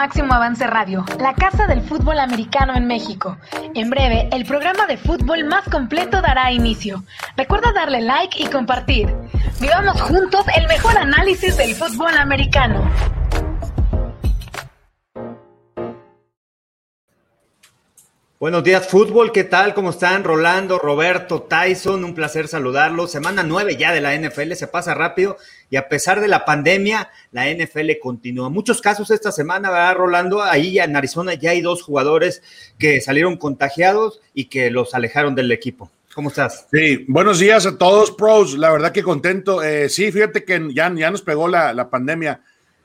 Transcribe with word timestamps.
Máximo 0.00 0.32
Avance 0.32 0.66
Radio, 0.66 1.04
la 1.18 1.34
casa 1.34 1.66
del 1.66 1.82
fútbol 1.82 2.20
americano 2.20 2.74
en 2.74 2.86
México. 2.86 3.36
En 3.74 3.90
breve, 3.90 4.30
el 4.32 4.46
programa 4.46 4.86
de 4.86 4.96
fútbol 4.96 5.44
más 5.44 5.68
completo 5.68 6.22
dará 6.22 6.50
inicio. 6.52 7.04
Recuerda 7.36 7.70
darle 7.74 8.00
like 8.00 8.42
y 8.42 8.46
compartir. 8.46 9.14
Vivamos 9.60 10.00
juntos 10.00 10.46
el 10.56 10.66
mejor 10.68 10.96
análisis 10.96 11.54
del 11.58 11.74
fútbol 11.74 12.16
americano. 12.16 12.90
Buenos 18.40 18.64
días, 18.64 18.88
fútbol, 18.88 19.32
¿qué 19.32 19.44
tal? 19.44 19.74
¿Cómo 19.74 19.90
están? 19.90 20.24
Rolando, 20.24 20.78
Roberto, 20.78 21.42
Tyson, 21.42 22.02
un 22.06 22.14
placer 22.14 22.48
saludarlos. 22.48 23.12
Semana 23.12 23.42
nueve 23.42 23.76
ya 23.76 23.92
de 23.92 24.00
la 24.00 24.16
NFL, 24.16 24.54
se 24.54 24.66
pasa 24.66 24.94
rápido 24.94 25.36
y 25.68 25.76
a 25.76 25.90
pesar 25.90 26.22
de 26.22 26.28
la 26.28 26.46
pandemia, 26.46 27.10
la 27.32 27.52
NFL 27.52 27.90
continúa. 28.00 28.48
Muchos 28.48 28.80
casos 28.80 29.10
esta 29.10 29.30
semana, 29.30 29.68
¿verdad, 29.68 29.94
Rolando? 29.94 30.42
Ahí 30.42 30.78
en 30.78 30.96
Arizona 30.96 31.34
ya 31.34 31.50
hay 31.50 31.60
dos 31.60 31.82
jugadores 31.82 32.42
que 32.78 33.02
salieron 33.02 33.36
contagiados 33.36 34.22
y 34.32 34.46
que 34.46 34.70
los 34.70 34.94
alejaron 34.94 35.34
del 35.34 35.52
equipo. 35.52 35.90
¿Cómo 36.14 36.30
estás? 36.30 36.66
Sí, 36.72 37.04
buenos 37.08 37.40
días 37.40 37.66
a 37.66 37.76
todos, 37.76 38.10
pros. 38.10 38.56
La 38.56 38.72
verdad 38.72 38.92
que 38.92 39.02
contento. 39.02 39.62
Eh, 39.62 39.90
sí, 39.90 40.10
fíjate 40.10 40.44
que 40.44 40.66
ya, 40.72 40.90
ya 40.96 41.10
nos 41.10 41.20
pegó 41.20 41.46
la, 41.46 41.74
la 41.74 41.90
pandemia. 41.90 42.40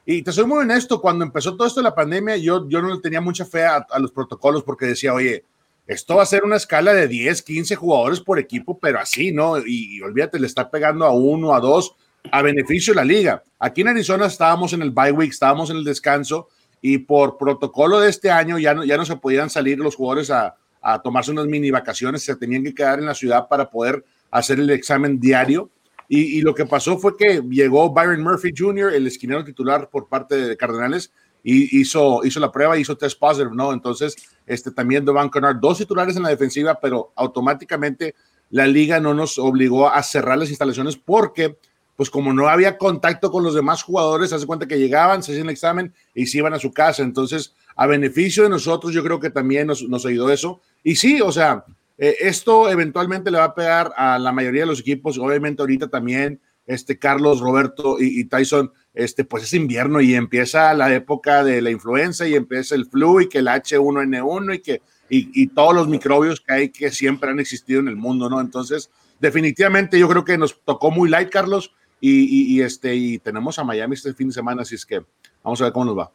Y 0.05 0.21
te 0.21 0.31
soy 0.31 0.45
muy 0.45 0.59
honesto, 0.59 1.01
cuando 1.01 1.25
empezó 1.25 1.55
todo 1.55 1.67
esto 1.67 1.79
de 1.79 1.85
la 1.85 1.95
pandemia, 1.95 2.37
yo, 2.37 2.69
yo 2.69 2.79
no 2.79 2.99
tenía 3.01 3.21
mucha 3.21 3.43
fe 3.43 3.65
a, 3.65 3.85
los 3.99 4.11
protocolos 4.11 4.61
porque 4.63 4.85
decía, 4.85 5.13
oye, 5.13 5.43
esto 5.87 6.17
va 6.17 6.23
a 6.23 6.27
ser 6.27 6.43
una 6.43 6.57
escala 6.57 6.93
de 6.93 7.07
10, 7.07 7.41
15 7.41 7.75
jugadores 7.75 8.19
por 8.19 8.37
equipo, 8.37 8.77
pero 8.77 8.99
así, 8.99 9.31
¿no? 9.31 9.57
Y, 9.65 9.99
olvídate, 10.01 10.39
le 10.39 10.45
está 10.45 10.69
pegando 10.69 11.05
a 11.05 11.11
uno, 11.11 11.55
a 11.55 11.59
dos, 11.59 11.95
a 12.31 12.43
beneficio 12.43 12.93
de 12.93 12.97
la 12.97 13.03
liga. 13.03 13.43
Aquí 13.57 13.81
en 13.81 13.87
Arizona 13.87 14.27
estábamos 14.27 14.73
en 14.73 14.83
el 14.83 14.91
bye 14.91 15.11
week, 15.11 15.31
estábamos 15.31 15.71
en 15.71 15.77
el 15.77 15.83
descanso 15.83 16.49
y 16.81 16.99
por 16.99 17.37
protocolo 17.37 17.99
de 17.99 18.09
este 18.09 18.29
año 18.29 18.59
ya 18.59 18.75
no, 18.75 18.83
ya 18.83 18.97
no 18.97 19.05
se 19.05 19.15
podían 19.15 19.49
salir 19.49 19.79
los 19.79 19.95
jugadores 19.95 20.29
a, 20.29 20.55
a 20.81 21.01
tomarse 21.01 21.31
unas 21.31 21.47
mini 21.47 21.71
vacaciones, 21.71 22.21
se 22.21 22.35
tenían 22.35 22.63
que 22.63 22.75
quedar 22.75 22.99
en 22.99 23.05
la 23.05 23.15
ciudad 23.15 23.47
para 23.47 23.71
poder 23.71 24.05
hacer 24.29 24.59
el 24.59 24.69
examen 24.69 25.19
diario 25.19 25.71
y, 26.07 26.41
lo 26.41 26.53
que 26.53 26.65
pasó 26.65 26.97
fue 26.97 27.17
que 27.17 27.41
llegó 27.49 27.91
Byron 27.91 28.21
Murphy 28.21 28.53
Jr., 28.55 28.93
el 28.93 29.07
esquinero 29.07 29.43
titular 29.43 29.89
por 29.89 30.07
parte 30.07 30.35
de 30.35 30.57
Cardenales, 30.57 31.11
y 31.43 31.79
hizo, 31.79 32.25
hizo 32.25 32.39
la 32.39 32.51
prueba, 32.51 32.77
hizo 32.77 32.97
test 32.97 33.19
positive, 33.19 33.51
¿no? 33.53 33.71
Entonces, 33.71 34.15
este, 34.47 34.71
también 34.71 35.05
Dovan 35.05 35.29
Connard, 35.29 35.59
dos 35.59 35.77
titulares 35.77 36.15
en 36.15 36.23
la 36.23 36.29
defensiva, 36.29 36.79
pero 36.81 37.11
automáticamente 37.15 38.15
la 38.49 38.65
liga 38.65 38.99
no 38.99 39.13
nos 39.13 39.37
obligó 39.37 39.87
a 39.89 40.01
cerrar 40.01 40.37
las 40.37 40.49
instalaciones 40.49 40.97
porque, 40.97 41.57
pues 41.95 42.09
como 42.09 42.33
no 42.33 42.47
había 42.47 42.77
contacto 42.77 43.31
con 43.31 43.43
los 43.43 43.53
demás 43.53 43.83
jugadores, 43.83 44.33
hace 44.33 44.47
cuenta 44.47 44.67
que 44.67 44.79
llegaban, 44.79 45.21
se 45.21 45.31
hacían 45.33 45.47
el 45.47 45.53
examen 45.53 45.93
y 46.15 46.25
se 46.27 46.39
iban 46.39 46.53
a 46.53 46.59
su 46.59 46.71
casa. 46.71 47.03
Entonces, 47.03 47.53
a 47.75 47.85
beneficio 47.85 48.43
de 48.43 48.49
nosotros, 48.49 48.93
yo 48.93 49.03
creo 49.03 49.19
que 49.19 49.29
también 49.29 49.67
nos, 49.67 49.83
nos 49.83 50.05
ayudó 50.05 50.31
eso. 50.31 50.61
Y 50.83 50.95
sí, 50.95 51.21
o 51.21 51.31
sea, 51.31 51.63
eh, 51.97 52.15
esto 52.19 52.69
eventualmente 52.69 53.31
le 53.31 53.37
va 53.37 53.45
a 53.45 53.55
pegar 53.55 53.93
a 53.95 54.19
la 54.19 54.31
mayoría 54.31 54.61
de 54.61 54.67
los 54.67 54.79
equipos, 54.79 55.17
obviamente 55.17 55.61
ahorita 55.61 55.87
también 55.87 56.41
este 56.65 56.97
Carlos, 56.97 57.39
Roberto 57.39 57.97
y, 57.99 58.25
Tyson, 58.25 58.71
este, 58.93 59.23
pues 59.23 59.43
es 59.43 59.53
invierno 59.53 60.01
y 60.01 60.15
empieza 60.15 60.73
la 60.73 60.93
época 60.93 61.43
de 61.43 61.61
la 61.61 61.69
influenza 61.69 62.27
y 62.27 62.33
empieza 62.33 62.75
el 62.75 62.87
flu 62.87 63.21
y 63.21 63.29
que 63.29 63.39
el 63.39 63.47
H1N1 63.47 64.55
y 64.55 64.59
que 64.59 64.81
y, 65.07 65.47
todos 65.47 65.75
los 65.75 65.87
microbios 65.87 66.41
que 66.41 66.53
hay 66.53 66.69
que 66.69 66.89
siempre 66.89 67.29
han 67.29 67.39
existido 67.39 67.79
en 67.79 67.87
el 67.87 67.95
mundo, 67.95 68.27
¿no? 68.27 68.41
Entonces, 68.41 68.89
definitivamente 69.19 69.99
yo 69.99 70.09
creo 70.09 70.25
que 70.25 70.37
nos 70.37 70.59
tocó 70.63 70.89
muy 70.89 71.07
light, 71.09 71.29
Carlos, 71.29 71.75
y, 72.01 72.55
y 72.55 72.61
este, 72.61 72.95
y 72.95 73.19
tenemos 73.19 73.59
a 73.59 73.63
Miami 73.63 73.93
este 73.93 74.15
fin 74.15 74.29
de 74.29 74.33
semana, 74.33 74.63
así 74.63 74.73
es 74.73 74.85
que 74.85 75.05
vamos 75.43 75.61
a 75.61 75.65
ver 75.65 75.73
cómo 75.73 75.85
nos 75.85 75.97
va. 75.97 76.11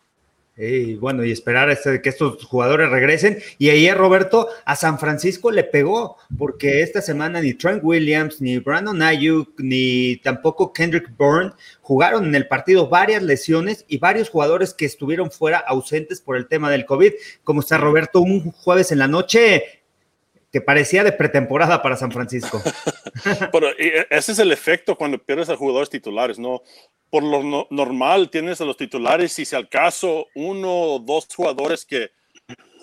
Y 0.57 0.97
bueno, 0.97 1.25
y 1.25 1.33
esperar 1.33 1.71
este, 1.71 2.03
que 2.03 2.11
estos 2.11 2.45
jugadores 2.45 2.91
regresen. 2.91 3.39
Y 3.57 3.71
ayer, 3.71 3.97
Roberto, 3.97 4.49
a 4.67 4.77
San 4.77 4.99
Francisco 4.99 5.51
le 5.51 5.65
pegó, 5.65 6.17
porque 6.37 6.83
esta 6.83 7.01
semana 7.01 7.41
ni 7.41 7.55
Trent 7.55 7.83
Williams, 7.83 8.41
ni 8.41 8.59
Brandon 8.59 9.01
Ayuk, 9.01 9.59
ni 9.59 10.17
tampoco 10.17 10.73
Kendrick 10.73 11.17
Bourne 11.17 11.53
jugaron 11.81 12.27
en 12.27 12.35
el 12.35 12.47
partido 12.47 12.89
varias 12.89 13.23
lesiones 13.23 13.85
y 13.89 13.99
varios 13.99 14.29
jugadores 14.29 14.75
que 14.75 14.85
estuvieron 14.85 15.31
fuera 15.31 15.59
ausentes 15.59 16.21
por 16.21 16.37
el 16.37 16.47
tema 16.47 16.71
del 16.71 16.85
COVID. 16.85 17.13
¿Cómo 17.43 17.61
está, 17.61 17.79
Roberto? 17.79 18.21
Un 18.21 18.51
jueves 18.53 18.93
en 18.93 18.99
la 18.99 19.09
noche 19.09 19.80
que 20.53 20.61
parecía 20.61 21.05
de 21.05 21.13
pretemporada 21.13 21.83
para 21.83 21.97
San 21.97 22.11
Francisco. 22.11 22.63
Pero 23.53 23.69
ese 23.79 24.33
es 24.33 24.39
el 24.39 24.53
efecto 24.53 24.97
cuando 24.97 25.19
pierdes 25.19 25.49
a 25.49 25.57
jugadores 25.57 25.91
titulares, 25.91 26.39
¿no? 26.39 26.63
por 27.11 27.25
lo 27.25 27.67
normal 27.71 28.31
tienes 28.31 28.61
a 28.61 28.65
los 28.65 28.77
titulares 28.77 29.37
y 29.39 29.45
si 29.45 29.57
al 29.57 29.69
caso 29.69 30.29
uno 30.35 30.73
o 30.73 30.99
dos 31.01 31.27
jugadores 31.35 31.85
que 31.85 32.13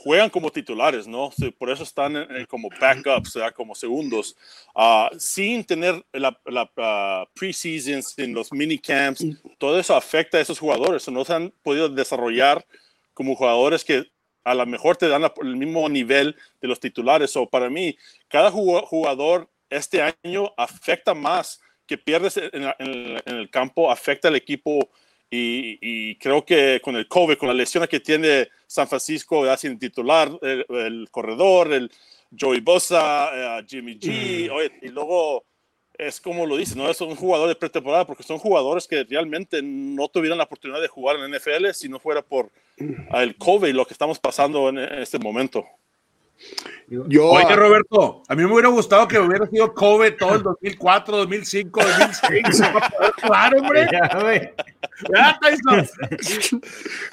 juegan 0.04 0.30
como 0.30 0.52
titulares, 0.52 1.08
¿no? 1.08 1.32
por 1.58 1.70
eso 1.70 1.84
están 1.84 2.28
como 2.48 2.70
backups, 2.80 3.32
sea, 3.32 3.52
como 3.52 3.74
segundos, 3.74 4.38
ah, 4.76 5.10
sin 5.18 5.64
tener 5.64 6.06
la, 6.14 6.40
la 6.46 6.64
uh, 6.64 7.30
preseason, 7.34 8.02
en 8.18 8.34
los 8.34 8.52
minicamps, 8.54 9.26
todo 9.58 9.80
eso 9.80 9.96
afecta 9.96 10.38
a 10.38 10.42
esos 10.42 10.60
jugadores, 10.60 11.08
no 11.10 11.26
se 11.26 11.34
han 11.34 11.54
podido 11.64 11.90
desarrollar 11.90 12.66
como 13.14 13.36
jugadores 13.36 13.84
que 13.84 14.06
a 14.48 14.56
lo 14.56 14.66
mejor 14.66 14.96
te 14.96 15.10
dan 15.10 15.30
el 15.42 15.56
mismo 15.58 15.90
nivel 15.90 16.36
de 16.62 16.68
los 16.68 16.80
titulares. 16.80 17.36
O 17.36 17.50
para 17.50 17.70
mí, 17.70 17.98
cada 18.30 18.50
jugador 18.50 19.50
este 19.70 20.02
año 20.02 20.54
afecta 20.56 21.14
más 21.14 21.62
que 21.86 21.98
pierdes 21.98 22.38
en, 22.38 22.74
el 23.26 23.50
campo 23.50 23.92
afecta 23.92 24.28
al 24.28 24.36
equipo 24.36 24.90
y, 25.30 26.16
creo 26.16 26.46
que 26.46 26.80
con 26.82 26.96
el 26.96 27.08
COVID, 27.08 27.38
con 27.38 27.50
la 27.50 27.54
lesión 27.54 27.86
que 27.88 28.00
tiene 28.00 28.48
San 28.66 28.88
Francisco, 28.88 29.46
ya 29.46 29.58
sin 29.58 29.78
titular, 29.78 30.32
el, 30.42 31.08
corredor, 31.12 31.74
el 31.74 31.92
Joey 32.38 32.62
Bosa, 32.62 33.60
eh, 33.60 33.66
Jimmy 33.68 34.00
G, 34.00 34.50
mm. 34.50 34.86
y 34.86 34.88
luego 34.90 35.46
es 35.98 36.22
como 36.22 36.46
lo 36.46 36.58
dice, 36.58 36.76
no 36.76 36.90
es 36.90 37.02
un 37.02 37.16
jugador 37.16 37.48
de 37.48 37.56
pretemporada 37.56 38.06
porque 38.06 38.24
son 38.24 38.38
jugadores 38.38 38.88
que 38.88 39.04
realmente 39.04 39.62
no 39.64 40.08
tuvieran 40.08 40.38
la 40.38 40.44
oportunidad 40.44 40.82
de 40.82 40.88
jugar 40.88 41.16
en 41.16 41.32
la 41.32 41.38
NFL 41.38 41.72
si 41.74 41.90
no 41.90 42.00
fuera 42.00 42.22
por 42.22 42.52
el 42.78 43.36
COVID, 43.38 43.74
lo 43.74 43.86
que 43.86 43.94
estamos 43.94 44.20
pasando 44.20 44.70
en 44.70 44.78
este 44.78 45.18
momento. 45.18 45.66
Yo, 46.88 47.32
Oye, 47.32 47.56
Roberto, 47.56 48.22
a 48.28 48.36
mí 48.36 48.44
me 48.44 48.54
hubiera 48.54 48.70
gustado 48.70 49.08
que 49.08 49.18
hubiera 49.20 49.48
sido 49.48 49.74
COVID 49.74 50.14
todo 50.18 50.36
el 50.36 50.44
2004, 50.44 51.18
2005, 51.18 51.82
2006. 51.82 52.62
claro, 53.18 53.60
hombre. 53.60 53.88
Ya, 53.92 55.40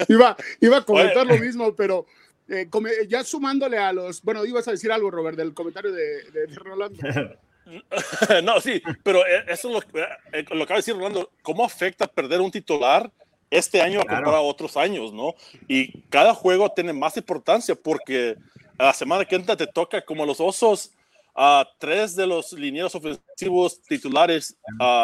iba, 0.07 0.37
iba 0.61 0.77
a 0.77 0.85
comentar 0.85 1.25
lo 1.25 1.37
mismo, 1.37 1.75
pero 1.75 2.05
eh, 2.47 2.69
ya 3.07 3.23
sumándole 3.23 3.79
a 3.79 3.91
los. 3.91 4.21
Bueno, 4.21 4.45
ibas 4.45 4.67
a 4.67 4.71
decir 4.71 4.91
algo, 4.91 5.09
Robert, 5.09 5.37
del 5.37 5.55
comentario 5.55 5.91
de, 5.91 6.23
de 6.31 6.45
Rolando. 6.55 6.99
no, 8.43 8.61
sí, 8.61 8.81
pero 9.03 9.25
eh, 9.25 9.45
eso 9.47 9.69
es 9.69 9.73
lo, 9.73 10.01
eh, 10.31 10.45
lo 10.51 10.63
acaba 10.63 10.77
de 10.77 10.81
decir 10.81 10.95
Rolando. 10.95 11.31
¿Cómo 11.41 11.65
afecta 11.65 12.07
perder 12.07 12.41
un 12.41 12.51
titular 12.51 13.11
este 13.49 13.81
año 13.81 14.01
a 14.07 14.41
otros 14.41 14.75
años, 14.77 15.13
no? 15.13 15.35
Y 15.67 16.01
cada 16.09 16.33
juego 16.33 16.69
tiene 16.71 16.93
más 16.93 17.15
importancia 17.17 17.75
porque 17.75 18.35
la 18.77 18.93
semana 18.93 19.25
que 19.25 19.35
entra 19.35 19.55
te 19.55 19.67
toca 19.67 20.03
como 20.03 20.25
los 20.25 20.39
osos, 20.39 20.91
a 21.35 21.67
tres 21.79 22.15
de 22.15 22.25
los 22.25 22.53
linieros 22.53 22.95
ofensivos 22.95 23.81
titulares 23.81 24.57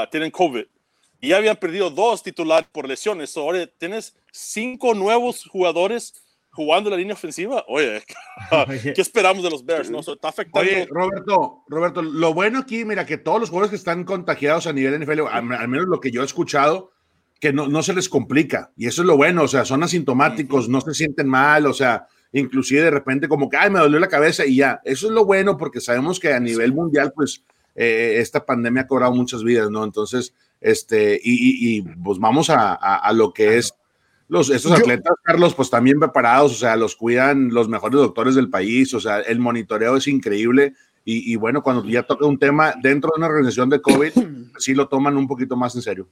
tienen 0.09 0.31
COVID. 0.31 0.65
Y 1.19 1.27
ya 1.29 1.37
habían 1.37 1.57
perdido 1.57 1.89
dos 1.89 2.23
titulares 2.23 2.67
por 2.71 2.87
lesiones. 2.87 3.35
Ahora 3.37 3.67
tienes 3.67 4.15
cinco 4.31 4.93
nuevos 4.93 5.45
jugadores 5.45 6.23
jugando 6.51 6.89
la 6.89 6.97
línea 6.97 7.13
ofensiva. 7.13 7.65
Oye, 7.69 8.03
¿qué 8.93 9.01
esperamos 9.01 9.43
de 9.43 9.49
los 9.49 9.65
Bears? 9.65 9.89
¿no? 9.89 9.99
está 9.99 10.29
afectando. 10.29 10.69
Oye, 10.69 10.87
Roberto, 10.89 11.63
Roberto, 11.67 12.01
lo 12.01 12.33
bueno 12.33 12.59
aquí, 12.59 12.85
mira, 12.85 13.05
que 13.05 13.17
todos 13.17 13.39
los 13.39 13.49
jugadores 13.49 13.71
que 13.71 13.77
están 13.77 14.03
contagiados 14.03 14.67
a 14.67 14.73
nivel 14.73 15.01
NFL, 15.01 15.21
al, 15.29 15.67
menos 15.67 15.87
lo 15.87 15.99
que 15.99 16.11
yo 16.11 16.21
he 16.21 16.25
escuchado, 16.25 16.91
que 17.39 17.51
no, 17.53 17.67
no 17.67 17.81
se 17.81 17.93
les 17.93 18.07
complica. 18.07 18.71
Y 18.77 18.87
eso 18.87 19.01
es 19.01 19.07
lo 19.07 19.17
bueno, 19.17 19.43
o 19.43 19.47
sea, 19.47 19.65
son 19.65 19.81
asintomáticos, 19.83 20.69
no 20.69 20.81
se 20.81 20.93
sienten 20.93 21.27
mal, 21.27 21.65
o 21.65 21.73
sea, 21.73 22.05
inclusive 22.33 22.83
de 22.83 22.91
repente 22.91 23.27
como 23.27 23.49
que, 23.49 23.57
ay, 23.57 23.69
me 23.69 23.79
dolió 23.79 23.99
la 23.99 24.07
cabeza 24.07 24.45
y 24.45 24.57
ya. 24.57 24.81
Eso 24.83 25.07
es 25.07 25.13
lo 25.13 25.25
bueno 25.25 25.57
porque 25.57 25.81
sabemos 25.81 26.19
que 26.19 26.33
a 26.33 26.39
nivel 26.39 26.73
mundial, 26.73 27.13
pues, 27.15 27.43
eh, 27.73 28.17
esta 28.17 28.45
pandemia 28.45 28.83
ha 28.83 28.87
cobrado 28.87 29.13
muchas 29.13 29.43
vidas, 29.43 29.71
¿no? 29.71 29.83
Entonces, 29.83 30.33
este, 30.59 31.19
y, 31.23 31.77
y, 31.77 31.81
pues 31.81 32.19
vamos 32.19 32.49
a, 32.49 32.73
a, 32.73 33.11
lo 33.13 33.33
que 33.33 33.57
es 33.57 33.73
los, 34.31 34.49
estos 34.49 34.71
atletas, 34.71 35.13
Carlos, 35.23 35.53
pues 35.53 35.69
también 35.69 35.99
preparados, 35.99 36.53
o 36.53 36.55
sea, 36.55 36.77
los 36.77 36.95
cuidan 36.95 37.49
los 37.49 37.67
mejores 37.67 37.99
doctores 37.99 38.33
del 38.33 38.49
país, 38.49 38.93
o 38.93 39.01
sea, 39.01 39.19
el 39.19 39.39
monitoreo 39.39 39.97
es 39.97 40.07
increíble. 40.07 40.73
Y, 41.03 41.33
y 41.33 41.35
bueno, 41.35 41.61
cuando 41.61 41.83
ya 41.83 42.03
toca 42.03 42.25
un 42.25 42.39
tema 42.39 42.73
dentro 42.81 43.11
de 43.13 43.17
una 43.17 43.27
organización 43.27 43.69
de 43.69 43.81
COVID, 43.81 44.11
sí 44.57 44.73
lo 44.73 44.87
toman 44.87 45.17
un 45.17 45.27
poquito 45.27 45.57
más 45.57 45.75
en 45.75 45.81
serio. 45.81 46.07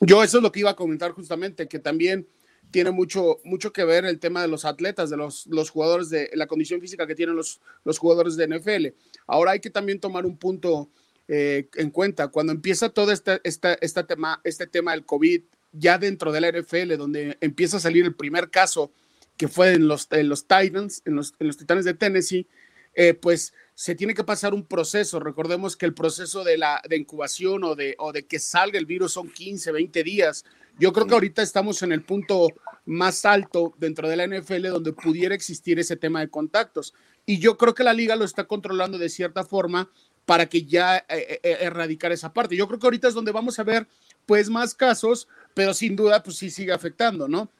Yo 0.00 0.22
eso 0.22 0.38
es 0.38 0.42
lo 0.42 0.50
que 0.50 0.60
iba 0.60 0.70
a 0.70 0.76
comentar 0.76 1.10
justamente, 1.10 1.68
que 1.68 1.78
también 1.78 2.26
tiene 2.70 2.90
mucho, 2.90 3.36
mucho 3.44 3.70
que 3.70 3.84
ver 3.84 4.06
el 4.06 4.18
tema 4.18 4.40
de 4.40 4.48
los 4.48 4.64
atletas, 4.64 5.10
de 5.10 5.18
los, 5.18 5.46
los 5.46 5.68
jugadores, 5.68 6.08
de 6.08 6.30
la 6.32 6.46
condición 6.46 6.80
física 6.80 7.06
que 7.06 7.14
tienen 7.14 7.36
los, 7.36 7.60
los 7.84 7.98
jugadores 7.98 8.36
de 8.36 8.48
NFL. 8.48 8.86
Ahora 9.26 9.50
hay 9.50 9.60
que 9.60 9.68
también 9.68 10.00
tomar 10.00 10.24
un 10.24 10.38
punto 10.38 10.88
eh, 11.28 11.68
en 11.74 11.90
cuenta. 11.90 12.28
Cuando 12.28 12.54
empieza 12.54 12.88
todo 12.88 13.12
este, 13.12 13.42
este, 13.44 13.76
este, 13.82 14.04
tema, 14.04 14.40
este 14.42 14.66
tema 14.66 14.92
del 14.92 15.04
COVID, 15.04 15.42
ya 15.78 15.98
dentro 15.98 16.32
de 16.32 16.40
la 16.40 16.50
NFL, 16.50 16.96
donde 16.96 17.36
empieza 17.40 17.76
a 17.76 17.80
salir 17.80 18.04
el 18.04 18.14
primer 18.14 18.50
caso 18.50 18.92
que 19.36 19.48
fue 19.48 19.74
en 19.74 19.86
los, 19.86 20.08
los 20.10 20.46
Titans, 20.46 21.02
en 21.04 21.16
los, 21.16 21.34
en 21.38 21.46
los 21.46 21.56
Titanes 21.56 21.84
de 21.84 21.94
Tennessee, 21.94 22.46
eh, 22.94 23.12
pues 23.12 23.52
se 23.74 23.94
tiene 23.94 24.14
que 24.14 24.24
pasar 24.24 24.54
un 24.54 24.64
proceso. 24.64 25.20
Recordemos 25.20 25.76
que 25.76 25.84
el 25.84 25.92
proceso 25.92 26.44
de 26.44 26.56
la 26.56 26.80
de 26.88 26.96
incubación 26.96 27.62
o 27.64 27.74
de, 27.74 27.94
o 27.98 28.12
de 28.12 28.24
que 28.24 28.38
salga 28.38 28.78
el 28.78 28.86
virus 28.86 29.12
son 29.12 29.28
15, 29.30 29.70
20 29.70 30.02
días. 30.02 30.44
Yo 30.78 30.92
creo 30.92 31.06
que 31.06 31.14
ahorita 31.14 31.42
estamos 31.42 31.82
en 31.82 31.92
el 31.92 32.02
punto 32.02 32.48
más 32.86 33.24
alto 33.26 33.74
dentro 33.78 34.08
de 34.08 34.16
la 34.16 34.26
NFL 34.26 34.68
donde 34.68 34.92
pudiera 34.92 35.34
existir 35.34 35.78
ese 35.78 35.96
tema 35.96 36.20
de 36.20 36.30
contactos. 36.30 36.94
Y 37.26 37.38
yo 37.38 37.58
creo 37.58 37.74
que 37.74 37.84
la 37.84 37.92
liga 37.92 38.16
lo 38.16 38.24
está 38.24 38.44
controlando 38.44 38.96
de 38.96 39.10
cierta 39.10 39.44
forma 39.44 39.90
para 40.24 40.46
que 40.46 40.64
ya 40.64 40.98
eh, 41.08 41.40
eh, 41.42 41.58
erradicar 41.60 42.12
esa 42.12 42.32
parte. 42.32 42.56
Yo 42.56 42.66
creo 42.66 42.78
que 42.78 42.86
ahorita 42.86 43.08
es 43.08 43.14
donde 43.14 43.32
vamos 43.32 43.58
a 43.58 43.64
ver 43.64 43.86
pues 44.26 44.50
más 44.50 44.74
casos, 44.74 45.28
pero 45.56 45.72
sin 45.72 45.96
duda 45.96 46.22
pues 46.22 46.36
sí 46.36 46.50
sigue 46.50 46.70
afectando, 46.70 47.26
¿no? 47.28 47.50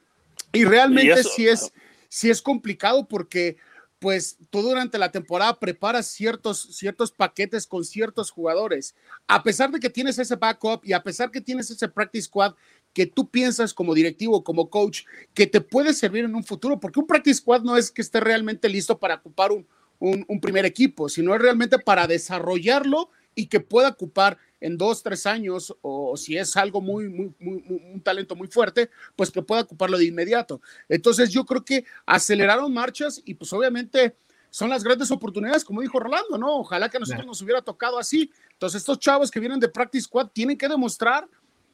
Y 0.53 0.67
realmente 0.67 1.25
sí 1.25 1.49
es 1.49 1.73
sí 2.11 2.29
es 2.29 2.43
complicado 2.43 3.09
porque 3.09 3.57
pues 3.99 4.37
tú 4.51 4.61
durante 4.61 4.99
la 4.99 5.11
temporada 5.11 5.59
preparas 5.59 6.07
ciertos, 6.07 6.77
ciertos 6.77 7.11
paquetes 7.11 7.67
con 7.67 7.87
ciertos 7.87 8.31
jugadores. 8.31 8.95
A 9.27 9.43
pesar 9.43 9.71
de 9.71 9.81
que 9.81 9.89
tienes 9.89 10.19
ese 10.19 10.37
backup 10.37 10.85
y 10.85 10.93
a 10.93 11.03
pesar 11.03 11.31
que 11.31 11.41
tienes 11.41 11.71
ese 11.71 11.89
practice 11.89 12.27
squad 12.27 12.55
que 12.93 13.07
tú 13.07 13.31
piensas 13.31 13.73
como 13.73 13.95
directivo, 13.95 14.45
como 14.45 14.69
coach, 14.69 15.05
que 15.33 15.47
te 15.47 15.63
puede 15.63 15.95
servir 15.95 16.27
en 16.27 16.35
un 16.35 16.45
futuro, 16.45 16.79
porque 16.79 17.01
un 17.01 17.07
practice 17.07 17.41
squad 17.41 17.63
no 17.63 17.79
es 17.79 17.91
que 17.91 18.03
esté 18.03 18.21
realmente 18.21 18.69
listo 18.69 18.99
para 18.99 19.15
ocupar 19.15 19.53
un, 19.53 19.67
un, 19.99 20.41
primer 20.43 20.67
equipo, 20.67 21.09
sino 21.09 21.35
es 21.35 21.41
realmente 21.41 21.79
para 21.79 22.07
desarrollarlo 22.07 23.09
y 23.35 23.47
que 23.47 23.61
pueda 23.61 23.89
ocupar 23.89 24.37
en 24.61 24.79
dos, 24.79 25.03
tres 25.03 25.27
años, 25.27 25.75
o 25.83 26.17
si 26.17 26.37
es 26.37 26.57
algo 26.57 26.81
muy, 26.81 27.09
muy, 27.09 27.35
muy, 27.39 27.63
un 27.93 28.01
talento 28.01 28.35
muy 28.35 28.49
fuerte, 28.49 28.91
pues 29.15 29.31
que 29.31 29.43
pueda 29.43 29.63
ocuparlo 29.63 29.99
de 29.99 30.07
inmediato. 30.07 30.61
Entonces 30.89 31.31
yo 31.31 31.45
creo 31.45 31.65
que 31.65 31.85
aceleraron 32.07 32.73
marchas 32.73 33.21
y 33.25 33.35
pues 33.35 33.53
obviamente 33.53 34.17
son 34.51 34.71
las 34.71 34.83
grandes 34.83 35.11
oportunidades, 35.11 35.65
como 35.65 35.83
dijo 35.83 36.01
Rolando, 36.01 36.39
¿no? 36.39 36.61
Ojalá 36.61 36.89
que 36.89 36.97
a 36.97 37.01
nosotros 37.01 37.27
nos 37.27 37.43
hubiera 37.43 37.61
tocado 37.61 37.99
así. 37.99 38.31
Entonces 38.53 38.81
estos 38.81 38.99
chavos 38.99 39.31
que 39.31 39.41
vienen 39.41 39.61
de 39.61 39.69
Practice 39.69 40.05
Squad 40.05 40.29
tienen 40.29 40.57
que 40.57 40.69
demostrar 40.69 41.29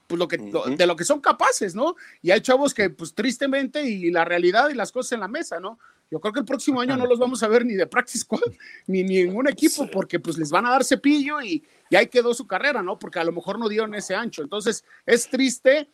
pues, 0.09 0.19
lo 0.19 0.27
que, 0.27 0.37
de 0.37 0.87
lo 0.87 0.97
que 0.97 1.05
son 1.05 1.21
capaces, 1.21 1.75
¿no? 1.75 1.95
Y 2.21 2.33
hay 2.33 2.41
chavos 2.41 2.75
que, 2.75 2.91
pues 2.91 3.15
tristemente, 3.15 3.89
y 3.89 4.11
la 4.11 4.25
realidad 4.25 4.69
y 4.69 4.75
las 4.75 4.91
cosas 4.91 5.13
en 5.13 5.21
la 5.21 5.29
mesa, 5.29 5.61
¿no? 5.61 5.79
Yo 6.13 6.21
creo 6.21 6.35
que 6.35 6.41
el 6.41 6.45
próximo 6.45 6.79
año 6.79 6.95
no 6.95 7.07
los 7.07 7.19
vamos 7.19 7.43
a 7.43 7.49
ver 7.49 7.65
ni 7.65 7.73
de 7.73 7.87
practice 7.87 8.19
squad, 8.19 8.43
ni, 8.87 9.03
ni 9.03 9.21
en 9.21 9.35
un 9.35 9.49
equipo, 9.49 9.91
porque 9.91 10.21
pues 10.21 10.37
les 10.37 10.51
van 10.51 10.67
a 10.67 10.71
dar 10.71 10.85
cepillo 10.85 11.41
y, 11.41 11.65
y 11.89 11.97
ahí 11.97 12.07
quedó 12.09 12.35
su 12.35 12.47
carrera, 12.47 12.83
¿no? 12.83 12.99
Porque 12.99 13.19
a 13.19 13.25
lo 13.25 13.33
mejor 13.33 13.59
no 13.59 13.67
dieron 13.67 13.95
ese 13.95 14.15
ancho. 14.15 14.43
Entonces, 14.43 14.85
es 15.07 15.27
triste 15.31 15.89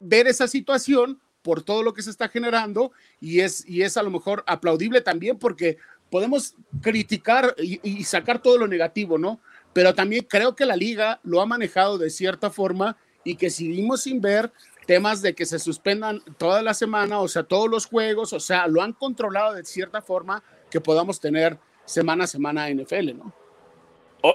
ver 0.00 0.26
esa 0.26 0.48
situación 0.48 1.18
por 1.40 1.62
todo 1.62 1.82
lo 1.82 1.94
que 1.94 2.02
se 2.02 2.10
está 2.10 2.28
generando 2.28 2.92
y 3.20 3.40
es, 3.40 3.66
y 3.66 3.80
es 3.80 3.96
a 3.96 4.02
lo 4.02 4.10
mejor 4.10 4.44
aplaudible 4.46 5.00
también 5.00 5.38
porque 5.38 5.78
podemos 6.10 6.56
criticar 6.82 7.54
y, 7.56 7.80
y 7.82 8.04
sacar 8.04 8.42
todo 8.42 8.58
lo 8.58 8.68
negativo, 8.68 9.16
¿no? 9.16 9.40
Pero 9.72 9.94
también 9.94 10.26
creo 10.28 10.54
que 10.54 10.66
la 10.66 10.76
liga 10.76 11.20
lo 11.22 11.40
ha 11.40 11.46
manejado 11.46 11.96
de 11.96 12.10
cierta 12.10 12.50
forma 12.50 12.98
y 13.24 13.36
que 13.36 13.48
seguimos 13.48 14.02
sin 14.02 14.20
ver 14.20 14.52
temas 14.86 15.22
de 15.22 15.34
que 15.34 15.46
se 15.46 15.58
suspendan 15.58 16.22
toda 16.38 16.62
la 16.62 16.74
semana, 16.74 17.20
o 17.20 17.28
sea, 17.28 17.42
todos 17.42 17.68
los 17.70 17.86
juegos, 17.86 18.32
o 18.32 18.40
sea, 18.40 18.66
lo 18.66 18.82
han 18.82 18.92
controlado 18.92 19.54
de 19.54 19.64
cierta 19.64 20.00
forma 20.02 20.42
que 20.70 20.80
podamos 20.80 21.20
tener 21.20 21.58
semana 21.84 22.24
a 22.24 22.26
semana 22.26 22.68
NFL, 22.68 23.16
¿no? 23.16 23.32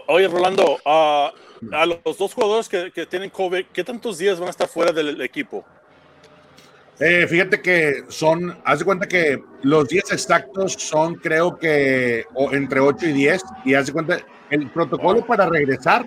oye, 0.07 0.28
Rolando, 0.28 0.78
a 0.86 1.34
los 2.04 2.18
dos 2.18 2.34
jugadores 2.34 2.69
que, 2.69 2.92
que, 2.92 3.07
tienen 3.07 3.31
COVID, 3.31 3.66
¿qué 3.74 3.84
tantos 3.84 4.19
días 4.19 4.40
van 4.40 4.48
a 4.48 4.51
estar 4.51 4.68
fuera 4.68 4.92
del 4.92 5.19
equipo? 5.22 5.66
Eh, 7.00 7.25
fíjate 7.28 7.62
que 7.62 8.04
son, 8.10 8.57
haz 8.66 8.80
de 8.80 8.86
cuenta 8.86 9.07
que 9.07 9.42
los 9.62 9.88
días 9.88 10.12
exactos 10.12 10.74
son, 10.74 11.16
creo 11.16 11.57
que 11.57 12.25
entre 12.51 12.81
8 12.81 13.07
y 13.07 13.13
10, 13.13 13.42
y 13.63 13.74
haz 13.74 13.88
de 13.88 13.94
cuenta, 13.94 14.19
el 14.50 14.69
protocolo 14.69 15.25
para 15.25 15.48
regresar 15.48 16.06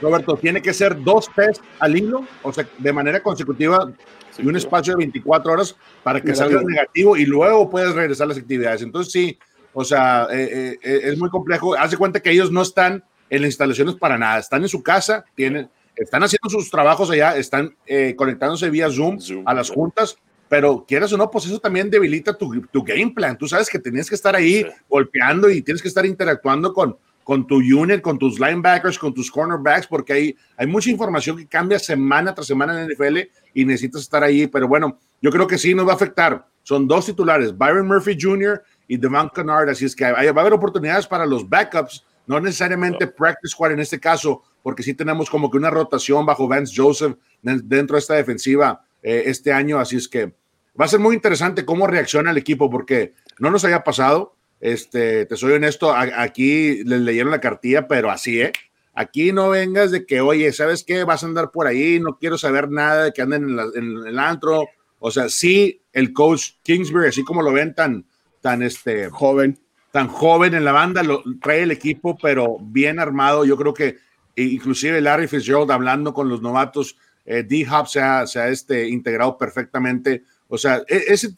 Roberto, 0.00 0.36
tiene 0.36 0.62
que 0.62 0.72
ser 0.72 1.02
dos 1.02 1.28
test 1.34 1.62
al 1.78 1.96
hilo, 1.96 2.26
o 2.42 2.52
sea, 2.52 2.66
de 2.78 2.92
manera 2.92 3.22
consecutiva 3.22 3.92
y 4.38 4.46
un 4.46 4.56
espacio 4.56 4.94
de 4.94 4.98
24 4.98 5.52
horas 5.52 5.76
para 6.02 6.20
que 6.20 6.34
salga 6.34 6.62
negativo 6.62 7.16
y 7.16 7.26
luego 7.26 7.68
puedes 7.68 7.94
regresar 7.94 8.24
a 8.24 8.28
las 8.28 8.38
actividades. 8.38 8.82
Entonces, 8.82 9.12
sí, 9.12 9.38
o 9.72 9.84
sea, 9.84 10.28
eh, 10.30 10.78
eh, 10.82 11.00
es 11.04 11.18
muy 11.18 11.30
complejo. 11.30 11.74
Haz 11.74 11.90
de 11.90 11.96
cuenta 11.96 12.20
que 12.20 12.30
ellos 12.30 12.50
no 12.50 12.62
están 12.62 13.04
en 13.28 13.42
las 13.42 13.48
instalaciones 13.48 13.94
para 13.94 14.18
nada, 14.18 14.38
están 14.38 14.62
en 14.62 14.68
su 14.68 14.82
casa, 14.82 15.24
tienen, 15.34 15.70
están 15.94 16.22
haciendo 16.22 16.48
sus 16.48 16.70
trabajos 16.70 17.10
allá, 17.10 17.36
están 17.36 17.76
eh, 17.86 18.14
conectándose 18.16 18.70
vía 18.70 18.90
Zoom, 18.90 19.18
a 19.44 19.54
las 19.54 19.70
juntas, 19.70 20.16
pero 20.48 20.84
quieras 20.86 21.12
o 21.12 21.16
no, 21.16 21.30
pues 21.30 21.46
eso 21.46 21.60
también 21.60 21.90
debilita 21.90 22.36
tu, 22.36 22.60
tu 22.62 22.82
game 22.82 23.12
plan. 23.14 23.38
Tú 23.38 23.46
sabes 23.46 23.70
que 23.70 23.78
tienes 23.78 24.08
que 24.08 24.16
estar 24.16 24.34
ahí 24.34 24.66
golpeando 24.88 25.48
y 25.48 25.62
tienes 25.62 25.80
que 25.80 25.88
estar 25.88 26.04
interactuando 26.04 26.72
con, 26.72 26.96
con 27.30 27.46
tu 27.46 27.58
unit, 27.58 28.00
con 28.00 28.18
tus 28.18 28.40
linebackers, 28.40 28.98
con 28.98 29.14
tus 29.14 29.30
cornerbacks, 29.30 29.86
porque 29.86 30.12
hay, 30.12 30.36
hay 30.56 30.66
mucha 30.66 30.90
información 30.90 31.36
que 31.36 31.46
cambia 31.46 31.78
semana 31.78 32.34
tras 32.34 32.48
semana 32.48 32.72
en 32.72 32.88
la 32.88 32.92
NFL 32.92 33.18
y 33.54 33.64
necesitas 33.64 34.02
estar 34.02 34.24
ahí. 34.24 34.48
Pero 34.48 34.66
bueno, 34.66 34.98
yo 35.22 35.30
creo 35.30 35.46
que 35.46 35.56
sí 35.56 35.72
nos 35.72 35.86
va 35.86 35.92
a 35.92 35.94
afectar. 35.94 36.44
Son 36.64 36.88
dos 36.88 37.06
titulares, 37.06 37.56
Byron 37.56 37.86
Murphy 37.86 38.18
Jr. 38.20 38.60
y 38.88 38.96
Devon 38.96 39.30
Kennard, 39.32 39.68
así 39.68 39.84
es 39.84 39.94
que 39.94 40.10
va 40.10 40.18
a 40.18 40.40
haber 40.40 40.54
oportunidades 40.54 41.06
para 41.06 41.24
los 41.24 41.48
backups, 41.48 42.04
no 42.26 42.40
necesariamente 42.40 43.06
practice 43.06 43.52
squad 43.52 43.74
en 43.74 43.78
este 43.78 44.00
caso, 44.00 44.42
porque 44.60 44.82
sí 44.82 44.94
tenemos 44.94 45.30
como 45.30 45.48
que 45.52 45.56
una 45.56 45.70
rotación 45.70 46.26
bajo 46.26 46.48
Vance 46.48 46.74
Joseph 46.76 47.16
dentro 47.42 47.94
de 47.94 48.00
esta 48.00 48.14
defensiva 48.14 48.84
eh, 49.04 49.22
este 49.26 49.52
año, 49.52 49.78
así 49.78 49.94
es 49.94 50.08
que 50.08 50.34
va 50.80 50.86
a 50.86 50.88
ser 50.88 50.98
muy 50.98 51.14
interesante 51.14 51.64
cómo 51.64 51.86
reacciona 51.86 52.32
el 52.32 52.38
equipo, 52.38 52.68
porque 52.68 53.14
no 53.38 53.52
nos 53.52 53.64
haya 53.64 53.84
pasado 53.84 54.34
este, 54.60 55.26
te 55.26 55.36
soy 55.36 55.52
honesto, 55.54 55.92
aquí 55.94 56.84
les 56.84 57.00
leyeron 57.00 57.30
la 57.30 57.40
cartilla, 57.40 57.88
pero 57.88 58.10
así, 58.10 58.40
¿eh? 58.40 58.52
Aquí 58.94 59.32
no 59.32 59.48
vengas 59.48 59.90
de 59.90 60.04
que, 60.04 60.20
oye, 60.20 60.52
¿sabes 60.52 60.84
qué? 60.84 61.04
Vas 61.04 61.22
a 61.22 61.26
andar 61.26 61.50
por 61.50 61.66
ahí, 61.66 62.00
no 62.00 62.18
quiero 62.18 62.36
saber 62.36 62.70
nada 62.70 63.04
de 63.04 63.12
que 63.12 63.22
anden 63.22 63.58
en, 63.74 64.06
el 64.06 64.18
antro. 64.18 64.68
O 64.98 65.10
sea, 65.10 65.28
sí, 65.28 65.80
el 65.92 66.12
coach 66.12 66.52
Kingsbury, 66.62 67.08
así 67.08 67.24
como 67.24 67.40
lo 67.40 67.52
ven 67.52 67.74
tan, 67.74 68.04
tan 68.42 68.62
este, 68.62 69.08
joven, 69.08 69.58
tan 69.90 70.08
joven 70.08 70.54
en 70.54 70.64
la 70.64 70.72
banda, 70.72 71.02
lo 71.02 71.22
trae 71.40 71.62
el 71.62 71.70
equipo, 71.70 72.18
pero 72.20 72.58
bien 72.60 72.98
armado. 72.98 73.44
Yo 73.44 73.56
creo 73.56 73.72
que 73.72 73.98
inclusive 74.36 75.00
Larry 75.00 75.28
Fitzgerald 75.28 75.70
hablando 75.70 76.12
con 76.12 76.28
los 76.28 76.42
novatos, 76.42 76.96
eh, 77.24 77.44
D-Hop 77.44 77.86
se 77.86 78.02
ha, 78.02 78.26
se 78.26 78.40
ha 78.40 78.48
este, 78.48 78.88
integrado 78.88 79.38
perfectamente. 79.38 80.24
O 80.48 80.58
sea, 80.58 80.82
e, 80.88 81.04
ese, 81.08 81.30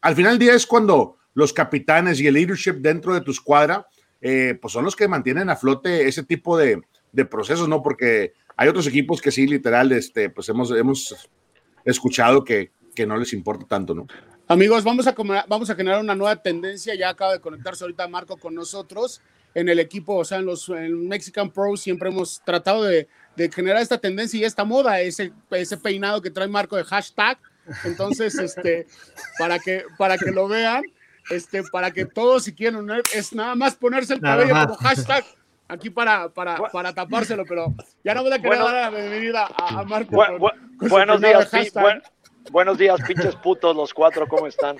al 0.00 0.14
final 0.14 0.32
del 0.32 0.46
día 0.46 0.54
es 0.54 0.66
cuando 0.66 1.18
los 1.34 1.52
capitanes 1.52 2.20
y 2.20 2.26
el 2.26 2.34
leadership 2.34 2.74
dentro 2.74 3.14
de 3.14 3.20
tu 3.20 3.30
escuadra, 3.30 3.86
eh, 4.20 4.58
pues 4.60 4.72
son 4.72 4.84
los 4.84 4.96
que 4.96 5.08
mantienen 5.08 5.48
a 5.50 5.56
flote 5.56 6.08
ese 6.08 6.22
tipo 6.22 6.56
de, 6.56 6.82
procesos, 7.30 7.68
¿no? 7.68 7.82
Porque 7.82 8.34
hay 8.56 8.68
otros 8.68 8.86
equipos 8.86 9.20
que 9.20 9.30
sí, 9.30 9.46
literal, 9.46 9.90
este, 9.92 10.30
pues 10.30 10.48
hemos, 10.48 10.70
hemos 10.70 11.28
escuchado 11.84 12.44
que, 12.44 12.70
que 12.94 13.06
no 13.06 13.16
les 13.16 13.32
importa 13.32 13.66
tanto, 13.66 13.94
¿no? 13.94 14.06
Amigos, 14.50 14.82
vamos 14.82 15.06
a, 15.06 15.14
vamos 15.46 15.70
a 15.70 15.76
generar 15.76 16.00
una 16.00 16.16
nueva 16.16 16.34
tendencia. 16.34 16.94
Ya 16.96 17.10
acaba 17.10 17.34
de 17.34 17.40
conectarse 17.40 17.84
ahorita 17.84 18.08
Marco 18.08 18.36
con 18.36 18.52
nosotros 18.52 19.22
en 19.54 19.68
el 19.68 19.78
equipo, 19.78 20.16
o 20.16 20.24
sea, 20.24 20.38
en 20.38 20.46
los 20.46 20.68
en 20.68 21.08
Mexican 21.08 21.50
Pro 21.50 21.76
siempre 21.76 22.08
hemos 22.08 22.42
tratado 22.44 22.84
de, 22.84 23.08
de, 23.36 23.50
generar 23.50 23.80
esta 23.80 23.98
tendencia 23.98 24.40
y 24.40 24.44
esta 24.44 24.64
moda, 24.64 25.00
ese, 25.00 25.32
ese 25.50 25.76
peinado 25.76 26.20
que 26.20 26.30
trae 26.30 26.48
Marco 26.48 26.76
de 26.76 26.84
hashtag. 26.84 27.38
Entonces, 27.84 28.34
este, 28.36 28.86
para 29.38 29.60
que, 29.60 29.84
para 29.96 30.18
que 30.18 30.32
lo 30.32 30.48
vean, 30.48 30.82
este, 31.30 31.62
para 31.64 31.90
que 31.90 32.04
todos 32.04 32.44
si 32.44 32.54
quieren 32.54 32.86
es 33.14 33.32
nada 33.32 33.54
más 33.54 33.74
ponerse 33.74 34.14
el 34.14 34.20
cabello 34.20 34.54
como 34.54 34.74
hashtag 34.76 35.24
aquí 35.68 35.88
para, 35.88 36.28
para, 36.28 36.56
para 36.70 36.92
tapárselo, 36.92 37.44
pero 37.46 37.72
ya 38.04 38.14
no 38.14 38.22
voy 38.22 38.32
a 38.32 38.42
querer 38.42 38.58
dar 38.58 38.74
la 38.74 38.90
bienvenida 38.90 39.48
a, 39.56 39.84
Marco. 39.84 40.16
buenos 40.78 41.20
días, 41.20 41.50
buenos 42.50 42.78
días, 42.78 43.00
pinches 43.06 43.34
putos 43.36 43.74
los 43.74 43.94
cuatro, 43.94 44.26
¿cómo 44.28 44.46
están? 44.46 44.76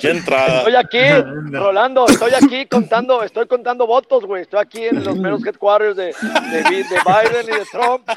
Qué 0.00 0.10
entrada. 0.10 0.58
Estoy 0.58 0.76
aquí, 0.76 0.98
Rolando, 1.52 2.06
estoy 2.06 2.32
aquí 2.34 2.66
contando, 2.66 3.22
estoy 3.22 3.46
contando 3.46 3.86
votos, 3.86 4.24
güey. 4.24 4.42
Estoy 4.42 4.60
aquí 4.60 4.84
en 4.84 5.04
los 5.04 5.16
menos 5.16 5.44
headquarters 5.46 5.96
de, 5.96 6.06
de, 6.06 6.62
de 6.62 6.98
Biden 7.04 7.46
y 7.48 7.58
de 7.58 7.64
Trump. 7.70 8.08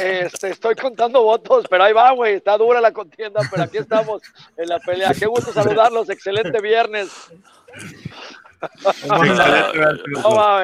Este, 0.00 0.50
estoy 0.50 0.74
contando 0.74 1.22
votos, 1.22 1.66
pero 1.68 1.84
ahí 1.84 1.92
va, 1.92 2.10
güey. 2.12 2.34
Está 2.34 2.56
dura 2.56 2.80
la 2.80 2.92
contienda, 2.92 3.40
pero 3.50 3.62
aquí 3.64 3.78
estamos 3.78 4.22
en 4.56 4.68
la 4.68 4.78
pelea. 4.80 5.12
Qué 5.18 5.26
gusto 5.26 5.52
saludarlos. 5.52 6.08
Excelente 6.10 6.60
viernes. 6.60 7.10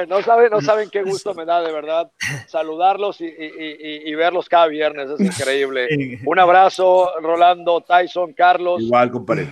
No, 0.08 0.22
saben, 0.22 0.50
no 0.50 0.60
saben 0.60 0.90
qué 0.90 1.02
gusto 1.02 1.34
me 1.34 1.44
da 1.44 1.62
de 1.62 1.72
verdad 1.72 2.10
saludarlos 2.46 3.20
y, 3.20 4.14
verlos 4.14 4.48
cada 4.48 4.66
viernes, 4.66 5.10
es 5.10 5.20
increíble. 5.20 6.18
Un 6.24 6.38
abrazo, 6.38 7.10
Rolando, 7.20 7.80
Tyson, 7.80 8.32
Carlos. 8.32 8.82
Igual, 8.82 9.10
compadre. 9.10 9.48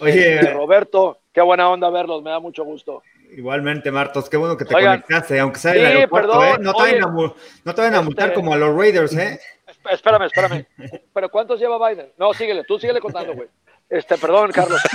Oye, 0.00 0.40
Roberto, 0.52 1.20
qué 1.32 1.40
buena 1.40 1.68
onda 1.70 1.88
verlos, 1.90 2.22
me 2.22 2.30
da 2.30 2.40
mucho 2.40 2.64
gusto. 2.64 3.02
Igualmente, 3.36 3.90
Martos, 3.90 4.28
qué 4.30 4.36
bueno 4.36 4.56
que 4.56 4.64
te 4.64 4.74
Oigan. 4.74 5.00
conectaste, 5.00 5.40
aunque 5.40 5.58
sea 5.58 5.72
en 5.72 5.78
Sí, 5.78 5.84
el 5.84 5.96
aeropuerto, 5.96 6.30
perdón, 6.38 6.48
¿eh? 6.48 6.56
No 6.60 6.72
te 6.74 6.82
vayan 6.82 7.02
a, 7.02 7.06
oye, 7.06 7.14
mu- 7.26 7.32
no 7.64 7.74
te 7.74 7.80
vayan 7.80 7.94
a 7.94 7.96
este- 7.96 8.04
multar 8.04 8.32
como 8.32 8.52
a 8.52 8.56
los 8.56 8.76
Raiders, 8.76 9.16
¿eh? 9.16 9.40
Esp- 9.66 9.92
Espérame, 9.92 10.26
espérame. 10.26 10.66
¿Pero 11.12 11.28
cuántos 11.30 11.58
lleva 11.58 11.88
Biden? 11.88 12.12
No, 12.16 12.32
síguele, 12.32 12.62
tú 12.62 12.78
síguele 12.78 13.00
contando, 13.00 13.34
güey. 13.34 13.48
Este, 13.88 14.16
perdón, 14.18 14.50
Carlos. 14.52 14.80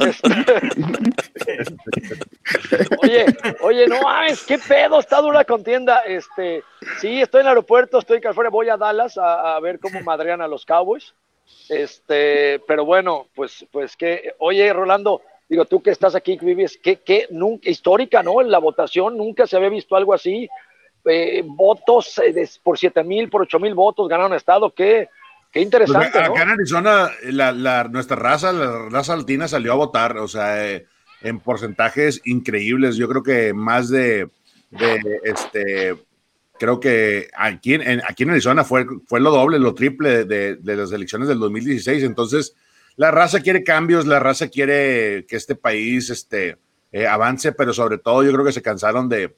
Este- 0.00 1.74
Oye, 3.02 3.26
oye, 3.62 3.86
no 3.86 4.02
mames, 4.02 4.44
qué 4.44 4.58
pedo, 4.58 5.00
está 5.00 5.20
dura 5.20 5.38
la 5.38 5.44
contienda. 5.44 6.00
Este, 6.00 6.62
sí, 7.00 7.20
estoy 7.20 7.40
en 7.40 7.46
el 7.46 7.50
aeropuerto, 7.50 7.98
estoy 7.98 8.16
en 8.16 8.22
California, 8.22 8.50
voy 8.50 8.68
a 8.68 8.76
Dallas 8.76 9.16
a, 9.18 9.56
a 9.56 9.60
ver 9.60 9.78
cómo 9.80 10.00
madrean 10.00 10.40
a 10.42 10.48
los 10.48 10.64
Cowboys. 10.66 11.14
Este, 11.68 12.60
pero 12.66 12.84
bueno, 12.84 13.28
pues, 13.34 13.66
pues 13.70 13.96
que, 13.96 14.34
oye, 14.38 14.72
Rolando, 14.72 15.22
digo, 15.48 15.64
tú 15.64 15.82
que 15.82 15.90
estás 15.90 16.14
aquí, 16.14 16.36
que 16.38 16.46
vives, 16.46 16.78
que, 16.78 16.96
que 16.96 17.26
nunca, 17.30 17.68
histórica, 17.68 18.22
¿no? 18.22 18.40
En 18.40 18.50
la 18.50 18.58
votación 18.58 19.16
nunca 19.16 19.46
se 19.46 19.56
había 19.56 19.68
visto 19.68 19.96
algo 19.96 20.14
así. 20.14 20.48
Eh, 21.06 21.42
votos 21.44 22.18
eh, 22.18 22.48
por 22.62 22.78
siete 22.78 23.04
mil, 23.04 23.28
por 23.28 23.42
ocho 23.42 23.58
mil 23.58 23.74
votos 23.74 24.08
ganaron 24.08 24.32
estado, 24.34 24.70
qué, 25.54 25.60
qué 25.60 25.66
Pues, 25.86 25.86
interesante, 25.86 26.18
¿no? 26.20 26.24
acá 26.34 26.42
en 26.42 26.48
Arizona, 26.50 27.10
la, 27.24 27.52
la- 27.52 27.84
nuestra 27.84 28.16
raza, 28.16 28.52
la 28.52 28.88
raza 28.90 29.16
latina 29.16 29.48
salió 29.48 29.72
a 29.72 29.76
votar, 29.76 30.18
o 30.18 30.28
sea, 30.28 30.68
eh, 30.70 30.86
en 31.22 31.40
porcentajes 31.40 32.20
increíbles. 32.24 32.96
Yo 32.96 33.08
creo 33.08 33.22
que 33.22 33.54
más 33.54 33.88
de, 33.88 34.28
de, 34.70 35.20
este, 35.24 35.96
creo 36.58 36.78
que 36.80 37.30
aquí 37.36 37.74
en, 37.74 37.82
en- 37.82 38.02
aquí 38.06 38.24
en 38.24 38.30
Arizona 38.30 38.64
fue, 38.64 38.84
fue 39.06 39.20
lo 39.20 39.30
doble, 39.30 39.58
lo 39.58 39.74
triple 39.74 40.24
de, 40.26 40.56
de 40.56 40.76
las 40.76 40.92
elecciones 40.92 41.28
del 41.28 41.38
2016. 41.38 42.02
Entonces, 42.02 42.54
la 42.96 43.10
raza 43.10 43.40
quiere 43.40 43.64
cambios, 43.64 44.06
la 44.06 44.18
raza 44.20 44.48
quiere 44.48 45.24
que 45.26 45.36
este 45.36 45.54
país 45.54 46.10
este, 46.10 46.58
eh, 46.92 47.06
avance, 47.06 47.52
pero 47.52 47.72
sobre 47.72 47.98
todo 47.98 48.22
yo 48.22 48.32
creo 48.32 48.44
que 48.44 48.52
se 48.52 48.62
cansaron 48.62 49.08
de, 49.08 49.34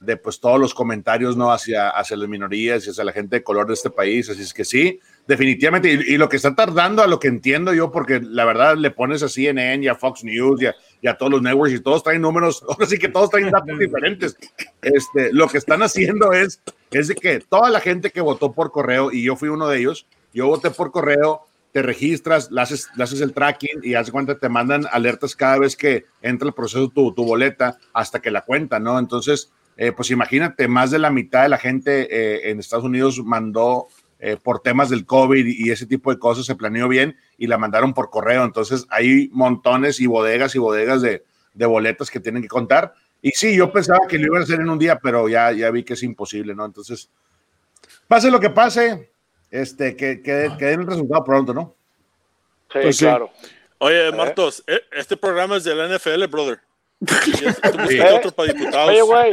de 0.00 0.16
pues 0.16 0.40
todos 0.40 0.58
los 0.58 0.74
comentarios 0.74 1.36
no 1.36 1.52
hacia, 1.52 1.90
hacia 1.90 2.16
las 2.16 2.28
minorías 2.28 2.86
y 2.86 2.90
hacia 2.90 3.04
la 3.04 3.12
gente 3.12 3.36
de 3.36 3.42
color 3.44 3.66
de 3.68 3.74
este 3.74 3.90
país. 3.90 4.28
Así 4.28 4.42
es 4.42 4.52
que 4.52 4.64
sí, 4.64 4.98
definitivamente. 5.26 5.90
Y, 5.90 6.16
lo 6.16 6.28
que 6.28 6.36
está 6.36 6.54
tardando, 6.54 7.02
a 7.02 7.06
lo 7.06 7.18
que 7.18 7.28
entiendo 7.28 7.74
yo, 7.74 7.90
porque 7.90 8.20
la 8.20 8.44
verdad 8.44 8.76
le 8.76 8.90
pones 8.90 9.22
a 9.22 9.28
CNN 9.28 9.84
y 9.84 9.88
a 9.88 9.94
Fox 9.94 10.24
News 10.24 10.62
y 10.62 11.06
a, 11.06 11.16
todos 11.16 11.32
los 11.32 11.42
networks 11.42 11.74
y 11.74 11.80
todos 11.80 12.02
traen 12.02 12.22
números, 12.22 12.64
ahora 12.68 12.86
sí 12.86 12.98
que 12.98 13.08
todos 13.08 13.30
traen 13.30 13.50
datos 13.50 13.78
diferentes. 13.78 14.36
Este, 14.82 15.32
lo 15.32 15.48
que 15.48 15.58
están 15.58 15.82
haciendo 15.82 16.32
es, 16.32 16.60
es 16.90 17.08
de 17.08 17.14
que 17.14 17.40
toda 17.40 17.70
la 17.70 17.80
gente 17.80 18.10
que 18.10 18.20
votó 18.20 18.52
por 18.52 18.70
correo, 18.70 19.12
y 19.12 19.22
yo 19.22 19.36
fui 19.36 19.48
uno 19.48 19.68
de 19.68 19.78
ellos, 19.78 20.06
yo 20.32 20.46
voté 20.46 20.70
por 20.70 20.90
correo, 20.90 21.46
te 21.72 21.82
registras, 21.82 22.50
le 22.50 22.62
haces, 22.62 22.88
haces 22.98 23.20
el 23.20 23.34
tracking 23.34 23.80
y 23.82 23.94
hace 23.94 24.10
cuenta 24.10 24.38
te 24.38 24.48
mandan 24.48 24.86
alertas 24.90 25.36
cada 25.36 25.58
vez 25.58 25.76
que 25.76 26.06
entra 26.22 26.48
el 26.48 26.54
proceso 26.54 26.88
tu, 26.88 27.12
tu 27.12 27.24
boleta 27.24 27.78
hasta 27.92 28.20
que 28.20 28.30
la 28.30 28.40
cuenta, 28.40 28.80
¿no? 28.80 28.98
Entonces, 28.98 29.52
eh, 29.76 29.92
pues 29.92 30.10
imagínate, 30.10 30.68
más 30.68 30.90
de 30.90 30.98
la 30.98 31.10
mitad 31.10 31.42
de 31.42 31.50
la 31.50 31.58
gente 31.58 32.08
eh, 32.10 32.50
en 32.50 32.58
Estados 32.58 32.86
Unidos 32.86 33.22
mandó 33.22 33.88
eh, 34.18 34.36
por 34.42 34.60
temas 34.60 34.88
del 34.88 35.04
COVID 35.04 35.46
y 35.46 35.70
ese 35.70 35.86
tipo 35.86 36.10
de 36.10 36.18
cosas, 36.18 36.46
se 36.46 36.54
planeó 36.54 36.88
bien 36.88 37.16
y 37.36 37.46
la 37.46 37.58
mandaron 37.58 37.92
por 37.94 38.10
correo. 38.10 38.44
Entonces, 38.44 38.86
hay 38.90 39.28
montones 39.32 40.00
y 40.00 40.06
bodegas 40.06 40.54
y 40.54 40.58
bodegas 40.58 41.02
de, 41.02 41.24
de 41.54 41.66
boletas 41.66 42.10
que 42.10 42.20
tienen 42.20 42.42
que 42.42 42.48
contar. 42.48 42.94
Y 43.22 43.30
sí, 43.32 43.56
yo 43.56 43.72
pensaba 43.72 44.06
que 44.08 44.18
lo 44.18 44.26
iban 44.26 44.40
a 44.40 44.44
hacer 44.44 44.60
en 44.60 44.70
un 44.70 44.78
día, 44.78 44.98
pero 44.98 45.28
ya, 45.28 45.52
ya 45.52 45.70
vi 45.70 45.82
que 45.82 45.94
es 45.94 46.02
imposible, 46.02 46.54
¿no? 46.54 46.64
Entonces, 46.64 47.10
pase 48.06 48.30
lo 48.30 48.40
que 48.40 48.50
pase, 48.50 49.10
este, 49.50 49.96
que, 49.96 50.22
que, 50.22 50.52
que 50.58 50.64
den 50.64 50.80
el 50.80 50.86
resultado 50.86 51.24
pronto, 51.24 51.54
¿no? 51.54 51.74
Sí, 52.72 52.78
Pues 52.82 52.96
sí. 52.96 53.04
claro. 53.04 53.30
Oye, 53.78 54.10
Martos, 54.12 54.64
eh, 54.66 54.80
este 54.92 55.16
programa 55.16 55.56
es 55.56 55.64
de 55.64 55.74
la 55.74 55.86
NFL, 55.94 56.26
brother. 56.26 56.60
Sí. 57.00 57.32
para 58.36 58.52
diputados. 58.52 58.88
Oye, 58.88 59.02
güey, 59.02 59.32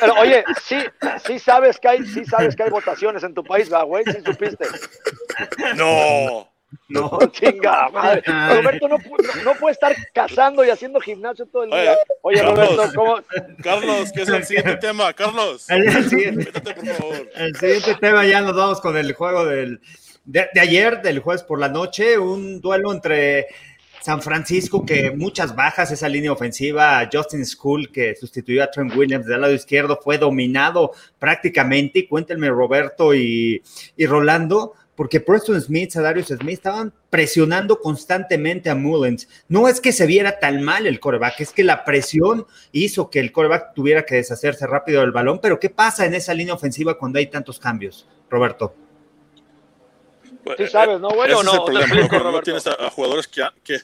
pero 0.00 0.14
oye, 0.20 0.44
sí, 0.62 0.78
sí 1.26 1.38
sabes 1.38 1.78
que 1.78 1.88
hay, 1.88 2.06
sí 2.06 2.24
sabes 2.24 2.54
que 2.54 2.62
hay 2.62 2.70
votaciones 2.70 3.22
en 3.24 3.34
tu 3.34 3.42
país, 3.42 3.72
¿va, 3.72 3.82
güey? 3.82 4.04
Sí 4.04 4.18
supiste. 4.24 4.66
No. 5.76 6.48
No. 6.88 7.18
Chinga, 7.32 7.88
madre. 7.90 8.22
Roberto 8.24 8.88
no, 8.88 8.96
no, 8.98 9.42
no 9.44 9.54
puede 9.54 9.72
estar 9.72 9.94
cazando 10.14 10.64
y 10.64 10.70
haciendo 10.70 11.00
gimnasio 11.00 11.46
todo 11.46 11.64
el 11.64 11.70
día. 11.70 11.96
Oye, 12.22 12.40
Carlos. 12.40 12.76
Roberto, 12.76 12.92
¿cómo? 12.94 13.16
Carlos, 13.62 14.12
¿qué 14.12 14.22
es 14.22 14.28
el 14.28 14.44
siguiente 14.44 14.76
tema? 14.76 15.12
Carlos, 15.12 15.68
El, 15.68 16.08
siguiente, 16.08 16.46
métete, 16.46 16.74
por 16.74 16.86
favor. 16.86 17.30
el 17.34 17.56
siguiente 17.56 17.94
tema 17.96 18.24
ya 18.24 18.40
nos 18.40 18.56
vamos 18.56 18.80
con 18.80 18.96
el 18.96 19.12
juego 19.12 19.44
del, 19.44 19.80
de, 20.24 20.48
de 20.54 20.60
ayer, 20.60 21.02
del 21.02 21.18
jueves 21.18 21.42
por 21.42 21.58
la 21.58 21.68
noche, 21.68 22.18
un 22.18 22.60
duelo 22.60 22.92
entre 22.92 23.48
San 24.02 24.20
Francisco, 24.20 24.84
que 24.84 25.12
muchas 25.12 25.54
bajas, 25.54 25.92
esa 25.92 26.08
línea 26.08 26.32
ofensiva, 26.32 27.08
Justin 27.12 27.46
School, 27.46 27.92
que 27.92 28.16
sustituyó 28.16 28.64
a 28.64 28.70
Trent 28.70 28.96
Williams 28.96 29.26
del 29.26 29.40
lado 29.40 29.54
izquierdo, 29.54 30.00
fue 30.02 30.18
dominado 30.18 30.90
prácticamente, 31.20 32.00
y 32.00 32.06
cuéntenme 32.08 32.48
Roberto 32.48 33.14
y, 33.14 33.62
y 33.96 34.06
Rolando, 34.06 34.74
porque 34.96 35.20
Preston 35.20 35.60
Smith, 35.60 35.92
Sadarius 35.92 36.26
Smith 36.26 36.54
estaban 36.54 36.92
presionando 37.10 37.78
constantemente 37.78 38.70
a 38.70 38.74
Mullens. 38.74 39.28
No 39.48 39.68
es 39.68 39.80
que 39.80 39.92
se 39.92 40.06
viera 40.06 40.40
tan 40.40 40.62
mal 40.62 40.88
el 40.88 40.98
coreback, 40.98 41.40
es 41.40 41.52
que 41.52 41.62
la 41.62 41.84
presión 41.84 42.44
hizo 42.72 43.08
que 43.08 43.20
el 43.20 43.30
coreback 43.30 43.72
tuviera 43.72 44.04
que 44.04 44.16
deshacerse 44.16 44.66
rápido 44.66 45.00
del 45.00 45.12
balón, 45.12 45.38
pero 45.40 45.60
¿qué 45.60 45.70
pasa 45.70 46.06
en 46.06 46.14
esa 46.14 46.34
línea 46.34 46.54
ofensiva 46.54 46.98
cuando 46.98 47.20
hay 47.20 47.28
tantos 47.28 47.60
cambios, 47.60 48.08
Roberto? 48.28 48.74
Sí 50.58 50.66
sabes, 50.66 51.00
¿no, 51.00 51.08
güey, 51.10 51.30
Ese 51.30 51.34
o 51.36 51.40
es 51.40 51.44
no? 51.46 51.52
el 51.52 51.58
Te 51.58 51.64
problema, 51.64 51.84
explico, 51.86 52.02
¿no? 52.02 52.08
Cuando 52.08 52.24
no 52.24 52.30
Roberto. 52.30 52.44
tienes 52.44 52.66
a, 52.66 52.86
a 52.86 52.90
jugadores 52.90 53.28
que... 53.28 53.42
que... 53.62 53.78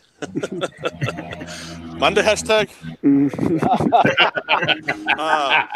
Mande 1.99 2.23
hashtag. 2.23 2.69
Ah, 5.19 5.69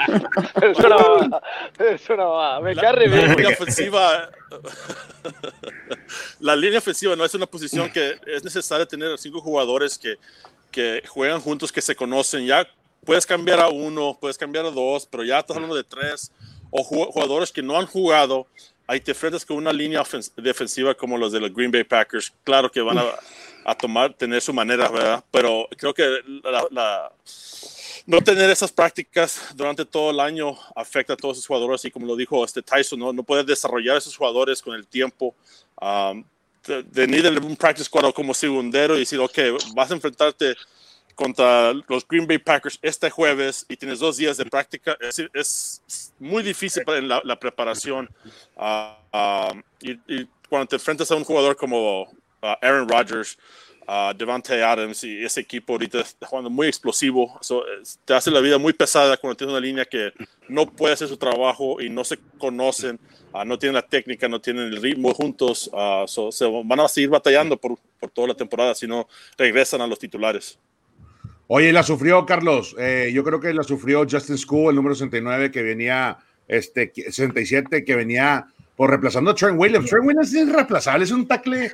Es 0.63 0.79
una 0.79 0.97
mamada, 0.97 1.43
es 1.79 2.11
una 2.11 2.25
mamada. 2.25 2.61
Me 2.61 2.75
la 2.75 2.93
bien. 2.93 3.31
línea 3.31 3.49
ofensiva... 3.51 4.31
la 6.41 6.57
línea 6.57 6.79
ofensiva 6.79 7.17
no 7.17 7.25
es 7.25 7.35
una 7.35 7.47
posición 7.47 7.91
que 7.91 8.19
es 8.27 8.45
necesario 8.45 8.87
tener 8.87 9.17
cinco 9.19 9.41
jugadores 9.41 9.99
que, 9.99 10.17
que 10.71 11.03
juegan 11.09 11.41
juntos, 11.41 11.73
que 11.73 11.81
se 11.83 11.95
conocen. 11.97 12.47
Ya 12.47 12.67
puedes 13.05 13.27
cambiar 13.27 13.61
a 13.61 13.69
uno, 13.69 14.17
puedes 14.21 14.39
cambiar 14.39 14.67
a 14.67 14.71
dos, 14.71 15.07
pero 15.07 15.25
ya 15.25 15.39
estás 15.41 15.57
hablando 15.57 15.77
de 15.77 15.85
tres. 15.85 16.33
O 16.71 16.83
ju- 16.85 17.11
jugadores 17.13 17.53
que 17.53 17.63
no 17.63 17.79
han 17.79 17.87
jugado, 17.87 18.47
ahí 18.87 19.01
te 19.01 19.13
enfrentas 19.13 19.45
con 19.45 19.57
una 19.57 19.73
línea 19.73 20.03
defensiva 20.37 20.95
como 20.95 21.17
los 21.17 21.33
de 21.33 21.41
los 21.41 21.53
Green 21.55 21.71
Bay 21.71 21.85
Packers. 21.85 22.33
Claro 22.45 22.71
que 22.71 22.81
van 22.81 22.99
a, 22.99 23.05
a 23.65 23.75
tomar, 23.75 24.13
tener 24.15 24.41
su 24.41 24.53
manera, 24.53 24.89
¿verdad? 24.89 25.25
Pero 25.31 25.69
creo 25.77 25.95
que 25.95 26.21
la- 26.45 26.67
la, 26.71 27.13
no 28.07 28.21
tener 28.21 28.51
esas 28.51 28.73
prácticas 28.73 29.41
durante 29.55 29.85
todo 29.85 30.11
el 30.11 30.21
año 30.21 30.59
afecta 30.75 31.13
a 31.13 31.17
todos 31.17 31.37
esos 31.39 31.47
jugadores 31.47 31.85
y 31.85 31.91
como 31.91 32.07
lo 32.07 32.17
dijo 32.17 32.45
este 32.45 32.63
Tyson, 32.63 32.99
no, 32.99 33.13
no 33.13 33.23
puedes 33.23 33.47
desarrollar 33.47 33.97
esos 33.97 34.17
jugadores 34.17 34.61
con 34.61 34.75
el 34.75 34.87
tiempo. 34.87 35.35
Um, 35.81 36.25
de, 36.67 36.83
de 36.85 37.39
un 37.45 37.57
practice 37.57 37.87
squad 37.87 38.13
como 38.13 38.33
segundero 38.35 38.95
y 38.97 39.01
decir, 39.01 39.19
ok, 39.19 39.39
vas 39.75 39.91
a 39.91 39.95
enfrentarte 39.95 40.55
contra 41.15 41.73
los 41.89 42.07
Green 42.09 42.27
Bay 42.27 42.39
Packers 42.39 42.79
este 42.83 43.11
jueves 43.11 43.65
y 43.69 43.77
tienes 43.77 43.99
dos 43.99 44.17
días 44.17 44.37
de 44.37 44.45
práctica, 44.47 44.97
es, 45.01 45.23
es 45.35 46.13
muy 46.19 46.43
difícil 46.43 46.85
para 46.85 47.01
la, 47.01 47.21
la 47.25 47.39
preparación. 47.39 48.09
Ah, 48.57 49.53
y, 49.81 49.93
y 50.07 50.29
cuando 50.49 50.67
te 50.69 50.77
enfrentas 50.77 51.11
a 51.11 51.17
un 51.17 51.25
jugador 51.25 51.57
como 51.57 52.09
ah, 52.43 52.59
Aaron 52.61 52.89
Rodgers, 52.89 53.39
uh, 53.89 54.15
Devante 54.17 54.63
Adams 54.63 55.03
y 55.05 55.25
ese 55.25 55.41
equipo 55.41 55.73
ahorita 55.75 56.05
jugando 56.21 56.51
muy 56.51 56.69
explosivo. 56.69 57.39
So, 57.41 57.67
es- 57.81 57.99
te 58.05 58.15
hace 58.15 58.31
la 58.31 58.41
vida 58.41 58.59
muy 58.59 58.73
pesada 58.73 59.17
cuando 59.17 59.37
tienes 59.37 59.53
una 59.53 59.61
línea 59.61 59.85
que 59.85 60.13
no 60.49 60.67
puede 60.67 60.95
hacer 60.95 61.09
su 61.09 61.17
trabajo 61.17 61.81
y 61.81 61.89
no 61.91 62.05
se 62.05 62.19
conocen, 62.39 62.99
no 63.47 63.59
tienen 63.59 63.75
la 63.75 63.83
técnica, 63.87 64.29
no 64.29 64.41
tienen 64.41 64.65
el 64.65 64.83
ritmo 64.83 65.13
juntos. 65.15 65.71
so, 66.07 66.31
se 66.31 66.47
van 66.47 66.81
a 66.81 66.89
seguir 66.89 67.11
batallando 67.11 67.57
por, 67.57 67.79
por 67.99 68.11
toda 68.11 68.29
la 68.29 68.35
temporada 68.35 68.75
si 68.75 68.87
no 68.87 69.09
regresan 69.39 69.81
a 69.81 69.87
los 69.87 69.99
titulares. 69.99 70.59
Oye, 71.49 71.73
la 71.73 71.83
sufrió 71.83 72.25
Carlos. 72.25 72.75
Eh, 72.79 73.11
yo 73.15 73.25
creo 73.25 73.41
que 73.41 73.53
la 73.53 73.63
sufrió 73.63 74.07
Justin 74.11 74.39
School, 74.39 74.71
el 74.71 74.77
número 74.77 74.95
69, 74.95 75.51
que 75.51 75.63
venía, 75.63 76.19
este, 76.49 76.93
67, 76.95 77.85
que 77.85 77.95
venía 77.97 78.47
por 78.77 78.91
reemplazando 78.91 79.31
a 79.31 79.35
Trent 79.35 79.59
Williams. 79.59 79.91
Trent 79.91 80.07
Williams 80.07 80.29
es 80.33 80.47
irreemplazable, 80.49 81.05
es 81.05 81.11
un 81.11 81.27
tackle 81.29 81.73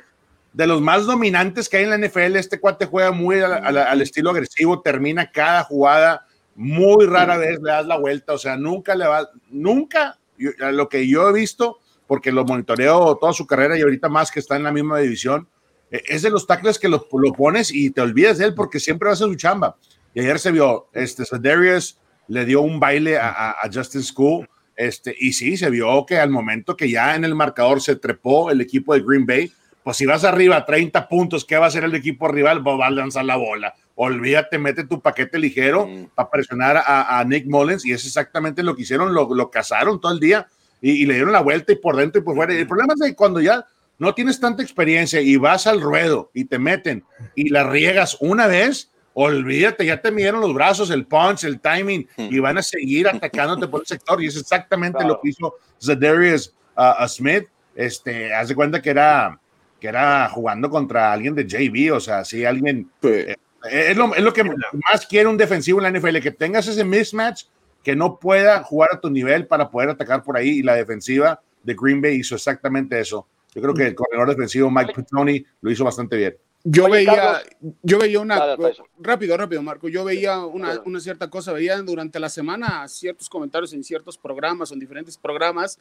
de 0.51 0.67
los 0.67 0.81
más 0.81 1.05
dominantes 1.05 1.69
que 1.69 1.77
hay 1.77 1.83
en 1.85 1.91
la 1.91 1.97
NFL. 1.97 2.35
Este 2.35 2.59
cuate 2.59 2.85
juega 2.87 3.11
muy 3.11 3.39
al, 3.39 3.53
al- 3.53 3.77
al 3.77 4.01
estilo 4.01 4.31
agresivo, 4.31 4.81
termina 4.81 5.31
cada 5.31 5.63
jugada, 5.63 6.25
muy 6.55 7.05
rara 7.05 7.37
vez 7.37 7.59
le 7.61 7.71
das 7.71 7.85
la 7.85 7.97
vuelta, 7.97 8.33
o 8.33 8.37
sea, 8.37 8.57
nunca 8.57 8.95
le 8.95 9.07
va, 9.07 9.29
nunca, 9.49 10.17
yo- 10.37 10.51
a 10.61 10.71
lo 10.71 10.89
que 10.89 11.07
yo 11.07 11.29
he 11.29 11.33
visto, 11.33 11.79
porque 12.05 12.31
lo 12.33 12.43
monitoreo 12.43 13.15
toda 13.17 13.31
su 13.31 13.45
carrera 13.47 13.77
y 13.77 13.81
ahorita 13.81 14.09
más 14.09 14.29
que 14.31 14.39
está 14.41 14.57
en 14.57 14.63
la 14.63 14.71
misma 14.71 14.99
división, 14.99 15.47
es 15.91 16.21
de 16.21 16.29
los 16.29 16.45
tackles 16.47 16.77
que 16.79 16.87
lo, 16.89 17.07
lo 17.11 17.33
pones 17.33 17.73
y 17.73 17.89
te 17.91 18.01
olvidas 18.01 18.37
de 18.37 18.45
él 18.45 18.53
porque 18.53 18.79
siempre 18.79 19.07
va 19.07 19.13
a 19.13 19.15
ser 19.17 19.27
su 19.27 19.35
chamba. 19.35 19.75
Y 20.13 20.21
ayer 20.21 20.39
se 20.39 20.51
vio, 20.51 20.87
este, 20.93 21.23
Darius 21.39 21.97
le 22.27 22.45
dio 22.45 22.61
un 22.61 22.79
baile 22.79 23.17
a, 23.17 23.29
a- 23.29 23.51
a 23.51 23.69
Justin 23.73 24.03
School, 24.03 24.47
este, 24.75 25.15
y 25.19 25.33
sí, 25.33 25.57
se 25.57 25.69
vio 25.69 26.05
que 26.05 26.17
al 26.19 26.29
momento 26.29 26.77
que 26.77 26.89
ya 26.89 27.15
en 27.15 27.25
el 27.25 27.35
marcador 27.35 27.81
se 27.81 27.95
trepó 27.95 28.49
el 28.51 28.61
equipo 28.61 28.93
de 28.93 29.01
Green 29.01 29.25
Bay, 29.25 29.51
pues 29.83 29.97
si 29.97 30.05
vas 30.05 30.23
arriba 30.23 30.57
a 30.57 30.65
30 30.65 31.07
puntos, 31.07 31.43
¿qué 31.45 31.57
va 31.57 31.65
a 31.65 31.67
hacer 31.69 31.83
el 31.83 31.95
equipo 31.95 32.27
rival? 32.27 32.61
Pues 32.63 32.79
va 32.79 32.87
a 32.87 32.91
lanzar 32.91 33.25
la 33.25 33.35
bola 33.35 33.73
olvídate, 34.01 34.57
mete 34.57 34.85
tu 34.85 35.01
paquete 35.01 35.37
ligero 35.37 35.85
Mm. 35.85 36.05
para 36.15 36.29
presionar 36.29 36.77
a, 36.77 37.19
a 37.19 37.23
Nick 37.25 37.45
Mullins 37.47 37.85
y 37.85 37.91
es 37.91 38.05
exactamente 38.05 38.63
lo 38.63 38.73
que 38.73 38.83
hicieron, 38.83 39.13
lo, 39.13 39.35
lo 39.35 39.51
cazaron 39.51 39.99
todo 39.99 40.13
el 40.13 40.21
día 40.21 40.47
y, 40.81 40.91
y 40.91 41.05
le 41.05 41.15
dieron 41.15 41.33
la 41.33 41.41
vuelta 41.41 41.73
y 41.73 41.75
por 41.75 41.97
dentro 41.97 42.21
y 42.21 42.23
por 42.23 42.33
fuera. 42.33 42.53
El 42.53 42.65
problema 42.65 42.93
es 42.93 42.99
de 43.01 43.13
cuando 43.13 43.41
ya 43.41 43.65
no 43.99 44.15
tienes 44.15 44.39
tanta 44.39 44.63
experiencia 44.63 45.21
y 45.21 45.35
vas 45.35 45.67
al 45.67 45.81
ruedo 45.81 46.31
y 46.33 46.45
te 46.45 46.57
meten 46.57 47.03
y 47.35 47.49
la 47.49 47.69
riegas 47.69 48.17
una 48.19 48.47
vez, 48.47 48.91
olvídate, 49.13 49.85
ya 49.85 50.01
te 50.01 50.11
midieron 50.11 50.41
los 50.41 50.53
brazos, 50.53 50.89
el 50.89 51.05
punch, 51.05 51.43
el 51.43 51.59
timing 51.59 52.07
y 52.17 52.39
van 52.39 52.57
a 52.57 52.63
seguir 52.63 53.07
atacándote 53.07 53.67
por 53.67 53.81
el 53.81 53.87
sector 53.87 54.23
y 54.23 54.27
es 54.27 54.37
exactamente 54.37 54.97
Claro. 54.99 55.15
lo 55.15 55.21
que 55.21 55.29
hizo 55.29 55.55
Zadarius 55.79 56.55
uh, 56.77 57.03
uh, 57.03 57.07
Smith. 57.07 57.47
Este, 57.75 58.33
haz 58.33 58.47
de 58.49 58.55
cuenta 58.55 58.81
que 58.81 58.89
era 58.89 59.39
que 59.79 59.87
era 59.87 60.27
jugando 60.29 60.69
contra 60.69 61.13
alguien 61.13 61.33
de 61.35 61.45
JV, 61.47 61.93
o 61.95 61.99
sea, 62.01 62.25
sí, 62.25 62.43
alguien 62.43 62.91
Pues, 62.99 63.35
es 63.69 63.95
lo, 63.97 64.13
es 64.13 64.21
lo 64.23 64.33
que 64.33 64.43
más 64.43 65.05
quiere 65.07 65.27
un 65.27 65.37
defensivo 65.37 65.81
en 65.81 65.91
la 65.93 65.99
NFL, 65.99 66.19
que 66.19 66.31
tengas 66.31 66.67
ese 66.67 66.83
mismatch, 66.83 67.43
que 67.83 67.95
no 67.95 68.19
pueda 68.19 68.61
jugar 68.63 68.89
a 68.93 68.99
tu 68.99 69.09
nivel 69.09 69.47
para 69.47 69.69
poder 69.69 69.89
atacar 69.89 70.23
por 70.23 70.35
ahí. 70.37 70.49
Y 70.59 70.63
la 70.63 70.75
defensiva 70.75 71.41
de 71.63 71.75
Green 71.79 72.01
Bay 72.01 72.15
hizo 72.15 72.35
exactamente 72.35 72.99
eso. 72.99 73.25
Yo 73.53 73.61
creo 73.61 73.73
que 73.73 73.87
el 73.87 73.95
corredor 73.95 74.29
defensivo 74.29 74.69
Mike 74.69 74.93
Petroni 74.95 75.43
lo 75.61 75.71
hizo 75.71 75.83
bastante 75.83 76.15
bien. 76.17 76.37
Yo 76.63 76.85
Oye, 76.85 76.93
veía, 76.97 77.15
Carlos. 77.15 77.41
yo 77.83 77.97
veía 77.99 78.19
una 78.19 78.37
Dale, 78.37 78.73
rápido, 78.99 79.37
rápido, 79.37 79.61
Marco. 79.63 79.87
Yo 79.87 80.03
veía 80.03 80.43
una, 80.45 80.81
una 80.85 80.99
cierta 80.99 81.29
cosa, 81.29 81.53
veía 81.53 81.77
durante 81.81 82.19
la 82.19 82.29
semana 82.29 82.87
ciertos 82.89 83.29
comentarios 83.29 83.71
en 83.73 83.83
ciertos 83.83 84.17
programas, 84.17 84.69
o 84.69 84.73
en 84.73 84.79
diferentes 84.81 85.17
programas, 85.17 85.79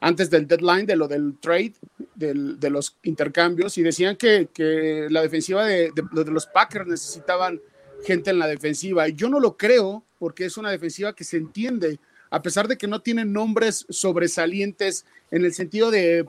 antes 0.00 0.28
del 0.28 0.46
deadline 0.48 0.86
de 0.86 0.96
lo 0.96 1.06
del 1.08 1.38
trade, 1.40 1.74
del- 2.16 2.58
de 2.58 2.70
los 2.70 2.96
intercambios, 3.04 3.78
y 3.78 3.82
decían 3.82 4.16
que, 4.16 4.48
que 4.52 5.06
la 5.08 5.22
defensiva 5.22 5.64
de, 5.64 5.92
de- 5.94 6.24
de 6.24 6.30
los 6.32 6.46
Packers 6.46 6.86
necesitaban 6.88 7.60
gente 8.04 8.30
en 8.30 8.38
la 8.40 8.48
defensiva. 8.48 9.08
Y 9.08 9.14
yo 9.14 9.28
no 9.28 9.38
lo 9.40 9.56
creo, 9.56 10.04
porque 10.18 10.44
es 10.44 10.56
una 10.56 10.70
defensiva 10.70 11.14
que 11.14 11.22
se 11.24 11.36
entiende, 11.36 12.00
a 12.30 12.42
pesar 12.42 12.66
de 12.68 12.76
que 12.76 12.88
no 12.88 13.00
tiene 13.02 13.24
nombres 13.24 13.86
sobresalientes 13.88 15.06
en 15.30 15.44
el 15.44 15.54
sentido 15.54 15.90
de 15.92 16.28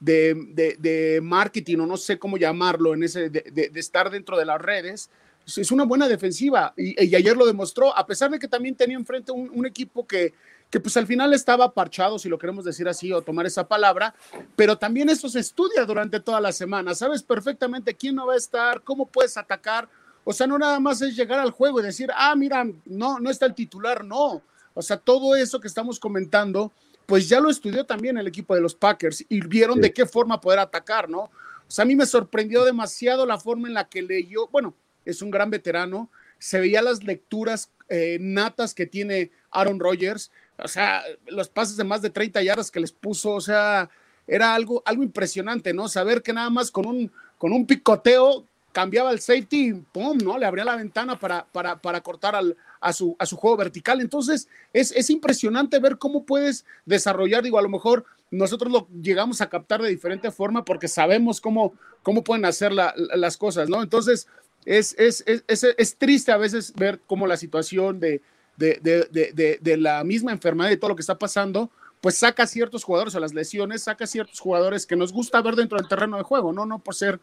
de, 0.00 0.34
de- 0.78 1.20
marketing 1.22 1.78
o 1.80 1.86
no 1.86 1.96
sé 1.96 2.18
cómo 2.18 2.36
llamarlo, 2.38 2.94
en 2.94 3.04
ese 3.04 3.28
de, 3.30 3.70
estar 3.74 4.10
dentro 4.10 4.36
de 4.38 4.46
las 4.46 4.60
redes, 4.60 5.10
es- 5.46 5.58
es 5.58 5.70
una 5.70 5.84
buena 5.84 6.08
defensiva. 6.08 6.72
Y, 6.76 7.04
y 7.04 7.14
ayer 7.14 7.36
lo 7.36 7.46
demostró, 7.46 7.96
a 7.96 8.06
pesar 8.06 8.30
de 8.30 8.38
que 8.38 8.48
también 8.48 8.74
tenía 8.74 8.96
enfrente 8.96 9.30
un, 9.30 9.50
un 9.54 9.66
equipo 9.66 10.06
que, 10.06 10.32
que 10.70 10.80
pues 10.80 10.96
al 10.96 11.06
final 11.06 11.34
estaba 11.34 11.72
parchado, 11.72 12.18
si 12.18 12.28
lo 12.28 12.38
queremos 12.38 12.64
decir 12.64 12.88
así 12.88 13.12
o 13.12 13.20
tomar 13.22 13.44
esa 13.46 13.68
palabra, 13.68 14.14
pero 14.56 14.78
también 14.78 15.10
eso 15.10 15.28
se 15.28 15.40
estudia 15.40 15.84
durante 15.84 16.20
toda 16.20 16.40
la 16.40 16.52
semana, 16.52 16.94
sabes 16.94 17.22
perfectamente 17.22 17.94
quién 17.94 18.14
no 18.14 18.26
va 18.26 18.34
a 18.34 18.38
estar, 18.38 18.82
cómo 18.82 19.06
puedes 19.06 19.36
atacar, 19.36 19.88
o 20.24 20.32
sea, 20.32 20.46
no 20.46 20.58
nada 20.58 20.78
más 20.80 21.02
es 21.02 21.16
llegar 21.16 21.40
al 21.40 21.50
juego 21.50 21.80
y 21.80 21.82
decir, 21.82 22.10
ah, 22.14 22.34
mira, 22.36 22.64
no, 22.84 23.18
no 23.18 23.30
está 23.30 23.46
el 23.46 23.54
titular, 23.54 24.04
no, 24.04 24.42
o 24.74 24.82
sea, 24.82 24.96
todo 24.96 25.34
eso 25.34 25.58
que 25.60 25.66
estamos 25.66 25.98
comentando, 25.98 26.72
pues 27.10 27.28
ya 27.28 27.40
lo 27.40 27.50
estudió 27.50 27.84
también 27.84 28.18
el 28.18 28.28
equipo 28.28 28.54
de 28.54 28.60
los 28.60 28.76
Packers 28.76 29.24
y 29.28 29.40
vieron 29.40 29.78
Sí. 29.78 29.80
de 29.80 29.92
qué 29.92 30.06
forma 30.06 30.40
poder 30.40 30.60
atacar, 30.60 31.08
¿no? 31.10 31.22
O 31.22 31.30
sea, 31.66 31.82
a 31.82 31.86
mí 31.86 31.96
me 31.96 32.06
sorprendió 32.06 32.64
demasiado 32.64 33.26
la 33.26 33.36
forma 33.36 33.66
en 33.66 33.74
la 33.74 33.88
que 33.88 34.00
leyó, 34.00 34.46
bueno, 34.46 34.76
es 35.04 35.20
un 35.20 35.32
gran 35.32 35.50
veterano, 35.50 36.08
se 36.38 36.60
veía 36.60 36.82
las 36.82 37.02
lecturas 37.02 37.72
eh, 37.88 38.18
natas 38.20 38.74
que 38.74 38.86
tiene 38.86 39.32
Aaron 39.50 39.80
Rodgers, 39.80 40.30
o 40.56 40.68
sea, 40.68 41.02
los 41.26 41.48
pases 41.48 41.76
de 41.76 41.82
más 41.82 42.00
de 42.00 42.10
30 42.10 42.44
yardas 42.44 42.70
que 42.70 42.78
les 42.78 42.92
puso, 42.92 43.32
o 43.32 43.40
sea, 43.40 43.90
era 44.28 44.54
algo, 44.54 44.80
algo 44.86 45.02
impresionante, 45.02 45.74
¿no? 45.74 45.88
Saber 45.88 46.22
que 46.22 46.32
nada 46.32 46.48
más 46.48 46.70
con 46.70 46.86
un, 46.86 47.10
con 47.38 47.52
un 47.52 47.66
picoteo 47.66 48.44
cambiaba 48.70 49.10
el 49.10 49.18
safety 49.18 49.70
y 49.70 49.72
¡pum! 49.72 50.16
¿no? 50.22 50.38
Le 50.38 50.46
abría 50.46 50.64
la 50.64 50.76
ventana 50.76 51.18
para, 51.18 51.44
para, 51.46 51.82
para 51.82 52.02
cortar 52.02 52.36
al, 52.36 52.56
a, 52.80 52.92
su, 52.92 53.14
a 53.18 53.26
su 53.26 53.36
juego 53.36 53.56
vertical. 53.56 54.00
Entonces, 54.00 54.48
es, 54.72 54.92
es 54.92 55.10
impresionante 55.10 55.78
ver 55.78 55.98
cómo 55.98 56.24
puedes 56.24 56.64
desarrollar, 56.86 57.42
digo, 57.42 57.58
a 57.58 57.62
lo 57.62 57.68
mejor 57.68 58.04
nosotros 58.30 58.72
lo 58.72 58.88
llegamos 59.02 59.40
a 59.40 59.48
captar 59.48 59.82
de 59.82 59.88
diferente 59.88 60.30
forma 60.30 60.64
porque 60.64 60.88
sabemos 60.88 61.40
cómo, 61.40 61.74
cómo 62.02 62.22
pueden 62.24 62.44
hacer 62.44 62.72
la- 62.72 62.94
la- 62.96 63.16
las 63.16 63.36
cosas, 63.36 63.68
¿no? 63.68 63.82
Entonces, 63.82 64.28
es, 64.64 64.94
es, 64.98 65.24
es, 65.26 65.64
es, 65.76 65.96
triste 65.96 66.30
a 66.32 66.36
veces 66.36 66.72
ver 66.74 67.00
cómo 67.06 67.26
la 67.26 67.36
situación 67.36 67.98
de, 68.00 68.20
de, 68.56 68.78
de- 68.80 69.58
de 69.60 69.76
la 69.76 70.04
misma 70.04 70.32
enfermedad 70.32 70.70
y 70.70 70.76
todo 70.76 70.90
lo 70.90 70.96
que 70.96 71.00
está 71.02 71.18
pasando, 71.18 71.70
pues 72.00 72.16
saca 72.18 72.44
a 72.44 72.46
ciertos 72.46 72.84
jugadores 72.84 73.14
a 73.14 73.20
las 73.20 73.34
lesiones, 73.34 73.82
saca 73.82 74.04
a 74.04 74.06
ciertos 74.06 74.38
jugadores 74.40 74.86
que 74.86 74.96
nos 74.96 75.12
gusta 75.12 75.42
ver 75.42 75.56
dentro 75.56 75.76
del 75.78 75.88
terreno 75.88 76.16
de 76.16 76.22
juego, 76.22 76.52
¿no? 76.52 76.64
No 76.66 76.78
por 76.78 76.94
ser 76.94 77.20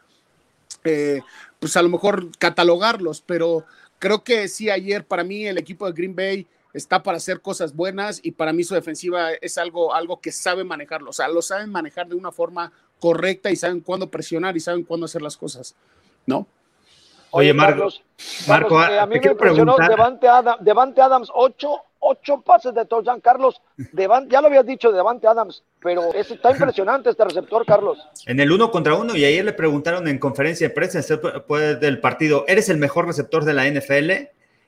eh, 0.83 1.21
pues 1.59 1.75
a 1.77 1.81
lo 1.81 1.89
mejor 1.89 2.29
catalogarlos, 2.37 3.21
pero 3.21 3.65
creo 3.99 4.23
que 4.23 4.47
sí, 4.47 4.69
ayer 4.69 5.05
para 5.05 5.23
mí 5.23 5.45
el 5.45 5.57
equipo 5.57 5.85
de 5.85 5.93
Green 5.93 6.15
Bay 6.15 6.47
está 6.73 7.01
para 7.01 7.17
hacer 7.17 7.41
cosas 7.41 7.75
buenas 7.75 8.19
y 8.23 8.31
para 8.31 8.53
mí 8.53 8.63
su 8.63 8.75
defensiva 8.75 9.31
es 9.33 9.57
algo, 9.57 9.93
algo 9.93 10.19
que 10.21 10.31
sabe 10.31 10.63
manejarlo, 10.63 11.09
o 11.09 11.13
sea, 11.13 11.27
lo 11.27 11.41
saben 11.41 11.71
manejar 11.71 12.07
de 12.07 12.15
una 12.15 12.31
forma 12.31 12.71
correcta 12.99 13.49
y 13.51 13.55
saben 13.55 13.81
cuándo 13.81 14.09
presionar 14.09 14.55
y 14.55 14.59
saben 14.59 14.83
cuándo 14.83 15.05
hacer 15.05 15.21
las 15.21 15.37
cosas, 15.37 15.75
¿no? 16.25 16.45
Oye, 17.31 17.53
Marco, 17.53 17.71
Carlos, 17.79 18.03
Marco, 18.47 18.75
Carlos, 18.75 18.95
eh, 18.95 18.99
a 18.99 19.05
mí 19.05 19.19
me 19.19 19.31
impresionó 19.31 19.75
preguntar. 19.75 19.89
Devante, 19.89 20.27
Adam- 20.27 20.57
Devante 20.61 21.01
Adams, 21.01 21.29
ocho, 21.33 21.81
ocho 21.99 22.41
pases 22.41 22.73
de 22.73 22.85
touchdown. 22.85 23.21
Carlos, 23.21 23.61
ya 23.93 24.41
lo 24.41 24.47
habías 24.47 24.65
dicho, 24.65 24.91
Devante 24.91 25.27
Adams, 25.27 25.63
pero 25.81 26.13
es, 26.13 26.31
está 26.31 26.51
impresionante 26.51 27.09
este 27.09 27.23
receptor, 27.23 27.65
Carlos. 27.65 27.97
En 28.25 28.39
el 28.39 28.51
uno 28.51 28.71
contra 28.71 28.95
uno, 28.95 29.15
y 29.15 29.25
ayer 29.25 29.45
le 29.45 29.53
preguntaron 29.53 30.07
en 30.07 30.19
conferencia 30.19 30.67
de 30.67 30.73
prensa 30.73 30.99
después 30.99 31.79
del 31.79 31.99
partido, 31.99 32.45
¿eres 32.47 32.69
el 32.69 32.77
mejor 32.77 33.07
receptor 33.07 33.45
de 33.45 33.53
la 33.53 33.69
NFL? 33.69 34.11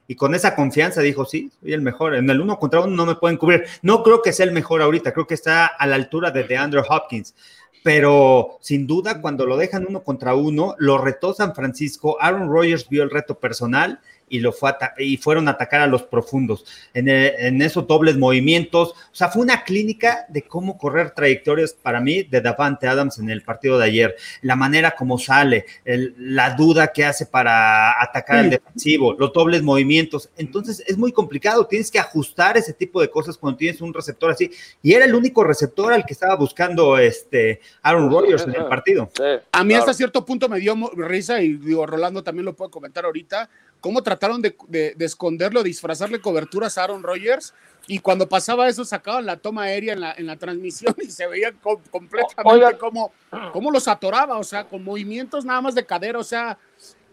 Y 0.07 0.15
con 0.15 0.33
esa 0.33 0.55
confianza 0.55 1.01
dijo, 1.01 1.23
sí, 1.25 1.51
soy 1.61 1.73
el 1.73 1.81
mejor. 1.81 2.15
En 2.15 2.27
el 2.29 2.41
uno 2.41 2.57
contra 2.57 2.79
uno 2.79 2.95
no 2.95 3.05
me 3.05 3.13
pueden 3.13 3.37
cubrir. 3.37 3.65
No 3.83 4.01
creo 4.01 4.23
que 4.23 4.33
sea 4.33 4.47
el 4.47 4.51
mejor 4.51 4.81
ahorita, 4.81 5.13
creo 5.13 5.27
que 5.27 5.35
está 5.35 5.67
a 5.67 5.85
la 5.85 5.95
altura 5.95 6.31
de 6.31 6.45
DeAndre 6.45 6.81
Hopkins. 6.89 7.35
Pero 7.83 8.57
sin 8.59 8.87
duda, 8.87 9.21
cuando 9.21 9.45
lo 9.45 9.55
dejan 9.55 9.85
uno 9.87 10.03
contra 10.03 10.33
uno, 10.33 10.75
lo 10.79 10.97
retó 10.97 11.33
San 11.33 11.53
Francisco. 11.53 12.17
Aaron 12.19 12.49
Rodgers 12.49 12.89
vio 12.89 13.03
el 13.03 13.11
reto 13.11 13.39
personal 13.39 13.99
y, 14.29 14.39
lo 14.39 14.51
fue 14.51 14.69
a 14.69 14.93
y 14.97 15.17
fueron 15.17 15.47
a 15.47 15.51
atacar 15.51 15.81
a 15.81 15.87
los 15.87 16.03
profundos 16.03 16.65
en, 16.93 17.09
eh, 17.09 17.33
en 17.47 17.61
esos 17.61 17.87
dobles 17.87 18.17
movimientos. 18.17 18.89
O 18.89 19.15
sea, 19.15 19.29
fue 19.29 19.41
una 19.41 19.63
clínica 19.63 20.25
de 20.29 20.43
cómo 20.43 20.77
correr 20.77 21.11
trayectorias 21.11 21.73
para 21.73 21.99
mí 21.99 22.23
de 22.23 22.41
Davante 22.41 22.87
Adams 22.87 23.19
en 23.19 23.29
el 23.29 23.41
partido 23.41 23.77
de 23.77 23.85
ayer. 23.85 24.15
La 24.41 24.55
manera 24.55 24.91
como 24.91 25.17
sale, 25.17 25.65
el- 25.85 26.15
la 26.17 26.51
duda 26.55 26.87
que 26.93 27.05
hace 27.05 27.25
para 27.25 28.01
atacar 28.01 28.37
al 28.37 28.49
defensivo, 28.49 29.13
los 29.13 29.33
dobles 29.33 29.63
movimientos. 29.63 30.29
Entonces 30.37 30.83
es 30.87 30.97
muy 30.97 31.11
complicado. 31.11 31.65
Tienes 31.65 31.91
que 31.91 31.99
ajustar 31.99 32.57
ese 32.57 32.73
tipo 32.73 33.01
de 33.01 33.09
cosas 33.09 33.37
cuando 33.37 33.57
tienes 33.57 33.81
un 33.81 33.93
receptor 33.93 34.31
así. 34.31 34.51
Y 34.81 34.93
era 34.93 35.05
el 35.05 35.15
único 35.15 35.43
receptor 35.43 35.93
al 35.93 36.05
que 36.05 36.13
estaba 36.13 36.35
buscando 36.35 36.97
este 36.97 37.61
Aaron 37.81 38.09
Rodgers 38.09 38.43
en 38.43 38.55
el 38.55 38.65
partido. 38.65 39.09
Sí, 39.15 39.23
A 39.51 39.63
mí 39.63 39.69
claro. 39.69 39.83
hasta 39.83 39.93
cierto 39.93 40.23
punto 40.25 40.47
me 40.49 40.59
dio 40.59 40.75
risa 40.95 41.41
y 41.41 41.53
digo, 41.53 41.85
Rolando 41.85 42.23
también 42.23 42.45
lo 42.45 42.55
puede 42.55 42.71
comentar 42.71 43.05
ahorita, 43.05 43.49
cómo 43.81 44.01
trataron 44.03 44.41
de, 44.41 44.55
de- 44.67 44.93
de 44.95 45.05
esconderlo, 45.05 45.63
disfrazarle 45.63 46.19
coberturas 46.21 46.77
a 46.77 46.83
Aaron 46.83 47.03
Rodgers 47.03 47.53
y 47.87 47.99
cuando 47.99 48.27
pasaba 48.27 48.67
eso 48.67 48.83
sacaban 48.85 49.25
la 49.25 49.37
toma 49.37 49.63
aérea 49.63 49.93
en 49.93 50.01
la, 50.01 50.13
en 50.13 50.27
la 50.27 50.35
transmisión 50.35 50.93
y 51.01 51.05
se 51.09 51.25
veía 51.27 51.51
co- 51.53 51.81
completamente 51.89 52.77
cómo, 52.77 53.11
cómo 53.53 53.71
los 53.71 53.87
atoraba, 53.87 54.37
o 54.37 54.43
sea, 54.43 54.65
con 54.67 54.83
movimientos 54.83 55.45
nada 55.45 55.61
más 55.61 55.75
de 55.75 55.85
cadera, 55.85 56.19
o 56.19 56.23
sea, 56.23 56.57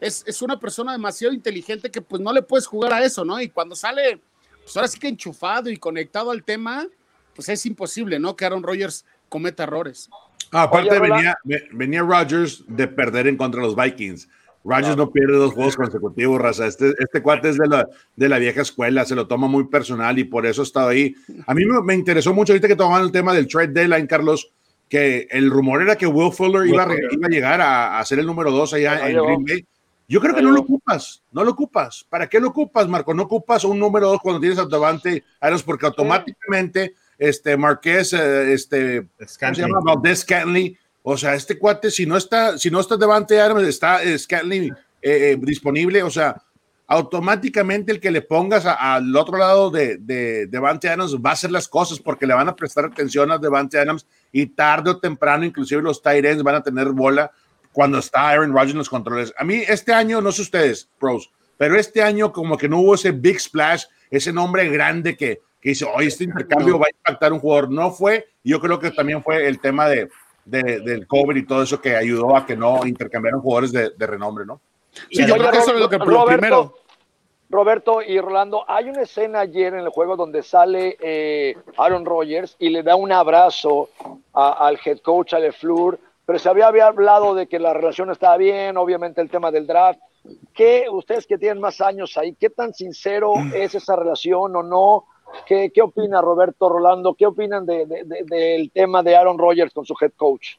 es, 0.00 0.22
es 0.26 0.42
una 0.42 0.58
persona 0.60 0.92
demasiado 0.92 1.32
inteligente 1.32 1.90
que 1.90 2.02
pues 2.02 2.20
no 2.20 2.32
le 2.32 2.42
puedes 2.42 2.66
jugar 2.66 2.92
a 2.92 3.02
eso, 3.04 3.24
¿no? 3.24 3.40
Y 3.40 3.48
cuando 3.48 3.74
sale, 3.74 4.20
pues 4.62 4.76
ahora 4.76 4.88
sí 4.88 4.98
que 4.98 5.08
enchufado 5.08 5.70
y 5.70 5.76
conectado 5.78 6.30
al 6.30 6.42
tema, 6.44 6.86
pues 7.34 7.48
es 7.48 7.64
imposible, 7.64 8.18
¿no? 8.18 8.36
Que 8.36 8.44
Aaron 8.44 8.62
Rodgers 8.62 9.04
cometa 9.28 9.62
errores. 9.62 10.10
Ah, 10.52 10.64
aparte 10.64 10.90
Oye, 10.90 11.00
venía, 11.00 11.38
ve- 11.44 11.68
venía 11.72 12.02
Rodgers 12.02 12.62
de 12.68 12.86
perder 12.88 13.26
en 13.26 13.36
contra 13.36 13.60
de 13.62 13.66
los 13.68 13.76
Vikings. 13.76 14.28
Rodgers 14.66 14.96
no 14.96 15.10
pierde 15.10 15.36
dos 15.36 15.54
juegos 15.54 15.76
consecutivos, 15.76 16.40
raza. 16.40 16.66
Este, 16.66 16.92
este 16.98 17.22
cuate 17.22 17.50
es 17.50 17.56
de 17.56 17.68
la, 17.68 17.88
de 18.16 18.28
la 18.28 18.38
vieja 18.38 18.62
escuela, 18.62 19.04
se 19.04 19.14
lo 19.14 19.28
toma 19.28 19.46
muy 19.46 19.68
personal 19.68 20.18
y 20.18 20.24
por 20.24 20.44
eso 20.44 20.62
ha 20.62 20.64
estado 20.64 20.88
ahí. 20.88 21.14
A 21.46 21.54
mí 21.54 21.64
me, 21.64 21.80
me 21.82 21.94
interesó 21.94 22.34
mucho 22.34 22.52
ahorita 22.52 22.68
que 22.68 22.76
tomaban 22.76 23.04
el 23.04 23.12
tema 23.12 23.32
del 23.32 23.46
trade 23.46 23.68
deadline, 23.68 24.06
Carlos, 24.06 24.50
que 24.88 25.28
el 25.30 25.50
rumor 25.50 25.82
era 25.82 25.96
que 25.96 26.06
Will 26.06 26.32
Fuller 26.32 26.66
iba, 26.66 26.86
iba 27.10 27.26
a 27.26 27.30
llegar 27.30 27.60
a, 27.60 27.98
a 27.98 28.04
ser 28.04 28.18
el 28.18 28.26
número 28.26 28.50
dos 28.50 28.72
allá 28.74 28.96
No 28.96 29.06
en. 29.06 29.24
Green 29.24 29.44
Bay. 29.44 29.66
Yo 30.08 30.20
creo 30.20 30.34
que 30.34 30.42
No 30.42 30.52
lo 30.52 30.60
ocupas, 30.60 31.22
no 31.32 31.42
lo 31.42 31.50
ocupas. 31.50 32.06
¿Para 32.08 32.28
qué 32.28 32.38
lo 32.38 32.48
ocupas, 32.48 32.86
Marco? 32.86 33.12
No 33.12 33.24
ocupas 33.24 33.64
un 33.64 33.78
número 33.78 34.08
dos 34.08 34.20
cuando 34.20 34.40
tienes 34.40 34.58
a 34.58 34.66
Davante 34.66 35.24
Adams, 35.40 35.62
porque 35.62 35.86
automáticamente 35.86 36.94
este 37.18 37.56
Marqués, 37.56 38.12
eh, 38.12 38.52
este, 38.52 39.08
¿cómo 39.40 39.54
se 39.54 39.62
llama? 39.62 39.80
Valdez 39.82 40.20
Scantley. 40.20 40.78
O 41.08 41.16
sea, 41.16 41.34
este 41.36 41.56
cuate, 41.56 41.88
si 41.92 42.04
no 42.04 42.16
está, 42.16 42.58
si 42.58 42.68
no 42.68 42.80
está 42.80 42.96
Devante 42.96 43.40
Adams, 43.40 43.62
está 43.62 44.02
eh, 44.02 44.18
Scantley 44.18 44.70
eh, 44.70 44.72
eh, 45.02 45.36
disponible. 45.40 46.02
O 46.02 46.10
sea, 46.10 46.34
automáticamente 46.88 47.92
el 47.92 48.00
que 48.00 48.10
le 48.10 48.22
pongas 48.22 48.66
a- 48.66 48.94
al 48.94 49.14
otro 49.14 49.38
lado 49.38 49.70
de, 49.70 49.98
de 49.98 50.46
Devante 50.46 50.88
Adams 50.88 51.14
va 51.16 51.30
a 51.30 51.32
hacer 51.34 51.50
las 51.52 51.68
cosas 51.68 52.00
porque 52.00 52.26
le 52.26 52.34
van 52.34 52.48
a 52.48 52.56
prestar 52.56 52.86
atención 52.86 53.30
a 53.30 53.38
Devante 53.38 53.78
Adams 53.78 54.06
y 54.32 54.46
tarde 54.46 54.90
o 54.90 54.98
temprano, 54.98 55.44
inclusive 55.44 55.82
los 55.82 56.02
tight 56.02 56.24
ends 56.24 56.42
van 56.42 56.56
a 56.56 56.62
tener 56.62 56.88
bola 56.88 57.30
cuando 57.72 57.98
está 57.98 58.28
Aaron 58.30 58.52
Rodgers 58.52 58.72
en 58.72 58.78
los 58.78 58.88
controles. 58.88 59.32
A 59.38 59.44
mí 59.44 59.62
este 59.68 59.92
año, 59.92 60.20
no 60.20 60.32
sé 60.32 60.42
ustedes, 60.42 60.88
pros, 60.98 61.30
pero 61.56 61.76
este 61.76 62.02
año 62.02 62.32
como 62.32 62.56
que 62.56 62.68
no 62.68 62.78
hubo 62.80 62.94
ese 62.96 63.12
big 63.12 63.38
splash, 63.40 63.84
ese 64.10 64.32
nombre 64.32 64.68
grande 64.70 65.16
que, 65.16 65.40
que 65.60 65.68
dice, 65.70 65.84
oye, 65.84 66.08
este 66.08 66.24
intercambio 66.24 66.78
va 66.78 66.86
a 66.86 66.96
impactar 66.96 67.32
un 67.32 67.38
jugador. 67.38 67.70
No 67.70 67.90
fue, 67.92 68.26
yo 68.42 68.60
creo 68.60 68.78
que 68.78 68.90
también 68.90 69.22
fue 69.22 69.46
el 69.46 69.60
tema 69.60 69.88
de, 69.88 70.08
de, 70.46 70.80
del 70.80 71.06
cover 71.06 71.36
y 71.36 71.44
todo 71.44 71.62
eso 71.62 71.80
que 71.80 71.94
ayudó 71.94 72.36
a 72.36 72.46
que 72.46 72.56
no 72.56 72.86
intercambiaran 72.86 73.40
jugadores 73.40 73.72
de, 73.72 73.90
de 73.90 74.06
renombre, 74.06 74.46
¿no? 74.46 74.60
Sí, 75.10 75.26
yo 75.26 75.34
creo 75.36 75.50
que 75.50 75.58
eso 75.58 75.74
es 75.74 75.80
lo 75.80 75.88
que 75.90 75.98
lo 75.98 76.24
primero. 76.24 76.74
Roberto 77.48 78.02
y 78.02 78.18
Rolando, 78.20 78.64
hay 78.66 78.88
una 78.88 79.02
escena 79.02 79.40
ayer 79.40 79.74
en 79.74 79.80
el 79.80 79.88
juego 79.90 80.16
donde 80.16 80.42
sale 80.42 80.96
eh, 81.00 81.56
Aaron 81.76 82.04
Rodgers 82.04 82.56
y 82.58 82.70
le 82.70 82.82
da 82.82 82.96
un 82.96 83.12
abrazo 83.12 83.88
a, 84.32 84.66
al 84.66 84.78
head 84.84 84.98
coach, 84.98 85.32
a 85.32 85.38
LeFleur, 85.38 85.98
pero 86.24 86.40
se 86.40 86.48
había, 86.48 86.66
había, 86.66 86.86
hablado 86.86 87.34
de 87.36 87.46
que 87.46 87.60
la 87.60 87.72
relación 87.72 88.10
estaba 88.10 88.36
bien, 88.36 88.76
obviamente 88.76 89.20
el 89.20 89.30
tema 89.30 89.52
del 89.52 89.66
draft. 89.66 90.00
¿Qué, 90.52 90.86
ustedes 90.90 91.24
que 91.24 91.38
tienen 91.38 91.60
más 91.60 91.80
años 91.80 92.16
ahí, 92.16 92.34
qué 92.34 92.50
tan 92.50 92.74
sincero 92.74 93.34
es 93.54 93.76
esa 93.76 93.94
relación 93.94 94.56
o 94.56 94.62
no? 94.64 95.04
¿Qué, 95.46 95.70
qué 95.74 95.82
opina 95.82 96.20
Roberto, 96.20 96.68
Rolando? 96.68 97.14
¿Qué 97.14 97.26
opinan 97.26 97.66
de, 97.66 97.86
de, 97.86 98.04
de, 98.04 98.24
del 98.24 98.70
tema 98.70 99.02
de 99.02 99.16
Aaron 99.16 99.38
Rodgers 99.38 99.72
con 99.72 99.84
su 99.84 99.94
head 100.00 100.12
coach? 100.16 100.56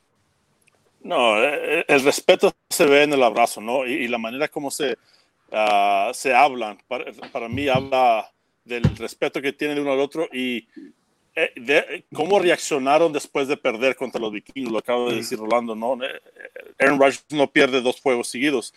No, 1.02 1.38
el 1.42 2.04
respeto 2.04 2.52
se 2.70 2.86
ve 2.86 3.04
en 3.04 3.14
el 3.14 3.24
abrazo, 3.24 3.62
¿no? 3.62 3.86
Y, 3.86 3.94
y 3.94 4.08
la 4.08 4.18
manera 4.18 4.48
como 4.48 4.70
se, 4.72 4.98
uh, 5.52 6.14
se 6.14 6.34
hablan. 6.34 6.78
Para, 6.88 7.06
para, 7.32 7.48
mí 7.48 7.68
habla 7.70 8.30
del 8.66 8.84
respeto 8.98 9.42
que 9.42 9.54
tienen 9.54 9.80
uno 9.80 9.94
al 9.94 10.00
otro 10.00 10.28
y 10.34 10.68
eh, 11.34 11.52
de, 11.56 12.04
cómo 12.14 12.40
reaccionaron 12.40 13.14
después 13.14 13.48
de 13.48 13.56
perder 13.56 13.96
contra 13.96 14.20
los 14.20 14.34
vikingos. 14.34 14.72
Lo 14.72 14.80
acaba 14.80 15.10
de 15.10 15.18
decir 15.18 15.40
Rolando, 15.40 15.76
¿no? 15.76 15.98
Aaron 16.80 17.00
Rodgers 17.00 17.26
no 17.30 17.48
pierde 17.48 17.82
dos 17.82 18.02
juegos 18.02 18.28
seguidos, 18.28 18.74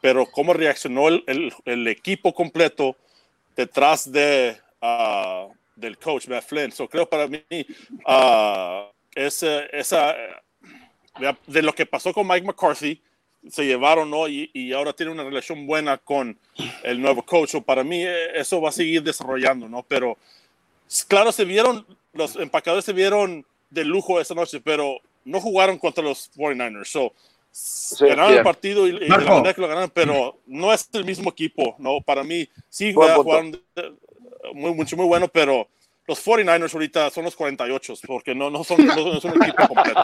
pero 0.00 0.24
cómo 0.26 0.54
reaccionó 0.54 1.08
el, 1.08 1.22
el, 1.26 1.52
el 1.66 1.88
equipo 1.88 2.32
completo 2.32 2.96
detrás 3.56 4.10
de, 4.10 4.56
uh, 4.84 5.52
del 5.74 5.98
coach 5.98 6.28
Matt 6.28 6.44
Flynn. 6.44 6.70
So, 6.72 6.88
creo 6.88 7.08
para 7.08 7.26
mí 7.26 7.42
uh, 8.06 8.90
esa, 9.14 9.64
esa 9.66 10.14
de 11.46 11.62
lo 11.62 11.74
que 11.74 11.86
pasó 11.86 12.12
con 12.12 12.26
Mike 12.26 12.46
McCarthy, 12.46 13.00
se 13.48 13.66
llevaron 13.66 14.10
¿no? 14.10 14.26
y, 14.26 14.50
y, 14.54 14.72
ahora 14.72 14.94
tiene 14.94 15.12
una 15.12 15.22
relación 15.22 15.66
buena 15.66 15.98
con 15.98 16.38
el 16.82 17.00
nuevo 17.00 17.24
coach. 17.24 17.54
O 17.54 17.62
para 17.62 17.84
mí 17.84 18.02
eso 18.34 18.60
va 18.60 18.70
a 18.70 18.72
seguir 18.72 19.02
desarrollando, 19.02 19.68
¿no? 19.68 19.82
Pero 19.82 20.16
claro, 21.08 21.30
se 21.30 21.44
vieron, 21.44 21.86
los 22.12 22.36
empacadores 22.36 22.84
se 22.84 22.92
vieron 22.92 23.44
de 23.70 23.84
lujo 23.84 24.20
esa 24.20 24.34
noche, 24.34 24.60
pero 24.60 24.98
no 25.24 25.40
jugaron 25.40 25.78
contra 25.78 26.02
los 26.02 26.32
49ers. 26.32 26.86
So, 26.86 27.12
sí, 27.50 28.06
ganaron 28.06 28.28
bien. 28.28 28.38
el 28.38 28.44
partido 28.44 28.88
y, 28.88 28.90
y 28.92 29.08
la 29.08 29.52
que 29.54 29.60
lo 29.60 29.68
ganaron, 29.68 29.90
pero 29.90 30.38
no 30.46 30.72
es 30.72 30.88
el 30.94 31.04
mismo 31.04 31.30
equipo, 31.30 31.76
¿no? 31.78 32.00
Para 32.00 32.24
mí 32.24 32.48
sí 32.70 32.94
jugaron 32.94 33.60
muy, 34.52 34.74
mucho, 34.74 34.96
muy 34.96 35.06
bueno, 35.06 35.28
pero 35.28 35.68
los 36.06 36.22
49ers 36.26 36.74
ahorita 36.74 37.10
son 37.10 37.24
los 37.24 37.34
48, 37.34 37.94
porque 38.06 38.34
no, 38.34 38.50
no, 38.50 38.62
son, 38.62 38.84
no 38.86 39.20
son 39.20 39.32
un 39.36 39.42
equipo 39.42 39.66
completo. 39.68 40.02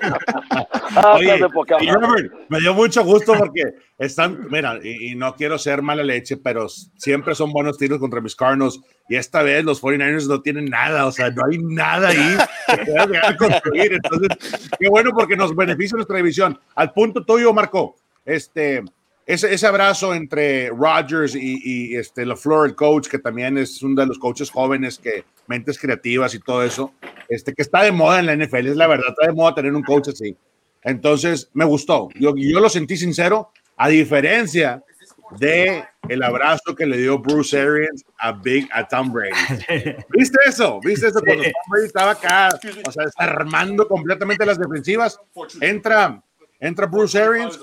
Oye, 1.15 1.39
y 1.81 1.91
Robert, 1.91 2.33
me 2.49 2.59
dio 2.61 2.73
mucho 2.73 3.05
gusto 3.05 3.35
porque 3.35 3.65
están, 3.99 4.49
mira, 4.51 4.79
y, 4.83 5.13
y, 5.13 5.15
no 5.15 5.35
quiero 5.35 5.59
ser 5.59 5.83
mala 5.83 6.03
leche, 6.03 6.39
pero 6.39 6.69
siempre 6.69 7.35
son 7.35 7.53
buenos 7.53 7.77
tiros 7.77 7.99
contra 7.99 8.23
mis 8.23 8.35
Cardinals, 8.35 8.81
y 9.11 9.17
esta 9.17 9.43
vez 9.43 9.63
los 9.65 9.83
49ers 9.83 10.27
no 10.27 10.41
tienen 10.41 10.67
nada, 10.67 11.07
o 11.07 11.13
sea, 11.13 11.31
no 11.31 11.43
hay 11.51 11.59
nada 11.59 12.09
ahí 12.09 12.37
que 12.85 13.19
a 13.19 13.37
construir. 13.37 13.93
Entonces, 13.93 14.71
qué 14.79 14.89
bueno 14.89 15.11
porque 15.13 15.37
nos 15.37 15.55
beneficia 15.55 15.97
nuestra 15.97 16.17
división. 16.17 16.59
Al 16.77 16.93
punto 16.93 17.25
tuyo, 17.25 17.53
Marco, 17.53 17.97
este 18.25 18.85
ese, 19.27 19.53
ese, 19.55 19.67
abrazo 19.67 20.15
entre 20.15 20.71
Rodgers 20.71 21.35
y, 21.35 21.61
y 21.63 21.97
este 21.97 22.27
LaFleur, 22.27 22.67
el 22.67 22.75
coach, 22.75 23.09
que 23.09 23.19
también 23.19 23.59
es 23.59 23.83
uno 23.83 24.01
de 24.01 24.07
los 24.07 24.19
coaches 24.19 24.51
jóvenes 24.51 24.99
que 24.99 25.25
mentes 25.47 25.79
creativas 25.79 26.35
y 26.35 26.41
todo 26.41 26.63
eso, 26.63 26.93
este, 27.29 27.55
que 27.55 27.63
está 27.63 27.83
de 27.83 27.93
moda 27.93 28.21
en 28.21 28.27
la 28.27 28.37
NFL, 28.37 28.69
es 28.69 28.77
la 28.77 28.87
verdad, 28.87 29.11
está 29.11 29.27
de 29.27 29.33
moda 29.33 29.55
tener 29.55 29.75
un 29.75 29.83
coach 29.83 30.09
así. 30.09 30.37
Entonces, 30.83 31.51
me 31.53 31.65
gustó. 31.65 32.09
Yo, 32.15 32.35
yo 32.37 32.61
lo 32.61 32.69
sentí 32.69 32.97
sincero, 32.97 33.51
a 33.77 33.89
diferencia 33.89 34.83
de 35.39 35.85
el 36.09 36.23
abrazo 36.23 36.75
que 36.77 36.87
le 36.87 36.99
dio 36.99 37.19
Bruce 37.19 37.59
Arians 37.59 38.05
a 38.19 38.33
Big 38.33 38.69
a 38.73 38.87
Tom 38.87 39.13
Brady. 39.13 39.31
¿Viste 40.11 40.39
eso? 40.47 40.81
¿Viste 40.83 41.09
eso? 41.09 41.21
Cuando 41.21 41.45
Tom 41.45 41.53
Brady 41.69 41.87
estaba 41.87 42.11
acá, 42.13 42.49
o 42.87 42.93
sea, 42.93 43.05
desarmando 43.05 43.87
completamente 43.87 44.45
las 44.45 44.59
defensivas, 44.59 45.21
entra 45.61 46.23
entra 46.61 46.87
Bruce 46.87 47.21
Arians 47.21 47.59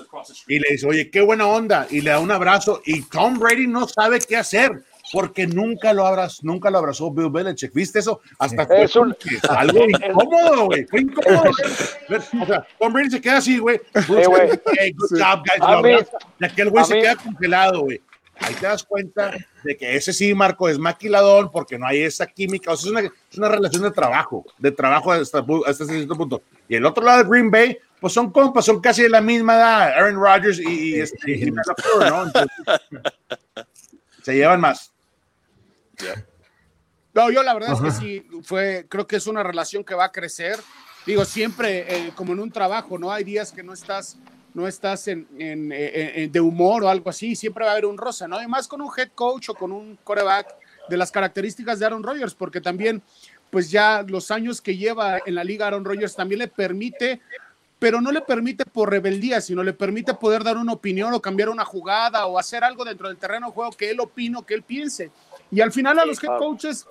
y 0.46 0.58
le 0.58 0.72
dice, 0.72 0.86
oye, 0.86 1.10
qué 1.10 1.20
buena 1.20 1.46
onda, 1.46 1.86
y 1.88 2.00
le 2.00 2.10
da 2.10 2.18
un 2.18 2.30
abrazo, 2.30 2.82
y 2.84 3.02
Tom 3.02 3.38
Brady 3.38 3.66
no 3.66 3.86
sabe 3.86 4.18
qué 4.18 4.36
hacer, 4.36 4.82
porque 5.12 5.46
nunca 5.46 5.92
lo 5.92 6.06
abrazó, 6.06 6.40
nunca 6.42 6.70
lo 6.70 6.78
abrazó 6.78 7.10
Bill 7.10 7.30
Belichick, 7.30 7.72
¿viste 7.72 8.00
eso? 8.00 8.20
Hasta 8.38 8.66
fue 8.66 8.82
es 8.84 8.96
un, 8.96 9.16
algo 9.48 9.84
incómodo, 9.88 10.66
güey, 10.66 10.84
fue 10.86 11.00
incómodo. 11.00 11.50
o 12.42 12.46
sea, 12.46 12.66
Tom 12.78 12.92
Brady 12.92 13.10
se 13.10 13.20
queda 13.20 13.38
así, 13.38 13.58
güey, 13.58 13.80
Bruce 14.06 14.28
hey, 14.36 14.60
hey, 14.78 14.92
good 14.96 15.20
job, 15.20 15.42
guys, 15.82 16.06
y 16.40 16.44
aquel 16.44 16.70
güey 16.70 16.84
se 16.84 17.00
queda 17.00 17.16
congelado, 17.16 17.82
güey. 17.82 18.02
Ahí 18.40 18.54
te 18.54 18.66
das 18.66 18.84
cuenta 18.84 19.32
de 19.64 19.76
que 19.76 19.96
ese 19.96 20.12
sí, 20.12 20.32
Marco, 20.32 20.68
es 20.68 20.78
maquilador 20.78 21.50
porque 21.50 21.76
no 21.76 21.86
hay 21.86 22.02
esa 22.02 22.26
química, 22.26 22.72
o 22.72 22.76
sea, 22.76 22.86
es 22.86 22.90
una, 22.92 23.12
es 23.30 23.38
una 23.38 23.48
relación 23.48 23.82
de 23.82 23.90
trabajo, 23.90 24.44
de 24.58 24.70
trabajo 24.70 25.10
hasta, 25.10 25.44
hasta 25.66 25.84
cierto 25.84 26.16
punto. 26.16 26.42
Y 26.68 26.76
el 26.76 26.86
otro 26.86 27.04
lado 27.04 27.24
de 27.24 27.28
Green 27.28 27.50
Bay, 27.50 27.76
pues 28.00 28.12
son 28.12 28.30
compas, 28.30 28.64
son 28.64 28.80
casi 28.80 29.02
de 29.02 29.08
la 29.08 29.20
misma 29.20 29.56
edad, 29.56 29.82
Aaron 29.92 30.16
Rodgers 30.16 30.58
y, 30.60 30.96
y, 30.96 31.00
este, 31.00 31.32
y 31.32 31.50
¿no? 31.50 31.62
Entonces, 32.24 32.50
se 34.22 34.34
llevan 34.34 34.60
más. 34.60 34.92
Yeah. 35.98 36.24
No, 37.14 37.30
yo 37.30 37.42
la 37.42 37.54
verdad 37.54 37.72
Ajá. 37.72 37.88
es 37.88 37.94
que 37.94 38.00
sí, 38.00 38.26
fue, 38.44 38.86
creo 38.88 39.06
que 39.06 39.16
es 39.16 39.26
una 39.26 39.42
relación 39.42 39.82
que 39.82 39.94
va 39.94 40.04
a 40.04 40.12
crecer. 40.12 40.60
Digo, 41.04 41.24
siempre 41.24 41.86
eh, 41.88 42.12
como 42.14 42.32
en 42.32 42.40
un 42.40 42.52
trabajo, 42.52 42.98
¿no? 42.98 43.10
Hay 43.10 43.24
días 43.24 43.50
que 43.50 43.62
no 43.62 43.72
estás, 43.72 44.18
no 44.54 44.68
estás 44.68 45.08
en, 45.08 45.26
en, 45.38 45.72
en, 45.72 46.30
de 46.30 46.40
humor 46.40 46.84
o 46.84 46.88
algo 46.88 47.10
así, 47.10 47.34
siempre 47.34 47.64
va 47.64 47.70
a 47.70 47.72
haber 47.72 47.86
un 47.86 47.98
rosa, 47.98 48.28
¿no? 48.28 48.36
Además 48.36 48.68
con 48.68 48.80
un 48.80 48.90
head 48.96 49.08
coach 49.14 49.48
o 49.48 49.54
con 49.54 49.72
un 49.72 49.96
quarterback 50.04 50.54
de 50.88 50.96
las 50.96 51.10
características 51.10 51.78
de 51.78 51.86
Aaron 51.86 52.02
Rodgers, 52.02 52.34
porque 52.34 52.60
también, 52.60 53.02
pues 53.50 53.70
ya 53.70 54.04
los 54.06 54.30
años 54.30 54.60
que 54.60 54.76
lleva 54.76 55.18
en 55.24 55.34
la 55.34 55.44
liga 55.44 55.66
Aaron 55.66 55.84
Rodgers 55.84 56.14
también 56.14 56.40
le 56.40 56.48
permite 56.48 57.20
pero 57.78 58.00
no 58.00 58.10
le 58.10 58.20
permite 58.20 58.64
por 58.64 58.90
rebeldía, 58.90 59.40
sino 59.40 59.62
le 59.62 59.72
permite 59.72 60.14
poder 60.14 60.42
dar 60.42 60.56
una 60.56 60.72
opinión 60.72 61.12
o 61.14 61.22
cambiar 61.22 61.48
una 61.48 61.64
jugada 61.64 62.26
o 62.26 62.38
hacer 62.38 62.64
algo 62.64 62.84
dentro 62.84 63.08
del 63.08 63.16
terreno 63.16 63.46
de 63.46 63.52
juego 63.52 63.72
que 63.72 63.90
él 63.90 64.00
opine, 64.00 64.38
que 64.46 64.54
él 64.54 64.62
piense. 64.62 65.10
Y 65.50 65.60
al 65.60 65.72
final 65.72 65.98
a 65.98 66.04
los 66.04 66.22
head 66.22 66.38
coaches, 66.38 66.86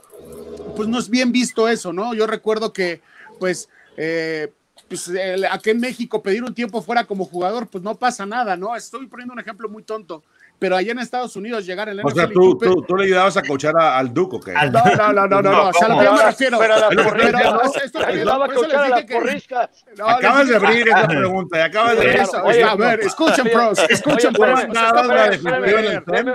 pues 0.76 0.88
no 0.88 0.98
es 0.98 1.10
bien 1.10 1.32
visto 1.32 1.68
eso, 1.68 1.92
¿no? 1.92 2.14
Yo 2.14 2.26
recuerdo 2.26 2.72
que, 2.72 3.02
pues, 3.40 3.70
eh, 3.98 4.52
pues 4.88 5.12
aquí 5.52 5.72
en 5.72 5.80
México 5.80 6.24
pedir 6.24 6.44
un 6.44 6.54
tiempo 6.54 6.82
fuera 6.82 7.04
como 7.04 7.26
jugador, 7.26 7.68
pues 7.68 7.84
no 7.84 7.96
pasa 7.96 8.26
nada, 8.26 8.56
¿no? 8.56 8.76
Estoy 8.76 9.08
poniendo 9.08 9.34
un 9.34 9.40
ejemplo 9.40 9.68
muy 9.68 9.84
tonto 9.84 10.24
pero 10.60 10.76
allá 10.76 10.92
en 10.92 11.00
Estados 11.00 11.36
Unidos 11.36 11.66
llegar 11.66 11.90
en 11.90 12.00
el 12.00 12.06
O 12.06 12.10
sea, 12.10 12.28
tú, 12.28 12.58
tú, 12.58 12.82
tú, 12.82 12.96
le 12.96 13.06
ayudabas 13.06 13.38
a 13.38 13.44
coachar 13.44 13.76
a, 13.78 13.98
al 13.98 14.14
Duco, 14.14 14.40
¿qué? 14.40 14.54
No, 14.54 14.70
no, 14.72 15.14
no, 15.14 15.28
no, 15.28 15.42
no, 15.42 15.52
no, 15.52 15.70
o 15.70 15.74
sea, 15.74 15.88
lo 15.90 16.00
que 16.00 16.06
yo 16.06 16.14
me 16.14 16.24
refiero. 16.24 16.60
Pero 16.60 16.76
la 16.78 16.90
porrista, 16.90 17.80
esto 17.84 18.00
ayudaba 18.06 18.46
a 18.46 18.50
coachar 18.50 18.86
a 18.86 18.90
las 18.90 19.04
porristas. 19.04 19.70
No, 19.98 20.08
acabas 20.08 20.48
de 20.48 20.56
abrir 20.56 20.88
esa 20.88 21.08
pregunta, 21.08 21.58
y 21.58 21.62
acabas 21.62 21.92
de 21.94 21.98
abrir 21.98 22.22
eso. 22.22 22.44
Oye, 22.44 22.64
a 22.64 22.76
ver, 22.76 23.00
escuchen, 23.02 23.48
pros, 23.52 23.80
escuchen, 23.90 24.34
pros. 24.34 24.62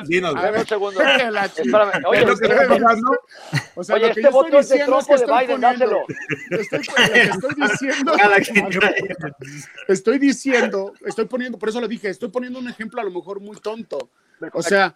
Dinos. 0.07 0.35
Un 0.35 0.67
segundo. 0.67 1.01
Espérame, 1.03 2.05
oye, 2.07 2.25
¿qué 2.25 2.33
está 2.33 2.69
pasando? 2.69 3.11
O 3.75 3.85
sea, 3.85 3.97
lo 3.97 4.03
que 4.03 4.21
este 4.21 4.23
yo 4.23 4.29
estoy 4.29 4.61
es 4.61 4.69
diciendo 4.69 4.99
que 5.07 5.15
estoy 5.15 5.47
Biden, 5.47 5.61
poniendo, 5.61 6.05
estoy, 6.51 6.81
lo 6.85 7.49
que 7.49 7.55
diciendo, 7.73 8.13
estoy 9.89 10.19
diciendo, 10.19 10.93
estoy 11.05 11.25
poniendo, 11.25 11.59
por 11.59 11.69
eso 11.69 11.81
lo 11.81 11.89
dije, 11.89 12.09
estoy 12.09 12.29
poniendo 12.29 12.59
un 12.59 12.69
ejemplo 12.69 13.01
a 13.01 13.05
lo 13.05 13.11
mejor 13.11 13.41
muy 13.41 13.57
tonto. 13.57 14.12
O 14.53 14.63
sea, 14.63 14.95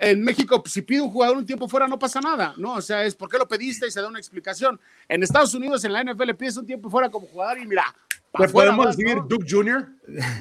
en 0.00 0.22
México, 0.22 0.62
si 0.66 0.82
pide 0.82 1.00
un 1.00 1.10
jugador 1.10 1.36
un 1.36 1.46
tiempo 1.46 1.68
fuera, 1.68 1.86
no 1.86 1.98
pasa 1.98 2.20
nada, 2.20 2.54
¿no? 2.56 2.74
O 2.74 2.82
sea, 2.82 3.04
es 3.04 3.14
por 3.14 3.28
qué 3.28 3.38
lo 3.38 3.46
pediste 3.46 3.86
y 3.86 3.90
se 3.90 4.00
da 4.00 4.08
una 4.08 4.18
explicación. 4.18 4.80
En 5.08 5.22
Estados 5.22 5.54
Unidos, 5.54 5.84
en 5.84 5.92
la 5.92 6.02
NFL, 6.02 6.34
pides 6.34 6.56
un 6.56 6.66
tiempo 6.66 6.88
fuera 6.88 7.10
como 7.10 7.26
jugador 7.26 7.58
y 7.58 7.66
mira. 7.66 7.94
¿Le 8.38 8.48
podemos 8.48 8.86
vas, 8.86 8.96
decir 8.96 9.16
¿no? 9.16 9.22
Duke 9.22 9.46
Jr.? 9.48 9.88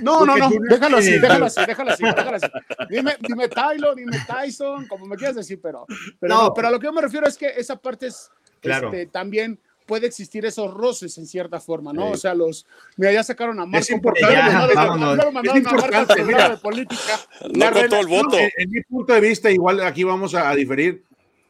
No, 0.02 0.26
no, 0.26 0.36
no, 0.36 0.50
déjalo 0.70 0.98
así, 0.98 1.12
déjalo 1.18 1.46
así, 1.46 1.62
déjalo 1.66 1.92
así, 1.92 2.04
déjalo 2.04 2.36
así. 2.36 2.48
Dime, 2.90 3.16
dime 3.22 3.48
Tylo, 3.48 3.96
dime 3.96 4.18
Tyson, 4.28 4.86
como 4.88 5.06
me 5.06 5.16
quieras 5.16 5.38
decir, 5.38 5.62
pero, 5.62 5.86
pero, 6.20 6.36
no. 6.36 6.44
No, 6.44 6.54
pero 6.54 6.68
a 6.68 6.72
lo 6.72 6.80
que 6.80 6.86
yo 6.86 6.94
me 6.94 7.02
refiero 7.02 7.26
es 7.26 7.38
que 7.38 7.48
esa 7.48 7.78
parte 7.78 8.08
es 8.08 8.30
claro. 8.60 8.88
este, 8.88 9.06
también 9.06 9.60
puede 9.86 10.08
existir 10.08 10.46
esos 10.46 10.74
roces 10.74 11.18
en 11.18 11.28
cierta 11.28 11.60
forma, 11.60 11.94
¿no? 11.94 12.08
Sí. 12.08 12.14
O 12.14 12.18
sea, 12.18 12.34
los, 12.34 12.66
mira, 12.98 13.12
ya 13.12 13.24
sacaron 13.24 13.60
a 13.60 13.66
Marco 13.66 13.84
es 13.84 13.90
importante, 13.92 14.34
ya, 14.34 14.68
vámonos, 14.74 15.20
es 15.44 15.56
importante, 15.56 16.24
mira, 16.24 16.50
de 16.50 16.58
política. 16.58 17.20
No 17.54 17.72
con 17.72 17.90
todo 17.90 18.00
el 18.00 18.08
voto. 18.08 18.38
En, 18.38 18.50
en, 18.58 18.70
mi 18.72 18.82
punto 18.82 19.14
de 19.14 19.22
vista, 19.22 19.52
igual 19.52 19.82
aquí 19.82 20.04
vamos 20.04 20.34
a, 20.36 20.50
a 20.50 20.56
diferir, 20.56 21.04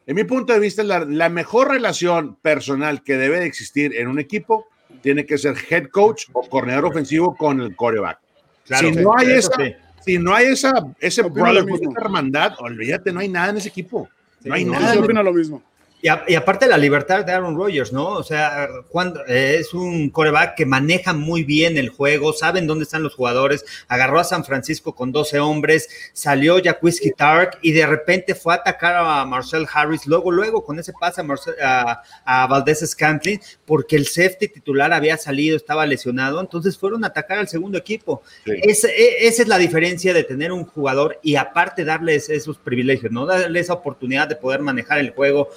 en 0.06 0.14
mi 0.14 0.24
punto 0.24 0.52
de 0.52 0.60
vista, 0.60 0.84
la, 0.84 1.00
la, 1.00 1.28
mejor 1.28 1.68
relación 1.68 2.36
personal 2.36 3.02
que 3.02 3.16
debe 3.16 3.40
de 3.40 3.46
existir 3.46 3.96
en 3.96 4.06
un 4.06 4.20
equipo 4.20 4.66
tiene 5.02 5.26
que 5.26 5.36
ser 5.36 5.56
head 5.68 5.88
coach 5.88 6.26
o 6.32 6.42
coordinador 6.48 6.86
ofensivo 6.86 7.34
con 7.36 7.60
el 7.60 7.74
coreback. 7.74 8.20
Claro, 8.66 8.88
si 8.88 8.96
no 8.96 9.16
hay 9.16 9.30
esa, 9.32 9.52
sí. 9.56 9.74
si 10.04 10.18
no 10.18 10.34
hay 10.34 10.46
esa, 10.46 10.72
ese 11.00 11.22
brotherhood, 11.22 11.82
esa 11.82 12.00
hermandad, 12.00 12.54
olvídate, 12.58 13.12
no 13.12 13.20
hay 13.20 13.28
nada 13.28 13.50
en 13.50 13.56
ese 13.56 13.68
equipo. 13.68 14.08
Sí, 14.42 14.48
no 14.48 14.54
hay 14.54 14.64
Sí, 14.64 14.70
nada. 14.70 14.94
yo 14.94 15.02
opino 15.02 15.22
lo 15.22 15.32
mismo. 15.32 15.62
Y, 16.02 16.08
a- 16.08 16.24
y 16.28 16.34
aparte 16.34 16.66
la 16.66 16.76
libertad 16.76 17.24
de 17.24 17.32
Aaron 17.32 17.56
Rodgers, 17.56 17.92
¿no? 17.92 18.06
O 18.08 18.22
sea, 18.22 18.68
cuando 18.90 19.20
eh, 19.26 19.56
es 19.60 19.72
un 19.74 20.10
coreback 20.10 20.54
que 20.54 20.66
maneja 20.66 21.12
muy 21.14 21.42
bien 21.42 21.78
el 21.78 21.88
juego, 21.88 22.32
saben 22.32 22.66
dónde 22.66 22.84
están 22.84 23.02
los 23.02 23.14
jugadores, 23.14 23.64
agarró 23.88 24.20
a 24.20 24.24
San 24.24 24.44
Francisco 24.44 24.94
con 24.94 25.10
12 25.10 25.38
hombres, 25.40 25.88
salió 26.12 26.62
Jaquiski 26.62 27.12
Tark 27.12 27.58
y 27.62 27.72
de 27.72 27.86
repente 27.86 28.34
fue 28.34 28.52
a 28.54 28.56
atacar 28.58 28.94
a 28.96 29.24
Marcel 29.24 29.66
Harris, 29.72 30.06
luego, 30.06 30.30
luego 30.30 30.64
con 30.64 30.78
ese 30.78 30.92
pase 30.92 31.22
a, 31.22 31.24
Marcel- 31.24 31.56
a, 31.62 32.02
a 32.24 32.46
Valdez 32.46 32.80
Scantling, 32.86 33.40
porque 33.64 33.96
el 33.96 34.06
safety 34.06 34.48
titular 34.48 34.92
había 34.92 35.16
salido, 35.16 35.56
estaba 35.56 35.86
lesionado, 35.86 36.40
entonces 36.40 36.76
fueron 36.78 37.04
a 37.04 37.08
atacar 37.08 37.38
al 37.38 37.48
segundo 37.48 37.78
equipo. 37.78 38.22
Sí. 38.44 38.52
Ese- 38.62 38.90
e- 38.94 39.26
esa 39.28 39.42
es 39.42 39.48
la 39.48 39.58
diferencia 39.58 40.12
de 40.12 40.24
tener 40.24 40.52
un 40.52 40.64
jugador 40.66 41.18
y 41.22 41.36
aparte 41.36 41.84
darles 41.84 42.28
esos 42.28 42.58
privilegios, 42.58 43.10
¿no? 43.10 43.24
Darle 43.26 43.60
esa 43.60 43.72
oportunidad 43.72 44.28
de 44.28 44.36
poder 44.36 44.60
manejar 44.60 44.98
el 44.98 45.10
juego, 45.10 45.48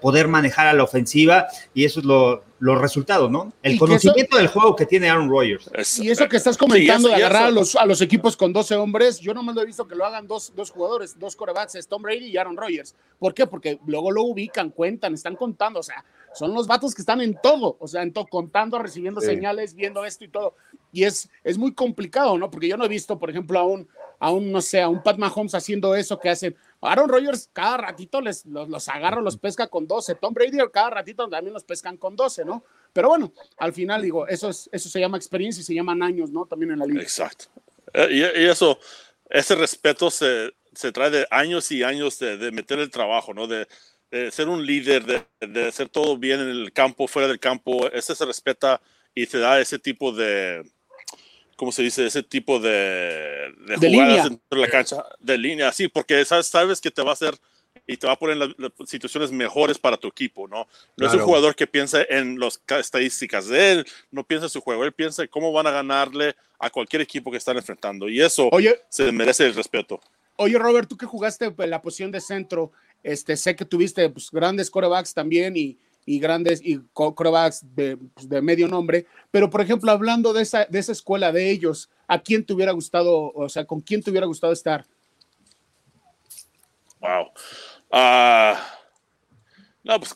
poder 0.00 0.28
manejar 0.28 0.66
a 0.66 0.72
la 0.72 0.82
ofensiva 0.84 1.46
y 1.74 1.84
eso 1.84 2.00
es 2.00 2.06
lo, 2.06 2.42
los 2.58 2.80
resultados, 2.80 3.30
¿no? 3.30 3.52
El 3.62 3.78
conocimiento 3.78 4.36
del 4.36 4.48
juego 4.48 4.74
que 4.74 4.86
tiene 4.86 5.08
Aaron 5.10 5.28
Rodgers. 5.28 5.70
Y 5.98 6.10
eso 6.10 6.28
que 6.28 6.36
estás 6.38 6.54
Sí, 6.54 6.58
comentando 6.58 7.08
eso- 7.08 7.16
de 7.16 7.22
agarrar 7.24 7.44
a 7.44 7.50
los, 7.50 7.76
a 7.76 7.84
los 7.86 8.00
equipos 8.00 8.36
con 8.36 8.52
12 8.52 8.74
hombres, 8.76 9.18
yo 9.20 9.34
nomás 9.34 9.54
lo 9.54 9.62
he 9.62 9.66
visto 9.66 9.86
que 9.86 9.94
lo 9.94 10.04
hagan 10.06 10.26
dos, 10.26 10.52
dos 10.56 10.70
jugadores, 10.70 11.18
dos 11.18 11.36
corebacks, 11.36 11.86
Tom 11.86 12.02
Brady 12.02 12.26
y 12.26 12.36
Aaron 12.36 12.56
Rodgers. 12.56 12.94
¿Por 13.18 13.34
qué? 13.34 13.46
Porque 13.46 13.78
luego 13.86 14.10
lo 14.10 14.22
ubican, 14.22 14.70
cuentan, 14.70 15.14
están 15.14 15.36
contando, 15.36 15.80
o 15.80 15.82
sea, 15.82 16.04
son 16.36 16.54
los 16.54 16.66
vatos 16.66 16.94
que 16.94 17.02
están 17.02 17.20
en 17.20 17.38
todo, 17.42 17.76
o 17.80 17.88
sea, 17.88 18.02
en 18.02 18.12
todo, 18.12 18.26
contando, 18.26 18.78
recibiendo 18.78 19.20
Sí. 19.20 19.26
señales, 19.28 19.74
viendo 19.74 20.04
esto 20.04 20.24
y 20.24 20.28
todo. 20.28 20.54
Y 20.92 21.04
es, 21.04 21.28
es 21.44 21.56
muy 21.58 21.72
complicado, 21.74 22.36
¿no? 22.38 22.50
Porque 22.50 22.68
yo 22.68 22.76
no 22.76 22.84
he 22.84 22.88
visto, 22.88 23.18
por 23.18 23.30
ejemplo, 23.30 23.58
a 23.58 23.64
un, 23.64 23.88
a 24.18 24.30
un, 24.30 24.50
no 24.52 24.60
sé, 24.60 24.80
a 24.80 24.88
un 24.88 25.02
Pat 25.02 25.18
Mahomes 25.18 25.54
haciendo 25.54 25.94
eso 25.94 26.18
que 26.18 26.28
hacen. 26.30 26.56
Aaron 26.80 27.08
Rodgers 27.08 27.48
cada 27.52 27.76
ratito 27.78 28.20
les, 28.20 28.44
los, 28.46 28.68
los 28.68 28.88
agarra, 28.88 29.20
los 29.20 29.36
pesca 29.38 29.66
con 29.66 29.86
12. 29.86 30.14
Tom 30.16 30.34
Brady 30.34 30.58
cada 30.72 30.90
ratito 30.90 31.28
también 31.28 31.54
los 31.54 31.64
pescan 31.64 31.96
con 31.96 32.16
12, 32.16 32.44
¿no? 32.44 32.64
Pero 32.92 33.08
bueno, 33.08 33.32
al 33.58 33.72
final 33.72 34.02
digo, 34.02 34.26
eso, 34.28 34.48
es, 34.50 34.68
eso 34.72 34.88
se 34.88 35.00
llama 35.00 35.16
experiencia 35.16 35.60
y 35.60 35.64
se 35.64 35.74
llaman 35.74 36.02
años, 36.02 36.30
¿no? 36.30 36.46
También 36.46 36.72
en 36.72 36.78
la 36.78 36.86
liga. 36.86 37.02
Exacto. 37.02 37.46
Eh, 37.92 38.08
Y, 38.10 38.42
y 38.42 38.46
eso, 38.46 38.78
ese 39.30 39.54
respeto 39.54 40.10
se, 40.10 40.54
se 40.74 40.92
trae 40.92 41.10
de 41.10 41.26
años 41.30 41.70
y 41.72 41.82
años 41.82 42.18
de, 42.18 42.36
de 42.36 42.52
meter 42.52 42.78
el 42.78 42.90
trabajo, 42.90 43.34
¿no? 43.34 43.46
De, 43.46 43.66
de 44.10 44.30
ser 44.30 44.48
un 44.48 44.64
líder, 44.64 45.04
de, 45.04 45.46
de 45.46 45.68
hacer 45.68 45.88
todo 45.88 46.16
bien 46.16 46.40
en 46.40 46.48
el 46.48 46.72
campo, 46.72 47.08
fuera 47.08 47.28
del 47.28 47.40
campo. 47.40 47.90
Ese 47.90 48.14
se 48.14 48.24
respeta 48.24 48.80
y 49.14 49.26
te 49.26 49.38
da 49.38 49.60
ese 49.60 49.78
tipo 49.78 50.12
de, 50.12 50.62
¿cómo 51.56 51.72
se 51.72 51.82
dice? 51.82 52.06
Ese 52.06 52.22
tipo 52.22 52.60
de, 52.60 53.52
de, 53.66 53.76
De 53.78 53.90
jugadas 53.90 54.24
dentro 54.24 54.42
de 54.50 54.66
la 54.66 54.68
cancha, 54.68 55.04
de 55.18 55.38
línea, 55.38 55.72
sí, 55.72 55.88
porque 55.88 56.24
sabes, 56.24 56.46
sabes 56.46 56.80
que 56.80 56.90
te 56.90 57.02
va 57.02 57.10
a 57.10 57.14
hacer 57.14 57.34
y 57.86 57.96
te 57.96 58.06
va 58.06 58.14
a 58.14 58.18
poner 58.18 58.34
en 58.34 58.40
las, 58.40 58.48
las 58.58 58.72
situaciones 58.88 59.30
mejores 59.30 59.78
para 59.78 59.96
tu 59.96 60.08
equipo, 60.08 60.48
¿no? 60.48 60.66
No 60.96 61.06
es 61.06 61.14
un 61.14 61.20
jugador 61.20 61.54
que 61.54 61.66
piensa 61.66 62.02
en 62.08 62.38
las 62.38 62.60
estadísticas 62.68 63.46
de 63.48 63.72
él, 63.72 63.86
no 64.10 64.24
piensa 64.24 64.46
en 64.46 64.50
su 64.50 64.60
juego, 64.60 64.84
él 64.84 64.92
piensa 64.92 65.22
en 65.22 65.28
cómo 65.28 65.52
van 65.52 65.66
a 65.66 65.70
ganarle 65.70 66.34
a 66.58 66.70
cualquier 66.70 67.02
equipo 67.02 67.30
que 67.30 67.36
están 67.36 67.56
enfrentando 67.56 68.08
y 68.08 68.20
eso 68.20 68.48
Oye, 68.50 68.80
se 68.88 69.10
merece 69.12 69.46
el 69.46 69.54
respeto. 69.54 70.00
Oye, 70.36 70.58
Robert, 70.58 70.88
tú 70.88 70.96
que 70.96 71.06
jugaste 71.06 71.54
en 71.56 71.70
la 71.70 71.80
posición 71.80 72.10
de 72.10 72.20
centro, 72.20 72.72
este, 73.02 73.36
sé 73.36 73.54
que 73.56 73.64
tuviste 73.64 74.08
pues, 74.10 74.30
grandes 74.30 74.70
corebacks 74.70 75.14
también 75.14 75.56
y, 75.56 75.78
y 76.04 76.18
grandes 76.18 76.60
y 76.62 76.80
co- 76.92 77.14
corebacks 77.14 77.62
de, 77.74 77.96
pues, 77.96 78.28
de 78.28 78.40
medio 78.42 78.68
nombre, 78.68 79.06
pero 79.30 79.50
por 79.50 79.60
ejemplo, 79.60 79.90
hablando 79.90 80.32
de 80.32 80.42
esa, 80.42 80.64
de 80.64 80.78
esa 80.78 80.92
escuela 80.92 81.32
de 81.32 81.50
ellos, 81.50 81.88
¿a 82.06 82.20
quién 82.20 82.44
te 82.44 82.52
hubiera 82.52 82.72
gustado, 82.72 83.32
o 83.32 83.48
sea, 83.48 83.64
con 83.64 83.80
quién 83.80 84.02
te 84.02 84.10
hubiera 84.10 84.26
gustado 84.26 84.52
estar? 84.52 84.84
Wow. 87.00 87.30
Ah, 87.90 88.60
no, 89.84 89.98
pues 90.00 90.14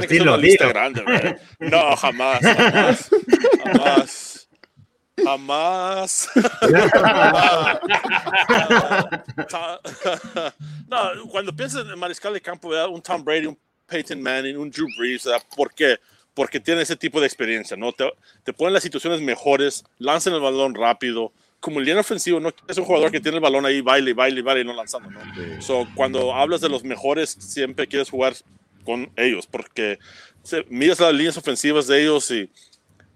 ser 0.00 0.10
dilo, 0.10 0.68
grande, 0.68 1.02
¿verdad? 1.02 1.40
No, 1.58 1.96
jamás, 1.96 2.40
jamás, 2.42 3.10
jamás, 3.64 4.37
jamás. 5.24 6.28
No, 10.88 11.28
cuando 11.30 11.54
piensas 11.54 11.86
en 11.86 11.98
mariscal 11.98 12.32
de 12.32 12.40
campo, 12.40 12.70
¿verdad? 12.70 12.88
un 12.88 13.02
Tom 13.02 13.22
Brady, 13.22 13.46
un 13.46 13.58
Peyton 13.86 14.22
Manning, 14.22 14.56
un 14.56 14.70
Drew 14.70 14.88
Brees, 14.96 15.24
¿verdad? 15.24 15.42
¿por 15.54 15.74
qué? 15.74 15.98
Porque 16.32 16.60
tiene 16.60 16.80
ese 16.80 16.96
tipo 16.96 17.20
de 17.20 17.26
experiencia, 17.26 17.76
¿no? 17.76 17.92
Te, 17.92 18.10
te 18.42 18.54
ponen 18.54 18.72
las 18.72 18.82
situaciones 18.82 19.20
mejores, 19.20 19.84
lanzan 19.98 20.34
el 20.34 20.40
balón 20.40 20.74
rápido. 20.74 21.32
Como 21.60 21.80
el 21.80 21.84
línea 21.84 22.00
ofensivo, 22.00 22.40
no 22.40 22.50
es 22.68 22.78
un 22.78 22.84
jugador 22.84 23.10
que 23.10 23.20
tiene 23.20 23.36
el 23.36 23.42
balón 23.42 23.66
ahí, 23.66 23.80
baile, 23.82 24.14
baile, 24.14 24.40
baile, 24.40 24.64
no 24.64 24.72
lanzando, 24.72 25.10
¿no? 25.10 25.20
So, 25.60 25.86
cuando 25.94 26.32
hablas 26.32 26.60
de 26.60 26.68
los 26.68 26.84
mejores, 26.84 27.30
siempre 27.30 27.86
quieres 27.86 28.08
jugar 28.08 28.34
con 28.84 29.10
ellos, 29.16 29.46
porque 29.46 29.98
se, 30.42 30.64
miras 30.70 31.00
las 31.00 31.12
líneas 31.12 31.36
ofensivas 31.36 31.86
de 31.86 32.02
ellos 32.02 32.30
y 32.30 32.50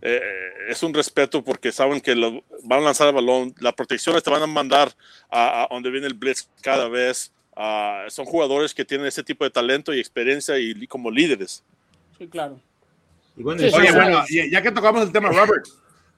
eh, 0.02 0.20
es 0.68 0.82
un 0.82 0.92
respeto 0.92 1.42
porque 1.44 1.72
saben 1.72 2.00
que 2.00 2.14
lo- 2.14 2.42
van 2.64 2.80
a 2.80 2.84
lanzar 2.86 3.08
el 3.08 3.14
balón, 3.14 3.54
las 3.60 3.72
protecciones 3.74 4.22
te 4.22 4.30
van 4.30 4.42
a 4.42 4.46
mandar 4.46 4.92
a, 5.30 5.62
a 5.64 5.68
donde 5.70 5.90
viene 5.90 6.06
el 6.08 6.14
blitz 6.14 6.48
cada 6.60 6.88
vez. 6.88 7.32
Ah, 7.56 8.04
son 8.08 8.24
jugadores 8.24 8.74
que 8.74 8.84
tienen 8.84 9.06
ese 9.06 9.22
tipo 9.22 9.44
de 9.44 9.50
talento 9.50 9.92
y 9.94 10.00
experiencia 10.00 10.58
y 10.58 10.74
li- 10.74 10.86
como 10.86 11.10
líderes. 11.10 11.62
Sí, 12.18 12.26
claro. 12.28 12.60
Y 13.36 13.42
bueno, 13.42 13.60
Sí, 13.60 13.66
y- 13.66 13.70
sí, 13.70 13.76
Oye, 13.76 13.88
sí. 13.88 13.94
bueno, 13.94 14.24
ya 14.28 14.44
ya 14.50 14.62
que 14.62 14.72
tocamos 14.72 15.02
el 15.02 15.12
tema, 15.12 15.28
Robert, 15.30 15.66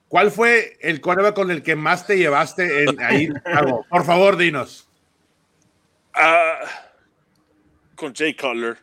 ¿cuál 0.09 0.31
fue 0.31 0.77
el 0.81 1.01
coreback 1.01 1.35
con 1.35 1.51
el 1.51 1.63
que 1.63 1.77
más 1.77 2.07
te 2.07 2.17
llevaste 2.17 2.85
en, 2.85 3.01
ahí? 3.03 3.29
Por 3.91 4.05
favor, 4.05 4.37
dinos. 4.37 4.89
Ah, 6.15 6.61
con 7.97 8.15
Jay 8.15 8.35
Cutler. 8.35 8.79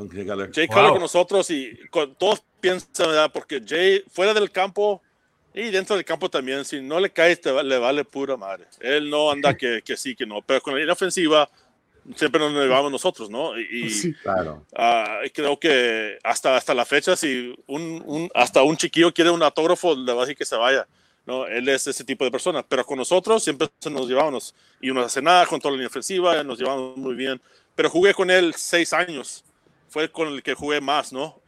Con 0.00 0.08
Jay 0.10 0.24
Cutler. 0.26 0.50
Jay 0.52 0.66
Wow. 0.66 0.74
Cutler 0.76 0.90
con 0.92 1.00
nosotros 1.02 1.50
y 1.50 1.76
con, 1.90 2.14
todos 2.14 2.42
piensan, 2.60 3.08
¿verdad? 3.08 3.30
Porque 3.32 3.62
Jay 3.66 4.02
fuera 4.10 4.32
del 4.34 4.50
campo 4.50 5.02
y 5.52 5.64
dentro 5.70 5.96
del 5.96 6.04
campo 6.04 6.30
también, 6.30 6.64
si 6.64 6.80
no 6.80 6.98
le 7.00 7.10
caes, 7.10 7.40
te 7.40 7.62
le 7.62 7.78
vale 7.78 8.04
pura 8.04 8.36
madre. 8.36 8.64
Él 8.80 9.10
no 9.10 9.30
anda 9.30 9.54
que, 9.56 9.82
que 9.84 9.96
sí, 9.96 10.14
que 10.14 10.24
no, 10.26 10.40
pero 10.42 10.60
con 10.60 10.72
la 10.74 10.80
línea 10.80 10.92
ofensiva 10.92 11.48
siempre 12.16 12.40
nos 12.40 12.52
llevamos 12.54 12.90
nosotros, 12.90 13.28
¿no? 13.28 13.58
Y, 13.58 13.68
y, 13.86 13.90
Sí. 13.90 14.14
Claro. 14.22 14.64
ah, 14.74 15.20
creo 15.34 15.58
que 15.58 16.18
hasta, 16.22 16.56
hasta 16.56 16.72
la 16.72 16.84
fecha, 16.86 17.14
si 17.16 17.54
un, 17.66 18.02
un- 18.06 18.30
hasta 18.34 18.62
un 18.62 18.76
chiquillo 18.76 19.12
quiere 19.12 19.30
un 19.30 19.42
autógrafo, 19.42 19.94
le 19.94 20.12
va 20.12 20.22
a 20.22 20.24
decir 20.24 20.36
que 20.36 20.44
se 20.44 20.56
vaya. 20.56 20.86
¿no? 21.26 21.46
Él 21.46 21.68
es 21.68 21.86
ese 21.86 22.02
tipo 22.02 22.24
de 22.24 22.30
persona, 22.30 22.64
pero 22.66 22.84
con 22.84 22.96
nosotros 22.96 23.44
siempre 23.44 23.68
se 23.78 23.90
nos 23.90 24.08
llevábamos 24.08 24.54
y 24.80 24.88
uno 24.90 25.02
hace 25.02 25.20
nada 25.20 25.44
con 25.46 25.60
toda 25.60 25.72
la 25.72 25.76
línea 25.76 25.88
ofensiva, 25.88 26.42
nos 26.42 26.58
llevamos 26.58 26.96
muy 26.96 27.14
bien. 27.14 27.40
Pero 27.74 27.90
jugué 27.90 28.14
con 28.14 28.30
él 28.30 28.54
seis 28.56 28.92
años, 28.92 29.44
fue 29.90 30.10
con 30.10 30.28
el 30.28 30.42
que 30.42 30.54
jugué 30.54 30.80
más, 30.80 31.12
¿no? 31.12 31.40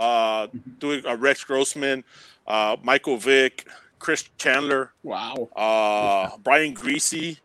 Tuve 0.78 1.02
a 1.08 1.16
Rex 1.16 1.46
Grossman, 1.46 2.04
a 2.46 2.76
Michael 2.82 3.18
Vick, 3.24 3.66
Chris 3.98 4.30
Chandler, 4.36 4.88
Wow. 5.02 5.48
uh, 5.56 6.36
Brian 6.42 6.74
Greasy, 6.74 7.38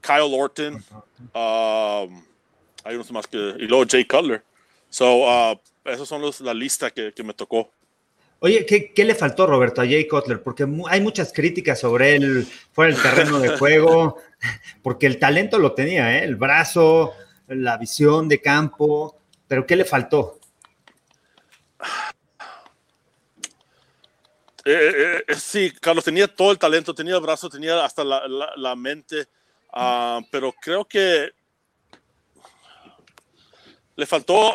Kyle 0.00 0.32
Orton, 0.34 0.74
um, 1.34 2.24
hay 2.82 2.94
unos 2.94 3.10
más 3.12 3.26
que, 3.26 3.36
y 3.58 3.66
luego 3.66 3.84
Jay 3.88 4.04
Cutler. 4.04 4.42
So, 4.90 5.24
uh, 5.26 5.58
esos 5.84 6.08
son 6.08 6.20
los, 6.22 6.40
la 6.40 6.52
lista 6.54 6.90
que, 6.90 7.12
que 7.12 7.22
me 7.22 7.32
tocó. 7.34 7.70
Oye, 8.40 8.66
¿qué, 8.66 8.92
qué 8.92 9.04
le 9.04 9.14
faltó, 9.14 9.46
Roberto, 9.46 9.80
a 9.80 9.84
Jay 9.86 10.06
Cutler? 10.06 10.42
Porque 10.42 10.66
mu- 10.66 10.86
hay 10.88 11.00
muchas 11.00 11.32
críticas 11.32 11.80
sobre 11.80 12.16
él 12.16 12.46
fuera 12.72 12.92
del 12.92 13.02
terreno 13.02 13.38
de 13.38 13.56
juego, 13.56 14.16
porque 14.82 15.06
el 15.06 15.18
talento 15.18 15.58
lo 15.58 15.72
tenía, 15.72 16.18
¿eh? 16.18 16.24
el 16.24 16.36
brazo, 16.36 17.14
la 17.48 17.78
visión 17.78 18.28
de 18.28 18.40
campo, 18.42 19.16
pero 19.54 19.68
¿qué 19.68 19.76
le 19.76 19.84
faltó? 19.84 20.40
Eh, 24.64 24.72
eh, 24.74 25.24
eh, 25.28 25.34
sí, 25.36 25.70
Carlos 25.80 26.04
tenía 26.04 26.26
todo 26.26 26.50
el 26.50 26.58
talento, 26.58 26.92
tenía 26.92 27.14
el 27.14 27.20
brazo, 27.20 27.48
tenía 27.48 27.84
hasta 27.84 28.02
la, 28.02 28.26
la- 28.56 28.74
mente, 28.74 29.28
ah, 29.72 30.20
pero 30.32 30.52
creo 30.60 30.84
que 30.84 31.30
le 33.94 34.06
faltó 34.06 34.54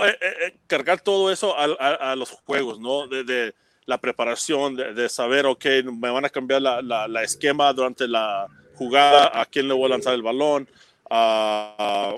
cargar 0.67 0.99
todo 0.99 1.31
eso 1.31 1.55
a, 1.57 2.13
los 2.17 2.31
juegos, 2.31 2.77
¿no? 2.77 3.07
De, 3.07 3.55
la 3.85 3.99
preparación, 3.99 4.75
de, 4.75 5.07
saber, 5.07 5.45
ok, 5.45 5.65
me 5.93 6.09
van 6.09 6.25
a 6.25 6.29
cambiar 6.29 6.61
la, 6.61 6.81
la- 6.81 7.07
la 7.07 7.23
esquema 7.23 7.71
durante 7.71 8.05
la 8.05 8.47
jugada, 8.75 9.31
a 9.33 9.45
quién 9.45 9.65
le 9.65 9.73
voy 9.73 9.85
a 9.85 9.89
lanzar 9.89 10.13
el 10.13 10.23
balón. 10.23 10.67
Ah, 11.09 11.73
ah, 11.79 12.15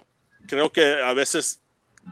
creo 0.48 0.72
que 0.72 0.84
a 1.00 1.14
veces 1.14 1.61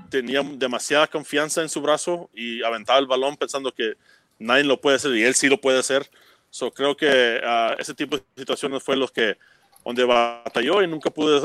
tenía 0.10 0.42
demasiada 0.44 1.08
confianza 1.08 1.62
en 1.62 1.70
su 1.70 1.82
brazo 1.82 2.30
y 2.34 2.64
aventaba 2.64 3.00
el 3.00 3.08
balón 3.08 3.38
pensando 3.38 3.72
que 3.74 3.96
nadie 4.38 4.64
lo 4.64 4.80
puede 4.80 4.98
hacer 4.98 5.16
y 5.16 5.24
él 5.24 5.36
sí 5.36 5.48
lo 5.50 5.60
puede 5.60 5.80
hacer. 5.80 6.10
So, 6.50 6.72
creo 6.72 6.98
que 6.98 7.42
ah, 7.44 7.76
ese 7.78 7.94
tipo 7.94 8.18
de 8.18 8.24
situaciones 8.36 8.82
fue 8.82 8.96
los 8.96 9.12
que 9.12 9.38
donde 9.86 10.04
batalló 10.04 10.84
y 10.84 10.88
nunca 10.88 11.10
pude 11.10 11.42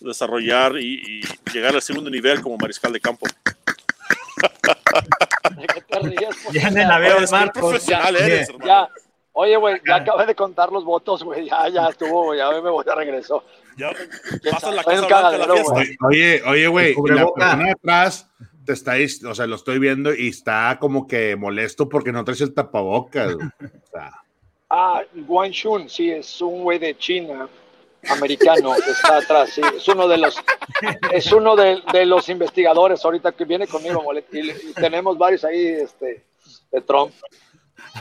desarrollar 0.00 0.76
y, 0.78 1.20
y 1.20 1.50
llegar 1.52 1.74
al 1.74 1.82
segundo 1.82 2.10
nivel 2.10 2.40
como 2.40 2.56
mariscal 2.56 2.92
de 2.92 3.00
campo. 3.00 3.26
¿De 5.56 5.66
qué 5.66 5.80
te 5.80 5.98
ríes, 6.00 6.36
Ya 6.52 6.70
me 6.70 6.84
la 6.84 6.98
veo, 6.98 7.18
Marcos. 7.30 7.86
Ya, 7.86 8.02
eres, 8.08 8.48
ya. 8.48 8.64
Ya, 8.64 8.90
Oye, 9.34 9.56
güey, 9.56 9.80
ya 9.86 9.96
acabé 9.96 10.26
de 10.26 10.34
contar 10.34 10.70
los 10.70 10.84
votos, 10.84 11.24
güey. 11.24 11.46
Ya, 11.48 11.68
ya 11.68 11.88
estuvo. 11.88 12.34
Ya 12.34 12.50
me 12.50 12.70
voy 12.70 12.84
a 12.86 12.94
regresó. 12.94 13.42
Ya, 13.76 13.92
Ya 14.42 14.50
la 14.70 14.82
casa 14.84 15.06
blanca 15.06 15.36
la 15.38 15.54
fiesta. 15.54 15.74
Oye, 16.06 16.42
oye, 16.46 16.66
güey, 16.68 16.94
la 17.08 17.26
persona 17.32 17.64
de 17.64 17.70
atrás 17.72 18.30
te 18.64 18.72
está, 18.72 18.94
o 19.28 19.34
sea, 19.34 19.46
lo 19.46 19.56
estoy 19.56 19.78
viendo 19.78 20.14
y 20.14 20.28
está 20.28 20.78
como 20.80 21.06
que 21.06 21.36
molesto 21.36 21.88
porque 21.88 22.12
no 22.12 22.24
traes 22.24 22.40
el 22.40 22.54
tapabocas. 22.54 23.34
O 23.34 23.38
sea, 23.90 24.12
Ah, 24.74 25.02
Guan 25.14 25.50
Shun, 25.50 25.90
sí, 25.90 26.10
es 26.10 26.40
un 26.40 26.62
güey 26.62 26.78
de 26.78 26.96
China, 26.96 27.46
americano, 28.08 28.74
que 28.82 28.90
está 28.90 29.18
atrás, 29.18 29.50
sí. 29.50 29.60
Es 29.76 29.86
uno 29.86 30.08
de 30.08 30.16
los, 30.16 30.42
es 31.12 31.30
uno 31.30 31.54
de, 31.54 31.82
de 31.92 32.06
los 32.06 32.30
investigadores 32.30 33.04
ahorita 33.04 33.32
que 33.32 33.44
viene 33.44 33.66
conmigo, 33.66 34.02
y, 34.32 34.38
y 34.50 34.72
tenemos 34.72 35.18
varios 35.18 35.44
ahí, 35.44 35.66
este, 35.66 36.24
de 36.70 36.80
Trump. 36.80 37.12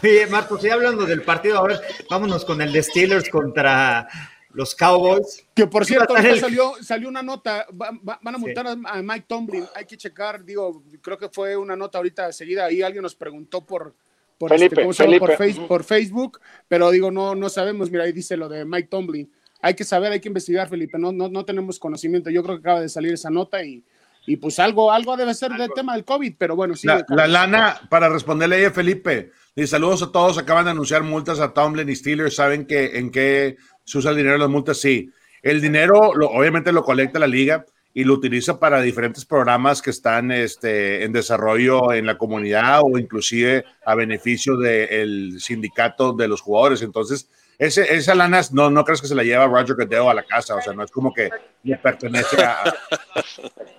Oye, 0.01 0.25
Marcos, 0.27 0.63
y 0.63 0.69
hablando 0.69 1.05
del 1.05 1.23
partido, 1.23 1.57
ahora 1.57 1.77
vámonos 2.09 2.45
con 2.45 2.61
el 2.61 2.71
de 2.71 2.83
Steelers 2.83 3.29
contra 3.29 4.07
los 4.53 4.75
Cowboys. 4.75 5.45
Que 5.53 5.67
por 5.67 5.85
cierto, 5.85 6.15
el- 6.17 6.39
salió, 6.39 6.73
salió 6.81 7.07
una 7.09 7.21
nota, 7.21 7.65
va- 7.71 7.91
va- 8.07 8.19
van 8.21 8.35
a 8.35 8.37
multar 8.37 8.67
a, 8.67 8.71
a 8.85 9.01
Mike 9.01 9.25
Tomlin, 9.27 9.65
hay 9.75 9.85
que 9.85 9.97
checar, 9.97 10.43
digo, 10.43 10.83
creo 11.01 11.17
que 11.17 11.29
fue 11.29 11.55
una 11.57 11.75
nota 11.75 11.97
ahorita 11.97 12.31
seguida, 12.31 12.65
ahí 12.65 12.81
alguien 12.81 13.03
nos 13.03 13.15
preguntó 13.15 13.65
por, 13.65 13.93
por, 14.37 14.49
Felipe, 14.49 14.81
¿cómo 14.81 14.93
se 14.93 15.05
llama? 15.05 15.19
por, 15.19 15.35
Felipe. 15.37 15.53
face- 15.59 15.67
por 15.67 15.83
Facebook, 15.83 16.39
pero 16.67 16.89
digo, 16.91 17.11
no, 17.11 17.35
no 17.35 17.49
sabemos, 17.49 17.89
mira, 17.91 18.03
ahí 18.05 18.11
dice 18.11 18.35
lo 18.37 18.49
de 18.49 18.65
Mike 18.65 18.87
Tomlin, 18.89 19.31
hay 19.61 19.73
que 19.75 19.83
saber, 19.83 20.11
hay 20.11 20.19
que 20.19 20.27
investigar, 20.29 20.67
Felipe, 20.69 20.97
no, 20.97 21.11
no, 21.11 21.29
no 21.29 21.45
tenemos 21.45 21.77
conocimiento, 21.79 22.29
yo 22.29 22.41
creo 22.43 22.55
que 22.55 22.61
acaba 22.61 22.81
de 22.81 22.89
salir 22.89 23.13
esa 23.13 23.29
nota 23.29 23.63
y, 23.63 23.83
y 24.25 24.37
pues 24.37 24.57
algo, 24.59 24.91
algo 24.91 25.15
debe 25.17 25.33
ser 25.33 25.51
del 25.51 25.69
tema 25.73 25.93
del 25.93 26.05
COVID, 26.05 26.33
pero 26.37 26.55
bueno, 26.55 26.75
sí. 26.75 26.87
la, 26.87 27.05
la 27.09 27.27
lana, 27.27 27.81
para 27.89 28.09
responderle 28.09 28.55
ahí 28.57 28.65
a 28.65 28.71
Felipe, 28.71 29.31
y 29.55 29.67
saludos 29.67 30.01
a 30.03 30.11
todos, 30.11 30.37
acaban 30.37 30.65
de 30.65 30.71
anunciar 30.71 31.03
multas 31.03 31.39
a 31.39 31.53
Tomlin 31.53 31.89
y 31.89 31.95
Steelers, 31.95 32.35
¿saben 32.35 32.65
que, 32.65 32.97
en 32.97 33.11
qué 33.11 33.57
se 33.83 33.97
usa 33.97 34.11
el 34.11 34.17
dinero 34.17 34.33
de 34.33 34.39
las 34.39 34.49
multas? 34.49 34.77
Sí, 34.79 35.09
el 35.41 35.61
dinero 35.61 36.13
lo- 36.15 36.29
obviamente 36.29 36.71
lo 36.71 36.83
colecta 36.83 37.19
la 37.19 37.27
liga 37.27 37.65
y 37.93 38.03
lo 38.05 38.13
utiliza 38.13 38.57
para 38.59 38.79
diferentes 38.81 39.25
programas 39.25 39.81
que 39.81 39.89
están 39.89 40.31
este, 40.31 41.03
en 41.03 41.11
desarrollo 41.11 41.91
en 41.91 42.05
la 42.05 42.17
comunidad 42.17 42.81
o 42.83 42.97
inclusive 42.97 43.65
a 43.85 43.95
beneficio 43.95 44.55
del 44.55 45.41
sindicato 45.41 46.13
de 46.13 46.27
los 46.29 46.39
jugadores. 46.41 46.81
Entonces, 46.83 47.27
ese, 47.59 47.93
esa 47.93 48.15
lana 48.15 48.41
no, 48.53 48.69
no 48.71 48.83
crees 48.85 49.01
que 49.01 49.07
se 49.07 49.13
la 49.13 49.23
lleva 49.23 49.45
Roger 49.45 49.75
Goodell 49.75 50.07
a 50.09 50.13
la 50.13 50.23
casa, 50.23 50.55
o 50.55 50.61
sea, 50.61 50.73
no 50.73 50.83
es 50.83 50.89
como 50.89 51.13
que 51.13 51.29
le 51.63 51.77
pertenece 51.77 52.41
a, 52.41 52.73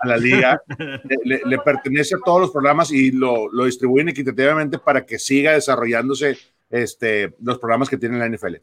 la 0.05 0.17
liga, 0.17 0.61
le, 0.79 1.17
le- 1.25 1.43
le 1.45 1.59
pertenece 1.59 2.15
a 2.15 2.19
todos 2.25 2.41
los 2.43 2.51
programas 2.51 2.93
y 2.93 3.11
lo, 3.13 3.51
lo 3.51 3.65
distribuyen 3.65 4.09
equitativamente 4.11 4.79
para 4.79 5.05
que 5.07 5.19
siga 5.19 5.53
desarrollándose 5.53 6.39
este, 6.71 7.35
los 7.43 7.59
programas 7.59 7.89
que 7.89 7.97
tiene 7.97 8.19
la 8.19 8.29
NFL. 8.29 8.57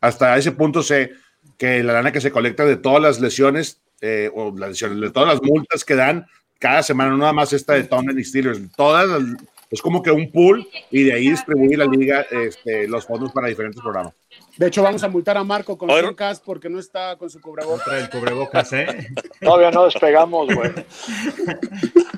Hasta 0.00 0.36
ese 0.36 0.52
punto 0.52 0.82
sé 0.82 1.12
que 1.58 1.82
la 1.82 1.92
lana 1.94 2.12
que 2.12 2.20
se 2.20 2.30
colecta 2.32 2.64
de 2.64 2.76
todas 2.76 3.02
las 3.02 3.20
lesiones 3.20 3.80
eh, 4.00 4.30
o 4.34 4.50
las 4.56 4.70
lesiones, 4.70 5.00
de 5.00 5.10
todas 5.10 5.28
las 5.28 5.42
multas 5.42 5.84
que 5.84 5.94
dan 5.94 6.26
cada 6.58 6.82
semana, 6.82 7.10
no 7.10 7.18
nada 7.18 7.32
más 7.32 7.52
esta 7.52 7.74
de 7.74 7.84
Tomlin 7.84 8.18
y 8.18 8.24
Steelers, 8.24 8.60
todas 8.76 9.08
las- 9.08 9.22
es 9.70 9.80
como 9.80 10.02
que 10.02 10.10
un 10.10 10.32
pool 10.32 10.66
y 10.90 11.04
de 11.04 11.12
ahí 11.12 11.30
distribuir 11.30 11.78
la 11.78 11.84
liga 11.84 12.26
este, 12.30 12.88
los 12.88 13.06
fondos 13.06 13.30
para 13.30 13.46
diferentes 13.46 13.80
programas. 13.80 14.12
De 14.56 14.66
hecho, 14.66 14.82
vamos 14.82 15.04
a 15.04 15.08
multar 15.08 15.36
a 15.38 15.44
Marco 15.44 15.78
con 15.78 15.88
Oye. 15.90 16.00
100 16.02 16.14
cas 16.14 16.40
porque 16.40 16.68
no 16.68 16.80
está 16.80 17.14
con 17.16 17.30
su 17.30 17.40
cubrebocas. 17.40 17.84
Contra 17.84 17.98
el 18.00 18.10
cubrebocas, 18.10 18.72
¿eh? 18.72 18.86
Todavía 19.40 19.70
no 19.70 19.84
despegamos, 19.84 20.52
güey. 20.52 20.72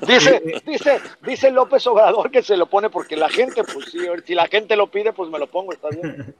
Dice, 0.07 0.41
dice, 0.65 0.99
dice 1.25 1.51
López 1.51 1.85
Obrador 1.87 2.31
que 2.31 2.41
se 2.41 2.57
lo 2.57 2.65
pone 2.67 2.89
porque 2.89 3.15
la 3.15 3.29
gente, 3.29 3.63
pues 3.63 3.85
sí, 3.91 3.99
si 4.25 4.33
la 4.35 4.47
gente 4.47 4.75
lo 4.75 4.89
pide, 4.89 5.13
pues 5.13 5.29
me 5.29 5.37
lo 5.37 5.45
pongo, 5.47 5.73
está 5.73 5.89
bien. 5.89 6.33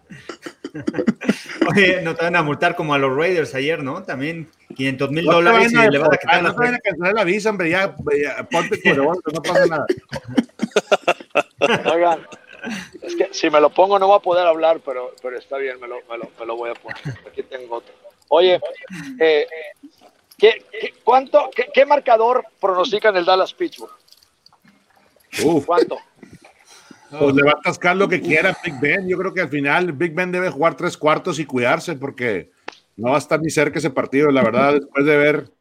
Oye, 1.70 2.02
no 2.02 2.16
te 2.16 2.24
van 2.24 2.36
a 2.36 2.44
multar 2.44 2.76
como 2.76 2.94
a 2.94 2.98
los 2.98 3.16
Raiders 3.16 3.54
ayer, 3.56 3.84
¿no? 3.84 4.04
También 4.04 4.50
500 4.76 5.12
mil 5.12 5.26
No 5.26 5.34
dólares 5.34 5.72
y 5.72 5.76
le 5.76 5.98
van 5.98 6.14
a 6.14 6.18
quitar 6.18 6.42
no 6.42 6.50
la 6.50 6.76
a 6.76 6.80
cancelar 6.80 7.14
la 7.14 7.24
visa, 7.24 7.50
hombre, 7.50 7.70
ya, 7.70 7.96
ya, 8.22 8.44
ponte 8.50 8.82
no 8.96 9.42
pasa 9.44 9.66
nada. 9.68 9.86
Oigan, 11.94 12.28
es 13.02 13.16
que 13.16 13.30
si 13.32 13.50
me 13.50 13.62
lo 13.62 13.70
pongo 13.70 14.00
no 14.00 14.08
voy 14.08 14.18
a 14.18 14.22
poder 14.22 14.48
hablar, 14.48 14.82
pero, 14.84 15.14
pero 15.22 15.38
está 15.38 15.58
bien, 15.58 15.80
me 15.80 15.88
lo, 15.88 15.98
me, 16.10 16.18
lo, 16.18 16.30
me 16.40 16.46
lo 16.46 16.56
voy 16.56 16.72
a 16.72 16.74
poner. 16.74 17.02
Aquí 17.28 17.44
tengo 17.44 17.76
otro. 17.76 17.94
Oye, 18.30 18.60
eh, 19.20 19.48
¿qué, 20.38 20.66
qué, 20.72 20.94
cuánto, 21.04 21.50
qué, 21.56 21.70
qué 21.74 21.86
marcador 21.86 22.46
pronostican 22.60 23.16
el 23.16 23.26
Dallas 23.26 23.54
Pittsburgh? 23.54 23.94
Uf. 25.44 25.66
¿Cuánto? 25.66 26.00
Pues 27.20 27.36
le 27.36 27.44
va 27.44 27.52
a 27.52 27.60
atascar 27.60 27.96
lo 27.96 28.08
que 28.08 28.22
quiera 28.22 28.58
Big 28.64 28.80
Ben. 28.80 29.08
Yo 29.08 29.18
creo 29.18 29.34
que 29.34 29.42
al 29.42 29.50
final 29.50 29.92
Big 29.94 30.14
Ben 30.14 30.32
debe 30.32 30.50
jugar 30.50 30.76
tres 30.76 30.98
cuartos 30.98 31.40
y 31.40 31.46
cuidarse 31.46 31.96
porque 31.96 32.52
no 32.96 33.10
va 33.12 33.16
a 33.16 33.20
estar 33.20 33.40
ni 33.42 33.50
cerca 33.50 33.80
ese 33.80 33.90
partido. 33.90 34.32
La 34.32 34.44
verdad, 34.44 34.74
después 34.74 35.06
de 35.06 35.18
ver 35.18 35.52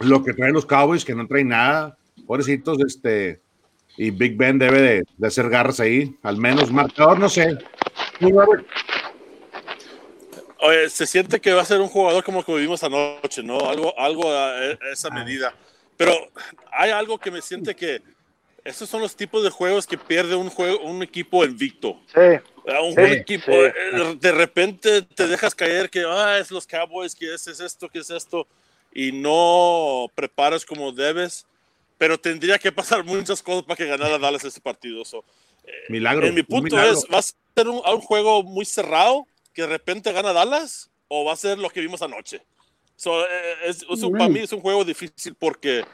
lo 0.00 0.24
que 0.24 0.32
traen 0.32 0.54
los 0.54 0.66
Cowboys, 0.66 1.04
que 1.04 1.14
no 1.14 1.26
traen 1.26 1.48
nada, 1.48 1.96
pobrecitos, 2.26 2.78
este, 2.84 3.40
y 3.96 4.10
Big 4.10 4.36
Ben 4.36 4.58
debe 4.58 4.80
de, 4.80 5.04
de 5.16 5.26
hacer 5.26 5.48
garras 5.48 5.80
ahí, 5.80 6.16
al 6.22 6.36
menos 6.36 6.72
marcador, 6.72 7.18
no 7.18 7.28
sé. 7.28 7.56
Oye, 10.60 10.88
se 10.88 11.06
siente 11.06 11.40
que 11.40 11.52
va 11.52 11.62
a 11.62 11.66
ser 11.66 11.80
un 11.80 11.88
jugador 11.88 12.24
como 12.24 12.42
que 12.42 12.54
vimos 12.56 12.82
anoche, 12.82 13.42
¿no? 13.42 13.68
Algo, 13.68 13.98
algo 13.98 14.32
a 14.32 14.52
a 14.52 14.92
esa 14.92 15.10
medida. 15.10 15.54
Pero 15.96 16.12
hay 16.72 16.90
algo 16.90 17.18
que 17.18 17.30
me 17.30 17.42
siente 17.42 17.74
que 17.76 18.02
estos 18.64 18.88
son 18.88 19.02
los 19.02 19.14
tipos 19.14 19.42
de 19.42 19.50
juegos 19.50 19.86
que 19.86 19.98
pierde 19.98 20.34
un, 20.34 20.48
juego, 20.48 20.80
un 20.80 21.02
equipo 21.02 21.44
invicto. 21.44 22.00
Sí, 22.06 22.70
A 22.72 22.80
un 22.80 22.94
Sí, 22.94 23.00
equipo, 23.12 23.52
sí. 23.52 23.58
eh, 23.58 24.16
de 24.18 24.32
repente 24.32 25.02
te 25.02 25.26
dejas 25.28 25.54
caer 25.54 25.90
que 25.90 26.04
ah, 26.06 26.38
es 26.38 26.50
los 26.50 26.66
Cowboys, 26.66 27.14
que 27.14 27.34
es, 27.34 27.46
es 27.46 27.60
esto, 27.60 27.88
que 27.90 27.98
es 27.98 28.08
esto, 28.08 28.46
y 28.92 29.12
no 29.12 30.06
preparas 30.14 30.64
como 30.64 30.90
debes. 30.92 31.46
Pero 31.98 32.18
tendría 32.18 32.58
que 32.58 32.72
pasar 32.72 33.04
muchas 33.04 33.42
cosas 33.42 33.64
para 33.64 33.76
que 33.76 33.86
ganara 33.86 34.18
Dallas 34.18 34.44
ese 34.44 34.60
partido. 34.60 35.04
So, 35.04 35.24
milagro. 35.88 36.26
en 36.26 36.34
mi 36.34 36.40
un 36.40 36.46
punto 36.46 36.80
es, 36.82 37.04
¿va 37.12 37.18
a 37.18 37.22
ser 37.22 37.68
un, 37.68 37.82
un 37.86 38.00
juego 38.00 38.42
muy 38.42 38.64
cerrado 38.64 39.26
que 39.52 39.62
de 39.62 39.68
repente 39.68 40.10
gana 40.12 40.32
Dallas 40.32 40.90
o 41.08 41.24
va 41.24 41.34
a 41.34 41.36
ser 41.36 41.58
lo 41.58 41.68
que 41.68 41.80
vimos 41.80 42.00
anoche? 42.00 42.42
So, 42.96 43.22
eh, 43.22 43.26
es, 43.66 43.82
es 43.88 44.02
un- 44.02 44.12
para 44.12 44.28
mí 44.28 44.40
es 44.40 44.52
un 44.52 44.60
juego 44.60 44.84
difícil 44.84 45.34
porque, 45.34 45.84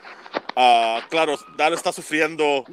ah, 0.56 1.00
claro, 1.08 1.34
Dallas 1.56 1.78
está 1.78 1.92
sufriendo, 1.92 2.64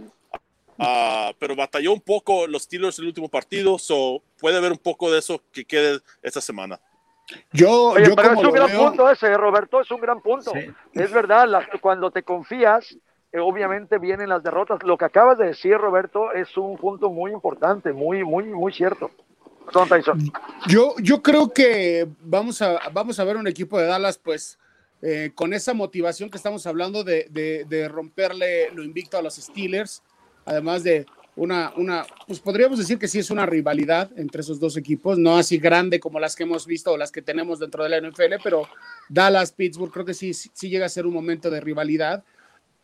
ah, 0.80 1.32
pero 1.40 1.56
batalló 1.56 1.94
un 1.94 2.02
poco 2.02 2.46
los 2.48 2.64
Steelers 2.64 2.98
en 3.00 3.04
el 3.04 3.08
último 3.10 3.30
partido, 3.30 3.80
so 3.80 4.22
puede 4.40 4.58
haber 4.58 4.72
un 4.72 4.78
poco 4.78 5.10
de 5.12 5.20
eso 5.20 5.42
que 5.52 5.66
quede 5.66 6.00
esta 6.22 6.42
semana. 6.42 6.80
Yo, 7.52 7.90
Oye, 7.90 8.08
yo 8.08 8.16
pero 8.16 8.30
como 8.30 8.42
es 8.42 8.48
un 8.48 8.54
gran 8.54 8.68
veo, 8.72 8.88
punto 8.88 9.10
ese, 9.10 9.36
Roberto, 9.36 9.82
es 9.82 9.92
un 9.92 10.00
gran 10.00 10.22
punto. 10.22 10.52
Sí. 10.52 10.72
Es 10.94 11.12
verdad, 11.12 11.48
la- 11.48 11.68
cuando 11.82 12.10
te 12.12 12.24
confías, 12.24 12.98
eh, 13.34 13.40
obviamente 13.40 13.98
vienen 13.98 14.30
las 14.30 14.44
derrotas. 14.44 14.82
Lo 14.84 14.98
que 14.98 15.06
acabas 15.06 15.38
de 15.38 15.48
decir, 15.48 15.78
Roberto, 15.78 16.32
es 16.32 16.56
un 16.56 16.78
punto 16.78 17.10
muy 17.10 17.32
importante, 17.32 17.92
muy, 17.92 18.24
muy, 18.24 18.46
muy 18.46 18.72
cierto. 18.72 19.12
Yo, 20.68 20.96
yo 21.02 21.22
creo 21.22 21.52
que 21.54 22.08
vamos 22.22 22.62
a, 22.62 22.80
vamos 22.94 23.20
a 23.20 23.24
ver 23.24 23.38
un 23.38 23.48
equipo 23.48 23.80
de 23.80 23.86
Dallas, 23.88 24.18
pues, 24.18 24.58
eh, 25.02 25.32
con 25.36 25.54
esa 25.54 25.74
motivación 25.74 26.30
que 26.30 26.38
estamos 26.38 26.66
hablando 26.66 27.04
de, 27.04 27.28
de- 27.30 27.66
de 27.66 27.88
romperle 27.88 28.72
lo 28.74 28.84
invicto 28.84 29.18
a 29.18 29.22
los 29.22 29.36
Steelers, 29.36 30.02
además 30.46 30.84
de 30.84 31.06
una, 31.36 31.72
una, 31.76 32.04
pues 32.26 32.40
podríamos 32.40 32.80
decir 32.80 32.98
que 32.98 33.08
sí 33.08 33.20
es 33.20 33.30
una 33.30 33.46
rivalidad 33.46 34.10
entre 34.18 34.42
esos 34.42 34.60
dos 34.60 34.76
equipos, 34.76 35.20
no 35.20 35.38
así 35.38 35.60
grande 35.60 36.00
como 36.00 36.20
las 36.20 36.36
que 36.36 36.44
hemos 36.44 36.66
visto 36.66 36.92
o 36.94 36.98
las 36.98 37.12
que 37.12 37.22
tenemos 37.22 37.60
dentro 37.60 37.84
de 37.84 37.90
la 37.90 37.98
NFL, 38.02 38.42
pero 38.44 38.68
Dallas, 39.08 39.52
Pittsburgh, 39.52 39.92
creo 39.94 40.06
que 40.06 40.16
sí 40.16 40.34
sí 40.34 40.70
llega 40.70 40.88
a 40.88 40.90
ser 40.90 41.06
un 41.06 41.14
momento 41.14 41.52
de 41.52 41.62
rivalidad 41.62 42.24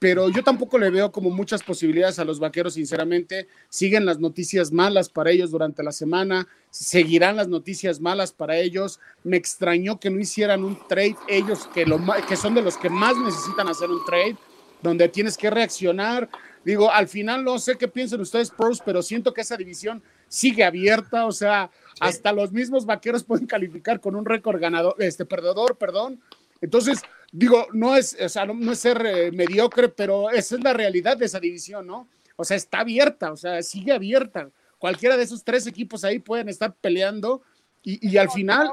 pero 0.04 0.28
yo 0.28 0.44
tampoco 0.44 0.78
le 0.78 0.90
veo 0.90 1.14
como 1.14 1.30
muchas 1.30 1.64
posibilidades 1.64 2.20
a 2.20 2.26
los 2.26 2.38
vaqueros, 2.38 2.74
sinceramente. 2.74 3.48
Siguen 3.70 4.06
las 4.06 4.20
noticias 4.20 4.70
malas 4.70 5.08
para 5.08 5.32
ellos 5.32 5.50
durante 5.50 5.82
la 5.82 5.94
semana, 5.94 6.46
seguirán 6.70 7.38
las 7.38 7.48
noticias 7.48 8.02
malas 8.02 8.34
para 8.34 8.58
ellos. 8.58 9.00
Me 9.24 9.38
extrañó 9.38 10.02
que 10.02 10.10
no 10.10 10.20
hicieran 10.20 10.66
un 10.66 10.78
trade, 10.90 11.16
ellos 11.30 11.70
que, 11.74 11.86
lo, 11.86 12.02
que 12.28 12.36
son 12.36 12.54
de 12.54 12.62
los 12.62 12.76
que 12.76 12.90
más 12.90 13.16
necesitan 13.16 13.70
hacer 13.70 13.90
un 13.90 14.04
trade, 14.04 14.36
donde 14.82 15.08
tienes 15.08 15.38
que 15.38 15.50
reaccionar. 15.50 16.28
Digo, 16.66 16.92
al 16.92 17.08
final 17.08 17.46
no 17.46 17.58
sé 17.58 17.78
qué 17.78 17.88
piensan 17.88 18.20
ustedes, 18.20 18.52
pros, 18.52 18.82
pero 18.86 19.02
siento 19.02 19.34
que 19.34 19.40
esa 19.40 19.56
división 19.56 20.04
sigue 20.28 20.66
abierta, 20.66 21.26
o 21.28 21.32
sea, 21.32 21.72
hasta 22.02 22.34
los 22.34 22.52
mismos 22.52 22.86
vaqueros 22.86 23.24
pueden 23.24 23.48
calificar 23.48 24.02
con 24.02 24.18
un 24.18 24.26
récord 24.26 24.60
ganador, 24.60 24.96
este, 25.00 25.24
perdedor, 25.24 25.78
perdón. 25.78 26.20
Entonces, 26.60 27.00
digo, 27.34 27.68
no 27.74 27.98
es, 27.98 28.16
o 28.22 28.30
sea, 28.30 28.46
no, 28.46 28.72
es 28.72 28.80
ser 28.80 29.04
eh, 29.06 29.32
mediocre, 29.32 29.90
pero 29.90 30.30
esa 30.30 30.56
es 30.56 30.64
la 30.64 30.72
realidad 30.72 31.18
de 31.18 31.26
esa 31.26 31.40
división, 31.40 31.88
¿no? 31.88 32.08
O 32.36 32.46
sea, 32.46 32.56
está 32.56 32.80
abierta, 32.80 33.32
o 33.32 33.38
sea, 33.38 33.62
sigue 33.64 33.92
abierta. 33.92 34.50
Cualquiera 34.78 35.18
de 35.18 35.24
esos 35.24 35.44
tres 35.44 35.66
equipos 35.66 36.04
ahí 36.04 36.20
pueden 36.20 36.48
estar 36.48 36.74
peleando 36.76 37.42
y, 37.82 38.08
y 38.08 38.18
al 38.18 38.30
final, 38.30 38.70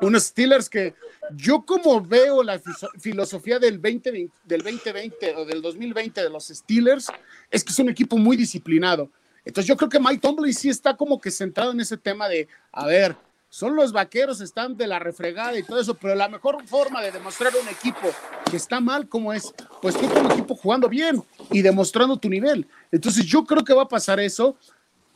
unos 0.00 0.24
Steelers 0.24 0.68
que 0.68 0.94
yo 1.36 1.64
como 1.64 2.00
veo 2.00 2.42
la 2.42 2.60
filosofía 2.98 3.58
del 3.58 3.80
2020, 3.80 4.32
del 4.44 4.62
2020 4.62 5.36
o 5.36 5.44
del 5.44 5.62
2020 5.62 6.22
de 6.22 6.30
los 6.30 6.48
Steelers, 6.48 7.08
es 7.50 7.62
que 7.62 7.72
es 7.72 7.78
un 7.78 7.88
equipo 7.88 8.16
muy 8.16 8.36
disciplinado. 8.36 9.10
Entonces 9.44 9.68
yo 9.68 9.76
creo 9.76 9.88
que 9.88 10.00
Mike 10.00 10.18
Tomlin 10.18 10.52
sí 10.52 10.68
está 10.68 10.96
como 10.96 11.20
que 11.20 11.30
centrado 11.30 11.72
en 11.72 11.80
ese 11.80 11.96
tema 11.96 12.28
de, 12.28 12.48
a 12.72 12.86
ver, 12.86 13.16
son 13.54 13.76
los 13.76 13.92
vaqueros, 13.92 14.40
están 14.40 14.76
de 14.76 14.88
la 14.88 14.98
refregada 14.98 15.56
y 15.56 15.62
todo 15.62 15.80
eso, 15.80 15.94
pero 15.94 16.16
la 16.16 16.28
mejor 16.28 16.66
forma 16.66 17.00
de 17.00 17.12
demostrar 17.12 17.52
un 17.54 17.68
equipo 17.68 18.08
que 18.50 18.56
está 18.56 18.80
mal 18.80 19.08
como 19.08 19.32
es, 19.32 19.54
pues 19.80 19.96
tú 19.96 20.08
como 20.08 20.32
equipo 20.32 20.56
jugando 20.56 20.88
bien 20.88 21.22
y 21.52 21.62
demostrando 21.62 22.16
tu 22.16 22.28
nivel. 22.28 22.66
Entonces 22.90 23.24
yo 23.24 23.44
creo 23.44 23.62
que 23.62 23.72
va 23.72 23.82
a 23.82 23.88
pasar 23.88 24.18
eso. 24.18 24.56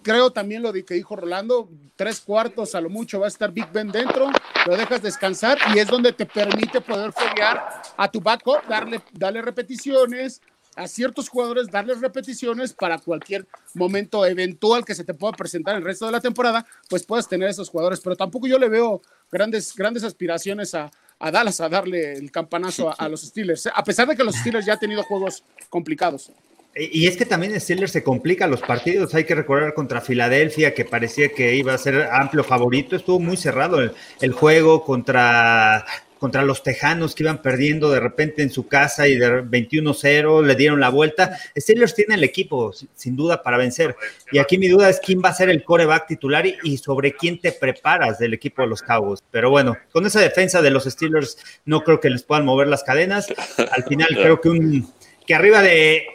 Creo 0.02 0.30
también 0.30 0.62
lo 0.62 0.72
que 0.72 0.94
dijo 0.94 1.16
Rolando, 1.16 1.68
tres 1.96 2.20
cuartos 2.20 2.76
a 2.76 2.80
lo 2.80 2.88
mucho 2.88 3.18
va 3.18 3.26
a 3.26 3.28
estar 3.28 3.50
Big 3.50 3.72
Ben 3.72 3.90
dentro, 3.90 4.30
lo 4.66 4.76
dejas 4.76 5.02
descansar 5.02 5.58
y 5.74 5.80
es 5.80 5.88
donde 5.88 6.12
te 6.12 6.24
permite 6.24 6.80
poder 6.80 7.12
foguear 7.12 7.82
a 7.96 8.08
tu 8.08 8.20
backup, 8.20 8.64
darle, 8.68 9.02
darle 9.14 9.42
repeticiones, 9.42 10.40
a 10.78 10.86
ciertos 10.86 11.28
jugadores 11.28 11.68
darles 11.70 12.00
repeticiones 12.00 12.72
para 12.72 12.98
cualquier 12.98 13.46
momento 13.74 14.24
eventual 14.24 14.84
que 14.84 14.94
se 14.94 15.04
te 15.04 15.12
pueda 15.12 15.32
presentar 15.32 15.76
el 15.76 15.84
resto 15.84 16.06
de 16.06 16.12
la 16.12 16.20
temporada, 16.20 16.64
pues 16.88 17.04
puedes 17.04 17.28
tener 17.28 17.48
esos 17.48 17.68
jugadores. 17.68 18.00
Pero 18.00 18.16
tampoco 18.16 18.46
yo 18.46 18.58
le 18.58 18.68
veo 18.68 19.02
grandes, 19.30 19.74
grandes 19.74 20.04
aspiraciones 20.04 20.74
a, 20.74 20.90
a 21.18 21.30
Dallas 21.30 21.60
a 21.60 21.68
darle 21.68 22.12
el 22.12 22.30
campanazo 22.30 22.90
a, 22.90 22.92
a, 22.92 23.08
los 23.08 23.22
Steelers, 23.22 23.66
a 23.74 23.82
pesar 23.82 24.06
de 24.06 24.16
que 24.16 24.22
los 24.22 24.36
Steelers 24.36 24.64
ya 24.64 24.74
han 24.74 24.78
tenido 24.78 25.02
juegos 25.02 25.42
complicados. 25.68 26.30
Y 26.76 27.08
es 27.08 27.16
que 27.16 27.26
también 27.26 27.60
Steelers 27.60 27.90
se 27.90 28.04
complica 28.04 28.46
los 28.46 28.60
partidos. 28.60 29.12
Hay 29.14 29.24
que 29.24 29.34
recordar 29.34 29.74
contra 29.74 30.00
Filadelfia, 30.00 30.74
que 30.74 30.84
parecía 30.84 31.30
que 31.30 31.56
iba 31.56 31.74
a 31.74 31.78
ser 31.78 32.08
amplio 32.12 32.44
favorito. 32.44 32.94
Estuvo 32.94 33.18
muy 33.18 33.36
cerrado 33.36 33.80
el, 33.80 33.92
el 34.20 34.32
juego 34.32 34.84
contra 34.84 35.84
contra 36.18 36.42
los 36.42 36.62
Tejanos 36.62 37.14
que 37.14 37.22
iban 37.22 37.42
perdiendo 37.42 37.90
de 37.90 38.00
repente 38.00 38.42
en 38.42 38.50
su 38.50 38.66
casa 38.66 39.08
y 39.08 39.16
de 39.16 39.42
21-0 39.44 40.44
le 40.44 40.54
dieron 40.54 40.80
la 40.80 40.90
vuelta. 40.90 41.38
Steelers 41.56 41.94
tiene 41.94 42.16
el 42.16 42.24
equipo, 42.24 42.72
sin 42.94 43.16
duda, 43.16 43.42
para 43.42 43.56
vencer. 43.56 43.96
Y 44.32 44.38
aquí 44.38 44.58
mi 44.58 44.68
duda 44.68 44.88
es 44.88 45.00
quién 45.00 45.22
va 45.24 45.30
a 45.30 45.34
ser 45.34 45.48
el 45.48 45.64
coreback 45.64 46.08
titular 46.08 46.44
y, 46.46 46.78
sobre 46.78 47.12
quién 47.12 47.40
te 47.40 47.52
preparas 47.52 48.18
del 48.18 48.34
equipo 48.34 48.62
de 48.62 48.68
los 48.68 48.82
Cowboys. 48.82 49.22
Pero 49.30 49.50
bueno, 49.50 49.76
con 49.92 50.06
esa 50.06 50.20
defensa 50.20 50.62
de 50.62 50.70
los 50.70 50.84
Steelers 50.84 51.38
no 51.64 51.82
creo 51.82 52.00
que 52.00 52.10
les 52.10 52.22
puedan 52.22 52.44
mover 52.44 52.68
las 52.68 52.82
cadenas. 52.82 53.28
Al 53.70 53.84
final 53.84 54.08
creo 54.14 54.40
que, 54.40 54.48
un, 54.48 54.92
que 55.26 55.34
arriba 55.34 55.62
de 55.62 56.06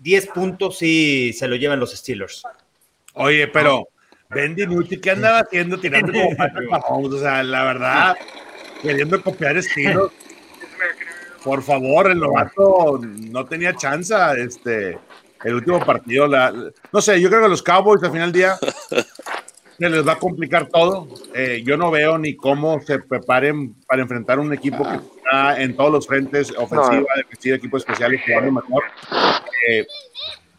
10 0.00 0.26
puntos 0.28 0.78
sí 0.78 1.32
se 1.32 1.48
lo 1.48 1.56
llevan 1.56 1.80
los 1.80 1.92
Steelers. 1.92 2.42
Oye, 3.14 3.48
pero 3.48 3.88
Ben 4.28 4.54
DiNucci, 4.54 5.00
¿qué 5.00 5.12
andaba 5.12 5.40
haciendo 5.40 5.78
tirando 5.78 6.12
como 6.12 7.06
O 7.08 7.18
sea, 7.18 7.42
la 7.42 7.64
verdad 7.64 8.16
queriendo 8.86 9.22
copiar 9.22 9.56
estilos. 9.56 10.12
Por 11.44 11.62
favor, 11.62 12.10
el 12.10 12.18
novato 12.18 13.00
no 13.02 13.44
tenía 13.44 13.74
chance. 13.74 14.14
Este, 14.38 14.98
el 15.44 15.54
último 15.54 15.84
partido, 15.84 16.26
la, 16.26 16.52
no 16.92 17.00
sé, 17.00 17.20
yo 17.20 17.28
creo 17.28 17.42
que 17.42 17.48
los 17.48 17.62
Cowboys 17.62 18.02
al 18.02 18.10
final 18.10 18.32
del 18.32 18.40
día 18.40 18.58
se 19.78 19.90
les 19.90 20.06
va 20.06 20.12
a 20.12 20.18
complicar 20.18 20.66
todo. 20.68 21.08
Eh, 21.34 21.62
yo 21.64 21.76
no 21.76 21.90
veo 21.90 22.18
ni 22.18 22.34
cómo 22.34 22.80
se 22.80 22.98
preparen 22.98 23.74
para 23.86 24.02
enfrentar 24.02 24.38
un 24.38 24.52
equipo 24.52 24.82
que 24.84 24.96
está 24.96 25.60
en 25.60 25.76
todos 25.76 25.92
los 25.92 26.06
frentes, 26.06 26.52
ofensiva, 26.56 27.06
defensiva, 27.16 27.56
equipo 27.56 27.76
especial 27.76 28.14
y 28.14 28.18
jugando 28.18 28.52
mejor. 28.52 28.82
Eh, 29.68 29.86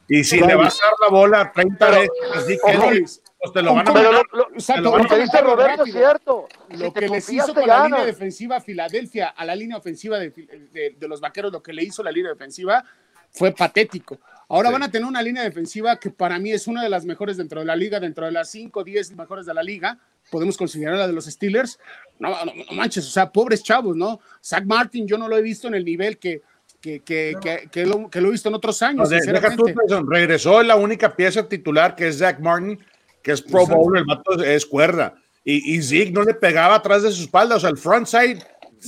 y 0.09 0.23
si 0.23 0.39
le 0.39 0.55
vas 0.55 0.79
a 0.81 0.85
dar 0.85 0.93
la 1.01 1.07
bola 1.09 1.51
30 1.53 1.89
veces, 1.89 2.09
así 2.33 2.57
que 2.65 3.05
pues 3.39 3.53
te 3.53 3.61
lo 3.61 3.73
van 3.73 3.87
a 3.87 3.93
Pero 3.93 4.11
lo, 4.11 4.23
lo, 4.33 4.49
exacto, 4.53 4.97
lo 4.97 5.07
que 5.07 5.17
dice 5.19 5.41
Roberto 5.41 5.83
es 5.83 5.91
cierto. 5.91 6.47
Lo 6.69 6.85
si 6.87 6.91
que 6.91 7.07
les 7.07 7.29
hizo 7.29 7.53
con 7.53 7.67
la 7.67 7.83
línea 7.85 8.05
defensiva 8.05 8.57
a 8.57 8.61
Filadelfia, 8.61 9.29
a 9.29 9.45
la 9.45 9.55
línea 9.55 9.77
ofensiva 9.77 10.17
de, 10.17 10.29
de, 10.29 10.95
de, 10.97 11.07
los 11.07 11.21
vaqueros, 11.21 11.51
lo 11.51 11.61
que 11.61 11.71
le 11.71 11.83
hizo 11.83 12.01
la 12.01 12.11
línea 12.11 12.31
defensiva 12.31 12.83
fue 13.29 13.51
patético. 13.51 14.19
Ahora 14.49 14.69
sí. 14.69 14.73
van 14.73 14.83
a 14.83 14.91
tener 14.91 15.07
una 15.07 15.21
línea 15.21 15.43
defensiva 15.43 15.97
que 15.97 16.09
para 16.09 16.39
mí 16.39 16.51
es 16.51 16.67
una 16.67 16.81
de 16.81 16.89
las 16.89 17.05
mejores 17.05 17.37
dentro 17.37 17.59
de 17.59 17.65
la 17.65 17.75
liga, 17.75 17.99
dentro 17.99 18.25
de 18.25 18.31
las 18.31 18.49
5 18.49 18.79
o 18.79 18.83
10 18.83 19.15
mejores 19.15 19.45
de 19.45 19.53
la 19.53 19.61
liga. 19.61 19.99
Podemos 20.31 20.57
considerar 20.57 20.97
la 20.97 21.07
de 21.07 21.13
los 21.13 21.25
Steelers. 21.25 21.79
No, 22.17 22.29
no, 22.29 22.53
no, 22.53 22.75
manches, 22.75 23.05
o 23.05 23.09
sea, 23.09 23.29
pobres 23.31 23.61
chavos, 23.61 23.95
¿no? 23.95 24.19
Zach 24.43 24.65
Martin, 24.65 25.07
yo 25.07 25.17
no 25.17 25.27
lo 25.27 25.37
he 25.37 25.41
visto 25.41 25.67
en 25.67 25.75
el 25.75 25.85
nivel 25.85 26.17
que, 26.17 26.41
que, 26.81 27.01
que, 27.01 27.33
no. 27.33 27.39
que, 27.39 27.69
que, 27.71 27.85
lo, 27.85 28.09
que, 28.09 28.19
lo, 28.19 28.29
he 28.29 28.31
visto 28.31 28.49
en 28.49 28.55
otros 28.55 28.81
años. 28.81 29.09
No, 29.09 29.17
deja 29.17 29.55
tú, 29.55 29.65
regresó 30.09 30.63
la 30.63 30.75
única 30.75 31.15
pieza 31.15 31.47
titular 31.47 31.95
que 31.95 32.07
es 32.07 32.17
Zach 32.17 32.39
Martin 32.39 32.79
que 33.27 33.33
es 33.33 33.41
Pro 33.41 33.67
Bowl, 33.67 33.97
el 33.97 34.05
mato 34.05 34.41
es 34.41 34.65
cuerda. 34.65 35.13
Y, 35.43 35.75
y 35.75 35.83
Zig 35.83 36.13
no 36.13 36.23
le 36.23 36.33
pegaba 36.33 36.75
atrás 36.75 37.03
de 37.03 37.11
su 37.11 37.23
espalda, 37.23 37.57
o 37.57 37.59
sea, 37.59 37.69
el 37.69 37.77
front 37.77 38.07
side. 38.07 38.39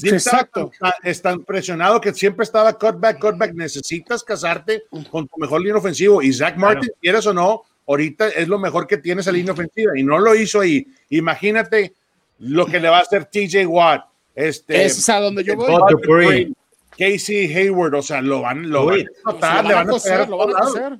Exacto. 0.02 0.72
Está, 0.72 0.96
es 1.04 1.22
tan 1.22 1.44
presionado 1.44 2.00
que 2.00 2.14
siempre 2.14 2.46
estaba 2.46 2.72
cutback, 2.72 3.20
cutback. 3.20 3.54
Necesitas 3.54 4.24
casarte 4.24 4.84
con 5.12 5.28
tu 5.28 5.38
mejor 5.42 5.60
línea 5.60 5.76
ofensivo. 5.76 6.22
Y 6.22 6.32
Zach 6.32 6.56
Martin, 6.56 6.84
claro. 6.84 7.00
quieras 7.02 7.28
o 7.28 7.34
no, 7.34 7.64
ahorita 7.86 8.30
es 8.30 8.48
lo 8.48 8.60
mejor 8.60 8.88
que 8.88 8.98
tiene 8.98 9.20
esa 9.20 9.34
línea 9.34 9.52
ofensiva. 9.52 9.92
Y 9.98 10.04
no 10.04 10.20
lo 10.20 10.34
hizo 10.34 10.62
ahí. 10.62 10.88
Imagínate 11.10 11.94
lo 12.38 12.66
que 12.66 12.80
le 12.80 12.88
va 12.88 13.00
a 13.00 13.02
hacer 13.02 13.26
TJ 13.26 13.66
Watt. 13.68 14.06
Este, 14.36 14.86
es 14.86 15.10
a 15.10 15.20
donde 15.20 15.44
yo 15.44 15.58
voy. 15.58 16.56
Casey 16.98 17.54
Hayward, 17.54 17.96
o 17.96 18.02
sea, 18.02 18.22
lo 18.22 18.42
van, 18.42 18.70
lo 18.70 18.86
van 18.86 19.02
a 19.02 19.34
notar, 19.34 19.64
van 19.66 19.90
a 19.90 20.26
lo 20.28 20.38
van 20.38 20.56
a 20.56 20.60
hacer. 20.60 21.00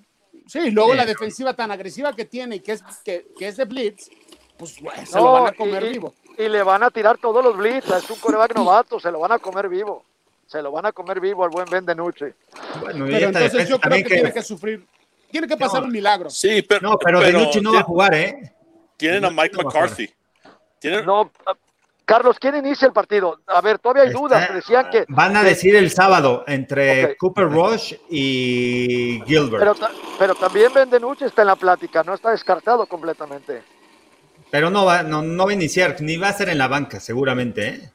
Sí, 0.50 0.72
luego 0.72 0.96
la 0.96 1.06
defensiva 1.06 1.54
tan 1.54 1.70
agresiva 1.70 2.12
que 2.16 2.26
tiene 2.26 2.56
y 2.56 2.60
que 2.60 2.72
es, 2.72 2.84
que, 3.06 3.28
que 3.38 3.48
es 3.48 3.58
de 3.58 3.66
blitz, 3.66 4.10
pues 4.58 4.82
bueno, 4.82 5.06
se 5.06 5.16
no, 5.16 5.26
lo 5.26 5.32
van 5.34 5.48
a 5.48 5.52
comer 5.52 5.84
y, 5.84 5.90
vivo. 5.90 6.16
Y, 6.40 6.44
y, 6.44 6.50
le 6.50 6.64
van 6.64 6.82
a 6.82 6.90
tirar 6.90 7.20
todos 7.20 7.44
los 7.44 7.56
blitz, 7.56 7.88
es 7.92 8.10
un 8.10 8.18
coreback 8.18 8.56
novato, 8.56 9.00
se 9.00 9.12
lo 9.12 9.20
van 9.20 9.34
a 9.34 9.38
comer 9.38 9.70
vivo. 9.70 10.04
Se 10.48 10.64
lo 10.64 10.72
van 10.72 10.88
a 10.88 10.92
comer 10.92 11.20
vivo 11.20 11.44
al 11.44 11.52
buen 11.52 11.70
Ben 11.70 11.86
de 11.86 11.94
Nuche. 11.94 12.34
Bueno, 12.80 13.06
pero 13.06 13.28
entonces 13.28 13.70
yo 13.70 13.80
creo 13.80 13.98
que, 13.98 14.04
que, 14.04 14.16
tiene 14.16 14.34
que 14.34 14.42
sufrir, 14.42 14.84
tiene 15.30 15.48
que 15.48 15.56
pasar 15.56 15.82
no, 15.82 15.86
un 15.86 15.94
milagro. 15.94 16.32
Sí, 16.32 16.64
pero, 16.64 16.90
no, 16.90 16.98
pero, 16.98 17.20
pero 17.20 17.52
no 17.62 17.74
va 17.74 17.82
a 17.82 17.84
jugar, 17.84 18.16
¿eh? 18.16 18.56
Tienen 18.98 19.26
a 19.26 19.30
Mike 19.30 19.56
McCarthy. 19.56 20.10
¿Tienen? 20.80 21.06
No, 21.06 21.32
Carlos, 22.10 22.38
¿quién 22.40 22.56
inicia 22.56 22.88
el 22.88 22.92
partido? 22.92 23.40
A 23.46 23.62
ver, 23.62 23.78
todavía 23.78 24.02
hay 24.02 24.12
dudas. 24.12 24.52
Decían 24.52 24.90
que. 24.90 25.06
Van 25.10 25.38
a 25.38 25.44
decir 25.44 25.76
el 25.76 25.92
sábado 25.92 26.44
entre 26.48 27.04
okay. 27.04 27.16
Cooper 27.18 27.48
Rush 27.48 27.94
y 28.10 29.22
Gilbert. 29.28 29.60
Pero, 29.60 29.76
pero 30.18 30.34
también 30.34 30.74
Bendenucci 30.74 31.26
está 31.26 31.44
en 31.44 31.50
la 31.50 31.56
plática, 31.56 32.02
no 32.02 32.16
está 32.16 32.32
descartado 32.32 32.88
completamente. 32.88 33.62
Pero 34.50 34.72
no 34.72 34.86
va, 34.86 35.04
no, 35.04 35.22
no 35.22 35.46
va 35.46 35.52
a 35.52 35.54
iniciar, 35.54 35.98
ni 36.00 36.18
va 36.18 36.30
a 36.30 36.34
ser 36.34 36.50
en 36.50 36.58
la 36.58 36.68
banca, 36.68 37.00
seguramente. 37.00 37.68
¿eh? 37.68 37.92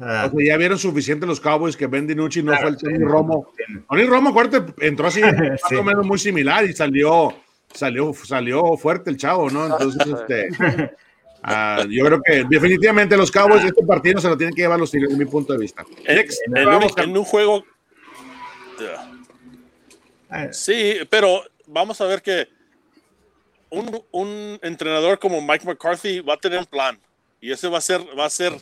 Ah. 0.00 0.26
O 0.26 0.36
sea, 0.36 0.44
ya 0.44 0.56
vieron 0.56 0.76
suficiente 0.76 1.24
los 1.24 1.40
Cowboys 1.40 1.76
que 1.76 1.86
Ben 1.86 2.08
DiNucci 2.08 2.42
no 2.42 2.50
claro, 2.50 2.62
fue 2.62 2.70
el 2.70 2.76
Tony 2.76 2.96
sí, 2.96 3.04
Romo. 3.04 3.52
Tony 3.88 4.04
Romo, 4.04 4.30
acuérdate, 4.30 4.74
entró 4.84 5.06
así, 5.06 5.20
más 5.22 5.60
sí. 5.68 5.76
o 5.76 5.84
menos 5.84 6.04
muy 6.04 6.18
similar 6.18 6.64
y 6.64 6.72
salió, 6.72 7.32
salió, 7.72 8.12
salió 8.14 8.76
fuerte 8.76 9.10
el 9.10 9.16
chavo, 9.16 9.48
¿no? 9.48 9.66
Entonces, 9.66 10.08
este. 10.28 10.90
Uh, 11.44 11.88
yo 11.88 12.04
creo 12.04 12.22
que 12.22 12.44
definitivamente 12.48 13.16
los 13.16 13.30
Cowboys 13.30 13.64
este 13.64 13.84
partido 13.84 14.20
se 14.20 14.28
lo 14.28 14.36
tienen 14.36 14.54
que 14.54 14.62
llevar 14.62 14.78
los 14.78 14.90
Steelers, 14.90 15.10
desde 15.10 15.24
mi 15.24 15.30
punto 15.30 15.52
de 15.52 15.58
vista. 15.58 15.84
Next, 16.06 16.40
en, 16.46 16.68
un, 16.68 16.82
en, 16.96 17.16
un, 17.16 17.24
juego. 17.24 17.64
Sí, 20.52 20.98
pero 21.10 21.42
vamos 21.66 22.00
a 22.00 22.06
ver 22.06 22.22
que 22.22 22.48
un, 23.70 24.04
un, 24.12 24.58
entrenador 24.62 25.18
como 25.18 25.42
Mike 25.42 25.66
McCarthy 25.66 26.20
va 26.20 26.34
a 26.34 26.36
tener 26.36 26.60
un 26.60 26.66
plan 26.66 26.98
y 27.40 27.50
ese 27.50 27.68
va 27.68 27.78
a 27.78 27.80
ser, 27.80 28.00
va 28.16 28.26
a 28.26 28.30
ser 28.30 28.52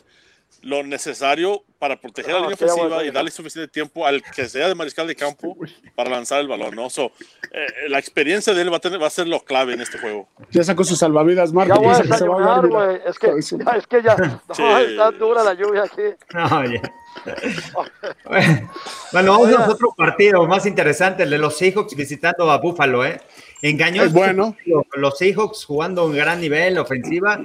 lo 0.61 0.83
necesario 0.83 1.63
para 1.81 1.99
proteger 1.99 2.31
no, 2.31 2.41
la 2.41 2.49
línea 2.49 2.53
ofensiva 2.53 3.03
y 3.03 3.09
darle 3.09 3.31
suficiente 3.31 3.67
tiempo 3.67 4.05
al 4.05 4.21
que 4.21 4.47
sea 4.47 4.67
de 4.67 4.75
mariscal 4.75 5.07
de 5.07 5.15
campo 5.15 5.57
para 5.95 6.11
lanzar 6.11 6.39
el 6.39 6.47
balón, 6.47 6.75
¿no? 6.75 6.91
So, 6.91 7.11
eh, 7.51 7.89
la 7.89 7.97
experiencia 7.97 8.53
de 8.53 8.61
él 8.61 8.71
va 8.71 8.77
a, 8.77 8.79
tener, 8.79 9.01
va 9.01 9.07
a 9.07 9.09
ser 9.09 9.27
lo 9.27 9.43
clave 9.43 9.73
en 9.73 9.81
este 9.81 9.97
juego. 9.97 10.29
Ya 10.51 10.63
sacó 10.63 10.83
sus 10.83 10.99
salvavidas, 10.99 11.51
Marco. 11.51 11.73
Ya 11.73 11.81
voy 11.81 11.95
a 11.95 12.03
desayunar, 12.03 12.67
güey. 12.67 12.99
Es 13.03 13.17
que, 13.17 13.29
ya, 13.57 13.71
es 13.71 13.87
que 13.87 14.03
ya 14.03 14.15
no, 14.47 14.53
sí. 14.53 14.61
está 14.61 15.09
dura 15.09 15.43
la 15.43 15.55
lluvia 15.55 15.85
aquí. 15.85 16.03
No, 16.35 16.65
ya. 16.71 16.81
bueno, 19.11 19.31
vamos 19.31 19.53
a 19.53 19.69
otro 19.69 19.93
partido 19.97 20.45
más 20.45 20.67
interesante, 20.67 21.23
el 21.23 21.31
de 21.31 21.39
los 21.39 21.57
Seahawks 21.57 21.95
visitando 21.95 22.49
a 22.51 22.59
Buffalo, 22.59 23.03
¿eh? 23.03 23.19
Engañó 23.63 24.03
es 24.03 24.13
bueno. 24.13 24.55
los 24.93 25.17
Seahawks 25.17 25.65
jugando 25.65 26.05
un 26.05 26.15
gran 26.15 26.41
nivel 26.41 26.77
ofensiva, 26.77 27.39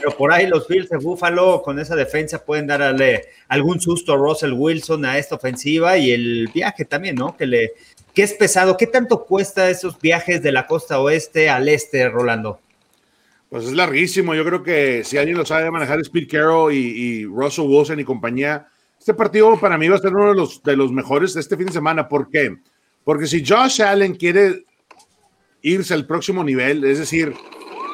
pero 0.00 0.16
por 0.16 0.32
ahí 0.32 0.46
los 0.46 0.66
Bills 0.66 0.88
de 0.88 0.96
Buffalo 0.96 1.62
con 1.62 1.78
esa 1.78 1.94
defensa 1.94 2.44
pueden 2.44 2.66
darle 2.66 3.26
algún 3.48 3.80
susto 3.80 4.14
a 4.14 4.16
Russell 4.16 4.52
Wilson 4.52 5.04
a 5.04 5.18
esta 5.18 5.34
ofensiva 5.34 5.98
y 5.98 6.10
el 6.10 6.48
viaje 6.52 6.84
también, 6.84 7.16
¿no? 7.16 7.36
Que 7.36 7.46
le 7.46 7.72
que 8.14 8.22
es 8.22 8.32
pesado. 8.34 8.76
¿Qué 8.76 8.86
tanto 8.86 9.24
cuesta 9.24 9.70
esos 9.70 10.00
viajes 10.00 10.42
de 10.42 10.52
la 10.52 10.66
costa 10.66 11.00
oeste 11.00 11.48
al 11.48 11.68
este, 11.68 12.08
Rolando? 12.08 12.60
Pues 13.48 13.64
es 13.64 13.72
larguísimo. 13.72 14.34
Yo 14.34 14.44
creo 14.44 14.62
que 14.62 15.04
si 15.04 15.18
alguien 15.18 15.36
lo 15.36 15.44
sabe 15.44 15.70
manejar 15.70 16.00
es 16.00 16.10
Carroll 16.28 16.72
y, 16.72 16.78
y 16.78 17.24
Russell 17.26 17.66
Wilson 17.66 18.00
y 18.00 18.04
compañía, 18.04 18.66
este 18.98 19.14
partido 19.14 19.58
para 19.58 19.78
mí 19.78 19.88
va 19.88 19.96
a 19.96 20.00
ser 20.00 20.14
uno 20.14 20.30
de 20.30 20.34
los, 20.34 20.62
de 20.62 20.76
los 20.76 20.92
mejores 20.92 21.34
de 21.34 21.40
este 21.40 21.56
fin 21.56 21.66
de 21.66 21.72
semana. 21.72 22.08
¿Por 22.08 22.30
qué? 22.30 22.56
Porque 23.04 23.26
si 23.26 23.44
Josh 23.44 23.82
Allen 23.82 24.14
quiere 24.14 24.64
irse 25.62 25.94
al 25.94 26.06
próximo 26.06 26.42
nivel, 26.44 26.84
es 26.84 26.98
decir, 26.98 27.34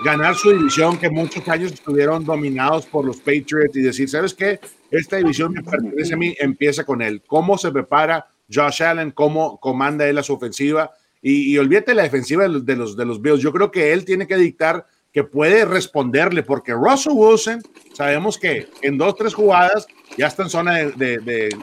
ganar 0.04 0.34
su 0.34 0.50
división 0.50 0.98
que 0.98 1.10
muchos 1.10 1.46
años 1.48 1.72
estuvieron 1.72 2.24
dominados 2.24 2.86
por 2.86 3.04
los 3.04 3.18
Patriots 3.18 3.76
y 3.76 3.82
decir, 3.82 4.08
¿sabes 4.08 4.34
qué? 4.34 4.60
Esta 4.90 5.16
división 5.16 5.52
me 5.52 5.62
pertenece 5.62 6.14
a 6.14 6.16
mí, 6.16 6.34
empieza 6.38 6.84
con 6.84 7.02
él. 7.02 7.22
¿Cómo 7.26 7.58
se 7.58 7.70
prepara 7.70 8.26
Josh 8.52 8.82
Allen? 8.82 9.10
¿Cómo 9.10 9.58
comanda 9.58 10.06
él 10.06 10.18
a 10.18 10.22
su 10.22 10.34
ofensiva? 10.34 10.90
Y, 11.22 11.52
y 11.52 11.58
olvídate 11.58 11.94
la 11.94 12.02
defensiva 12.02 12.44
de 12.44 12.48
los, 12.50 12.64
de 12.64 12.76
los, 12.76 12.96
de 12.96 13.04
Bills. 13.04 13.40
Yo 13.40 13.52
creo 13.52 13.70
que 13.70 13.92
él 13.92 14.04
tiene 14.04 14.26
que 14.26 14.36
dictar 14.36 14.86
que 15.12 15.24
puede 15.24 15.64
responderle, 15.64 16.42
porque 16.42 16.74
Russell 16.74 17.14
Wilson, 17.14 17.62
sabemos 17.94 18.38
que 18.38 18.68
en 18.82 18.98
dos, 18.98 19.16
tres 19.16 19.34
jugadas 19.34 19.86
ya 20.18 20.26
está 20.26 20.42
en 20.42 20.50
zona 20.50 20.74
de, 20.74 21.18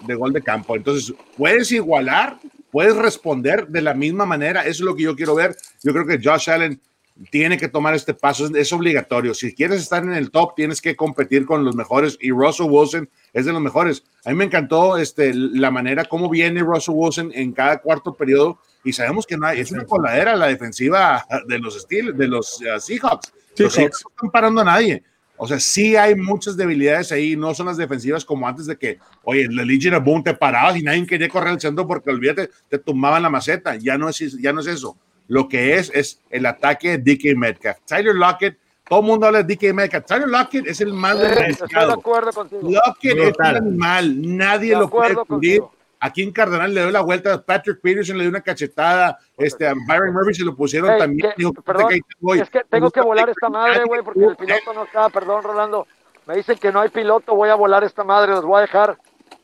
de 0.06 0.16
gol 0.16 0.34
de 0.34 0.42
campo. 0.42 0.76
Entonces, 0.76 1.14
puedes 1.38 1.72
igualar, 1.72 2.40
puedes 2.72 2.96
responder 2.96 3.68
de 3.68 3.82
la 3.82 3.94
misma 3.94 4.26
manera. 4.26 4.62
Eso 4.62 4.70
es 4.70 4.80
lo 4.82 4.96
que 4.96 5.04
yo 5.04 5.16
quiero 5.16 5.36
ver. 5.36 5.56
Yo 5.84 5.94
creo 5.94 6.08
que 6.08 6.20
Josh 6.22 6.50
Allen 6.50 6.82
tiene 7.30 7.58
que 7.58 7.68
tomar 7.68 7.94
este 7.94 8.14
paso, 8.14 8.46
es, 8.46 8.52
es, 8.56 8.74
obligatorio. 8.74 9.34
Si 9.34 9.54
quieres 9.54 9.82
estar 9.82 10.04
en 10.04 10.14
el 10.14 10.32
top, 10.32 10.56
tienes 10.56 10.82
que 10.82 10.96
competir 10.96 11.46
con 11.46 11.64
los 11.64 11.76
mejores 11.76 12.18
y 12.20 12.32
Russell 12.32 12.68
Wilson 12.70 13.10
es 13.34 13.46
de 13.46 13.54
los 13.54 13.62
mejores. 13.62 14.04
A 14.26 14.32
mí 14.32 14.36
me 14.36 14.46
encantó 14.46 14.98
este, 14.98 15.34
la 15.34 15.70
manera 15.70 16.06
como 16.06 16.30
viene 16.30 16.62
Russell 16.62 16.96
Wilson 16.96 17.32
en 17.34 17.54
cada 17.54 17.80
cuarto 17.80 18.16
periodo 18.16 18.60
y 18.84 18.94
sabemos 18.94 19.28
que 19.28 19.38
no 19.38 19.48
hay, 19.48 19.60
es 19.60 19.72
una 19.72 19.86
coladera 19.86 20.36
la 20.36 20.48
defensiva 20.48 21.26
de 21.48 21.60
los 21.60 21.80
Steelers, 21.80 22.18
de 22.18 22.28
los 22.28 22.60
uh, 22.62 22.80
Seahawks. 22.80 23.32
Sí, 23.54 23.64
los 23.64 23.74
Seahawks 23.74 24.04
no 24.04 24.10
están 24.16 24.32
parando 24.32 24.62
a 24.62 24.66
nadie. 24.66 25.04
O 25.38 25.48
sea, 25.48 25.60
sí 25.60 25.96
hay 25.96 26.16
muchas 26.16 26.56
debilidades 26.56 27.12
ahí, 27.12 27.36
no 27.36 27.54
son 27.54 27.66
las 27.66 27.78
defensivas 27.78 28.24
como 28.24 28.48
antes 28.48 28.66
de 28.66 28.78
que, 28.78 29.00
oye, 29.24 29.48
la 29.50 29.66
Legion 29.66 29.96
of 29.96 30.04
Boom 30.04 30.24
te 30.24 30.34
parabas 30.34 30.78
y 30.78 30.84
nadie 30.84 31.06
quería 31.06 31.28
correr 31.28 31.50
al 31.50 31.60
centro 31.60 31.86
porque 31.86 32.12
olvídate, 32.12 32.50
te 32.70 32.78
tumbaban 32.78 33.22
la 33.22 33.30
maceta. 33.30 33.76
Ya 33.76 33.98
no 33.98 34.10
es, 34.10 34.20
ya 34.40 34.54
no 34.54 34.62
es 34.62 34.68
eso 34.68 34.98
lo 35.28 35.48
que 35.48 35.76
es 35.76 35.92
es 35.94 36.20
el 36.30 36.46
ataque 36.46 36.98
de 36.98 37.14
DK 37.14 37.38
Metcalf. 37.38 37.80
Tyler 37.86 38.16
Lockett, 38.16 38.58
todo 38.88 39.00
el 39.00 39.06
mundo 39.06 39.28
habla 39.28 39.44
de 39.44 39.56
DK 39.56 39.74
Metcalf. 39.74 40.06
Tyler 40.06 40.28
Lockett 40.28 40.68
es 40.68 40.82
el 40.82 40.94
más 40.94 41.18
sí, 41.18 41.26
Estoy 41.26 41.68
de 41.70 41.94
acuerdo 41.94 42.32
contigo. 42.32 42.62
Lockett 42.64 43.18
es 43.18 43.34
un 43.38 43.46
animal, 43.46 44.38
nadie 44.38 44.76
lo 44.76 44.90
puede 44.90 45.16
cubrir. 45.16 45.64
Aquí 46.00 46.22
en 46.22 46.34
Cardenal 46.34 46.74
le 46.74 46.82
dio 46.82 46.92
la 46.92 47.00
vuelta, 47.00 47.42
Patrick 47.42 47.80
Peterson 47.80 48.18
le 48.18 48.26
dio 48.26 48.30
una 48.30 48.42
cachetada, 48.42 49.18
este, 49.38 49.66
a 49.66 49.74
Byron 49.88 50.12
Murphy 50.12 50.34
se 50.34 50.44
lo 50.44 50.54
pusieron 50.54 50.90
hey, 50.92 51.00
también. 51.00 51.30
Que, 51.30 51.36
dijo, 51.38 51.54
perdón, 51.54 51.88
que 51.88 52.42
es 52.42 52.50
que 52.50 52.62
tengo 52.70 52.92
que 52.92 53.00
volar 53.00 53.30
esta 53.30 53.48
madre, 53.48 53.86
güey, 53.86 54.02
porque 54.02 54.26
el 54.26 54.36
piloto 54.36 54.74
no 54.74 54.84
está, 54.84 55.08
perdón, 55.08 55.44
Rolando. 55.44 55.88
Me 56.26 56.36
dicen 56.36 56.58
que 56.58 56.74
no 56.74 56.82
hay 56.82 56.90
piloto, 56.90 57.34
voy 57.36 57.48
a 57.48 57.56
volar 57.56 57.86
esta 57.86 58.04
madre, 58.04 58.34
los 58.34 58.44
voy 58.44 58.58
a 58.58 58.62
dejar. 58.64 58.98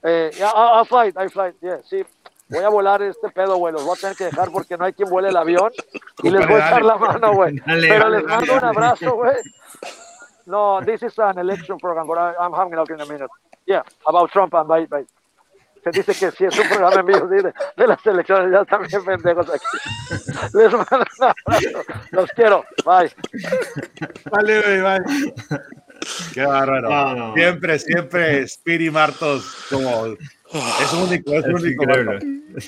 Eh, 0.04 0.32
yeah, 0.36 0.52
I'll, 0.54 0.80
I'll 0.80 0.86
fly, 0.86 1.14
I'll 1.18 1.30
fly, 1.30 1.54
yeah, 1.62 1.80
sí, 1.90 2.04
voy 2.50 2.64
a 2.64 2.70
volar 2.70 3.02
este 3.02 3.30
pedo, 3.30 3.58
güey, 3.58 3.74
los 3.74 3.84
voy 3.84 3.95
a 3.97 4.02
tener 4.02 4.16
que 4.16 4.26
dejar 4.26 4.52
porque 4.52 4.78
no 4.78 4.86
hay 4.86 4.93
quien 4.93 5.10
vuele 5.10 5.30
el 5.30 5.38
avión 5.38 5.72
y 6.24 6.30
les 6.30 6.47
voy 6.47 6.60
a 6.60 6.68
echar 6.68 6.84
la 6.84 6.97
mano, 6.97 7.34
güey. 7.34 7.60
Pero 7.66 8.10
les 8.10 8.24
mando 8.24 8.54
un 8.54 8.64
abrazo, 8.64 9.16
güey. 9.16 9.38
No, 10.45 10.82
this 10.84 11.04
is 11.04 11.18
an 11.20 11.38
election 11.38 11.78
program, 11.78 12.08
but 12.08 12.18
I, 12.18 12.34
I'm 12.39 12.54
having 12.54 12.74
a 12.74 12.78
look 12.78 12.89
in 12.89 13.00
a 13.00 13.06
minute. 13.06 13.30
Yeah, 13.68 13.84
about 14.08 14.32
Trump 14.32 14.54
and 14.56 14.68
bye, 14.68 14.86
bye. 14.88 15.06
Se 15.84 15.91
dice 15.91 16.14
que 16.14 16.32
si 16.32 16.45
es 16.45 16.60
un 16.60 16.68
programa 16.68 17.00
en 17.00 17.06
vivo 17.06 17.28
de, 17.28 17.54
las 17.88 18.06
elecciones, 18.06 18.52
ya 18.52 18.66
también 18.66 19.06
pendejos 19.06 19.47
aquí. 19.50 19.66
Les 20.54 20.74
mando 20.74 21.06
un 21.20 21.24
abrazo. 21.24 21.84
Los 22.12 22.32
quiero. 22.32 22.66
Bye. 22.84 23.14
Vale, 24.32 24.62
güey, 24.62 24.82
bye. 24.82 25.76
Qué 26.34 26.45
bárbaro. 26.45 26.89
No, 26.89 27.16
no. 27.16 27.34
Siempre, 27.34 27.80
siempre 27.80 28.47
Spiri 28.47 28.89
Martos 28.89 29.45
como 29.70 30.08
es 30.08 30.93
único, 30.93 31.34
es, 31.34 31.45
es 31.45 31.54
único. 31.54 31.86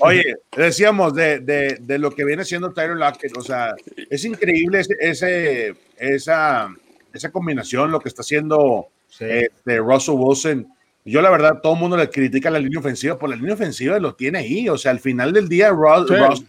Oye, 0.01 0.35
decíamos 0.55 1.13
de, 1.15 1.39
de, 1.39 1.77
de, 1.81 1.97
lo 1.97 2.11
que 2.11 2.23
viene 2.23 2.45
siendo 2.45 2.71
Tyler 2.71 2.95
Lockett, 2.95 3.35
o 3.35 3.41
sea, 3.41 3.73
es 4.09 4.23
increíble 4.23 4.81
ese, 4.81 4.95
ese, 4.99 5.75
esa, 5.97 6.69
esa 7.11 7.31
combinación, 7.31 7.91
lo 7.91 7.99
que 7.99 8.09
está 8.09 8.21
haciendo 8.21 8.87
sí. 9.07 9.25
este, 9.27 9.77
Russell 9.77 10.15
Wilson. 10.15 10.67
Yo, 11.03 11.23
la 11.23 11.31
verdad, 11.31 11.59
todo 11.63 11.73
el 11.73 11.79
mundo 11.79 11.97
le 11.97 12.09
critica 12.09 12.51
la 12.51 12.59
línea 12.59 12.79
ofensiva, 12.79 13.17
por 13.17 13.29
la 13.29 13.35
línea 13.35 13.55
ofensiva 13.55 13.97
lo 13.99 14.13
tiene 14.13 14.39
ahí. 14.39 14.69
O 14.69 14.77
sea, 14.77 14.91
al 14.91 14.99
final 14.99 15.33
del 15.33 15.49
día, 15.49 15.69
Ross, 15.71 16.07
sí. 16.07 16.15
Ross 16.15 16.45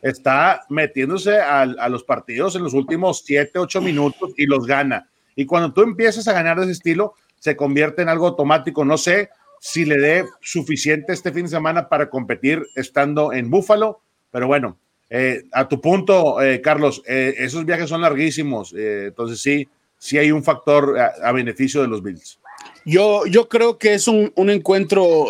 está 0.00 0.62
metiéndose 0.70 1.38
a, 1.38 1.60
a, 1.60 1.88
los 1.90 2.04
partidos 2.04 2.56
en 2.56 2.62
los 2.62 2.72
últimos 2.72 3.22
7, 3.26 3.58
8 3.58 3.82
minutos 3.82 4.32
y 4.38 4.46
los 4.46 4.66
gana. 4.66 5.09
Y 5.36 5.46
cuando 5.46 5.72
tú 5.72 5.82
empiezas 5.82 6.26
a 6.28 6.32
ganar 6.32 6.58
de 6.58 6.64
ese 6.64 6.72
estilo, 6.72 7.14
se 7.38 7.56
convierte 7.56 8.02
en 8.02 8.08
algo 8.08 8.26
automático. 8.26 8.84
No 8.84 8.98
sé, 8.98 9.30
si 9.60 9.84
le 9.84 9.98
dé 9.98 10.24
suficiente 10.40 11.12
este 11.12 11.32
fin 11.32 11.44
de 11.44 11.50
semana 11.50 11.88
para 11.88 12.08
competir 12.08 12.62
estando 12.74 13.32
en 13.32 13.50
Búfalo, 13.50 14.00
pero 14.30 14.46
bueno, 14.46 14.78
eh, 15.10 15.42
a 15.52 15.68
tu 15.68 15.80
punto, 15.80 16.40
eh, 16.40 16.60
Carlos, 16.60 17.02
eh, 17.06 17.34
esos 17.38 17.64
viajes 17.66 17.88
son 17.88 18.00
larguísimos, 18.00 18.72
entonces 18.72 19.40
sí, 19.40 19.68
sí 19.98 20.16
hay 20.18 20.32
un 20.32 20.42
factor 20.42 20.98
a, 20.98 21.12
a, 21.22 21.32
beneficio 21.32 21.82
de 21.82 21.88
los 21.88 22.02
Bills. 22.02 22.38
Yo, 22.86 23.26
yo 23.26 23.48
creo 23.48 23.76
que 23.76 23.94
es 23.94 24.08
un, 24.08 24.32
un 24.36 24.48
encuentro 24.48 25.26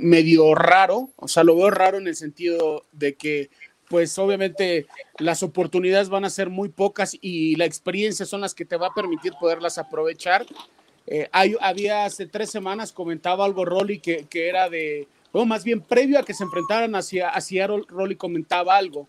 medio 0.00 0.54
raro, 0.54 1.10
o 1.16 1.26
sea, 1.26 1.42
lo 1.42 1.56
veo 1.56 1.70
raro 1.70 1.98
en 1.98 2.06
el 2.06 2.14
sentido 2.14 2.84
de 2.92 3.14
que 3.14 3.50
pues 3.88 4.18
obviamente 4.18 4.86
las 5.18 5.42
oportunidades 5.42 6.08
van 6.08 6.24
a 6.24 6.30
ser 6.30 6.50
muy 6.50 6.68
pocas 6.68 7.16
y 7.20 7.56
la 7.56 7.64
experiencia 7.64 8.26
son 8.26 8.40
las 8.40 8.54
que 8.54 8.64
te 8.64 8.76
va 8.76 8.88
a 8.88 8.94
permitir 8.94 9.32
poderlas 9.40 9.78
aprovechar. 9.78 10.46
Eh, 11.06 11.28
hay, 11.32 11.56
había 11.60 12.04
hace 12.04 12.26
tres 12.26 12.50
semanas 12.50 12.92
comentaba 12.92 13.44
algo 13.44 13.64
Rolly 13.64 13.98
que, 13.98 14.26
que 14.26 14.48
era 14.48 14.68
de, 14.68 15.08
o 15.32 15.46
más 15.46 15.64
bien 15.64 15.80
previo 15.80 16.18
a 16.18 16.22
que 16.22 16.34
se 16.34 16.44
enfrentaran 16.44 16.94
hacia, 16.94 17.30
hacia 17.30 17.66
Rolly 17.66 18.16
comentaba 18.16 18.76
algo, 18.76 19.08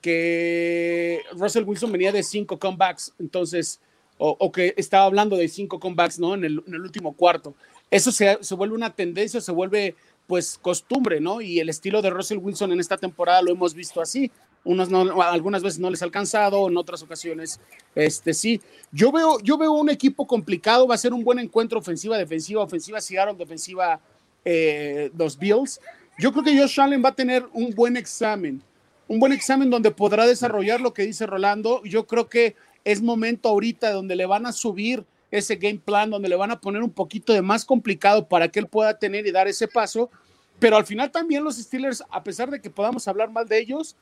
que 0.00 1.20
Russell 1.32 1.64
Wilson 1.64 1.92
venía 1.92 2.12
de 2.12 2.22
cinco 2.22 2.58
comebacks, 2.58 3.12
entonces, 3.18 3.80
o, 4.16 4.36
o 4.38 4.50
que 4.52 4.74
estaba 4.76 5.04
hablando 5.04 5.36
de 5.36 5.48
cinco 5.48 5.78
comebacks, 5.78 6.18
¿no? 6.18 6.34
En 6.34 6.44
el, 6.44 6.62
en 6.66 6.74
el 6.74 6.80
último 6.80 7.12
cuarto. 7.12 7.54
Eso 7.90 8.12
se, 8.12 8.38
se, 8.42 8.54
vuelve 8.54 8.74
una 8.74 8.94
tendencia, 8.94 9.40
se 9.40 9.52
vuelve 9.52 9.96
pues 10.28 10.58
costumbre, 10.62 11.20
¿no? 11.20 11.40
Y 11.40 11.58
el 11.58 11.68
estilo 11.68 12.00
de 12.00 12.10
Russell 12.10 12.38
Wilson 12.38 12.70
en 12.70 12.78
esta 12.78 12.96
temporada 12.96 13.42
lo 13.42 13.50
hemos 13.50 13.74
visto 13.74 14.00
así 14.00 14.30
unos 14.64 14.90
no, 14.90 15.22
algunas 15.22 15.62
veces 15.62 15.78
no 15.78 15.90
les 15.90 16.02
ha 16.02 16.04
alcanzado, 16.04 16.68
en 16.68 16.76
otras 16.76 17.02
ocasiones, 17.02 17.60
este 17.94 18.34
sí. 18.34 18.60
Yo 18.92 19.10
veo, 19.10 19.38
yo 19.40 19.56
veo 19.56 19.72
un 19.72 19.88
equipo 19.88 20.26
complicado, 20.26 20.86
va 20.86 20.94
a 20.94 20.98
ser 20.98 21.12
un 21.12 21.24
buen 21.24 21.38
encuentro 21.38 21.78
ofensiva, 21.78 22.18
defensiva, 22.18 22.62
ofensiva 22.62 23.00
Seattle, 23.00 23.34
defensiva 23.34 24.00
eh, 24.44 25.10
los 25.16 25.38
Bills. 25.38 25.80
Yo 26.18 26.32
creo 26.32 26.44
que 26.44 26.58
Josh 26.58 26.80
Allen 26.80 27.02
va 27.02 27.10
a 27.10 27.14
tener 27.14 27.46
un 27.52 27.70
buen 27.70 27.96
examen, 27.96 28.60
un 29.06 29.18
buen 29.18 29.32
examen 29.32 29.70
donde 29.70 29.90
podrá 29.90 30.26
desarrollar 30.26 30.80
lo 30.80 30.92
que 30.92 31.06
dice 31.06 31.26
Rolando. 31.26 31.82
Yo 31.84 32.06
creo 32.06 32.28
que 32.28 32.56
es 32.84 33.00
momento 33.00 33.48
ahorita 33.48 33.92
donde 33.92 34.16
le 34.16 34.26
van 34.26 34.44
a 34.44 34.52
subir 34.52 35.04
ese 35.30 35.56
game 35.56 35.80
plan, 35.84 36.10
donde 36.10 36.28
le 36.28 36.36
van 36.36 36.50
a 36.50 36.60
poner 36.60 36.82
un 36.82 36.90
poquito 36.90 37.32
de 37.32 37.42
más 37.42 37.64
complicado 37.64 38.28
para 38.28 38.48
que 38.48 38.60
él 38.60 38.66
pueda 38.66 38.98
tener 38.98 39.26
y 39.26 39.32
dar 39.32 39.48
ese 39.48 39.68
paso. 39.68 40.10
Pero 40.58 40.76
al 40.76 40.86
final 40.86 41.10
también 41.10 41.44
los 41.44 41.56
Steelers, 41.56 42.02
a 42.10 42.22
pesar 42.22 42.50
de 42.50 42.60
que 42.60 42.70
podamos 42.70 43.06
hablar 43.06 43.30
mal 43.30 43.46
de 43.46 43.58
ellos, 43.58 43.96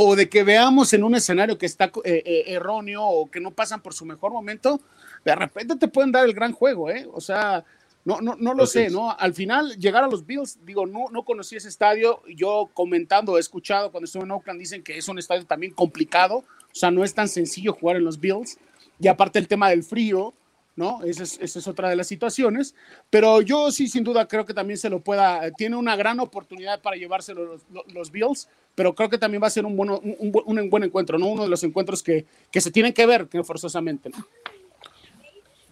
o 0.00 0.14
de 0.14 0.28
que 0.28 0.44
veamos 0.44 0.92
en 0.92 1.02
un 1.02 1.16
escenario 1.16 1.58
que 1.58 1.66
está 1.66 1.86
eh, 2.04 2.22
eh, 2.24 2.44
erróneo 2.46 3.04
o 3.04 3.28
que 3.28 3.40
no 3.40 3.50
pasan 3.50 3.82
por 3.82 3.94
su 3.94 4.04
mejor 4.04 4.32
momento, 4.32 4.80
de 5.24 5.34
repente 5.34 5.74
te 5.74 5.88
pueden 5.88 6.12
dar 6.12 6.24
el 6.24 6.34
gran 6.34 6.52
juego, 6.52 6.88
¿eh? 6.88 7.08
O 7.12 7.20
sea, 7.20 7.64
no, 8.04 8.20
no, 8.20 8.36
no 8.36 8.54
lo 8.54 8.64
sé, 8.64 8.90
¿no? 8.90 9.10
Al 9.18 9.34
final, 9.34 9.76
llegar 9.76 10.04
a 10.04 10.08
los 10.08 10.24
Bills, 10.24 10.64
digo, 10.64 10.86
no, 10.86 11.06
no 11.10 11.24
conocí 11.24 11.56
ese 11.56 11.68
estadio, 11.68 12.22
yo 12.28 12.70
comentando, 12.74 13.36
he 13.36 13.40
escuchado 13.40 13.90
cuando 13.90 14.04
estuve 14.04 14.22
en 14.22 14.30
Oakland, 14.30 14.60
dicen 14.60 14.84
que 14.84 14.96
es 14.96 15.08
un 15.08 15.18
estadio 15.18 15.44
también 15.44 15.74
complicado, 15.74 16.36
o 16.36 16.74
sea, 16.74 16.92
no 16.92 17.02
es 17.02 17.12
tan 17.12 17.28
sencillo 17.28 17.72
jugar 17.72 17.96
en 17.96 18.04
los 18.04 18.20
Bills, 18.20 18.56
y 19.00 19.08
aparte 19.08 19.38
el 19.38 19.48
tema 19.48 19.70
del 19.70 19.82
frío, 19.82 20.34
¿no? 20.76 21.02
Esa 21.04 21.24
es, 21.24 21.38
esa 21.40 21.58
es, 21.58 21.66
otra 21.66 21.88
de 21.88 21.96
las 21.96 22.06
situaciones, 22.06 22.74
pero 23.10 23.40
yo 23.42 23.72
sí, 23.72 23.88
sin 23.88 24.04
duda, 24.04 24.28
creo 24.28 24.46
que 24.46 24.54
también 24.54 24.78
se 24.78 24.88
lo 24.88 25.00
pueda, 25.00 25.50
tiene 25.52 25.76
una 25.76 25.96
gran 25.96 26.20
oportunidad 26.20 26.80
para 26.80 26.96
llevárselo 26.96 27.44
los, 27.44 27.62
los 27.92 28.12
Bills, 28.12 28.48
pero 28.74 28.94
creo 28.94 29.08
que 29.08 29.18
también 29.18 29.42
va 29.42 29.48
a 29.48 29.50
ser 29.50 29.66
un, 29.66 29.76
bueno, 29.76 29.98
un, 29.98 30.32
un, 30.46 30.58
un 30.58 30.70
buen 30.70 30.84
encuentro, 30.84 31.18
¿no? 31.18 31.26
Uno 31.26 31.42
de 31.42 31.48
los 31.48 31.64
encuentros 31.64 32.02
que, 32.02 32.26
que 32.52 32.60
se 32.60 32.70
tienen 32.70 32.92
que 32.92 33.06
ver 33.06 33.26
que 33.26 33.42
forzosamente, 33.42 34.08
¿no? 34.10 34.24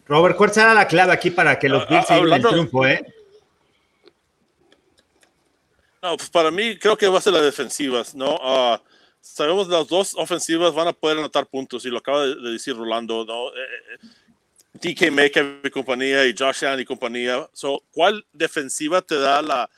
Robert, 0.06 0.36
¿cuál 0.36 0.52
será 0.52 0.74
la 0.74 0.86
clave 0.86 1.12
aquí 1.12 1.30
para 1.30 1.58
que 1.58 1.68
los 1.68 1.88
Bills 1.88 2.10
uh, 2.10 2.14
el 2.14 2.42
triunfo, 2.42 2.86
eh? 2.86 3.04
No, 6.02 6.16
pues 6.16 6.30
para 6.30 6.50
mí 6.50 6.78
creo 6.78 6.96
que 6.96 7.08
va 7.08 7.18
a 7.18 7.20
ser 7.20 7.32
las 7.32 7.42
defensivas, 7.42 8.14
¿no? 8.14 8.36
Uh, 8.36 8.78
sabemos 9.20 9.68
las 9.68 9.88
dos 9.88 10.14
ofensivas 10.14 10.74
van 10.74 10.88
a 10.88 10.92
poder 10.92 11.18
anotar 11.18 11.46
puntos 11.46 11.84
y 11.84 11.88
lo 11.88 11.98
acaba 11.98 12.26
de, 12.26 12.34
de 12.36 12.50
decir 12.52 12.76
Rolando, 12.76 13.24
¿no? 13.24 13.48
Eh, 13.48 13.52
eh 13.94 14.08
DK 14.80 15.10
Metcalf 15.10 15.64
y 15.64 15.70
compañía 15.70 16.26
y 16.26 16.34
Josh 16.36 16.64
Allen 16.64 16.80
y 16.80 16.84
compañía. 16.84 17.48
So, 17.52 17.82
¿Cuál 17.92 18.24
defensiva 18.32 19.02
te 19.02 19.18
da 19.18 19.42
la, 19.42 19.70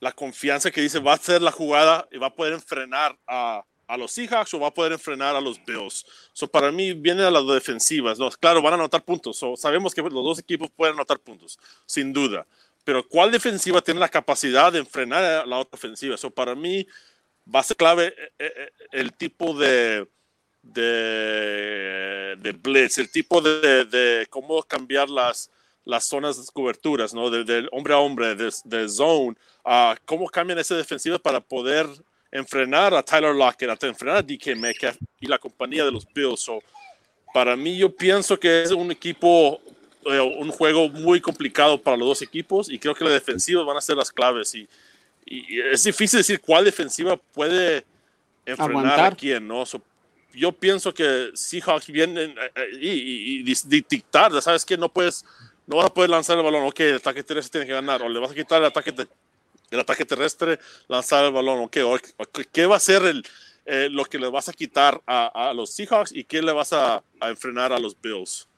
la 0.00 0.12
confianza 0.12 0.70
que 0.70 0.80
dice 0.80 0.98
va 0.98 1.12
a 1.12 1.16
hacer 1.16 1.42
la 1.42 1.52
jugada 1.52 2.06
y 2.10 2.18
va 2.18 2.28
a 2.28 2.34
poder 2.34 2.54
enfrenar 2.54 3.16
a, 3.26 3.64
a 3.86 3.96
los 3.96 4.12
Seahawks 4.12 4.54
o 4.54 4.60
va 4.60 4.68
a 4.68 4.74
poder 4.74 4.92
enfrenar 4.92 5.36
a 5.36 5.40
los 5.40 5.64
Bills? 5.64 6.04
So, 6.32 6.48
para 6.48 6.72
mí 6.72 6.92
viene 6.92 7.22
a 7.22 7.30
las 7.30 7.46
defensivas. 7.46 8.18
¿no? 8.18 8.30
Claro, 8.30 8.62
van 8.62 8.74
a 8.74 8.76
anotar 8.76 9.04
puntos. 9.04 9.36
So, 9.38 9.56
sabemos 9.56 9.94
que 9.94 10.02
los 10.02 10.12
dos 10.12 10.38
equipos 10.38 10.70
pueden 10.74 10.94
anotar 10.94 11.18
puntos, 11.18 11.58
sin 11.86 12.12
duda. 12.12 12.46
Pero 12.84 13.06
¿cuál 13.06 13.30
defensiva 13.30 13.80
tiene 13.80 14.00
la 14.00 14.08
capacidad 14.08 14.70
de 14.72 14.80
enfrenar 14.80 15.24
a 15.24 15.46
la 15.46 15.58
otra 15.58 15.76
ofensiva? 15.76 16.16
So, 16.16 16.30
para 16.30 16.54
mí 16.54 16.86
va 17.52 17.60
a 17.60 17.64
ser 17.64 17.76
clave 17.76 18.06
eh, 18.06 18.32
eh, 18.38 18.70
el 18.92 19.12
tipo 19.12 19.54
de 19.54 20.06
de, 20.64 22.58
blitz, 22.62 22.98
el 22.98 23.10
tipo 23.10 23.40
de, 23.40 23.84
de, 23.84 24.26
cómo 24.30 24.62
cambiar 24.62 25.10
las, 25.10 25.50
las 25.84 26.04
zonas 26.04 26.36
de 26.36 26.52
coberturas, 26.52 27.12
¿no? 27.12 27.30
De, 27.30 27.44
de 27.44 27.68
hombre 27.72 27.94
a 27.94 27.98
hombre, 27.98 28.34
de, 28.34 28.88
zone, 28.88 29.36
uh, 29.64 29.94
cómo 30.04 30.26
cambian 30.28 30.58
esa 30.58 30.74
defensiva 30.74 31.18
para 31.18 31.40
poder 31.40 31.86
enfrenar 32.32 32.94
a 32.94 33.02
Tyler 33.02 33.34
Lockett, 33.34 33.70
hasta 33.70 33.86
enfrenar 33.86 34.16
a 34.16 34.22
DK 34.22 34.56
Metcalf 34.56 34.96
y 35.20 35.26
la 35.26 35.38
compañía 35.38 35.84
de 35.84 35.92
los 35.92 36.06
Bills. 36.12 36.50
para 37.32 37.56
mí, 37.56 37.76
yo 37.76 37.94
pienso 37.94 38.38
que 38.38 38.62
es 38.62 38.72
un 38.72 38.90
equipo, 38.90 39.60
eh, 40.06 40.20
un 40.20 40.50
juego 40.50 40.88
muy 40.88 41.20
complicado 41.20 41.80
para 41.80 41.96
los 41.96 42.08
dos 42.08 42.22
equipos 42.22 42.68
y 42.70 42.78
creo 42.78 42.94
que 42.94 43.04
la 43.04 43.10
defensiva 43.10 43.62
van 43.62 43.76
a 43.76 43.80
ser 43.80 43.96
las 43.96 44.10
claves. 44.10 44.54
Y, 44.54 44.68
y 45.26 45.60
es 45.60 45.84
difícil 45.84 46.18
decir 46.18 46.40
cuál 46.40 46.64
defensiva 46.64 47.16
puede 47.16 47.84
enfrentar 48.46 49.12
a 49.12 49.16
quién, 49.16 49.46
¿no? 49.46 49.64
yo 50.34 50.52
pienso 50.52 50.92
que 50.92 51.30
Seahawks 51.34 51.86
vienen 51.86 52.30
eh, 52.30 52.50
eh, 52.56 52.68
y, 52.80 53.50
y, 53.50 53.82
dictar, 53.88 54.42
¿sabes 54.42 54.64
que 54.64 54.76
No 54.76 54.88
puedes, 54.88 55.24
no 55.66 55.76
vas 55.76 55.86
a 55.86 55.94
poder 55.94 56.10
lanzar 56.10 56.36
el 56.36 56.44
balón, 56.44 56.66
ok, 56.66 56.80
el 56.80 56.96
ataque 56.96 57.22
terrestre 57.22 57.60
tiene 57.60 57.66
que 57.66 57.72
ganar, 57.72 58.02
o 58.02 58.08
le 58.08 58.18
vas 58.18 58.32
a 58.32 58.34
quitar 58.34 58.60
el 58.60 58.66
ataque, 58.66 58.92
el 59.70 59.80
ataque 59.80 60.04
terrestre, 60.04 60.58
lanzar 60.88 61.24
el 61.24 61.32
balón, 61.32 61.60
ok, 61.60 61.76
¿qué 62.52 62.66
va 62.66 62.76
a 62.76 62.80
ser 62.80 63.04
el, 63.04 63.24
eh, 63.64 63.88
lo 63.90 64.04
que 64.04 64.18
le 64.18 64.28
vas 64.28 64.48
a 64.48 64.52
quitar 64.52 65.00
a, 65.06 65.48
a, 65.48 65.54
los 65.54 65.72
Seahawks 65.72 66.12
y 66.12 66.24
qué 66.24 66.42
le 66.42 66.52
vas 66.52 66.72
a, 66.72 67.02
a 67.20 67.28
enfrenar 67.30 67.72
a 67.72 67.78
los 67.78 67.98
Bills? 68.00 68.48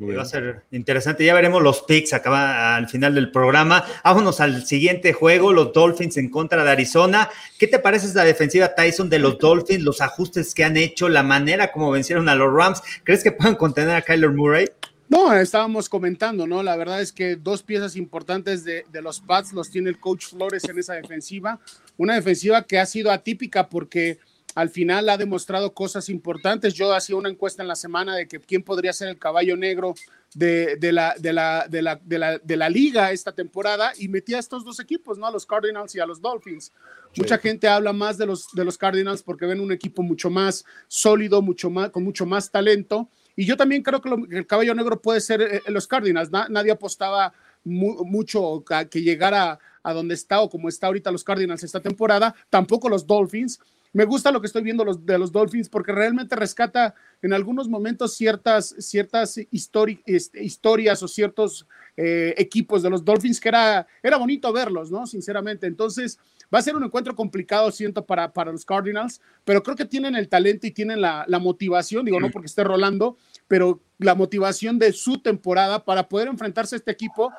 Va 0.00 0.22
a 0.22 0.26
ser 0.26 0.62
interesante. 0.70 1.24
Ya 1.24 1.34
veremos 1.34 1.60
los 1.60 1.82
picks 1.82 2.12
acá 2.12 2.76
al 2.76 2.88
final 2.88 3.16
del 3.16 3.32
programa. 3.32 3.84
Vámonos 4.04 4.40
al 4.40 4.64
siguiente 4.64 5.12
juego, 5.12 5.52
los 5.52 5.72
Dolphins 5.72 6.16
en 6.18 6.30
contra 6.30 6.62
de 6.62 6.70
Arizona. 6.70 7.28
¿Qué 7.58 7.66
te 7.66 7.80
parece 7.80 8.14
la 8.14 8.22
defensiva 8.22 8.76
Tyson 8.76 9.10
de 9.10 9.18
los 9.18 9.38
Dolphins, 9.38 9.82
los 9.82 10.00
ajustes 10.00 10.54
que 10.54 10.62
han 10.62 10.76
hecho, 10.76 11.08
la 11.08 11.24
manera 11.24 11.72
como 11.72 11.90
vencieron 11.90 12.28
a 12.28 12.36
los 12.36 12.52
Rams? 12.52 12.80
¿Crees 13.02 13.24
que 13.24 13.32
puedan 13.32 13.56
contener 13.56 13.96
a 13.96 14.02
Kyler 14.02 14.30
Murray? 14.30 14.66
No, 15.08 15.34
estábamos 15.34 15.88
comentando, 15.88 16.46
¿no? 16.46 16.62
La 16.62 16.76
verdad 16.76 17.00
es 17.00 17.12
que 17.12 17.34
dos 17.34 17.62
piezas 17.62 17.96
importantes 17.96 18.62
de, 18.62 18.84
de 18.92 19.02
los 19.02 19.20
Pats 19.20 19.52
los 19.52 19.70
tiene 19.70 19.88
el 19.88 19.98
coach 19.98 20.26
Flores 20.26 20.64
en 20.64 20.78
esa 20.78 20.94
defensiva. 20.94 21.58
Una 21.96 22.14
defensiva 22.14 22.62
que 22.62 22.78
ha 22.78 22.86
sido 22.86 23.10
atípica 23.10 23.68
porque 23.68 24.18
al 24.58 24.70
final 24.70 25.08
ha 25.08 25.16
demostrado 25.16 25.72
cosas 25.72 26.08
importantes. 26.08 26.74
Yo 26.74 26.92
hacía 26.92 27.14
una 27.14 27.28
encuesta 27.28 27.62
en 27.62 27.68
la 27.68 27.76
semana 27.76 28.16
de 28.16 28.26
que 28.26 28.40
quién 28.40 28.64
podría 28.64 28.92
ser 28.92 29.06
el 29.06 29.16
caballo 29.16 29.56
negro 29.56 29.94
de, 30.34 30.76
la, 30.92 31.14
de, 31.16 31.32
la, 31.32 31.68
de, 31.68 31.80
la, 31.80 32.00
de, 32.42 32.56
la, 32.56 32.68
liga 32.68 33.12
esta 33.12 33.30
temporada 33.30 33.92
y 33.96 34.08
metía 34.08 34.38
a 34.38 34.40
estos 34.40 34.64
dos 34.64 34.80
equipos, 34.80 35.16
¿no? 35.16 35.28
A 35.28 35.30
los 35.30 35.46
Cardinals 35.46 35.94
y 35.94 36.00
a 36.00 36.06
los 36.06 36.20
Dolphins. 36.20 36.72
Mucha 37.16 37.38
gente 37.38 37.68
habla 37.68 37.92
más 37.92 38.18
de 38.18 38.26
los, 38.26 38.48
de 38.52 38.64
los 38.64 38.76
Cardinals 38.76 39.22
porque 39.22 39.46
ven 39.46 39.60
un 39.60 39.70
equipo 39.70 40.02
mucho 40.02 40.28
más 40.28 40.64
sólido, 40.88 41.40
mucho 41.40 41.70
más, 41.70 41.90
con 41.90 42.02
mucho 42.02 42.26
más 42.26 42.50
talento. 42.50 43.08
Y 43.36 43.44
yo 43.44 43.56
también 43.56 43.84
creo 43.84 44.00
que, 44.00 44.10
el 44.36 44.46
caballo 44.48 44.74
negro 44.74 45.00
puede 45.00 45.20
ser 45.20 45.40
eh, 45.40 45.62
los 45.68 45.86
Cardinals. 45.86 46.32
nadie 46.32 46.72
apostaba 46.72 47.32
mucho 47.62 48.64
a 48.70 48.86
que 48.86 49.02
llegara 49.02 49.60
a 49.84 49.92
donde 49.92 50.14
está 50.14 50.40
o 50.40 50.50
como 50.50 50.68
está 50.68 50.88
ahorita 50.88 51.12
los 51.12 51.22
Cardinals 51.22 51.62
esta 51.62 51.80
temporada, 51.80 52.34
tampoco 52.50 52.88
los 52.88 53.06
Dolphins 53.06 53.60
me 53.92 54.04
gusta 54.04 54.30
lo 54.30 54.40
que 54.40 54.46
estoy 54.46 54.62
viendo 54.62 54.84
los, 54.84 55.04
de 55.04 55.18
los 55.18 55.32
Dolphins 55.32 55.68
porque 55.68 55.92
realmente 55.92 56.36
rescata 56.36 56.94
en 57.22 57.32
algunos 57.32 57.68
momentos 57.68 58.14
ciertas, 58.14 58.74
ciertas 58.78 59.38
este, 59.38 60.44
historias 60.44 61.02
o 61.02 61.08
ciertos 61.08 61.66
eh, 61.96 62.34
equipos 62.36 62.82
de 62.82 62.90
los 62.90 63.04
Dolphins 63.04 63.40
que 63.40 63.48
era, 63.48 63.86
era 64.02 64.16
bonito 64.16 64.52
verlos, 64.52 64.90
¿no? 64.90 65.06
Sinceramente. 65.06 65.66
Entonces, 65.66 66.18
va 66.52 66.58
a 66.58 66.62
ser 66.62 66.76
un 66.76 66.84
encuentro 66.84 67.14
complicado, 67.14 67.70
siento, 67.70 68.04
para, 68.04 68.32
para 68.32 68.52
los 68.52 68.64
Cardinals, 68.64 69.20
pero 69.44 69.62
creo 69.62 69.76
que 69.76 69.84
tienen 69.84 70.14
el 70.16 70.28
talento 70.28 70.66
y 70.66 70.70
tienen 70.70 71.00
la, 71.00 71.24
la 71.26 71.38
motivación, 71.38 72.04
digo, 72.04 72.20
no 72.20 72.30
porque 72.30 72.46
esté 72.46 72.64
rolando, 72.64 73.16
pero 73.46 73.80
la 73.98 74.14
motivación 74.14 74.78
de 74.78 74.92
su 74.92 75.18
temporada 75.18 75.84
para 75.84 76.08
poder 76.08 76.28
enfrentarse 76.28 76.76
a 76.76 76.78
este 76.78 76.92
equipo 76.92 77.32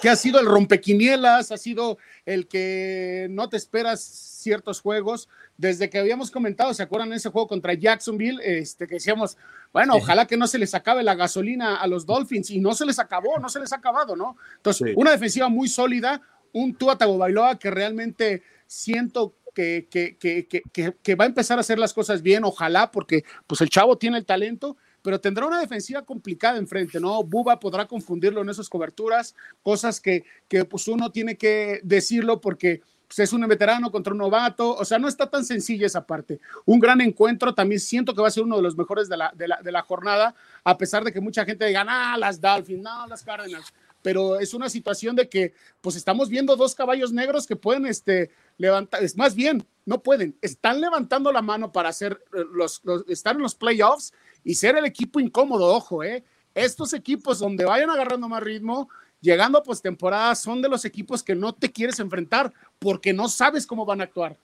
que 0.00 0.08
ha 0.08 0.16
sido 0.16 0.38
el 0.40 0.46
rompequinielas, 0.46 1.50
ha 1.50 1.56
sido 1.56 1.98
el 2.26 2.48
que 2.48 3.26
no 3.30 3.48
te 3.48 3.56
esperas 3.56 4.02
ciertos 4.02 4.80
juegos. 4.80 5.28
Desde 5.56 5.90
que 5.90 5.98
habíamos 5.98 6.30
comentado, 6.30 6.72
¿se 6.74 6.82
acuerdan 6.82 7.12
ese 7.12 7.30
juego 7.30 7.48
contra 7.48 7.74
Jacksonville? 7.74 8.40
Este, 8.42 8.86
que 8.86 8.94
decíamos, 8.94 9.36
bueno, 9.72 9.94
ojalá 9.96 10.26
que 10.26 10.36
no 10.36 10.46
se 10.46 10.58
les 10.58 10.74
acabe 10.74 11.02
la 11.02 11.14
gasolina 11.14 11.76
a 11.76 11.86
los 11.86 12.06
Dolphins, 12.06 12.50
y 12.50 12.60
no 12.60 12.74
se 12.74 12.86
les 12.86 12.98
acabó, 12.98 13.38
no 13.38 13.48
se 13.48 13.60
les 13.60 13.72
ha 13.72 13.76
acabado, 13.76 14.16
¿no? 14.16 14.36
Entonces, 14.56 14.94
una 14.96 15.12
defensiva 15.12 15.48
muy 15.48 15.68
sólida, 15.68 16.20
un 16.52 16.74
Tua 16.74 16.96
Tagovailoa 16.96 17.58
que 17.58 17.70
realmente 17.70 18.42
siento 18.66 19.34
que, 19.54 19.88
que, 19.90 20.16
que, 20.16 20.94
que, 21.02 21.14
va 21.14 21.24
a 21.24 21.28
empezar 21.28 21.58
a 21.58 21.60
hacer 21.60 21.78
las 21.78 21.92
cosas 21.92 22.22
bien, 22.22 22.44
ojalá, 22.44 22.90
porque 22.90 23.24
pues 23.46 23.60
el 23.60 23.68
chavo 23.68 23.98
tiene 23.98 24.18
el 24.18 24.24
talento 24.24 24.76
pero 25.02 25.20
tendrá 25.20 25.46
una 25.46 25.60
defensiva 25.60 26.02
complicada 26.02 26.58
enfrente, 26.58 27.00
¿no? 27.00 27.22
Buba 27.22 27.58
podrá 27.58 27.86
confundirlo 27.86 28.42
en 28.42 28.50
esas 28.50 28.68
coberturas, 28.68 29.34
cosas 29.62 30.00
que, 30.00 30.24
que 30.48 30.64
pues 30.64 30.88
uno 30.88 31.10
tiene 31.10 31.36
que 31.36 31.80
decirlo 31.82 32.40
porque 32.40 32.82
pues, 33.10 33.18
es 33.18 33.32
un 33.32 33.46
veterano 33.48 33.90
contra 33.90 34.12
un 34.12 34.18
novato, 34.18 34.76
o 34.76 34.84
sea, 34.84 35.00
no 35.00 35.08
está 35.08 35.28
tan 35.28 35.44
sencilla 35.44 35.84
esa 35.84 36.06
parte. 36.06 36.40
Un 36.64 36.78
gran 36.78 37.00
encuentro, 37.00 37.52
también 37.52 37.80
siento 37.80 38.14
que 38.14 38.22
va 38.22 38.28
a 38.28 38.30
ser 38.30 38.44
uno 38.44 38.56
de 38.56 38.62
los 38.62 38.76
mejores 38.76 39.08
de 39.08 39.16
la, 39.16 39.32
de 39.34 39.72
la, 39.72 39.82
jornada, 39.82 40.32
a 40.62 40.78
pesar 40.78 41.02
de 41.02 41.12
que 41.12 41.20
mucha 41.20 41.44
gente 41.44 41.66
diga, 41.66 41.84
ah, 41.88 42.16
las 42.16 42.40
Dolphins, 42.40 42.82
no, 42.82 43.08
las 43.08 43.24
Cardinals, 43.24 43.72
pero 44.00 44.38
es 44.38 44.54
una 44.54 44.68
situación 44.68 45.16
de 45.16 45.28
que 45.28 45.54
pues 45.80 45.96
estamos 45.96 46.28
viendo 46.28 46.54
dos 46.54 46.74
caballos 46.76 47.12
negros 47.12 47.48
que 47.48 47.56
pueden 47.56 47.84
este, 47.84 48.30
levantar, 48.58 49.02
es 49.02 49.16
más 49.16 49.34
bien, 49.34 49.66
no 49.84 50.02
pueden, 50.02 50.36
están 50.40 50.80
levantando 50.80 51.32
la 51.32 51.42
mano 51.42 51.72
para 51.72 51.88
hacer 51.88 52.22
eh, 52.32 52.44
los, 52.52 52.80
los 52.84 53.04
estar 53.08 53.34
en 53.34 53.42
los 53.42 53.56
playoffs 53.56 54.12
y 54.44 54.54
ser 54.54 54.76
el 54.76 54.84
equipo 54.84 55.20
incómodo, 55.20 55.66
ojo, 55.74 56.02
¿eh? 56.02 56.24
Estos 56.54 56.92
equipos 56.92 57.38
donde 57.38 57.64
vayan 57.64 57.90
agarrando 57.90 58.28
más 58.28 58.42
ritmo, 58.42 58.88
llegando 59.20 59.58
a 59.58 59.62
postemporada, 59.62 60.34
son 60.34 60.62
de 60.62 60.68
los 60.68 60.84
equipos 60.84 61.22
que 61.22 61.34
no 61.34 61.54
te 61.54 61.70
quieres 61.70 62.00
enfrentar 62.00 62.52
porque 62.78 63.12
no 63.12 63.28
sabes 63.28 63.66
cómo 63.66 63.84
van 63.84 64.00
a 64.00 64.04
actuar. 64.04 64.36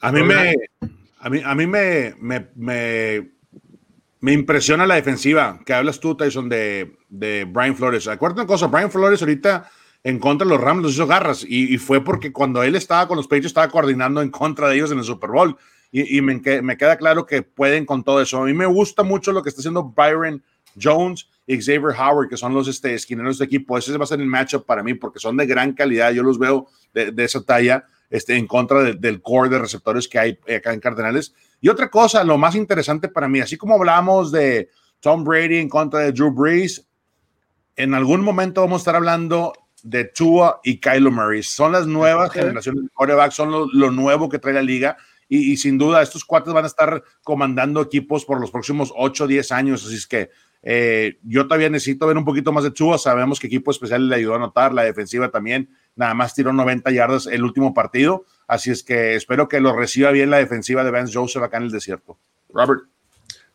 A 0.00 0.12
mí 0.12 0.22
me, 0.22 0.54
a 1.18 1.30
mí, 1.30 1.40
a 1.44 1.54
mí 1.54 1.66
me, 1.66 2.14
me, 2.20 2.46
me, 4.20 4.32
impresiona 4.32 4.86
la 4.86 4.94
defensiva 4.94 5.60
que 5.66 5.74
hablas 5.74 5.98
tú, 5.98 6.16
Tyson, 6.16 6.48
de, 6.48 6.96
de 7.08 7.44
Brian 7.44 7.74
Flores. 7.74 8.06
Acuérdate 8.06 8.42
una 8.42 8.46
cosa, 8.46 8.68
Brian 8.68 8.92
Flores 8.92 9.20
ahorita 9.20 9.68
en 10.04 10.20
contra 10.20 10.46
de 10.46 10.54
los 10.54 10.60
Rams 10.60 10.82
los 10.82 10.92
hizo 10.92 11.08
garras 11.08 11.44
y, 11.44 11.74
y, 11.74 11.78
fue 11.78 12.04
porque 12.04 12.32
cuando 12.32 12.62
él 12.62 12.76
estaba 12.76 13.08
con 13.08 13.16
los 13.16 13.26
Patriots 13.26 13.48
estaba 13.48 13.68
coordinando 13.68 14.22
en 14.22 14.30
contra 14.30 14.68
de 14.68 14.76
ellos 14.76 14.92
en 14.92 14.98
el 14.98 15.04
Super 15.04 15.30
Bowl 15.30 15.58
y, 15.90 16.20
me, 16.20 16.40
me, 16.62 16.76
queda 16.76 16.96
claro 16.96 17.24
que 17.24 17.42
pueden 17.42 17.86
con 17.86 18.04
todo 18.04 18.20
eso. 18.20 18.42
A 18.42 18.44
mí 18.44 18.52
me 18.52 18.66
gusta 18.66 19.02
mucho 19.02 19.32
lo 19.32 19.42
que 19.42 19.48
está 19.48 19.60
haciendo 19.60 19.84
Byron 19.84 20.42
Jones 20.80 21.28
y 21.46 21.56
Xavier 21.56 21.94
Howard, 21.98 22.28
que 22.28 22.36
son 22.36 22.52
los 22.52 22.68
este, 22.68 22.94
esquineros 22.94 23.38
de 23.38 23.46
equipo. 23.46 23.78
Ese 23.78 23.96
va 23.96 24.04
a 24.04 24.06
ser 24.06 24.20
el 24.20 24.26
matchup 24.26 24.66
para 24.66 24.82
mí 24.82 24.94
porque 24.94 25.18
son 25.18 25.36
de 25.36 25.46
gran 25.46 25.72
calidad. 25.72 26.12
Yo 26.12 26.22
los 26.22 26.38
veo 26.38 26.68
de, 26.92 27.10
de 27.10 27.24
esa 27.24 27.42
talla 27.42 27.86
este, 28.10 28.36
en 28.36 28.46
contra 28.46 28.82
del 28.82 29.22
core 29.22 29.50
de 29.50 29.58
receptores 29.58 30.08
que 30.08 30.18
hay 30.18 30.38
acá 30.56 30.72
en 30.72 30.80
Cardenales. 30.80 31.34
Y 31.60 31.68
otra 31.68 31.90
cosa, 31.90 32.24
lo 32.24 32.38
más 32.38 32.54
interesante 32.54 33.08
para 33.08 33.28
mí, 33.28 33.40
así 33.40 33.56
como 33.56 33.74
hablamos 33.74 34.30
de 34.30 34.70
Tom 35.00 35.24
Brady 35.24 35.56
en 35.56 35.68
contra 35.68 36.00
de 36.00 36.12
Drew 36.12 36.30
Brees, 36.30 36.86
en 37.76 37.94
algún 37.94 38.20
momento 38.20 38.60
vamos 38.60 38.80
a 38.80 38.82
estar 38.82 38.96
hablando 38.96 39.52
de 39.82 40.04
Tua 40.04 40.60
y 40.64 40.80
Kylo 40.80 41.10
Murray. 41.10 41.42
Son 41.42 41.72
las 41.72 41.86
nuevas 41.86 42.32
generaciones 42.32 42.84
de 42.84 42.88
quarterback, 42.90 43.32
son 43.32 43.50
lo, 43.50 43.66
lo, 43.72 43.90
nuevo 43.90 44.28
que 44.28 44.38
trae 44.38 44.54
la 44.54 44.62
liga 44.62 44.96
y, 45.28 45.56
sin 45.56 45.78
duda 45.78 46.02
estos 46.02 46.24
cuates 46.24 46.52
van 46.52 46.64
a 46.64 46.68
estar 46.68 47.02
comandando 47.22 47.82
equipos 47.82 48.24
por 48.24 48.40
los 48.40 48.50
próximos 48.50 48.92
8 48.96 49.24
o 49.24 49.26
10 49.26 49.52
años, 49.52 49.84
así 49.84 49.96
es 49.96 50.06
que 50.06 50.30
eh, 50.62 51.18
yo 51.22 51.44
todavía 51.46 51.70
necesito 51.70 52.06
ver 52.06 52.16
un 52.16 52.24
poquito 52.24 52.52
más 52.52 52.64
de 52.64 52.72
Chua, 52.72 52.98
sabemos 52.98 53.38
que 53.38 53.46
equipo 53.46 53.70
especial 53.70 54.08
le 54.08 54.16
ayudó 54.16 54.34
a 54.34 54.36
anotar, 54.36 54.72
la 54.72 54.84
defensiva 54.84 55.30
también, 55.30 55.70
nada 55.94 56.14
más 56.14 56.34
tiró 56.34 56.52
90 56.52 56.90
yardas 56.90 57.26
el 57.26 57.44
último 57.44 57.74
partido, 57.74 58.24
así 58.46 58.70
es 58.70 58.82
que 58.82 59.14
espero 59.14 59.48
que 59.48 59.60
lo 59.60 59.76
reciba 59.76 60.10
bien 60.10 60.30
la 60.30 60.38
defensiva 60.38 60.82
de 60.82 60.90
Vance 60.90 61.14
Joseph 61.16 61.42
acá 61.42 61.58
en 61.58 61.64
el 61.64 61.70
desierto. 61.70 62.18
Robert. 62.50 62.84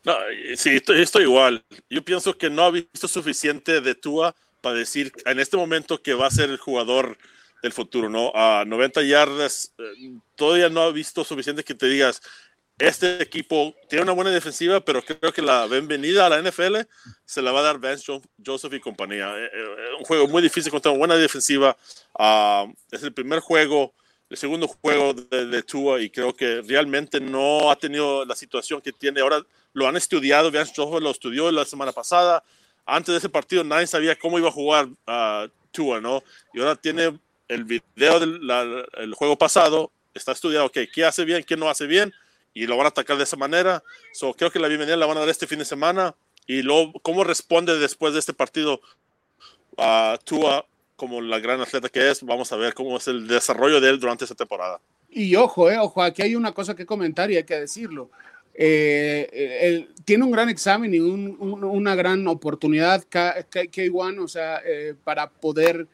No, 0.06 0.14
sí, 0.56 0.72
estoy, 0.72 1.02
estoy, 1.02 1.24
igual. 1.24 1.64
Yo 1.90 2.04
pienso 2.04 2.38
que 2.38 2.50
no 2.50 2.64
ha 2.64 2.72
visto 2.72 3.08
suficiente 3.08 3.80
de 3.80 3.96
Tua 3.96 4.36
para 4.60 4.76
decir 4.76 5.14
en 5.26 5.40
este 5.40 5.56
momento 5.56 6.02
que 6.02 6.14
va 6.14 6.28
a 6.28 6.32
ser 6.32 6.50
el 6.50 6.58
jugador 6.58 7.18
del 7.64 7.72
futuro, 7.72 8.10
¿no? 8.10 8.32
A 8.36 8.66
90 8.66 9.02
yardas, 9.04 9.74
eh, 9.78 10.12
todavía 10.36 10.68
no 10.68 10.82
ha 10.82 10.92
visto 10.92 11.24
suficiente 11.24 11.64
que 11.64 11.74
te 11.74 11.88
digas, 11.88 12.22
este 12.78 13.24
equipo 13.24 13.74
tiene 13.88 14.04
una 14.04 14.12
buena 14.12 14.32
defensiva, 14.32 14.82
pero 14.82 15.02
creo 15.02 15.32
que 15.32 15.42
la 15.42 15.66
bienvenida 15.68 16.26
a 16.26 16.30
la 16.30 16.42
NFL 16.42 16.82
se 17.24 17.42
la 17.42 17.54
va 17.54 17.62
a 17.62 17.64
dar 17.64 17.80
Vance 17.80 18.22
Joseph 18.46 18.74
y 18.74 18.82
compañía. 18.82 19.34
Eh, 19.38 19.50
eh, 19.54 19.96
un 19.98 20.04
juego 20.04 20.28
muy 20.28 20.42
difícil 20.42 20.72
contra 20.72 20.92
una 20.92 21.00
buena 21.00 21.16
defensiva. 21.16 21.78
Ah, 22.20 22.66
es 22.92 23.02
el 23.04 23.14
primer 23.14 23.40
juego, 23.40 23.94
el 24.30 24.36
segundo 24.36 24.68
juego 24.68 25.14
de, 25.14 25.64
Tua 25.64 26.02
y 26.02 26.10
creo 26.10 26.36
que 26.36 26.62
realmente 26.64 27.22
no 27.22 27.72
ha 27.72 27.78
tenido 27.78 28.26
la 28.26 28.36
situación 28.36 28.82
que 28.82 28.92
tiene. 28.92 29.22
Ahora 29.22 29.42
lo 29.72 29.88
han 29.88 29.96
estudiado, 29.96 30.52
Vance 30.52 30.74
Joseph 30.76 31.02
lo 31.02 31.12
estudió 31.12 31.50
la 31.50 31.64
semana 31.64 31.94
pasada. 31.94 32.44
Antes 32.86 33.14
de 33.14 33.20
ese 33.20 33.30
partido 33.30 33.64
nadie 33.64 33.88
sabía 33.88 34.18
cómo 34.18 34.38
iba 34.38 34.50
a 34.50 34.52
jugar 34.52 34.88
uh, 34.88 35.48
Tua, 35.72 36.02
¿no? 36.02 36.22
Y 36.54 36.60
ahora 36.60 36.76
tiene 36.76 37.18
el 37.48 37.64
video 37.66 38.20
del 38.20 39.14
juego 39.16 39.38
pasado 39.38 39.92
está 40.14 40.32
estudiado, 40.32 40.68
ok, 40.68 40.78
qué 40.94 41.06
hace 41.06 41.26
bien, 41.26 41.44
qué 41.44 41.58
no 41.58 41.70
hace 41.70 41.88
bien, 41.88 42.14
y 42.54 42.68
lo 42.68 42.78
van 42.78 42.86
a 42.86 42.90
atacar 42.90 43.18
de 43.18 43.24
esa 43.24 43.38
manera. 43.38 43.84
So, 44.14 44.34
creo 44.34 44.52
que 44.52 44.60
la 44.60 44.68
bienvenida 44.68 44.96
la 44.96 45.06
van 45.06 45.18
a 45.18 45.22
dar 45.22 45.30
este 45.30 45.48
fin 45.48 45.60
de 45.60 45.66
semana. 45.66 46.16
Y 46.46 46.62
luego, 46.62 46.94
cómo 47.02 47.24
responde 47.24 47.78
después 47.80 48.14
de 48.14 48.20
este 48.20 48.34
partido 48.34 48.82
a 49.78 50.20
Tua 50.24 50.66
como 50.96 51.22
la 51.22 51.40
gran 51.40 51.60
atleta 51.60 51.90
que 51.90 52.12
es, 52.12 52.24
vamos 52.24 52.52
a 52.52 52.56
ver 52.56 52.74
cómo 52.74 52.98
es 52.98 53.08
el 53.08 53.28
desarrollo 53.28 53.82
de 53.82 53.90
él 53.90 54.00
durante 54.00 54.26
esta 54.26 54.36
temporada. 54.36 54.80
Y 55.10 55.36
ojo, 55.36 55.70
eh, 55.70 55.78
ojo, 55.78 56.02
aquí 56.02 56.22
hay 56.22 56.36
una 56.36 56.54
cosa 56.54 56.76
que 56.76 56.86
comentar 56.86 57.30
y 57.32 57.38
hay 57.38 57.44
que 57.44 57.60
decirlo. 57.60 58.10
Eh, 58.54 59.88
tiene 60.06 60.24
un 60.24 60.32
gran 60.32 60.50
examen 60.50 60.94
y 60.94 61.00
una 61.00 61.96
gran 61.96 62.28
oportunidad 62.28 63.04
K1, 63.10 64.24
o 64.24 64.28
sea, 64.28 64.62
eh, 64.64 64.94
para 65.04 65.30
poder 65.30 65.88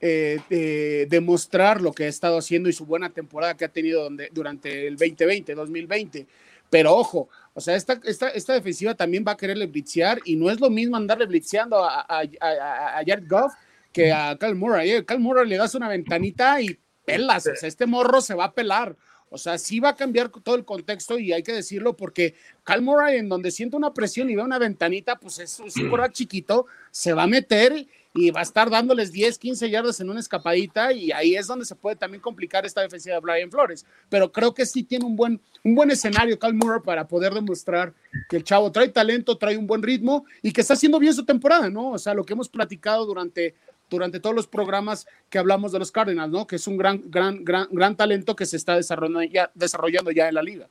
eh, 0.00 1.06
demostrar 1.08 1.80
lo 1.80 1.92
que 1.92 2.04
ha 2.04 2.08
estado 2.08 2.38
haciendo 2.38 2.68
y 2.68 2.72
su 2.72 2.86
buena 2.86 3.10
temporada 3.10 3.56
que 3.56 3.64
ha 3.64 3.68
tenido 3.68 4.04
donde, 4.04 4.30
durante 4.32 4.86
el 4.86 4.96
2020, 4.96 5.54
2020. 5.54 6.26
Pero 6.70 6.94
ojo, 6.94 7.28
o 7.52 7.60
sea, 7.60 7.74
esta, 7.74 8.00
esta, 8.04 8.28
esta 8.28 8.54
defensiva 8.54 8.94
también 8.94 9.24
va 9.26 9.32
a 9.32 9.36
quererle 9.36 9.66
blitzear 9.66 10.20
y 10.24 10.36
no 10.36 10.50
es 10.50 10.60
lo 10.60 10.70
mismo 10.70 10.96
andarle 10.96 11.26
blitzeando 11.26 11.84
a, 11.84 12.00
a, 12.00 12.20
a, 12.20 13.04
Jared 13.04 13.28
Goff 13.28 13.52
que 13.92 14.12
a 14.12 14.36
Cal 14.38 14.54
Murray. 14.54 15.04
Cal 15.04 15.18
Murray 15.18 15.48
le 15.48 15.56
das 15.56 15.74
una 15.74 15.88
ventanita 15.88 16.60
y 16.60 16.78
pelas, 17.04 17.46
o 17.46 17.56
sea, 17.56 17.68
este 17.68 17.86
morro 17.86 18.20
se 18.20 18.34
va 18.34 18.44
a 18.44 18.52
pelar. 18.52 18.96
O 19.32 19.38
sea, 19.38 19.58
sí 19.58 19.78
va 19.78 19.90
a 19.90 19.96
cambiar 19.96 20.28
todo 20.28 20.56
el 20.56 20.64
contexto 20.64 21.18
y 21.18 21.32
hay 21.32 21.44
que 21.44 21.52
decirlo 21.52 21.96
porque 21.96 22.34
Cal 22.64 22.82
Murray, 22.82 23.18
en 23.18 23.28
donde 23.28 23.52
siente 23.52 23.76
una 23.76 23.94
presión 23.94 24.28
y 24.28 24.34
ve 24.34 24.42
una 24.42 24.58
ventanita, 24.58 25.16
pues 25.18 25.38
es, 25.38 25.60
un 25.60 25.70
chiquito, 26.12 26.66
se 26.90 27.12
va 27.12 27.24
a 27.24 27.28
meter 27.28 27.86
y 28.14 28.30
va 28.30 28.40
a 28.40 28.42
estar 28.42 28.68
dándoles 28.68 29.12
10, 29.12 29.38
15 29.38 29.70
yardas 29.70 30.00
en 30.00 30.10
una 30.10 30.20
escapadita 30.20 30.92
y 30.92 31.12
ahí 31.12 31.36
es 31.36 31.46
donde 31.46 31.64
se 31.64 31.76
puede 31.76 31.96
también 31.96 32.20
complicar 32.20 32.66
esta 32.66 32.80
defensiva 32.80 33.14
de 33.14 33.20
Brian 33.20 33.50
Flores. 33.50 33.86
Pero 34.08 34.32
creo 34.32 34.52
que 34.52 34.66
sí 34.66 34.82
tiene 34.82 35.04
un 35.04 35.14
buen, 35.14 35.40
un 35.62 35.74
buen 35.74 35.90
escenario 35.90 36.38
Cal 36.38 36.54
Murray 36.54 36.80
para 36.84 37.06
poder 37.06 37.32
demostrar 37.32 37.94
que 38.28 38.36
el 38.36 38.44
chavo 38.44 38.72
trae 38.72 38.88
talento, 38.88 39.38
trae 39.38 39.56
un 39.56 39.66
buen 39.66 39.82
ritmo 39.82 40.24
y 40.42 40.52
que 40.52 40.60
está 40.60 40.74
haciendo 40.74 40.98
bien 40.98 41.14
su 41.14 41.24
temporada, 41.24 41.70
¿no? 41.70 41.92
O 41.92 41.98
sea, 41.98 42.14
lo 42.14 42.24
que 42.24 42.32
hemos 42.32 42.48
platicado 42.48 43.06
durante 43.06 43.54
durante 43.90 44.20
todos 44.20 44.36
los 44.36 44.46
programas 44.46 45.06
que 45.28 45.38
hablamos 45.38 45.72
de 45.72 45.80
los 45.80 45.90
Cardinals, 45.90 46.30
¿no? 46.30 46.46
Que 46.46 46.56
es 46.56 46.66
un 46.68 46.76
gran, 46.76 47.02
gran, 47.10 47.44
gran, 47.44 47.66
gran 47.72 47.96
talento 47.96 48.36
que 48.36 48.46
se 48.46 48.56
está 48.56 48.76
desarrollando 48.76 49.22
ya, 49.24 49.50
desarrollando 49.54 50.12
ya 50.12 50.28
en 50.28 50.34
la 50.36 50.42
liga. 50.42 50.68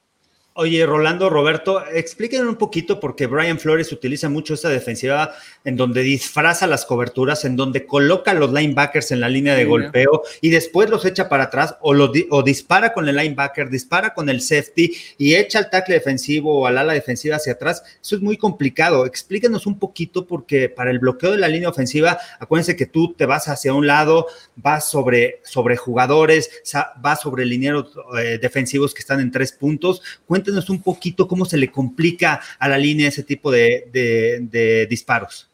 Oye, 0.61 0.85
Rolando, 0.85 1.29
Roberto, 1.29 1.85
explíquenme 1.87 2.49
un 2.49 2.57
poquito 2.57 2.99
porque 2.99 3.27
Brian 3.27 3.59
Flores 3.59 3.93
utiliza 3.93 4.27
mucho 4.27 4.55
esta 4.55 4.67
defensiva 4.67 5.33
en 5.63 5.77
donde 5.77 6.01
disfraza 6.01 6.67
las 6.67 6.83
coberturas, 6.83 7.45
en 7.45 7.55
donde 7.55 7.85
coloca 7.85 8.31
a 8.31 8.33
los 8.33 8.51
linebackers 8.51 9.11
en 9.11 9.21
la 9.21 9.29
línea 9.29 9.55
de 9.55 9.63
golpeo 9.63 10.21
y 10.41 10.49
después 10.49 10.89
los 10.89 11.05
echa 11.05 11.29
para 11.29 11.45
atrás 11.45 11.77
o, 11.79 11.93
lo, 11.93 12.11
o 12.31 12.43
dispara 12.43 12.91
con 12.91 13.07
el 13.07 13.15
linebacker, 13.15 13.69
dispara 13.69 14.13
con 14.13 14.27
el 14.27 14.41
safety 14.41 14.91
y 15.17 15.35
echa 15.35 15.59
el 15.59 15.69
tackle 15.69 15.95
defensivo 15.95 16.59
o 16.59 16.67
al 16.67 16.77
ala 16.77 16.91
defensiva 16.91 17.37
hacia 17.37 17.53
atrás. 17.53 17.81
Eso 18.01 18.17
es 18.17 18.21
muy 18.21 18.35
complicado. 18.35 19.05
Explíquenos 19.05 19.65
un 19.65 19.79
poquito 19.79 20.27
porque 20.27 20.67
para 20.67 20.91
el 20.91 20.99
bloqueo 20.99 21.31
de 21.31 21.37
la 21.37 21.47
línea 21.47 21.69
ofensiva, 21.69 22.19
acuérdense 22.37 22.75
que 22.75 22.85
tú 22.85 23.13
te 23.13 23.25
vas 23.25 23.47
hacia 23.47 23.73
un 23.73 23.87
lado, 23.87 24.27
vas 24.57 24.89
sobre, 24.89 25.39
sobre 25.45 25.77
jugadores, 25.77 26.49
vas 26.97 27.21
sobre 27.21 27.45
linieros 27.45 27.93
eh, 28.21 28.39
defensivos 28.41 28.93
que 28.93 28.99
están 28.99 29.21
en 29.21 29.31
tres 29.31 29.53
puntos. 29.53 30.01
Cuéntanos 30.25 30.48
un 30.69 30.81
poquito 30.81 31.27
cómo 31.27 31.45
se 31.45 31.57
le 31.57 31.71
complica 31.71 32.41
a 32.57 32.67
la 32.67 32.77
línea 32.77 33.09
ese 33.09 33.23
tipo 33.23 33.51
de, 33.51 34.87
disparos. 34.89 35.49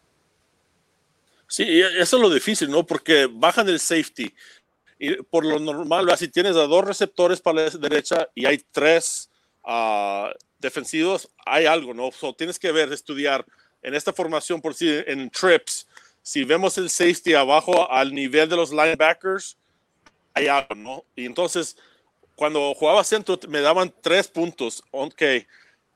Sí, 1.48 1.82
eso 1.82 2.18
es 2.18 2.22
lo 2.22 2.30
difícil, 2.30 2.70
¿no? 2.70 2.86
Porque 2.86 3.28
bajan 3.32 3.70
el 3.70 3.80
safety. 3.80 4.34
Y 4.98 5.16
por 5.24 5.46
lo 5.46 5.60
normal, 5.60 6.10
si 6.18 6.28
tienes 6.28 6.56
a 6.56 6.68
dos 6.68 6.84
receptores 6.86 7.42
para 7.42 7.64
la 7.64 7.70
derecha 7.70 8.28
y 8.34 8.46
hay 8.46 8.64
tres 8.72 9.30
ah, 9.64 10.32
defensivos, 10.60 11.30
hay 11.46 11.66
algo, 11.66 11.94
¿no? 11.94 12.10
tienes 12.34 12.58
que 12.58 12.72
ver, 12.72 12.92
estudiar 12.92 13.46
en 13.82 13.94
esta 13.94 14.12
formación, 14.12 14.62
por 14.62 14.74
si 14.74 14.90
en 15.06 15.30
trips, 15.30 15.88
si 16.24 16.44
vemos 16.44 16.78
el 16.80 16.90
safety 16.90 17.36
abajo 17.36 17.92
al 17.92 18.14
nivel 18.14 18.50
de 18.50 18.56
los 18.56 18.72
linebackers, 18.72 19.58
hay 20.34 20.48
algo, 20.48 20.74
¿no? 20.74 21.06
Y 21.16 21.26
entonces 21.26 21.78
cuando 22.36 22.74
jugaba 22.74 23.04
centro 23.04 23.40
me 23.48 23.62
daban 23.62 23.94
tres 24.02 24.28
puntos. 24.28 24.84
Ok, 24.92 25.22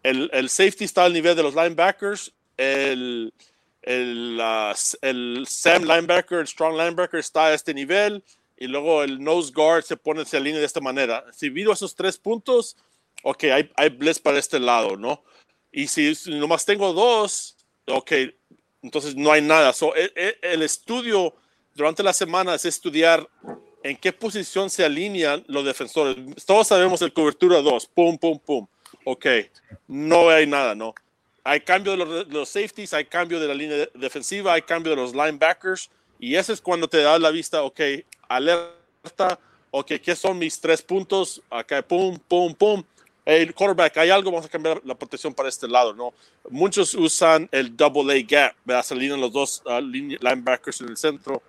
el, 0.04 0.30
el 0.34 0.50
safety 0.50 0.86
está 0.86 1.06
al 1.06 1.14
nivel 1.14 1.36
de 1.36 1.44
los 1.44 1.56
linebackers, 1.56 2.34
el, 2.58 3.34
el, 3.82 4.42
el 5.02 5.46
Sam 5.48 5.84
linebacker, 5.84 6.40
el 6.40 6.48
strong 6.48 6.78
linebacker 6.78 7.20
está 7.20 7.48
a 7.48 7.54
este 7.54 7.74
nivel 7.74 8.24
y 8.58 8.68
luego 8.68 9.04
el 9.04 9.24
nose 9.24 9.52
guard 9.54 9.84
se 9.84 9.98
pone 9.98 10.24
en 10.30 10.44
línea 10.44 10.60
de 10.60 10.66
esta 10.66 10.82
manera. 10.82 11.26
Si 11.32 11.50
vivo 11.50 11.74
esos 11.74 11.96
tres 11.96 12.18
puntos, 12.18 12.76
ok, 13.24 13.46
hay, 13.46 13.72
hay 13.76 13.90
blitz 13.90 14.20
para 14.20 14.38
este 14.38 14.60
lado, 14.60 14.98
¿no? 14.98 15.24
Y 15.72 15.88
si 15.88 16.14
nomás 16.28 16.66
tengo 16.66 16.94
dos, 16.94 17.58
ok, 17.88 18.12
entonces 18.82 19.16
no 19.16 19.32
hay 19.32 19.42
nada. 19.42 19.72
So, 19.74 19.96
el, 19.96 20.12
e, 20.16 20.38
el 20.42 20.62
estudio 20.62 21.36
durante 21.74 22.04
la 22.04 22.14
semana 22.14 22.56
es 22.56 22.66
estudiar 22.66 23.28
en 23.84 23.98
qué 23.98 24.12
posición 24.12 24.70
se 24.70 24.86
alinean 24.86 25.44
los 25.48 25.66
defensores. 25.66 26.16
Todos 26.46 26.68
sabemos 26.68 27.02
el 27.02 27.14
cobertura 27.14 27.62
2, 27.62 27.88
pum, 27.88 28.18
pum, 28.18 28.40
pum. 28.40 28.68
Ok, 29.06 29.26
no 29.88 30.30
hay 30.30 30.46
nada, 30.46 30.76
¿no? 30.76 30.94
Hay 31.44 31.62
cambio 31.62 31.96
de 31.96 32.26
los, 32.26 32.50
safeties, 32.50 32.94
hay 32.94 33.06
cambio 33.06 33.40
de 33.40 33.48
la 33.48 33.54
línea 33.54 33.88
defensiva, 33.94 34.54
hay 34.54 34.62
cambio 34.62 34.92
de 34.92 34.98
los 34.98 35.14
linebackers, 35.14 35.90
y 36.20 36.36
eso 36.36 36.52
es 36.52 36.62
cuando 36.62 36.88
te 36.88 37.02
da 37.02 37.18
la 37.18 37.32
vista, 37.32 37.64
ok, 37.64 37.80
alerta, 38.28 39.40
ok, 39.72 39.94
¿qué 40.04 40.16
son 40.16 40.38
mis 40.38 40.60
tres 40.60 40.82
puntos? 40.82 41.42
Acá, 41.50 41.82
pum, 41.82 42.20
pum, 42.28 42.54
pum. 42.54 42.84
El 43.26 43.54
quarterback, 43.54 43.98
hay 43.98 44.10
algo, 44.10 44.32
vamos 44.32 44.48
a 44.48 44.50
cambiar 44.50 44.82
la 44.84 44.96
protección 44.96 45.34
para 45.34 45.50
este 45.50 45.68
lado, 45.68 45.94
¿no? 45.94 46.14
Muchos 46.50 46.94
usan 46.96 47.48
el 47.52 47.76
double 47.78 48.20
A 48.20 48.24
gap, 48.28 48.56
¿verdad? 48.66 48.84
Se 48.84 48.94
alinean 48.94 49.22
los 49.22 49.32
dos 49.32 49.64
uh, 49.66 49.80
linebackers 49.80 50.82
en 50.82 50.90
el 50.90 50.98
centro. 50.98 51.42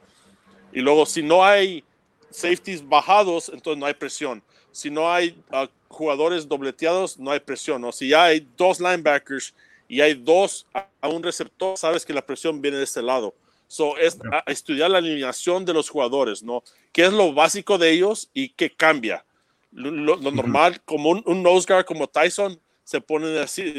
Y 0.72 0.80
luego, 0.80 1.06
si 1.06 1.22
no 1.22 1.44
hay 1.44 1.82
safeties 2.30 2.86
bajados, 2.86 3.48
entonces 3.48 3.78
no 3.78 3.86
hay 3.86 3.94
presión. 3.94 4.42
Si 4.72 4.90
no 4.90 5.12
hay 5.12 5.42
ah, 5.50 5.68
jugadores 5.88 6.48
dobleteados, 6.48 7.18
no 7.18 7.30
hay 7.30 7.40
presión. 7.40 7.84
O 7.84 7.92
si 7.92 8.08
ya 8.08 8.24
hay 8.24 8.46
dos 8.56 8.80
linebackers 8.80 9.54
y 9.88 10.00
hay 10.00 10.14
dos 10.14 10.66
a 10.72 11.08
un 11.08 11.22
receptor, 11.22 11.76
sabes 11.76 12.04
que 12.04 12.12
la 12.12 12.24
presión 12.24 12.60
viene 12.60 12.78
de 12.78 12.84
este 12.84 13.02
lado. 13.02 13.34
So, 13.66 13.96
es 13.98 14.18
estudiar 14.46 14.90
la 14.90 14.98
alineación 14.98 15.64
de 15.64 15.72
los 15.72 15.88
jugadores, 15.88 16.42
¿no? 16.42 16.64
¿Qué 16.92 17.04
es 17.04 17.12
lo 17.12 17.32
básico 17.32 17.78
de 17.78 17.90
ellos 17.90 18.28
y 18.34 18.48
qué 18.48 18.70
cambia? 18.70 19.24
Lo, 19.70 20.16
normal, 20.16 20.82
como 20.84 21.10
un, 21.10 21.42
nose 21.42 21.66
guard 21.68 21.84
como 21.84 22.08
Tyson, 22.08 22.60
se 22.82 23.00
pone 23.00 23.38
así, 23.38 23.72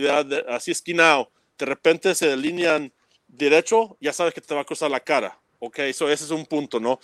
así 0.48 0.72
esquinado. 0.72 1.30
De 1.58 1.66
repente 1.66 2.16
se 2.16 2.32
alinean 2.32 2.94
derecho, 3.28 3.98
ya 4.00 4.14
sabes 4.14 4.34
que 4.34 4.40
te 4.40 4.56
va 4.56 4.62
a 4.62 4.66
cruzar 4.66 4.90
la 4.90 5.02
cara. 5.02 5.41
Ok, 5.64 5.78
eso 5.80 6.10
ese 6.10 6.24
es 6.24 6.32
un 6.32 6.44
punto, 6.44 6.80
¿no? 6.80 7.00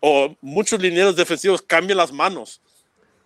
o 0.00 0.34
muchos 0.40 0.80
linieros 0.80 1.14
defensivos 1.14 1.62
cambian 1.62 1.96
las 1.96 2.10
manos. 2.10 2.60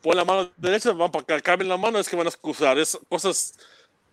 Pon 0.02 0.14
la 0.14 0.26
mano 0.26 0.52
derecha, 0.58 0.92
van 0.92 1.10
para 1.10 1.22
acá, 1.22 1.40
cambian 1.40 1.70
la 1.70 1.78
mano, 1.78 1.98
es 1.98 2.06
que 2.06 2.16
van 2.16 2.26
a 2.26 2.30
cruzar. 2.30 2.78
Es 2.78 2.98
cosas 3.08 3.54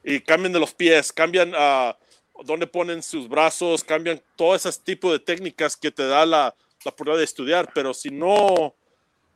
y 0.02 0.22
cambian 0.22 0.54
de 0.54 0.62
los 0.62 0.74
pies, 0.74 1.12
cambian 1.12 1.52
a 1.58 1.98
dónde 2.46 2.68
ponen 2.68 3.04
sus 3.04 3.28
brazos, 3.28 3.84
cambian 3.84 4.22
todo 4.38 4.56
ese 4.56 4.72
tipo 4.72 5.12
de 5.12 5.20
técnicas 5.20 5.76
que 5.76 5.92
te 5.92 6.08
da 6.08 6.26
la, 6.26 6.56
la 6.86 6.96
prueba 6.96 7.18
de 7.18 7.26
estudiar. 7.26 7.70
Pero 7.76 7.94
si 7.94 8.10
no 8.10 8.74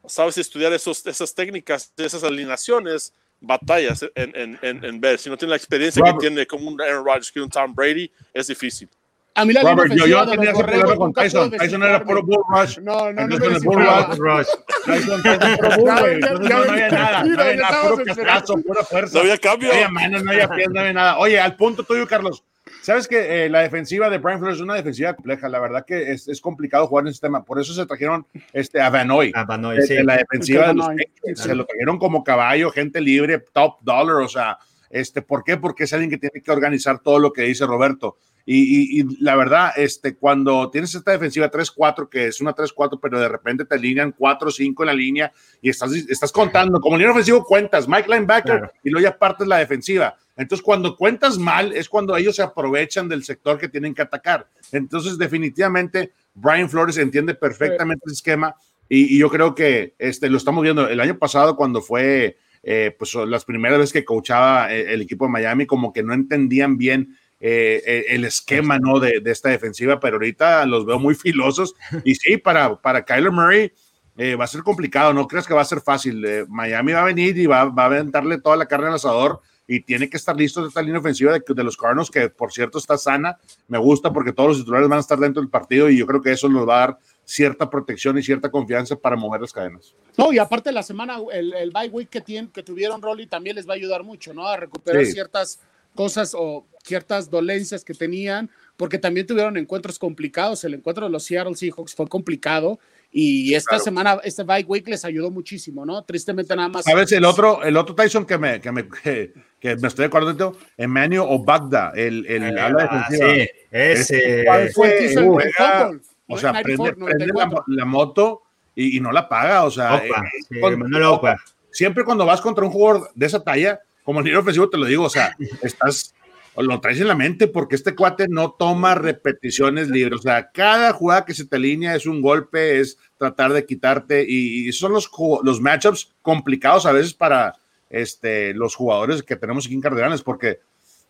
sabes 0.08 0.38
estudiar 0.38 0.72
esos, 0.72 1.06
esas 1.06 1.36
técnicas, 1.36 1.92
esas 1.98 2.24
alineaciones, 2.24 3.14
batallas 3.42 4.06
en, 4.16 4.58
en, 4.62 4.86
en, 4.86 5.02
ver. 5.02 5.20
Si 5.20 5.30
no 5.30 5.36
tienes 5.36 5.50
la 5.50 5.58
experiencia 5.58 6.02
que 6.02 6.14
tiene 6.18 6.48
como 6.48 6.70
un 6.70 6.82
Aaron 6.82 7.06
Rodgers, 7.06 7.30
que 7.30 7.42
un 7.42 7.50
Tom 7.50 7.76
Brady, 7.76 8.10
es 8.34 8.48
difícil. 8.48 8.90
A 9.38 9.44
mí 9.44 9.52
la 9.52 9.62
Robert, 9.64 9.94
yo, 9.94 10.06
yo 10.06 10.26
tenía 10.26 10.52
ese 10.52 10.64
problema 10.64 10.96
con 10.96 11.14
Tyson. 11.14 11.52
Tyson 11.52 11.84
era 11.84 12.02
puro 12.02 12.24
Bull 12.24 12.42
Rush. 12.48 12.80
No, 12.80 13.12
no, 13.12 13.28
no. 13.28 13.38
no 13.38 13.60
Bull 13.60 13.84
Rush. 14.18 14.48
Tyson 14.86 15.22
era 15.26 15.58
puro 15.58 15.70
Bull, 15.76 16.00
güey. 16.00 16.20
no 16.20 16.58
había 16.58 16.90
nada. 16.90 17.24
No 17.26 17.42
había 17.42 17.56
nada, 17.58 18.44
puro 18.46 18.64
pura 18.64 18.84
fuerza. 18.84 19.14
No 19.14 19.20
había 19.20 19.38
cambio. 19.38 19.68
No 19.68 19.74
había 19.74 19.90
manos, 19.90 20.24
no 20.24 20.32
había 20.32 20.48
pies, 20.48 20.70
no 20.70 20.80
había 20.80 20.94
nada. 20.94 21.18
Oye, 21.18 21.38
al 21.38 21.58
punto 21.58 21.84
tuyo, 21.84 22.08
Carlos. 22.08 22.46
Sabes 22.82 23.10
que 23.10 23.46
eh, 23.46 23.50
la 23.50 23.60
defensiva 23.60 24.10
de 24.10 24.20
Brian 24.20 24.40
Flores 24.40 24.56
es 24.56 24.62
una 24.62 24.76
defensiva 24.76 25.14
compleja. 25.14 25.50
La 25.50 25.60
verdad 25.60 25.86
que 25.86 26.14
es, 26.14 26.30
es, 26.30 26.40
complicado 26.40 26.88
jugar 26.88 27.04
en 27.04 27.10
este 27.10 27.28
tema. 27.28 27.44
Por 27.44 27.60
eso 27.60 27.74
se 27.74 27.86
trajeron 27.86 28.26
este, 28.54 28.80
a 28.80 28.90
Vanoy. 28.90 29.34
A 29.36 29.44
Vanoy, 29.44 29.82
sí. 29.82 30.02
La 30.02 30.16
defensiva 30.16 30.68
de 30.70 30.76
los 30.76 30.88
Se 31.34 31.54
lo 31.56 31.66
trajeron 31.66 32.00
como 32.00 32.24
caballo, 32.24 32.72
gente 32.72 33.02
libre, 33.02 33.40
top 33.40 33.80
dollar. 33.82 34.16
O 34.16 34.30
sea, 34.30 34.60
este, 34.90 35.22
¿por 35.22 35.44
qué? 35.44 35.58
Porque 35.58 35.84
es 35.84 35.94
alguien 35.94 36.10
que 36.10 36.18
tiene 36.18 36.42
que 36.42 36.52
organizar 36.52 37.00
todo 37.00 37.20
lo 37.20 37.34
que 37.34 37.42
dice 37.42 37.66
Roberto. 37.66 38.18
Y, 38.48 39.24
la 39.24 39.36
verdad, 39.36 39.72
este, 39.76 40.16
cuando 40.16 40.70
tienes 40.70 40.94
esta 40.94 41.12
defensiva 41.12 41.50
3-4, 41.50 42.08
que 42.08 42.28
es 42.28 42.40
una 42.42 42.54
3-4, 42.54 43.00
pero 43.02 43.20
de 43.20 43.28
repente 43.28 43.66
te 43.66 43.74
alinean 43.74 44.16
4-5 44.16 44.82
en 44.82 44.86
la 44.86 44.94
línea 44.94 45.32
y 45.62 45.70
estás, 45.70 45.92
estás 45.94 46.32
contando, 46.32 46.80
como 46.80 46.96
línea 46.96 47.12
ofensivo 47.12 47.44
cuentas, 47.44 47.88
Mike 47.88 48.08
Linebacker 48.08 48.72
y 48.84 48.92
luego 48.92 49.04
ya 49.04 49.18
partes 49.18 49.48
la 49.48 49.58
defensiva. 49.58 50.16
Entonces, 50.38 50.64
cuando 50.64 50.96
cuentas 50.96 51.38
mal, 51.38 51.74
es 51.74 51.90
cuando 51.90 52.16
ellos 52.16 52.36
se 52.36 52.44
aprovechan 52.44 53.08
del 53.08 53.24
sector 53.24 53.58
que 53.58 53.70
tienen 53.70 53.96
que 53.96 54.02
atacar. 54.02 54.48
Entonces, 54.72 55.18
definitivamente, 55.18 56.12
Brian 56.34 56.70
Flores 56.70 56.98
entiende 56.98 57.34
perfectamente 57.34 58.04
el 58.06 58.14
esquema 58.14 58.56
y, 58.90 59.18
yo 59.18 59.30
creo 59.30 59.56
que 59.56 59.96
este, 59.98 60.30
lo 60.30 60.38
estamos 60.38 60.62
viendo 60.62 60.88
el 60.88 61.00
año 61.00 61.18
pasado 61.18 61.56
cuando 61.56 61.82
fue, 61.82 62.38
eh, 62.64 62.94
pues, 62.98 63.16
las 63.16 63.46
primeras 63.46 63.80
veces 63.80 63.94
que 63.94 64.06
coachaba 64.06 64.74
eh, 64.74 64.94
el 64.94 65.02
equipo 65.02 65.26
de 65.26 65.32
Miami, 65.32 65.66
como 65.66 65.94
que 65.94 66.04
no 66.04 66.14
entendían 66.14 66.78
bien 66.78 67.18
eh, 67.48 68.06
el 68.10 68.26
esquema 68.26 68.80
¿no? 68.80 69.00
De, 69.00 69.20
de, 69.20 69.32
esta 69.32 69.50
defensiva, 69.50 70.00
pero 70.00 70.16
ahorita 70.16 70.66
los 70.66 70.84
veo 70.84 70.98
muy 70.98 71.14
filosos. 71.14 71.76
Y 72.04 72.16
sí, 72.16 72.38
para, 72.38 72.76
para 72.82 73.06
Kyler 73.06 73.32
Murray 73.32 73.72
eh, 74.18 74.34
va 74.34 74.46
a 74.46 74.48
ser 74.48 74.64
complicado, 74.64 75.14
no 75.14 75.28
creas 75.28 75.46
que 75.46 75.54
va 75.54 75.62
a 75.62 75.66
ser 75.66 75.82
fácil. 75.82 76.26
Eh, 76.26 76.46
Miami 76.48 76.94
va 76.94 77.02
a 77.02 77.06
venir 77.06 77.38
y 77.38 77.46
va, 77.46 77.66
va, 77.66 77.84
a 77.84 77.86
aventarle 77.86 78.42
toda 78.42 78.56
la 78.56 78.66
carne 78.66 78.88
al 78.88 78.96
asador 78.96 79.42
y 79.68 79.82
tiene 79.82 80.10
que 80.10 80.18
estar 80.18 80.36
listo 80.36 80.62
de 80.62 80.70
esta 80.70 80.82
línea 80.82 81.00
ofensiva 81.00 81.34
de, 81.34 81.44
de, 81.48 81.64
los 81.64 81.78
Cardinals, 81.78 82.10
que 82.10 82.30
por 82.30 82.52
cierto 82.52 82.80
está 82.80 82.98
sana. 82.98 83.38
Me 83.68 83.78
gusta 83.78 84.12
porque 84.12 84.34
todos 84.34 84.50
los 84.50 84.58
titulares 84.60 84.90
van 84.90 84.98
a 84.98 85.02
estar 85.02 85.20
dentro 85.20 85.40
del 85.40 85.52
partido 85.52 85.88
y 85.88 86.00
yo 86.00 86.08
creo 86.08 86.24
que 86.24 86.32
eso 86.32 86.50
nos 86.50 86.68
va 86.68 86.76
a 86.76 86.88
dar 86.88 87.00
cierta 87.26 87.70
protección 87.70 88.18
y 88.18 88.24
cierta 88.24 88.50
confianza 88.50 88.96
para 88.96 89.16
mover 89.16 89.42
las 89.42 89.54
cadenas. 89.54 89.94
No, 90.18 90.34
y 90.34 90.40
aparte 90.40 90.72
la 90.72 90.82
semana, 90.82 91.20
el, 91.32 91.54
el 91.54 91.70
bye 91.70 91.90
week 91.90 92.10
que, 92.10 92.22
tienen, 92.22 92.50
que 92.50 92.64
tuvieron 92.64 93.04
Rolly 93.04 93.28
también 93.28 93.56
les 93.56 93.70
va 93.70 93.74
a 93.74 93.76
ayudar 93.76 94.02
mucho, 94.02 94.34
¿no? 94.34 94.48
A 94.48 94.58
recuperar 94.58 95.06
sí. 95.06 95.12
ciertas 95.12 95.60
cosas 95.94 96.36
o 96.36 96.66
ciertas 96.86 97.30
dolencias 97.30 97.84
que 97.84 97.94
tenían, 97.94 98.50
porque 98.78 98.98
también 98.98 99.26
tuvieron 99.26 99.58
encuentros 99.58 99.98
complicados. 99.98 100.64
El 100.64 100.76
encuentro 100.76 101.06
de 101.06 101.12
los 101.12 101.24
Seattle 101.24 101.56
Seahawks 101.56 101.96
fue 101.96 102.08
complicado 102.08 102.80
y 103.18 103.54
esta 103.54 103.70
claro. 103.70 103.84
semana, 103.84 104.20
este 104.26 104.44
bye 104.44 104.66
week 104.68 104.88
les 104.90 105.06
ayudó 105.06 105.32
muchísimo, 105.32 105.86
¿no? 105.86 106.04
Tristemente 106.04 106.54
nada 106.54 106.68
más. 106.68 106.84
¿Sabes? 106.84 107.12
El 107.14 107.24
otro, 107.24 107.64
el 107.64 107.78
otro 107.78 107.96
Tyson 107.96 108.26
que 108.26 108.38
me, 108.38 108.60
que 108.60 108.72
me, 108.74 108.88
que, 108.90 109.34
que 109.58 109.78
me 109.78 109.88
estoy 109.88 110.06
acordando, 110.06 110.58
Emmanuel 110.76 111.22
Obagda, 111.26 111.94
el, 111.96 112.26
el 112.26 112.60
ah, 112.60 112.66
ala 112.66 112.84
defensiva. 112.84 113.34
Sí, 113.34 113.50
ese. 113.72 114.46
fue 114.74 114.92
el 114.92 115.00
que 115.00 115.06
hizo 115.12 115.20
el, 115.22 115.28
juega, 115.28 115.92
o 116.28 116.38
sea, 116.38 116.62
prende, 116.62 116.94
prende 116.94 117.28
la, 117.28 117.64
la, 117.68 117.86
moto 117.86 118.42
y, 118.76 118.98
y, 118.98 119.00
no 119.00 119.14
la 119.14 119.30
paga, 119.30 119.64
o 119.64 119.72
sea, 119.72 119.96
Opa, 119.96 120.04
eh, 120.04 120.44
sí, 120.50 120.60
cuando, 120.60 120.86
no 120.86 121.14
Opa. 121.14 121.38
siempre 121.72 122.04
cuando 122.04 122.26
vas 122.26 122.42
contra 122.42 122.66
un 122.66 122.72
jugador 122.72 123.12
de 123.16 123.26
esa 123.28 123.42
talla, 123.42 123.80
como 124.04 124.20
el 124.20 124.26
líder 124.26 124.40
ofensivo 124.40 124.70
te 124.70 124.78
lo 124.78 124.86
digo, 124.86 125.06
o 125.06 125.10
sea, 125.10 125.34
estás 125.62 126.14
lo 126.58 126.80
traes 126.80 127.00
en 127.02 127.08
la 127.08 127.16
mente 127.16 127.48
porque 127.48 127.76
este 127.76 127.96
cuate 127.96 128.28
no 128.30 128.52
toma 128.52 128.96
repeticiones 128.96 129.90
libres. 129.90 130.20
O 130.20 130.24
sea, 130.24 130.52
cada 130.52 130.94
jugada 130.94 131.26
que 131.26 131.34
se 131.34 131.46
te 131.46 131.58
alinea 131.58 131.96
es 131.96 132.06
un 132.06 132.22
golpe, 132.22 132.80
es 132.80 132.98
tratar 133.18 133.54
de 133.54 133.66
quitarte 133.66 134.26
y, 134.28 134.68
y 134.68 134.72
son 134.72 134.94
los, 134.94 135.10
los 135.44 135.62
matchups 135.62 136.14
complicados 136.22 136.86
a 136.86 136.92
veces 136.92 137.14
para 137.14 137.56
este, 137.90 138.54
los 138.54 138.76
jugadores 138.76 139.24
que 139.24 139.36
tenemos 139.36 139.66
aquí 139.66 139.76
en 139.76 139.82
Cardenales 139.82 140.22
porque 140.22 140.60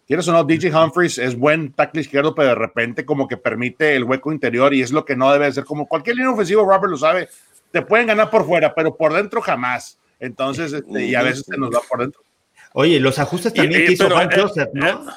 quieres 0.07 0.27
o 0.27 0.33
no, 0.33 0.43
DJ 0.43 0.75
Humphries 0.75 1.17
es 1.17 1.37
buen 1.37 1.71
tackle 1.73 2.01
izquierdo, 2.01 2.35
pero 2.35 2.49
de 2.49 2.55
repente 2.55 3.05
como 3.05 3.27
que 3.27 3.37
permite 3.37 3.95
el 3.95 4.03
hueco 4.03 4.31
interior 4.31 4.73
y 4.73 4.81
es 4.81 4.91
lo 4.91 5.05
que 5.05 5.15
no 5.15 5.31
debe 5.31 5.51
ser. 5.51 5.65
Como 5.65 5.87
cualquier 5.87 6.17
línea 6.17 6.31
ofensivo, 6.31 6.63
Robert 6.63 6.91
lo 6.91 6.97
sabe, 6.97 7.29
te 7.71 7.81
pueden 7.81 8.07
ganar 8.07 8.29
por 8.29 8.45
fuera, 8.45 8.73
pero 8.73 8.95
por 8.95 9.13
dentro 9.13 9.41
jamás. 9.41 9.97
Entonces, 10.19 10.73
este, 10.73 11.05
y 11.05 11.15
a 11.15 11.23
veces 11.23 11.45
se 11.45 11.57
nos 11.57 11.69
va 11.71 11.81
por 11.87 11.99
dentro. 11.99 12.21
Oye, 12.73 12.99
los 12.99 13.19
ajustes 13.19 13.53
también 13.53 13.81
y, 13.81 13.85
que 13.85 13.91
hizo 13.93 14.03
pero, 14.03 14.15
Van 14.15 14.29
Joseph, 14.31 14.69
¿no? 14.73 14.87
Eh, 14.87 15.13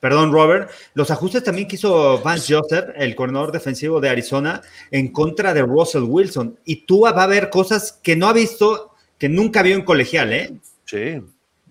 perdón, 0.00 0.32
Robert, 0.32 0.70
los 0.94 1.10
ajustes 1.10 1.44
también 1.44 1.68
que 1.68 1.76
hizo 1.76 2.20
Vance 2.20 2.54
Joseph, 2.54 2.90
el 2.96 3.14
corredor 3.14 3.52
defensivo 3.52 4.00
de 4.00 4.08
Arizona, 4.08 4.62
en 4.90 5.12
contra 5.12 5.54
de 5.54 5.62
Russell 5.62 6.04
Wilson. 6.04 6.58
Y 6.64 6.86
Tua 6.86 7.12
va 7.12 7.24
a 7.24 7.28
ver 7.28 7.50
cosas 7.50 7.98
que 8.02 8.16
no 8.16 8.28
ha 8.28 8.32
visto, 8.32 8.94
que 9.18 9.28
nunca 9.28 9.62
vio 9.62 9.74
en 9.74 9.84
colegial, 9.84 10.32
¿eh? 10.32 10.52
Sí. 10.84 11.20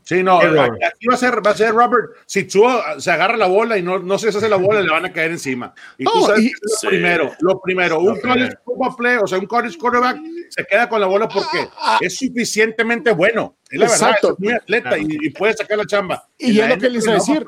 Sí, 0.09 0.23
no, 0.23 0.39
aquí 0.39 1.05
va 1.07 1.13
a 1.13 1.17
ser, 1.17 1.45
va 1.45 1.51
a 1.51 1.55
ser 1.55 1.71
Robert, 1.71 2.09
si 2.25 2.45
Tua 2.45 2.99
se 2.99 3.11
agarra 3.11 3.37
la 3.37 3.45
bola 3.45 3.77
y 3.77 3.83
no, 3.83 3.99
no 3.99 4.17
se 4.17 4.29
hace 4.29 4.49
la 4.49 4.55
bola, 4.55 4.81
le 4.81 4.89
van 4.89 5.05
a 5.05 5.13
caer 5.13 5.29
encima. 5.29 5.71
Y 5.99 6.03
tú 6.03 6.11
no, 6.15 6.25
sabes 6.25 6.45
y, 6.45 6.47
que 6.47 6.53
es 6.53 6.61
lo 6.63 6.77
sí. 6.77 6.87
primero, 6.87 7.31
lo 7.41 7.61
primero, 7.61 7.99
un 7.99 8.19
college 8.19 8.55
play, 8.97 9.17
o 9.17 9.27
sea, 9.27 9.37
un 9.37 9.45
college 9.45 9.77
quarterback 9.77 10.17
se 10.49 10.65
queda 10.65 10.89
con 10.89 10.99
la 10.99 11.05
bola 11.05 11.27
porque 11.27 11.69
es 12.01 12.15
suficientemente 12.17 13.11
bueno. 13.11 13.57
Es 13.69 13.79
la 13.79 13.85
Exacto. 13.85 14.29
verdad, 14.29 14.33
es 14.33 14.39
muy 14.39 14.53
atleta 14.53 14.97
y, 14.97 15.27
y, 15.27 15.29
puede 15.29 15.53
sacar 15.53 15.77
la 15.77 15.85
chamba. 15.85 16.27
Y, 16.39 16.53
y 16.53 16.59
es 16.59 16.69
lo 16.69 16.77
que 16.79 16.89
les 16.89 17.03
iba 17.03 17.13
a 17.13 17.17
decir. 17.17 17.45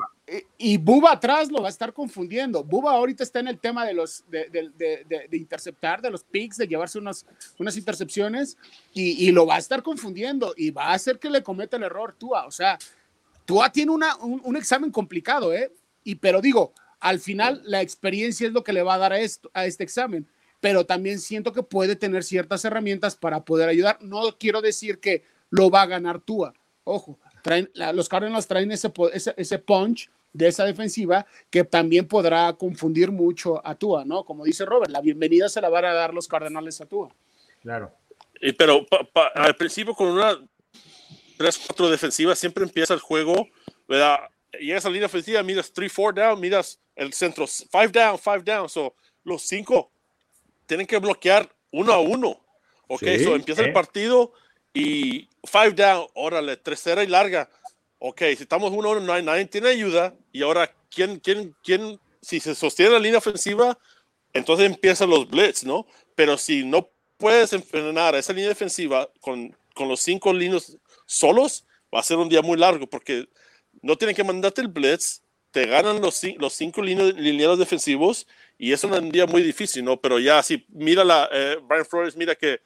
Y 0.56 0.76
Buba 0.78 1.12
atrás 1.12 1.50
lo 1.50 1.60
va 1.60 1.66
a 1.66 1.70
estar 1.70 1.92
confundiendo. 1.92 2.62
Buba 2.62 2.92
ahorita 2.92 3.24
está 3.24 3.40
en 3.40 3.48
el 3.48 3.58
tema 3.58 3.84
de 3.84 3.92
los 3.92 4.24
de, 4.28 5.28
interceptar, 5.32 6.00
de 6.00 6.10
los 6.10 6.22
picks, 6.22 6.56
de 6.56 6.68
llevarse 6.68 6.98
unas, 6.98 7.26
unas 7.58 7.76
intercepciones 7.76 8.56
y, 8.94 9.30
lo 9.32 9.46
va 9.46 9.56
a 9.56 9.58
estar 9.58 9.82
confundiendo 9.82 10.54
y 10.56 10.70
va 10.70 10.86
a 10.86 10.94
hacer 10.94 11.18
que 11.18 11.28
le 11.28 11.42
cometa 11.42 11.76
el 11.76 11.82
error 11.82 12.14
Tua. 12.16 12.46
O 12.46 12.50
sea, 12.50 12.78
Tua 13.44 13.70
tiene 13.70 13.90
una, 13.90 14.16
un, 14.16 14.40
un, 14.44 14.56
examen 14.56 14.90
complicado, 14.90 15.52
¿eh? 15.52 15.72
Y 16.04 16.14
pero 16.14 16.40
digo, 16.40 16.72
al 17.00 17.18
final 17.18 17.60
la 17.64 17.80
experiencia 17.80 18.46
es 18.46 18.52
lo 18.52 18.62
que 18.62 18.72
le 18.72 18.82
va 18.82 18.94
a 18.94 18.98
dar 18.98 19.12
a, 19.12 19.18
esto, 19.18 19.50
a 19.52 19.66
este 19.66 19.84
examen 19.84 20.26
pero 20.62 20.86
también 20.86 21.18
siento 21.18 21.52
que 21.52 21.64
puede 21.64 21.96
tener 21.96 22.22
ciertas 22.22 22.64
herramientas 22.64 23.16
para 23.16 23.44
poder 23.44 23.68
ayudar. 23.68 23.98
No 24.00 24.38
quiero 24.38 24.62
decir 24.62 25.00
que 25.00 25.24
lo 25.50 25.70
va 25.70 25.82
a 25.82 25.86
ganar 25.86 26.20
Tua. 26.20 26.54
Ojo, 26.84 27.18
traen, 27.42 27.70
los 27.94 28.08
Cardinals 28.08 28.46
traen 28.46 28.70
ese, 28.72 28.92
ese, 29.12 29.34
ese 29.36 29.58
punch 29.58 30.10
de 30.32 30.48
esa 30.48 30.64
defensiva 30.64 31.26
que 31.50 31.64
también 31.64 32.08
podrá 32.08 32.52
confundir 32.54 33.10
mucho 33.10 33.64
a 33.66 33.74
Tua, 33.74 34.04
¿no? 34.04 34.24
Como 34.24 34.44
dice 34.44 34.64
Robert, 34.64 34.90
la 34.90 35.00
bienvenida 35.00 35.48
se 35.48 35.60
la 35.60 35.68
van 35.68 35.84
a 35.84 35.92
dar 35.92 36.14
los 36.14 36.26
Cardenales 36.26 36.80
a 36.80 36.86
Tua. 36.86 37.14
Claro. 37.60 37.92
Y, 38.40 38.52
pero 38.52 38.86
pa, 38.86 39.04
pa, 39.04 39.26
al 39.34 39.54
principio 39.56 39.94
con 39.94 40.08
una 40.08 40.38
3-4 41.38 41.90
defensiva 41.90 42.34
siempre 42.34 42.64
empieza 42.64 42.94
el 42.94 43.00
juego, 43.00 43.48
¿verdad? 43.86 44.20
Llegas 44.58 44.84
a 44.84 44.88
la 44.88 44.94
línea 44.94 45.06
ofensiva, 45.06 45.42
miras 45.42 45.72
3-4 45.72 46.14
down, 46.14 46.40
miras 46.40 46.80
el 46.96 47.12
centro 47.12 47.46
5 47.46 47.88
down, 47.92 48.18
5 48.18 48.40
down, 48.44 48.68
so 48.68 48.94
los 49.24 49.42
5 49.42 49.90
tienen 50.66 50.86
que 50.86 50.98
bloquear 50.98 51.48
uno 51.70 51.92
a 51.92 52.00
uno. 52.00 52.38
Ok, 52.88 53.02
sí, 53.04 53.24
so 53.24 53.34
empieza 53.34 53.62
¿eh? 53.62 53.66
el 53.66 53.72
partido 53.72 54.32
y 54.74 55.28
five 55.44 55.72
down, 55.72 56.06
órale, 56.14 56.56
tercera 56.56 57.02
y 57.04 57.06
larga. 57.06 57.50
Ok, 57.98 58.20
si 58.36 58.42
estamos 58.42 58.72
uno 58.72 58.88
a 58.88 58.92
uno, 58.92 59.00
nadie, 59.00 59.22
nadie 59.22 59.46
tiene 59.46 59.68
ayuda. 59.68 60.14
Y 60.32 60.42
ahora, 60.42 60.74
¿quién, 60.90 61.20
quién, 61.20 61.54
quién, 61.62 62.00
si 62.20 62.40
se 62.40 62.54
sostiene 62.54 62.92
la 62.92 62.98
línea 62.98 63.18
ofensiva, 63.18 63.78
entonces 64.32 64.66
empiezan 64.66 65.10
los 65.10 65.28
blitz, 65.28 65.64
¿no? 65.64 65.86
Pero 66.14 66.36
si 66.38 66.64
no 66.64 66.90
puedes 67.16 67.52
enfrenar 67.52 68.14
esa 68.14 68.32
línea 68.32 68.48
defensiva 68.48 69.08
con, 69.20 69.56
con 69.74 69.88
los 69.88 70.00
cinco 70.00 70.32
líneas 70.32 70.76
solos, 71.06 71.64
va 71.94 72.00
a 72.00 72.04
ser 72.04 72.16
un 72.16 72.28
día 72.28 72.42
muy 72.42 72.58
largo 72.58 72.86
porque 72.86 73.28
no 73.82 73.96
tienen 73.96 74.16
que 74.16 74.24
mandarte 74.24 74.60
el 74.60 74.68
blitz, 74.68 75.22
te 75.50 75.66
ganan 75.66 76.00
los, 76.00 76.22
los 76.38 76.54
cinco 76.54 76.82
lineros 76.82 77.58
defensivos 77.58 78.26
y 78.58 78.72
es 78.72 78.82
un 78.84 79.10
día 79.10 79.26
muy 79.26 79.42
difícil, 79.42 79.84
¿no? 79.84 80.00
Pero 80.00 80.18
ya, 80.18 80.42
si 80.42 80.64
mira 80.68 81.04
la, 81.04 81.28
eh, 81.30 81.58
Brian 81.62 81.84
Flores, 81.84 82.16
mira 82.16 82.34
que 82.34 82.60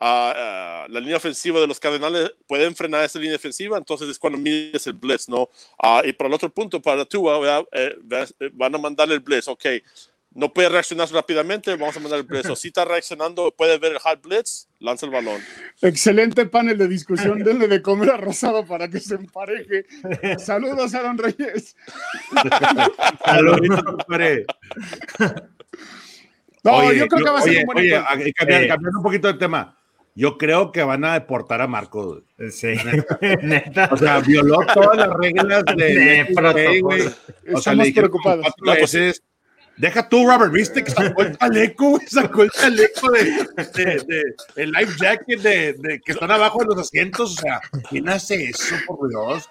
uh, 0.00 0.04
uh, 0.04 0.88
la 0.88 1.00
línea 1.00 1.16
ofensiva 1.16 1.60
de 1.60 1.66
los 1.66 1.78
Cardenales 1.78 2.32
pueden 2.46 2.74
frenar 2.74 3.04
esa 3.04 3.18
línea 3.18 3.32
defensiva, 3.32 3.78
entonces 3.78 4.08
es 4.08 4.18
cuando 4.18 4.38
mides 4.38 4.86
el 4.86 4.94
blitz, 4.94 5.28
¿no? 5.28 5.42
Uh, 5.82 6.02
y 6.04 6.12
por 6.12 6.26
el 6.26 6.32
otro 6.34 6.50
punto, 6.50 6.80
para 6.80 7.04
Tua, 7.04 7.64
eh, 7.72 7.96
van 8.52 8.74
a 8.74 8.78
mandarle 8.78 9.14
el 9.14 9.20
blitz, 9.20 9.48
ok. 9.48 9.66
No 10.32 10.52
puede 10.52 10.68
reaccionar 10.68 11.10
rápidamente, 11.10 11.74
vamos 11.74 11.96
a 11.96 11.98
mandar 11.98 12.20
el 12.20 12.24
blitz. 12.24 12.48
O 12.48 12.54
si 12.54 12.68
está 12.68 12.84
reaccionando, 12.84 13.50
puede 13.50 13.78
ver 13.78 13.90
el 13.90 13.98
hard 14.04 14.20
blitz, 14.20 14.68
lanza 14.78 15.04
el 15.04 15.10
balón. 15.10 15.42
Excelente 15.82 16.46
panel 16.46 16.78
de 16.78 16.86
discusión. 16.86 17.42
Denle 17.42 17.66
de 17.66 17.82
comer 17.82 18.10
a 18.10 18.16
Rosado 18.16 18.64
para 18.64 18.88
que 18.88 19.00
se 19.00 19.16
empareje. 19.16 19.86
Saludos, 20.38 20.94
Aaron 20.94 21.18
Reyes. 21.18 21.74
Saludos. 23.24 23.60
No, 26.62 26.76
oye, 26.76 26.98
yo 26.98 27.08
creo 27.08 27.24
que 27.24 27.30
va 27.30 27.38
a 27.38 27.42
ser 27.42 27.50
oye, 27.50 27.60
un 27.60 27.66
buen 27.66 27.78
oye, 27.78 27.96
encuentro. 27.96 28.32
cambiando, 28.36 28.68
cambiando 28.68 28.98
un 28.98 29.02
poquito 29.02 29.26
de 29.26 29.34
tema. 29.34 29.76
Yo 30.14 30.38
creo 30.38 30.72
que 30.72 30.82
van 30.82 31.04
a 31.04 31.14
deportar 31.14 31.60
a 31.62 31.66
Marco. 31.66 32.22
Sí, 32.50 32.74
neta. 33.42 33.88
O 33.92 33.96
sea, 33.96 34.20
violó 34.20 34.58
todas 34.74 34.96
las 34.96 35.16
reglas 35.16 35.64
de, 35.76 35.84
de 35.84 36.34
protocolo. 36.34 36.80
güey. 36.82 37.02
O 37.54 37.60
sea, 37.60 37.74
le 37.74 37.92
preocupados. 37.92 38.46
cuatro 38.58 38.80
veces. 38.80 39.22
Deja 39.76 40.06
tú, 40.10 40.26
Robert, 40.26 40.52
viste 40.52 40.84
que 40.84 40.90
sacó 40.90 41.22
el 41.22 41.38
chaleco, 41.38 41.90
güey, 41.90 42.06
sacó 42.06 42.42
el 42.42 42.50
chaleco 42.50 43.12
de, 43.12 43.22
de, 43.22 44.04
de, 44.06 44.22
el 44.56 44.72
life 44.72 44.92
jacket 45.00 45.40
de, 45.40 45.72
de, 45.72 46.00
que 46.04 46.12
están 46.12 46.30
abajo 46.30 46.58
de 46.58 46.66
los 46.66 46.80
asientos. 46.80 47.38
O 47.38 47.40
sea, 47.40 47.62
¿quién 47.88 48.06
hace 48.10 48.44
eso, 48.44 48.74
por 48.86 49.08
Dios? 49.08 49.48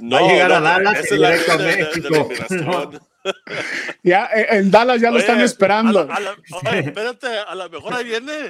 No, 0.00 0.16
va 0.16 0.28
a 0.28 0.32
llegar 0.32 0.48
no, 0.48 0.56
a 0.56 0.60
Dallas 0.60 1.12
y 1.12 1.14
directo 1.14 1.52
a 1.52 1.58
México. 1.58 2.28
Ya 4.02 4.26
eh, 4.34 4.46
en 4.50 4.70
Dallas 4.70 5.00
ya 5.00 5.10
lo 5.10 5.16
Oye, 5.16 5.24
están 5.24 5.40
esperando. 5.40 6.00
A 6.00 6.04
la, 6.04 6.14
a 6.14 6.20
la, 6.20 6.36
oye, 6.70 6.80
espérate, 6.80 7.26
a 7.26 7.54
lo 7.54 7.68
mejor 7.68 7.94
ahí 7.94 8.04
viene. 8.04 8.32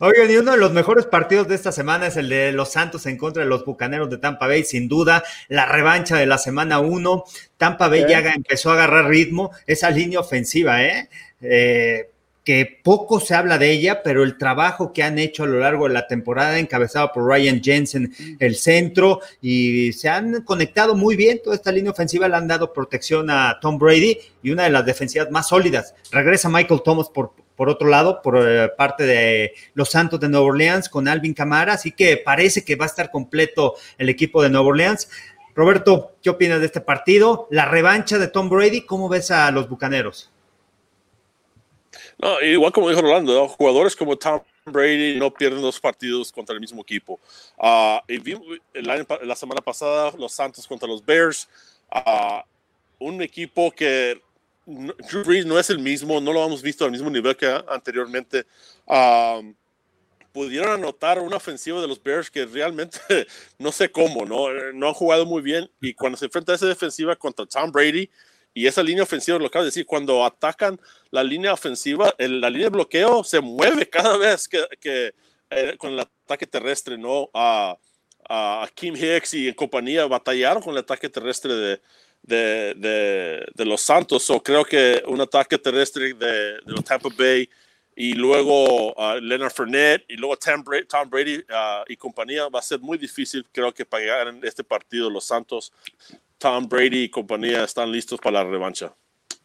Oigan, 0.00 0.30
y 0.30 0.36
uno 0.36 0.52
de 0.52 0.58
los 0.58 0.72
mejores 0.72 1.06
partidos 1.06 1.48
de 1.48 1.54
esta 1.54 1.72
semana 1.72 2.06
es 2.06 2.16
el 2.16 2.28
de 2.28 2.52
los 2.52 2.72
Santos 2.72 3.06
en 3.06 3.16
contra 3.16 3.42
de 3.42 3.48
los 3.48 3.64
Bucaneros 3.64 4.10
de 4.10 4.18
Tampa 4.18 4.46
Bay, 4.46 4.64
sin 4.64 4.88
duda, 4.88 5.22
la 5.48 5.66
revancha 5.66 6.16
de 6.16 6.26
la 6.26 6.38
semana 6.38 6.80
1. 6.80 7.24
Tampa 7.56 7.88
Bay 7.88 8.04
ya 8.08 8.18
empezó 8.18 8.70
a 8.70 8.74
agarrar 8.74 9.06
ritmo, 9.06 9.52
esa 9.66 9.90
línea 9.90 10.20
ofensiva, 10.20 10.82
¿eh? 10.82 11.08
eh 11.40 12.11
que 12.44 12.80
poco 12.82 13.20
se 13.20 13.34
habla 13.34 13.58
de 13.58 13.70
ella, 13.70 14.02
pero 14.02 14.22
el 14.24 14.36
trabajo 14.36 14.92
que 14.92 15.02
han 15.02 15.18
hecho 15.18 15.44
a 15.44 15.46
lo 15.46 15.60
largo 15.60 15.86
de 15.86 15.94
la 15.94 16.06
temporada, 16.06 16.58
encabezado 16.58 17.12
por 17.12 17.26
Ryan 17.26 17.62
Jensen, 17.62 18.12
el 18.38 18.56
centro, 18.56 19.20
y 19.40 19.92
se 19.92 20.08
han 20.08 20.42
conectado 20.42 20.96
muy 20.96 21.16
bien. 21.16 21.40
Toda 21.42 21.56
esta 21.56 21.72
línea 21.72 21.92
ofensiva 21.92 22.28
le 22.28 22.36
han 22.36 22.48
dado 22.48 22.72
protección 22.72 23.30
a 23.30 23.58
Tom 23.60 23.78
Brady 23.78 24.18
y 24.42 24.50
una 24.50 24.64
de 24.64 24.70
las 24.70 24.84
defensivas 24.84 25.30
más 25.30 25.48
sólidas. 25.48 25.94
Regresa 26.10 26.48
Michael 26.48 26.82
Thomas 26.84 27.08
por 27.08 27.32
por 27.62 27.68
otro 27.68 27.88
lado, 27.88 28.22
por 28.22 28.36
eh, 28.38 28.70
parte 28.76 29.04
de 29.04 29.52
los 29.74 29.90
Santos 29.90 30.18
de 30.18 30.28
Nueva 30.28 30.46
Orleans 30.46 30.88
con 30.88 31.06
Alvin 31.06 31.34
Camara, 31.34 31.74
así 31.74 31.92
que 31.92 32.16
parece 32.16 32.64
que 32.64 32.74
va 32.74 32.86
a 32.86 32.88
estar 32.88 33.10
completo 33.10 33.76
el 33.98 34.08
equipo 34.08 34.42
de 34.42 34.50
Nueva 34.50 34.68
Orleans. 34.68 35.08
Roberto, 35.54 36.16
¿qué 36.22 36.30
opinas 36.30 36.58
de 36.58 36.66
este 36.66 36.80
partido? 36.80 37.46
La 37.50 37.66
revancha 37.66 38.18
de 38.18 38.26
Tom 38.26 38.48
Brady, 38.48 38.86
¿cómo 38.86 39.08
ves 39.08 39.30
a 39.30 39.50
los 39.52 39.68
Bucaneros? 39.68 40.31
No, 42.22 42.40
igual 42.40 42.72
como 42.72 42.88
dijo 42.88 43.02
Rolando, 43.02 43.48
jugadores 43.48 43.96
como 43.96 44.16
Tom 44.16 44.42
Brady 44.64 45.18
no 45.18 45.34
pierden 45.34 45.60
los 45.60 45.80
partidos 45.80 46.30
contra 46.30 46.54
el 46.54 46.60
mismo 46.60 46.80
equipo. 46.82 47.18
Uh, 47.58 47.98
la 48.74 49.34
semana 49.34 49.60
pasada 49.60 50.12
los 50.16 50.32
Santos 50.32 50.68
contra 50.68 50.86
los 50.86 51.04
Bears, 51.04 51.48
uh, 51.92 52.42
un 53.00 53.20
equipo 53.22 53.72
que 53.72 54.22
Drew 54.64 55.24
Brees 55.24 55.44
no 55.44 55.58
es 55.58 55.68
el 55.70 55.80
mismo, 55.80 56.20
no 56.20 56.32
lo 56.32 56.46
hemos 56.46 56.62
visto 56.62 56.84
al 56.84 56.92
mismo 56.92 57.10
nivel 57.10 57.36
que 57.36 57.60
anteriormente. 57.68 58.46
Um, 58.86 59.54
pudieron 60.32 60.70
anotar 60.70 61.18
una 61.18 61.36
ofensiva 61.36 61.80
de 61.80 61.86
los 61.86 62.02
Bears 62.02 62.30
que 62.30 62.46
realmente 62.46 62.98
no 63.58 63.70
sé 63.70 63.90
cómo, 63.90 64.24
¿no? 64.24 64.48
No 64.72 64.88
han 64.88 64.94
jugado 64.94 65.26
muy 65.26 65.42
bien 65.42 65.70
y 65.80 65.92
cuando 65.92 66.16
se 66.16 66.24
enfrenta 66.24 66.52
a 66.52 66.54
esa 66.54 66.66
defensiva 66.66 67.14
contra 67.16 67.46
Tom 67.46 67.70
Brady 67.70 68.08
y 68.54 68.66
esa 68.66 68.82
línea 68.82 69.02
ofensiva, 69.02 69.38
lo 69.38 69.46
acabo 69.46 69.64
de 69.64 69.68
decir, 69.68 69.86
cuando 69.86 70.24
atacan 70.24 70.80
la 71.10 71.24
línea 71.24 71.52
ofensiva, 71.52 72.14
la 72.18 72.50
línea 72.50 72.66
de 72.66 72.70
bloqueo 72.70 73.24
se 73.24 73.40
mueve 73.40 73.88
cada 73.88 74.16
vez 74.16 74.46
que, 74.48 74.64
que 74.80 75.14
eh, 75.50 75.76
con 75.78 75.92
el 75.92 76.00
ataque 76.00 76.46
terrestre, 76.46 76.98
¿no? 76.98 77.30
A, 77.34 77.76
a 78.28 78.68
Kim 78.74 78.94
Hicks 78.94 79.34
y 79.34 79.48
en 79.48 79.54
compañía 79.54 80.06
batallaron 80.06 80.62
con 80.62 80.72
el 80.72 80.78
ataque 80.78 81.08
terrestre 81.08 81.54
de, 81.54 81.80
de, 82.22 83.44
de, 83.54 83.64
los 83.64 83.80
Santos. 83.80 84.28
o 84.30 84.42
creo 84.42 84.64
que 84.64 85.02
un 85.06 85.20
ataque 85.20 85.58
terrestre 85.58 86.14
de, 86.14 86.58
los 86.64 86.84
Tampa 86.84 87.08
Bay 87.16 87.48
y 87.94 88.14
luego 88.14 88.94
uh, 88.94 89.20
Leonard 89.20 89.52
Fournette 89.52 90.04
y 90.08 90.16
luego 90.16 90.36
Tom 90.36 90.64
Brady, 91.10 91.38
uh, 91.38 91.84
y 91.86 91.96
compañía 91.96 92.48
va 92.48 92.60
a 92.60 92.62
ser 92.62 92.80
muy 92.80 92.96
difícil, 92.96 93.46
creo 93.52 93.72
que 93.72 93.84
para 93.84 94.02
llegar 94.02 94.28
en 94.28 94.40
este 94.44 94.64
partido 94.64 95.10
los 95.10 95.26
Santos, 95.26 95.72
Tom 96.42 96.68
Brady 96.68 97.04
y 97.04 97.08
compañía 97.08 97.62
están 97.62 97.92
listos 97.92 98.18
para 98.18 98.42
la 98.42 98.50
revancha. 98.50 98.92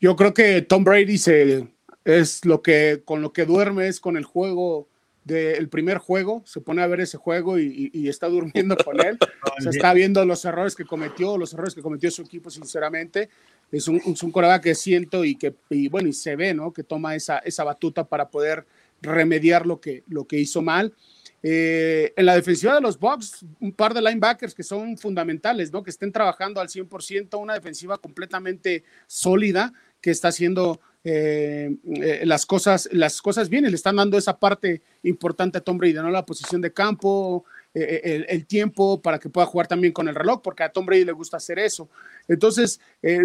Yo 0.02 0.16
creo 0.16 0.34
que 0.34 0.64
Tom 0.64 0.84
Brady 0.84 1.20
se, 1.20 1.68
es 2.04 2.44
lo 2.44 2.64
que 2.64 3.04
con 3.06 3.22
lo 3.22 3.32
que 3.32 3.46
duerme 3.46 3.88
es 3.88 4.00
con 4.00 4.18
el 4.18 4.24
juego 4.24 4.90
del 5.24 5.70
primer 5.70 6.00
juego, 6.00 6.42
se 6.46 6.60
pone 6.60 6.82
a 6.82 6.88
ver 6.88 7.02
ese 7.02 7.18
juego 7.18 7.60
y, 7.60 8.08
está 8.08 8.30
durmiendo 8.30 8.76
con 8.78 9.00
él. 9.06 9.20
se 9.60 9.70
está 9.70 9.94
viendo 9.94 10.26
los 10.26 10.44
errores 10.46 10.74
que 10.74 10.86
cometió, 10.86 11.38
los 11.38 11.54
errores 11.54 11.76
que 11.76 11.82
cometió 11.82 12.10
su 12.10 12.24
equipo, 12.24 12.50
sinceramente. 12.50 13.30
Es 13.72 13.88
un, 13.88 14.02
un, 14.04 14.62
que 14.62 14.74
siento 14.74 15.24
y 15.24 15.36
que, 15.36 15.54
bueno, 15.92 16.08
y 16.08 16.14
se 16.14 16.36
ve, 16.36 16.54
¿no? 16.54 16.72
Que 16.72 16.84
toma 16.84 17.14
esa, 17.14 17.40
esa 17.40 17.64
batuta 17.64 18.06
para 18.06 18.30
poder 18.30 18.66
remediar 19.02 19.68
lo 19.68 19.80
que, 19.82 20.04
lo 20.08 20.26
que 20.26 20.40
hizo 20.40 20.62
mal. 20.62 20.94
Eh, 21.44 22.14
en 22.16 22.26
la 22.26 22.36
defensiva 22.36 22.76
de 22.76 22.82
los 22.82 23.00
Bucks, 23.00 23.46
un 23.60 23.72
par 23.72 23.94
de 23.94 24.02
linebackers 24.02 24.56
que 24.56 24.64
son 24.64 24.98
fundamentales, 24.98 25.72
¿no? 25.72 25.84
Que 25.84 25.92
estén 25.92 26.12
trabajando 26.12 26.60
al 26.60 26.68
100%, 26.68 27.40
una 27.40 27.54
defensiva 27.54 27.98
completamente 27.98 28.84
sólida 29.06 29.72
que 30.02 30.12
está 30.12 30.30
haciendo 30.30 30.80
eh, 31.10 31.74
eh, 31.86 32.24
las, 32.26 32.46
cosas, 32.46 32.90
las 32.92 33.22
cosas 33.22 33.48
bien, 33.48 33.64
le 33.64 33.76
están 33.76 33.96
dando 33.96 34.18
esa 34.18 34.38
parte 34.38 34.82
importante 35.04 35.58
a 35.58 35.62
Tom 35.62 35.78
Brady, 35.78 35.94
¿no? 35.94 36.10
La 36.10 36.26
posición 36.26 36.60
de 36.60 36.74
campo, 36.74 37.46
eh, 37.74 38.26
el, 38.28 38.46
tiempo 38.46 39.02
para 39.02 39.18
que 39.18 39.30
pueda 39.30 39.48
jugar 39.48 39.68
también 39.68 39.94
con 39.94 40.10
el 40.10 40.16
reloj, 40.16 40.42
porque 40.42 40.64
a 40.64 40.70
Tom 40.70 40.86
Brady 40.86 41.06
le 41.06 41.14
gusta 41.14 41.38
hacer 41.38 41.60
eso. 41.60 41.88
Entonces, 42.28 42.82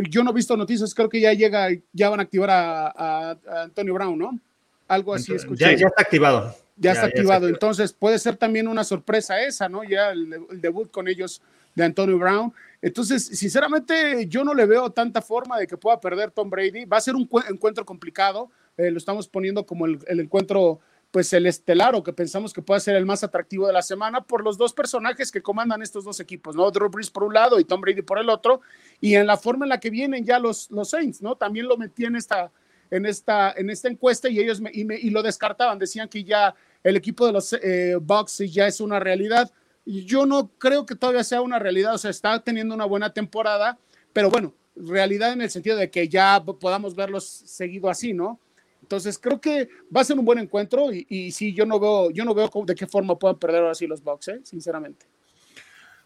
yo 0.08 0.22
no 0.22 0.30
he 0.30 0.34
visto 0.34 0.56
noticias, 0.56 0.94
creo 0.94 1.08
que 1.08 1.20
ya 1.20 1.32
llega, 1.32 1.70
ya 1.92 2.08
van 2.08 2.20
a 2.20 2.22
activar 2.22 2.50
a, 2.52 3.36
Antonio 3.64 3.94
Brown, 3.94 4.16
¿no? 4.16 4.38
Algo 4.86 5.14
así 5.14 5.34
escuché. 5.34 5.76
Ya, 5.76 5.86
está 5.88 6.02
activado. 6.02 6.54
Ya, 6.82 6.92
está, 6.92 7.06
activado. 7.06 7.48
Entonces, 7.48 7.92
puede 7.92 8.18
ser 8.18 8.36
también 8.36 8.68
una 8.68 8.84
sorpresa 8.84 9.40
esa, 9.40 9.68
¿no? 9.68 9.84
Ya 9.84 10.10
el 10.10 10.60
debut 10.60 10.90
con 10.90 11.08
ellos 11.08 11.40
de 11.74 11.84
Antonio 11.84 12.18
Brown. 12.18 12.52
Entonces, 12.80 13.24
sinceramente, 13.24 14.26
yo 14.26 14.44
no 14.44 14.54
le 14.54 14.66
veo 14.66 14.90
tanta 14.90 15.22
forma 15.22 15.58
de 15.58 15.66
que 15.66 15.76
pueda 15.76 16.00
perder 16.00 16.30
Tom 16.30 16.50
Brady. 16.50 16.84
Va 16.84 16.96
a 16.96 17.00
ser 17.00 17.14
un 17.14 17.28
encuentro 17.48 17.84
complicado. 17.84 18.50
Eh, 18.76 18.90
lo 18.90 18.98
estamos 18.98 19.28
poniendo 19.28 19.64
como 19.64 19.86
el, 19.86 20.00
encuentro, 20.08 20.80
pues 21.10 21.32
el 21.32 21.46
estelar 21.46 21.94
o 21.94 22.02
que 22.02 22.12
pensamos 22.12 22.52
que 22.52 22.62
puede 22.62 22.80
ser 22.80 22.96
el 22.96 23.06
más 23.06 23.22
atractivo 23.22 23.66
de 23.66 23.72
la 23.72 23.82
semana 23.82 24.22
por 24.22 24.42
los 24.42 24.58
dos 24.58 24.72
personajes 24.72 25.30
que 25.30 25.42
comandan 25.42 25.82
estos 25.82 26.04
dos 26.04 26.20
equipos, 26.20 26.56
¿no? 26.56 26.70
Drew 26.70 26.88
Brees 26.88 27.10
por 27.10 27.24
un 27.24 27.34
lado 27.34 27.60
y 27.60 27.64
Tom 27.64 27.80
Brady 27.80 28.02
por 28.02 28.18
el 28.18 28.28
otro. 28.28 28.62
Y 29.00 29.14
en 29.14 29.26
la 29.26 29.36
forma 29.36 29.64
en 29.64 29.70
la 29.70 29.80
que 29.80 29.90
vienen 29.90 30.24
ya 30.24 30.38
los, 30.38 30.70
los 30.70 30.90
Saints, 30.90 31.22
¿no? 31.22 31.36
También 31.36 31.68
lo 31.68 31.76
metí 31.76 32.04
en 32.04 32.16
esta, 32.16 32.50
en 32.90 33.06
esta, 33.06 33.52
en 33.56 33.70
esta 33.70 33.88
encuesta 33.88 34.28
y 34.28 34.38
ellos 34.38 34.60
me, 34.60 34.70
y, 34.72 35.10
lo 35.10 35.22
descartaban. 35.22 35.78
Decían 35.78 36.08
que 36.08 36.24
ya 36.24 36.54
el 36.82 36.96
equipo 36.96 37.26
de 37.26 37.32
los 37.32 37.52
eh, 37.52 37.96
Bucks 38.00 38.38
ya 38.50 38.66
es 38.66 38.80
una 38.80 38.98
realidad 39.00 39.50
yo 39.84 40.26
no 40.26 40.50
creo 40.58 40.86
que 40.86 40.94
todavía 40.94 41.24
sea 41.24 41.40
una 41.40 41.58
realidad, 41.58 41.94
o 41.94 41.98
sea, 41.98 42.10
está 42.10 42.38
teniendo 42.42 42.74
una 42.74 42.84
buena 42.84 43.12
temporada, 43.12 43.78
pero 44.12 44.30
bueno, 44.30 44.54
realidad 44.76 45.32
en 45.32 45.42
el 45.42 45.50
sentido 45.50 45.76
de 45.76 45.90
que 45.90 46.08
ya 46.08 46.42
podamos 46.44 46.94
verlos 46.94 47.24
seguido 47.24 47.90
así, 47.90 48.12
¿no? 48.12 48.38
Entonces 48.80 49.18
creo 49.18 49.40
que 49.40 49.68
va 49.94 50.00
a 50.00 50.04
ser 50.04 50.18
un 50.18 50.24
buen 50.24 50.38
encuentro 50.38 50.92
y, 50.92 51.06
y 51.08 51.32
sí, 51.32 51.52
yo 51.54 51.64
no 51.66 51.78
veo, 51.78 52.10
yo 52.10 52.24
no 52.24 52.34
veo 52.34 52.50
de 52.64 52.74
qué 52.74 52.86
forma 52.86 53.18
pueden 53.18 53.38
perder 53.38 53.62
ahora 53.62 53.74
sí 53.74 53.86
los 53.86 54.02
Bucks, 54.02 54.28
¿eh? 54.28 54.40
sinceramente. 54.44 55.06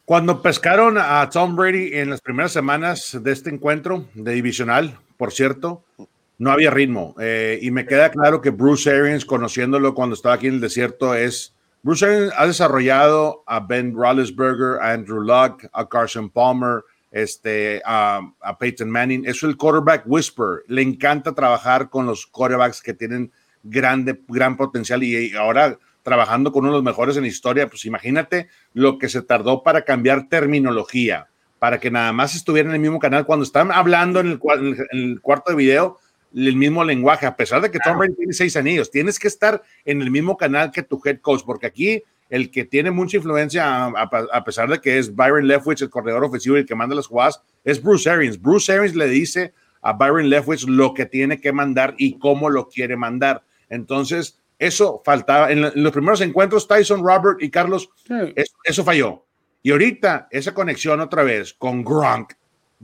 Cuando 0.04 0.40
pescaron 0.40 0.98
a 0.98 1.28
Tom 1.30 1.56
Brady 1.56 1.94
en 1.94 2.10
las 2.10 2.20
primeras 2.20 2.52
semanas 2.52 3.18
de 3.20 3.32
este 3.32 3.50
encuentro 3.50 4.06
de 4.14 4.32
divisional, 4.34 4.98
por 5.16 5.32
cierto, 5.32 5.84
no 6.38 6.50
había 6.50 6.70
ritmo. 6.70 7.14
Eh, 7.20 7.58
y 7.62 7.70
me 7.70 7.86
queda 7.86 8.10
claro 8.10 8.40
que 8.40 8.50
Bruce 8.50 8.90
Arians, 8.90 9.24
conociéndolo 9.24 9.94
cuando 9.94 10.14
estaba 10.14 10.34
aquí 10.34 10.48
en 10.48 10.54
el 10.54 10.60
desierto, 10.60 11.14
es 11.14 11.54
Bruce 11.82 12.04
Arians 12.04 12.32
ha 12.36 12.46
desarrollado 12.46 13.44
a 13.46 13.60
Ben 13.60 13.94
Roethlisberger, 13.94 14.80
a 14.82 14.92
Andrew 14.92 15.20
Luck, 15.20 15.66
a 15.72 15.88
Carson 15.88 16.30
Palmer, 16.30 16.82
este, 17.10 17.80
a, 17.84 18.20
Peyton 18.58 18.90
Manning. 18.90 19.24
Es 19.24 19.42
el 19.42 19.56
quarterback 19.56 20.04
whisper. 20.06 20.64
Le 20.68 20.82
encanta 20.82 21.34
trabajar 21.34 21.88
con 21.88 22.06
los 22.06 22.26
quarterbacks 22.26 22.82
que 22.82 22.92
tienen 22.92 23.32
grande, 23.62 24.20
gran 24.28 24.56
potencial 24.56 25.02
y, 25.02 25.34
ahora 25.34 25.78
trabajando 26.02 26.52
con 26.52 26.64
uno 26.64 26.72
de 26.72 26.78
los 26.78 26.84
mejores 26.84 27.16
en 27.16 27.22
la 27.22 27.28
historia. 27.28 27.68
Pues 27.68 27.84
imagínate 27.84 28.48
lo 28.74 28.98
que 28.98 29.08
se 29.08 29.22
tardó 29.22 29.62
para 29.62 29.82
cambiar 29.82 30.28
terminología, 30.28 31.28
para 31.58 31.80
que 31.80 31.90
nada 31.90 32.12
más 32.12 32.34
estuviera 32.34 32.68
en 32.68 32.74
el 32.74 32.80
mismo 32.80 32.98
canal. 32.98 33.26
Cuando 33.26 33.44
están 33.44 33.72
hablando 33.72 34.20
en 34.20 34.38
el 34.92 35.20
cuarto 35.20 35.50
de 35.50 35.56
video, 35.56 35.98
el 36.36 36.56
mismo 36.56 36.84
lenguaje, 36.84 37.24
a 37.24 37.34
pesar 37.34 37.62
de 37.62 37.70
que 37.70 37.78
Tom 37.78 37.98
Brady 37.98 38.14
tiene 38.14 38.32
seis 38.34 38.56
anillos, 38.56 38.90
tienes 38.90 39.18
que 39.18 39.28
estar 39.28 39.62
en 39.84 40.02
el 40.02 40.10
mismo 40.10 40.36
canal 40.36 40.70
que 40.70 40.82
tu 40.82 41.00
head 41.02 41.20
coach, 41.20 41.42
porque 41.46 41.66
aquí 41.66 42.02
el 42.28 42.50
que 42.50 42.64
tiene 42.64 42.90
mucha 42.90 43.16
influencia, 43.16 43.86
a, 43.86 44.44
pesar 44.44 44.68
de 44.68 44.80
que 44.80 44.98
es 44.98 45.14
Byron 45.14 45.46
Leftwich, 45.46 45.82
el 45.82 45.90
corredor 45.90 46.24
ofensivo 46.24 46.56
y 46.56 46.60
el 46.60 46.66
que 46.66 46.74
manda 46.74 46.94
las 46.94 47.06
jugadas, 47.06 47.40
es 47.64 47.82
Bruce 47.82 48.10
Arians. 48.10 48.40
Bruce 48.40 48.70
Arians 48.70 48.94
le 48.94 49.06
dice 49.06 49.54
a 49.80 49.92
Byron 49.92 50.28
Leftwich 50.28 50.66
lo 50.66 50.92
que 50.92 51.06
tiene 51.06 51.40
que 51.40 51.52
mandar 51.52 51.94
y 51.96 52.18
cómo 52.18 52.50
lo 52.50 52.68
quiere 52.68 52.96
mandar. 52.96 53.42
Entonces, 53.70 54.40
eso 54.58 55.02
faltaba. 55.04 55.50
En, 55.52 55.62
los 55.82 55.92
primeros 55.92 56.20
encuentros, 56.20 56.66
Tyson, 56.66 57.02
Robert 57.02 57.40
y 57.40 57.50
Carlos, 57.50 57.88
eso 58.64 58.84
falló. 58.84 59.24
Y 59.62 59.70
ahorita, 59.70 60.28
esa 60.30 60.52
conexión 60.52 61.00
otra 61.00 61.22
vez 61.22 61.54
con 61.54 61.84
Gronk, 61.84 62.32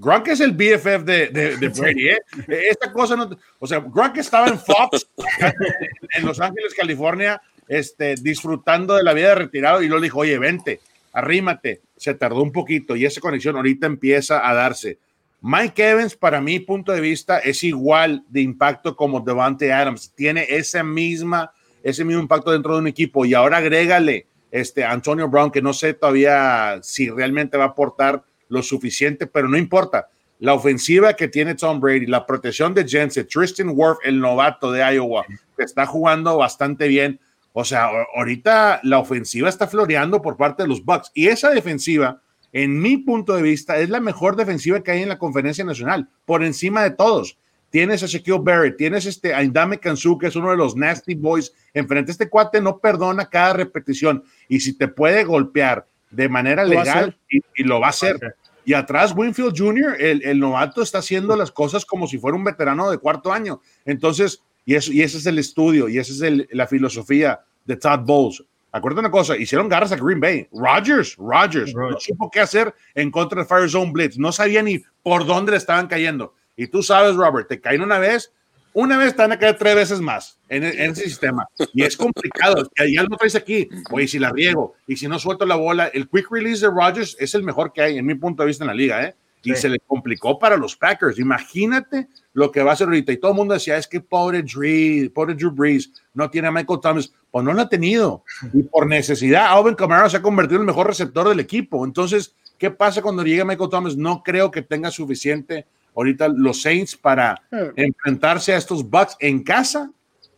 Gronk 0.02 0.28
es 0.28 0.40
el 0.40 0.50
BFF 0.50 1.04
de, 1.04 1.28
de, 1.28 1.68
Brady, 1.68 2.08
¿eh? 2.08 2.18
Esta 2.48 2.92
cosa 2.92 3.14
no. 3.14 3.30
O 3.60 3.66
sea, 3.68 3.78
Gronk 3.78 4.16
estaba 4.16 4.48
en 4.48 4.58
Fox, 4.58 5.08
en 6.16 6.26
Los 6.26 6.40
Ángeles, 6.40 6.74
California, 6.74 7.40
este, 7.68 8.16
disfrutando 8.16 8.96
de 8.96 9.04
la 9.04 9.14
vida 9.14 9.28
de 9.28 9.34
retirado 9.36 9.80
y 9.80 9.86
luego 9.86 10.02
dijo, 10.02 10.18
oye, 10.18 10.38
vente, 10.38 10.80
arrímate. 11.12 11.82
Se 11.96 12.14
tardó 12.14 12.42
un 12.42 12.50
poquito 12.50 12.96
y 12.96 13.04
esa 13.04 13.20
conexión 13.20 13.54
ahorita 13.54 13.86
empieza 13.86 14.48
a 14.48 14.52
darse. 14.54 14.98
Mike 15.40 15.90
Evans, 15.90 16.16
para 16.16 16.40
mi 16.40 16.58
punto 16.58 16.90
de 16.90 17.00
vista, 17.00 17.38
es 17.38 17.62
igual 17.62 18.24
de 18.28 18.40
impacto 18.40 18.96
como 18.96 19.20
Devante 19.20 19.72
Adams. 19.72 20.12
Tiene 20.16 20.46
esa 20.48 20.82
misma, 20.82 21.52
ese 21.84 22.04
mismo 22.04 22.20
impacto 22.20 22.50
dentro 22.50 22.74
de 22.74 22.80
un 22.80 22.88
equipo. 22.88 23.24
Y 23.24 23.34
ahora 23.34 23.58
agrégale 23.58 24.26
este, 24.50 24.84
Antonio 24.84 25.28
Brown, 25.28 25.52
que 25.52 25.62
no 25.62 25.72
sé 25.72 25.94
todavía 25.94 26.80
si 26.82 27.08
realmente 27.08 27.56
va 27.56 27.64
a 27.64 27.68
aportar 27.68 28.24
lo 28.52 28.62
suficiente, 28.62 29.26
pero 29.26 29.48
no 29.48 29.56
importa. 29.56 30.08
La 30.38 30.54
ofensiva 30.54 31.14
que 31.14 31.28
tiene 31.28 31.54
Tom 31.54 31.80
Brady, 31.80 32.06
la 32.06 32.26
protección 32.26 32.74
de 32.74 32.86
Jensen, 32.86 33.26
Tristan 33.26 33.70
Wirf, 33.74 33.98
el 34.04 34.20
novato 34.20 34.70
de 34.70 34.80
Iowa, 34.94 35.24
que 35.56 35.64
está 35.64 35.86
jugando 35.86 36.36
bastante 36.36 36.86
bien. 36.86 37.18
O 37.54 37.64
sea, 37.64 37.88
ahorita 38.14 38.80
la 38.82 38.98
ofensiva 38.98 39.48
está 39.48 39.66
floreando 39.66 40.20
por 40.20 40.36
parte 40.36 40.64
de 40.64 40.68
los 40.68 40.84
Bucks 40.84 41.10
y 41.14 41.28
esa 41.28 41.50
defensiva, 41.50 42.20
en 42.52 42.78
mi 42.78 42.98
punto 42.98 43.34
de 43.34 43.42
vista, 43.42 43.78
es 43.78 43.88
la 43.88 44.00
mejor 44.00 44.36
defensiva 44.36 44.82
que 44.82 44.90
hay 44.90 45.02
en 45.02 45.08
la 45.08 45.18
conferencia 45.18 45.64
nacional, 45.64 46.08
por 46.26 46.44
encima 46.44 46.82
de 46.82 46.90
todos. 46.90 47.38
Tienes 47.70 48.02
a 48.02 48.06
Shaquille 48.06 48.40
Barrett, 48.42 48.76
tienes 48.76 49.06
este 49.06 49.32
a 49.32 49.42
Indame 49.42 49.78
Kansu, 49.78 50.18
que 50.18 50.26
es 50.26 50.36
uno 50.36 50.50
de 50.50 50.58
los 50.58 50.76
Nasty 50.76 51.14
Boys. 51.14 51.54
Enfrente 51.72 52.12
este 52.12 52.28
cuate 52.28 52.60
no 52.60 52.78
perdona 52.78 53.30
cada 53.30 53.54
repetición 53.54 54.24
y 54.46 54.60
si 54.60 54.76
te 54.76 54.88
puede 54.88 55.24
golpear 55.24 55.86
de 56.10 56.28
manera 56.28 56.64
legal 56.64 57.16
y, 57.30 57.40
y, 57.56 57.64
lo 57.64 57.80
va 57.80 57.86
a 57.86 57.90
hacer. 57.90 58.36
Y 58.64 58.74
atrás, 58.74 59.12
Winfield 59.16 59.54
Jr., 59.56 59.96
el, 59.98 60.22
el, 60.24 60.38
novato, 60.38 60.82
está 60.82 60.98
haciendo 60.98 61.36
las 61.36 61.50
cosas 61.50 61.84
como 61.84 62.06
si 62.06 62.18
fuera 62.18 62.36
un 62.36 62.44
veterano 62.44 62.90
de 62.90 62.98
cuarto 62.98 63.32
año. 63.32 63.60
Entonces, 63.84 64.42
Y, 64.64 64.74
eso, 64.74 64.92
y 64.92 65.02
ese 65.02 65.18
es 65.18 65.26
el 65.26 65.38
estudio 65.38 65.88
y 65.88 65.98
esa 65.98 66.12
es 66.12 66.20
el, 66.22 66.48
la 66.52 66.66
filosofía 66.66 67.40
de 67.64 67.76
Todd 67.76 68.00
Bowles. 68.00 68.44
Acuérdate 68.70 69.00
una 69.00 69.10
cosa, 69.10 69.36
hicieron 69.36 69.68
garras 69.68 69.92
a 69.92 69.96
Green 69.96 70.20
Bay. 70.20 70.48
Rodgers, 70.52 71.16
Rodgers, 71.18 71.74
no 71.74 71.98
supo 72.00 72.30
qué 72.30 72.40
hacer 72.40 72.74
en 72.94 73.10
contra 73.10 73.42
de 73.42 73.48
Fire 73.48 73.68
Zone 73.68 73.92
Blitz. 73.92 74.16
No 74.16 74.32
sabía 74.32 74.62
ni 74.62 74.82
por 75.02 75.26
dónde 75.26 75.52
le 75.52 75.58
estaban 75.58 75.88
cayendo. 75.88 76.34
Y 76.56 76.68
tú 76.68 76.82
sabes, 76.82 77.14
Robert, 77.16 77.48
te 77.48 77.60
caen 77.60 77.82
una 77.82 77.98
vez, 77.98 78.32
una 78.74 78.96
vez 78.96 79.14
te 79.14 79.22
van 79.22 79.32
a 79.32 79.38
caer 79.38 79.56
tres 79.56 79.74
veces 79.74 80.00
más 80.00 80.38
en, 80.48 80.64
en 80.64 80.92
ese 80.92 81.04
sistema. 81.04 81.46
Y 81.72 81.82
es 81.82 81.96
complicado. 81.96 82.68
Ya 82.76 83.02
lo 83.02 83.16
traes 83.16 83.34
aquí. 83.34 83.68
Oye, 83.90 84.08
si 84.08 84.18
la 84.18 84.30
riego 84.30 84.74
y 84.86 84.96
si 84.96 85.08
no 85.08 85.18
suelto 85.18 85.46
la 85.46 85.56
bola, 85.56 85.86
el 85.88 86.08
quick 86.08 86.30
release 86.30 86.64
de 86.64 86.72
Rodgers 86.72 87.16
es 87.18 87.34
el 87.34 87.42
mejor 87.42 87.72
que 87.72 87.82
hay, 87.82 87.98
en 87.98 88.06
mi 88.06 88.14
punto 88.14 88.42
de 88.42 88.48
vista, 88.48 88.64
en 88.64 88.68
la 88.68 88.74
liga. 88.74 89.04
¿eh? 89.04 89.14
Y 89.44 89.54
se 89.54 89.68
le 89.68 89.78
complicó 89.80 90.38
para 90.38 90.56
los 90.56 90.76
Packers. 90.76 91.18
Imagínate 91.18 92.08
lo 92.32 92.50
que 92.52 92.62
va 92.62 92.70
a 92.70 92.74
hacer 92.74 92.86
ahorita. 92.86 93.12
Y 93.12 93.16
todo 93.16 93.32
el 93.32 93.36
mundo 93.36 93.54
decía, 93.54 93.76
es 93.76 93.88
que 93.88 94.00
pobre 94.00 94.42
Drew, 94.42 95.10
pobre 95.12 95.34
Drew 95.34 95.50
Brees 95.50 95.92
no 96.14 96.30
tiene 96.30 96.48
a 96.48 96.52
Michael 96.52 96.80
Thomas. 96.80 97.12
Pues 97.30 97.44
no 97.44 97.52
lo 97.52 97.60
ha 97.62 97.68
tenido. 97.68 98.24
Y 98.52 98.62
por 98.62 98.86
necesidad, 98.86 99.46
Alvin 99.46 99.74
Kamara 99.74 100.08
se 100.08 100.18
ha 100.18 100.22
convertido 100.22 100.56
en 100.56 100.62
el 100.62 100.66
mejor 100.66 100.86
receptor 100.86 101.28
del 101.28 101.40
equipo. 101.40 101.84
Entonces, 101.84 102.34
¿qué 102.58 102.70
pasa 102.70 103.02
cuando 103.02 103.24
llegue 103.24 103.44
Michael 103.44 103.70
Thomas? 103.70 103.96
No 103.96 104.22
creo 104.22 104.50
que 104.50 104.62
tenga 104.62 104.90
suficiente 104.90 105.66
ahorita 105.94 106.28
los 106.28 106.62
Saints 106.62 106.96
para 106.96 107.42
enfrentarse 107.76 108.52
a 108.52 108.56
estos 108.56 108.88
Bucks 108.88 109.16
en 109.20 109.42
casa 109.42 109.90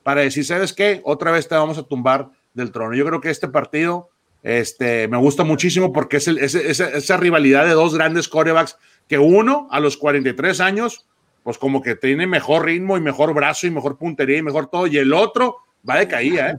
para 0.02 0.20
decir, 0.20 0.44
¿sabes 0.44 0.72
qué? 0.72 1.00
Otra 1.05 1.30
vez 1.30 1.48
te 1.48 1.55
vamos 1.55 1.78
a 1.78 1.82
tumbar 1.82 2.30
del 2.52 2.70
trono. 2.70 2.94
Yo 2.94 3.05
creo 3.05 3.20
que 3.20 3.30
este 3.30 3.48
partido 3.48 4.11
este, 4.42 5.09
me 5.09 5.16
gusta 5.16 5.42
muchísimo 5.42 5.92
porque 5.92 6.18
es, 6.18 6.28
esa 6.28 7.16
rivalidad 7.16 7.64
de 7.64 7.72
dos 7.72 7.94
grandes 7.94 8.28
corebacks 8.28 8.76
que 9.09 9.18
uno 9.18 9.68
a 9.70 9.80
los 9.80 9.96
43 9.96 10.61
años, 10.61 11.07
pues 11.42 11.59
como 11.59 11.82
que 11.82 11.96
tiene 11.96 12.26
mejor 12.26 12.66
ritmo 12.66 12.96
y 12.96 13.00
mejor 13.00 13.32
brazo 13.34 13.66
y 13.66 13.70
mejor 13.70 13.96
puntería 13.96 14.38
y 14.38 14.42
mejor 14.42 14.66
todo, 14.68 14.86
y 14.86 14.98
el 14.98 15.12
otro 15.12 15.59
va 15.88 15.98
de 15.98 16.09
caída, 16.09 16.50
¿eh? 16.50 16.59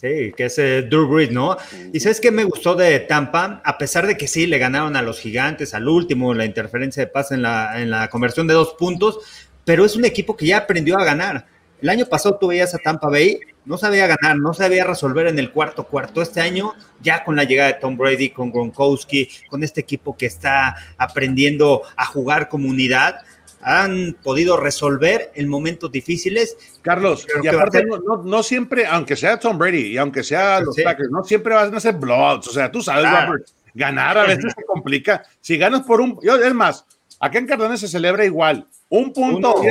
Sí, 0.00 0.32
que 0.36 0.44
es 0.44 0.56
eh, 0.58 0.82
Drew 0.82 1.08
Brees, 1.08 1.32
¿no? 1.32 1.56
Y 1.92 1.98
sabes 1.98 2.20
qué 2.20 2.30
me 2.30 2.44
gustó 2.44 2.76
de 2.76 3.00
Tampa, 3.00 3.60
a 3.64 3.78
pesar 3.78 4.06
de 4.06 4.16
que 4.16 4.28
sí 4.28 4.46
le 4.46 4.58
ganaron 4.58 4.94
a 4.94 5.02
los 5.02 5.18
gigantes 5.18 5.74
al 5.74 5.88
último, 5.88 6.34
la 6.34 6.44
interferencia 6.44 7.02
de 7.04 7.08
paz 7.08 7.32
en 7.32 7.42
la, 7.42 7.82
en 7.82 7.90
la 7.90 8.08
conversión 8.08 8.46
de 8.46 8.54
dos 8.54 8.76
puntos, 8.78 9.18
pero 9.64 9.84
es 9.84 9.96
un 9.96 10.04
equipo 10.04 10.36
que 10.36 10.46
ya 10.46 10.58
aprendió 10.58 10.96
a 10.98 11.04
ganar. 11.04 11.46
El 11.82 11.88
año 11.88 12.06
pasado 12.06 12.38
tú 12.38 12.46
veías 12.46 12.72
a 12.76 12.78
Tampa 12.78 13.08
Bay, 13.08 13.40
no 13.64 13.76
sabía 13.76 14.06
ganar, 14.06 14.38
no 14.38 14.54
sabía 14.54 14.84
resolver 14.84 15.26
en 15.26 15.38
el 15.40 15.50
cuarto 15.50 15.84
cuarto. 15.84 16.22
Este 16.22 16.40
año, 16.40 16.74
ya 17.00 17.24
con 17.24 17.34
la 17.34 17.42
llegada 17.42 17.72
de 17.72 17.80
Tom 17.80 17.96
Brady, 17.96 18.30
con 18.30 18.52
Gronkowski, 18.52 19.28
con 19.48 19.64
este 19.64 19.80
equipo 19.80 20.16
que 20.16 20.26
está 20.26 20.76
aprendiendo 20.96 21.82
a 21.96 22.06
jugar 22.06 22.48
como 22.48 22.68
unidad, 22.68 23.16
han 23.60 24.16
podido 24.22 24.56
resolver 24.56 25.32
en 25.34 25.48
momentos 25.48 25.90
difíciles. 25.90 26.56
Carlos, 26.82 27.26
y 27.42 27.46
aparte 27.48 27.84
no, 28.24 28.42
siempre, 28.42 28.86
aunque 28.86 29.16
sea 29.16 29.38
Tom 29.38 29.58
Brady 29.58 29.92
y 29.92 29.98
aunque 29.98 30.22
sea 30.22 30.60
los 30.60 30.76
Packers, 30.76 31.10
no 31.10 31.24
siempre 31.24 31.54
van 31.54 31.74
a 31.74 31.80
ser 31.80 31.94
bloods. 31.94 32.48
O 32.48 32.52
sea, 32.52 32.70
tú 32.70 32.82
sabes, 32.82 33.10
Robert, 33.10 33.46
ganar 33.74 34.18
a 34.18 34.24
veces 34.24 34.52
se 34.56 34.64
complica. 34.64 35.22
Si 35.40 35.56
ganas 35.56 35.82
por 35.82 36.00
un, 36.00 36.18
yo, 36.22 36.36
es 36.36 36.54
más, 36.54 36.84
acá 37.20 37.38
en 37.38 37.46
Cardona 37.46 37.76
se 37.76 37.88
celebra 37.88 38.24
igual. 38.24 38.66
Un 38.90 39.12
punto 39.12 39.62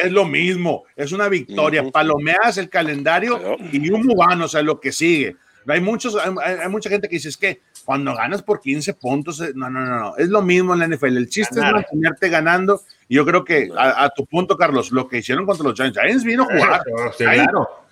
es 0.00 0.12
lo 0.12 0.24
mismo, 0.24 0.84
es 0.94 1.10
una 1.10 1.28
victoria. 1.28 1.90
Palomeas 1.90 2.58
el 2.58 2.68
calendario 2.68 3.58
y 3.72 3.90
un 3.90 4.06
mubano, 4.06 4.44
o 4.44 4.48
sea, 4.48 4.62
lo 4.62 4.78
que 4.78 4.92
sigue. 4.92 5.36
Hay, 5.66 5.80
muchos, 5.80 6.16
hay, 6.16 6.68
mucha 6.68 6.88
gente 6.88 7.08
que 7.08 7.16
dice 7.16 7.28
es 7.28 7.36
que 7.36 7.60
cuando 7.84 8.14
ganas 8.14 8.42
por 8.42 8.60
15 8.60 8.94
puntos, 8.94 9.40
eh, 9.40 9.52
no, 9.54 9.68
no, 9.68 9.84
no, 9.84 9.98
no, 9.98 10.16
es 10.16 10.28
lo 10.28 10.42
mismo 10.42 10.74
en 10.74 10.80
la 10.80 10.88
NFL. 10.88 11.16
El 11.16 11.28
chiste 11.28 11.60
es 11.60 11.72
mantenerte 11.72 12.28
ganando. 12.28 12.82
Y 13.08 13.16
yo 13.16 13.26
creo 13.26 13.44
que 13.44 13.70
a, 13.76 14.08
tu 14.10 14.24
punto, 14.26 14.56
Carlos, 14.56 14.90
lo 14.90 15.06
que 15.06 15.18
hicieron 15.18 15.44
contra 15.44 15.64
los 15.64 15.74
Giants, 15.74 15.98
Giants 15.98 16.24
vino 16.24 16.44
a 16.44 16.46
jugar. 16.46 16.82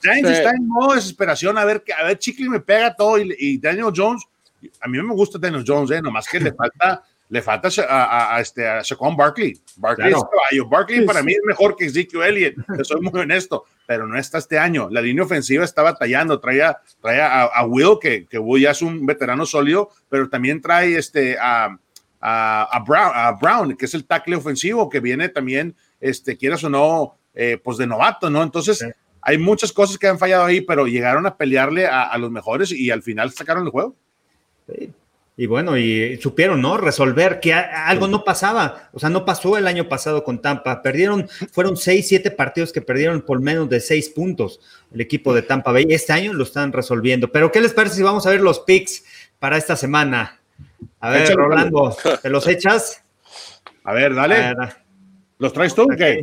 Giants, 0.02 0.30
está 0.30 0.50
en 0.50 0.66
modo 0.66 0.94
desesperación 0.94 1.58
a 1.58 1.64
ver, 1.64 1.84
a 1.98 2.04
ver, 2.04 2.18
Chicle 2.18 2.48
me 2.48 2.60
pega 2.60 2.94
todo 2.94 3.18
y, 3.18 3.58
Daniel 3.58 3.92
Jones, 3.94 4.24
a 4.80 4.88
mí 4.88 5.02
me 5.02 5.14
gusta 5.14 5.38
Daniel 5.38 5.64
Jones, 5.66 5.90
eh, 5.90 6.00
nomás 6.00 6.26
que 6.26 6.40
le 6.40 6.52
falta 6.52 7.02
le 7.30 7.42
falta 7.42 7.68
a, 7.88 8.34
a, 8.36 8.40
este, 8.40 8.66
a 8.68 8.82
Shaquan 8.82 9.16
Barkley. 9.16 9.56
Barkley 9.76 10.12
Barkley 10.68 11.06
para 11.06 11.22
mí 11.22 11.32
es 11.32 11.40
mejor 11.46 11.76
que 11.76 11.86
Ezekiel 11.86 12.22
Elliott, 12.24 12.54
soy 12.84 13.00
muy 13.00 13.18
honesto, 13.20 13.64
pero 13.86 14.06
no 14.06 14.18
está 14.18 14.38
este 14.38 14.58
año. 14.58 14.88
La 14.90 15.00
línea 15.00 15.24
ofensiva 15.24 15.64
está 15.64 15.82
batallando, 15.82 16.40
trae, 16.40 16.60
trae 17.00 17.20
a, 17.22 17.64
Will, 17.66 17.98
que, 18.00 18.26
que 18.26 18.38
Will 18.38 18.64
ya 18.64 18.72
es 18.72 18.82
un 18.82 19.06
veterano 19.06 19.46
sólido, 19.46 19.90
pero 20.08 20.28
también 20.28 20.60
trae 20.60 20.96
este, 20.96 21.38
a, 21.40 21.78
a, 22.20 22.84
Brown, 22.84 23.12
a 23.14 23.32
Brown, 23.32 23.76
que 23.76 23.84
es 23.84 23.94
el 23.94 24.06
tackle 24.06 24.34
ofensivo, 24.34 24.90
que 24.90 24.98
viene 24.98 25.28
también, 25.28 25.76
este, 26.00 26.36
quieras 26.36 26.64
o 26.64 26.68
no, 26.68 27.16
eh, 27.32 27.60
pues 27.62 27.78
de 27.78 27.86
novato, 27.86 28.28
¿no? 28.28 28.42
Entonces, 28.42 28.84
hay 29.22 29.38
muchas 29.38 29.72
cosas 29.72 29.98
que 29.98 30.08
han 30.08 30.18
fallado 30.18 30.46
ahí, 30.46 30.62
pero 30.62 30.88
llegaron 30.88 31.26
a 31.26 31.36
pelearle 31.36 31.86
a, 31.86 32.18
los 32.18 32.32
mejores 32.32 32.72
y 32.72 32.90
al 32.90 33.02
final 33.02 33.30
sacaron 33.30 33.64
el 33.64 33.70
juego. 33.70 33.94
Sí. 34.66 34.92
Y 35.40 35.46
bueno, 35.46 35.78
y 35.78 36.18
supieron, 36.18 36.60
¿no? 36.60 36.76
Resolver 36.76 37.40
que 37.40 37.54
algo 37.54 38.06
no 38.06 38.24
pasaba. 38.24 38.90
O 38.92 39.00
sea, 39.00 39.08
no 39.08 39.24
pasó 39.24 39.56
el 39.56 39.66
año 39.66 39.88
pasado 39.88 40.22
con 40.22 40.42
Tampa. 40.42 40.82
Perdieron, 40.82 41.30
fueron 41.50 41.78
seis, 41.78 42.08
siete 42.08 42.30
partidos 42.30 42.74
que 42.74 42.82
perdieron 42.82 43.22
por 43.22 43.40
menos 43.40 43.66
de 43.70 43.80
seis 43.80 44.10
puntos 44.10 44.60
el 44.92 45.00
equipo 45.00 45.32
de 45.32 45.40
Tampa 45.40 45.72
Bay. 45.72 45.86
Este 45.88 46.12
año 46.12 46.34
lo 46.34 46.44
están 46.44 46.74
resolviendo. 46.74 47.32
Pero, 47.32 47.50
¿qué 47.50 47.62
les 47.62 47.72
parece 47.72 47.96
si 47.96 48.02
vamos 48.02 48.26
a 48.26 48.30
ver 48.32 48.42
los 48.42 48.60
picks 48.60 49.02
para 49.38 49.56
esta 49.56 49.76
semana? 49.76 50.38
A 51.00 51.08
ver, 51.08 51.34
Rolando, 51.34 51.96
¿te 52.20 52.28
los 52.28 52.46
echas? 52.46 53.02
A 53.84 53.94
ver, 53.94 54.14
dale. 54.14 54.54
¿Los 55.38 55.54
traes 55.54 55.74
tú? 55.74 55.88
Aquí, 55.90 56.20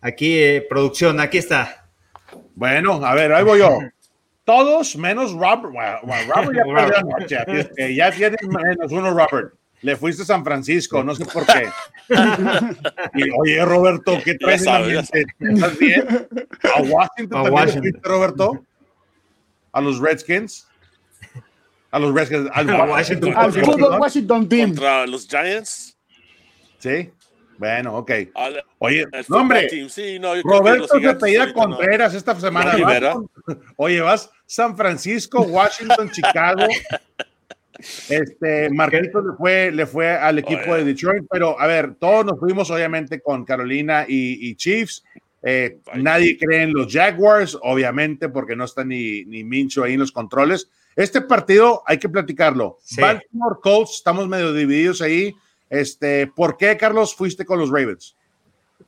aquí 0.00 0.38
eh, 0.38 0.64
producción, 0.70 1.18
aquí 1.18 1.38
está. 1.38 1.88
Bueno, 2.54 3.04
a 3.04 3.16
ver, 3.16 3.32
ahí 3.32 3.42
voy 3.42 3.58
yo. 3.58 3.80
Todos 4.44 4.96
menos 4.96 5.32
Robert. 5.32 5.72
Robert 5.72 7.28
ya 7.28 7.44
perdió 7.76 7.88
ya 7.88 8.10
tienes 8.10 8.48
menos 8.48 8.92
uno, 8.92 9.10
Robert. 9.10 9.54
Le 9.82 9.96
fuiste 9.96 10.22
a 10.22 10.26
San 10.26 10.44
Francisco, 10.44 11.02
no 11.02 11.14
sé 11.14 11.24
por 11.24 11.46
qué. 11.46 11.68
y, 13.14 13.30
oye, 13.30 13.64
Roberto, 13.64 14.18
¿qué 14.22 14.34
traes 14.34 14.66
en 14.66 14.72
la 14.72 14.80
mente? 14.80 15.24
¿Estás 15.38 15.78
bien? 15.78 16.06
¿A 16.74 16.82
Washington 16.82 17.40
a 17.40 17.44
también 17.44 17.82
fuiste, 17.82 18.00
Roberto? 18.02 18.64
¿A 19.72 19.80
los 19.80 19.98
Redskins? 19.98 20.68
A 21.90 21.98
los 21.98 22.14
Redskins. 22.14 22.50
Al, 22.52 22.66
Washington, 22.90 23.34
Washington, 23.34 24.00
Washington 24.00 24.48
Team. 24.48 24.70
¿Contra 24.70 25.06
los 25.06 25.26
Giants? 25.26 25.96
Sí. 26.78 27.10
Bueno, 27.60 27.98
ok. 27.98 28.10
Oye, 28.78 29.06
no, 29.28 29.36
hombre, 29.36 29.68
Roberto 30.42 30.98
se 30.98 31.14
pedía 31.14 31.52
Contreras 31.52 32.14
esta 32.14 32.34
semana. 32.40 32.74
oye, 33.76 34.00
vas 34.00 34.30
San 34.46 34.74
Francisco, 34.74 35.42
Washington, 35.42 36.10
Chicago. 36.12 36.66
Este, 38.08 38.70
Marquito 38.70 39.20
le 39.20 39.36
fue, 39.36 39.70
le 39.72 39.84
fue 39.84 40.10
al 40.10 40.38
equipo 40.38 40.74
de 40.74 40.84
Detroit, 40.84 41.26
pero 41.30 41.60
a 41.60 41.66
ver, 41.66 41.96
todos 41.96 42.24
nos 42.24 42.40
fuimos 42.40 42.70
obviamente 42.70 43.20
con 43.20 43.44
Carolina 43.44 44.06
y, 44.08 44.54
Chiefs. 44.54 45.04
Eh, 45.42 45.80
nadie 45.96 46.38
cree 46.38 46.62
en 46.62 46.72
los 46.72 46.90
Jaguars, 46.90 47.58
obviamente, 47.60 48.30
porque 48.30 48.56
no 48.56 48.64
está 48.64 48.84
ni, 48.84 49.26
ni 49.26 49.44
Mincho 49.44 49.84
ahí 49.84 49.92
en 49.92 50.00
los 50.00 50.12
controles. 50.12 50.70
Este 50.96 51.20
partido 51.20 51.82
hay 51.86 51.98
que 51.98 52.08
platicarlo. 52.08 52.78
Baltimore 52.96 53.56
Colts, 53.62 53.96
estamos 53.96 54.26
medio 54.28 54.54
divididos 54.54 55.02
ahí. 55.02 55.34
Este, 55.70 56.26
¿Por 56.26 56.56
qué, 56.56 56.76
Carlos, 56.76 57.14
fuiste 57.14 57.46
con 57.46 57.58
los 57.58 57.70
Ravens? 57.70 58.16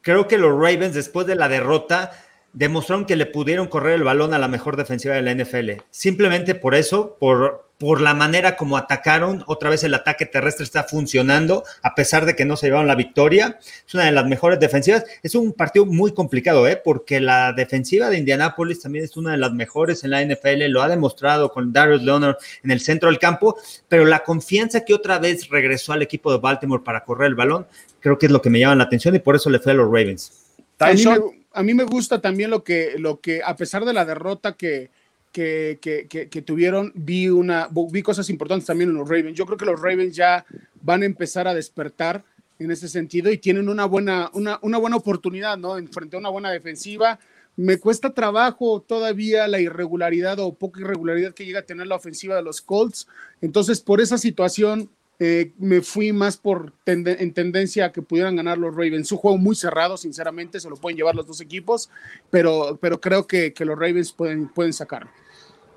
Creo 0.03 0.29
que 0.29 0.37
los 0.37 0.53
Ravens, 0.53 0.95
después 0.95 1.27
de 1.27 1.37
la 1.37 1.49
derrota, 1.49 2.11
demostraron 2.53 3.07
que 3.07 3.17
le 3.17 3.27
pudieron 3.27 3.69
correr 3.69 3.95
el 3.95 4.05
balón 4.05 4.35
a 4.35 4.39
la 4.39 4.49
mejor 4.49 4.77
defensiva 4.77 5.15
de 5.15 5.23
la 5.23 5.35
NFL. 5.35 5.83
Simplemente 5.91 6.55
por 6.55 6.75
eso, 6.75 7.17
por, 7.19 7.71
por 7.83 8.01
la 8.01 8.15
manera 8.15 8.55
como 8.55 8.77
atacaron, 8.77 9.43
otra 9.49 9.69
vez 9.69 9.83
el 9.83 9.93
ataque 9.93 10.25
terrestre 10.25 10.63
está 10.63 10.85
funcionando, 10.85 11.65
a 11.83 11.97
pesar 11.97 12.27
de 12.27 12.37
que 12.37 12.45
no 12.45 12.57
se 12.57 12.67
llevaron 12.67 12.87
la 12.87 12.95
victoria. 12.95 13.59
Es 13.85 13.93
una 13.93 14.05
de 14.05 14.13
las 14.13 14.25
mejores 14.25 14.61
defensivas. 14.61 15.05
Es 15.21 15.35
un 15.35 15.53
partido 15.53 15.85
muy 15.85 16.15
complicado, 16.15 16.69
¿eh? 16.69 16.77
porque 16.77 17.19
la 17.19 17.53
defensiva 17.53 18.09
de 18.09 18.19
Indianápolis 18.19 18.83
también 18.83 19.05
es 19.05 19.17
una 19.17 19.33
de 19.33 19.39
las 19.39 19.53
mejores 19.53 20.05
en 20.05 20.13
la 20.13 20.25
NFL, 20.25 20.65
lo 20.69 20.81
ha 20.81 20.89
demostrado 20.89 21.51
con 21.51 21.73
Darius 21.73 22.05
Leonard 22.05 22.37
en 22.63 22.71
el 22.71 22.79
centro 22.79 23.09
del 23.09 23.19
campo, 23.19 23.57
pero 23.89 24.05
la 24.05 24.23
confianza 24.23 24.85
que 24.85 24.95
otra 24.95 25.19
vez 25.19 25.49
regresó 25.49 25.93
al 25.93 26.03
equipo 26.03 26.31
de 26.31 26.39
Baltimore 26.39 26.85
para 26.85 27.03
correr 27.03 27.31
el 27.31 27.35
balón, 27.35 27.67
creo 27.99 28.17
que 28.17 28.27
es 28.27 28.33
lo 28.33 28.41
que 28.41 28.49
me 28.49 28.61
llama 28.61 28.77
la 28.77 28.85
atención 28.85 29.17
y 29.17 29.19
por 29.19 29.35
eso 29.35 29.51
le 29.51 29.59
fue 29.59 29.73
a 29.73 29.75
los 29.75 29.87
Ravens. 29.87 30.31
A 30.79 30.93
mí, 30.93 31.05
me, 31.05 31.19
a 31.53 31.63
mí 31.65 31.75
me 31.75 31.83
gusta 31.83 32.21
también 32.21 32.51
lo 32.51 32.63
que, 32.63 32.95
lo 32.97 33.19
que, 33.19 33.43
a 33.45 33.57
pesar 33.57 33.85
de 33.85 33.93
la 33.93 34.05
derrota 34.05 34.53
que 34.53 34.91
que, 35.33 35.79
que, 35.81 36.07
que, 36.29 36.43
tuvieron, 36.43 36.93
vi, 36.95 37.29
una, 37.29 37.69
vi 37.91 38.03
cosas 38.03 38.29
importantes 38.29 38.67
también 38.67 38.91
en 38.91 38.97
los 38.97 39.09
Ravens. 39.09 39.37
Yo 39.37 39.47
creo 39.47 39.59
que 39.59 39.65
los 39.65 39.81
Ravens 39.81 40.15
ya 40.15 40.45
van 40.83 41.03
a 41.03 41.07
empezar 41.07 41.49
a 41.49 41.55
despertar 41.55 42.25
en 42.59 42.71
ese 42.71 42.89
sentido 42.89 43.31
y 43.31 43.39
tienen 43.39 43.69
una 43.69 43.87
buena, 43.87 44.31
una, 44.35 44.59
una 44.63 44.79
buena 44.79 44.97
oportunidad, 44.97 45.57
¿no? 45.57 45.79
En 45.79 45.89
frente 45.89 46.17
a 46.17 46.19
una 46.19 46.29
buena 46.29 46.51
defensiva. 46.51 47.19
Me 47.57 47.79
cuesta 47.79 48.15
trabajo 48.15 48.81
todavía 48.81 49.49
la 49.49 49.61
irregularidad 49.61 50.39
o 50.39 50.55
poca 50.55 50.81
irregularidad 50.81 51.35
que 51.35 51.45
llega 51.45 51.61
a 51.61 51.67
tener 51.67 51.87
la 51.87 51.97
ofensiva 51.97 52.37
de 52.37 52.43
los 52.43 52.61
Colts. 52.61 53.09
Entonces, 53.41 53.81
por 53.81 54.01
esa 54.01 54.19
situación, 54.19 54.91
eh, 55.19 55.53
me 55.59 55.83
fui 55.83 56.13
más 56.13 56.37
por 56.37 56.73
en 56.87 57.33
tendencia 57.33 57.87
a 57.87 57.93
que 57.93 58.03
pudieran 58.03 58.37
ganar 58.37 58.59
los 58.59 58.75
Ravens. 58.75 59.13
Un 59.13 59.19
juego 59.19 59.39
muy 59.39 59.55
cerrado, 59.55 59.97
sinceramente, 59.97 60.61
se 60.61 60.69
lo 60.69 60.77
pueden 60.77 60.97
llevar 60.97 61.15
los 61.15 61.27
dos 61.27 61.41
equipos, 61.41 61.91
pero, 62.31 62.79
pero 62.81 63.01
creo 63.01 63.27
que, 63.27 63.53
que 63.53 63.65
los 63.65 63.79
Ravens 63.79 64.13
pueden, 64.13 64.49
pueden 64.49 64.73
sacarlo. 64.73 65.11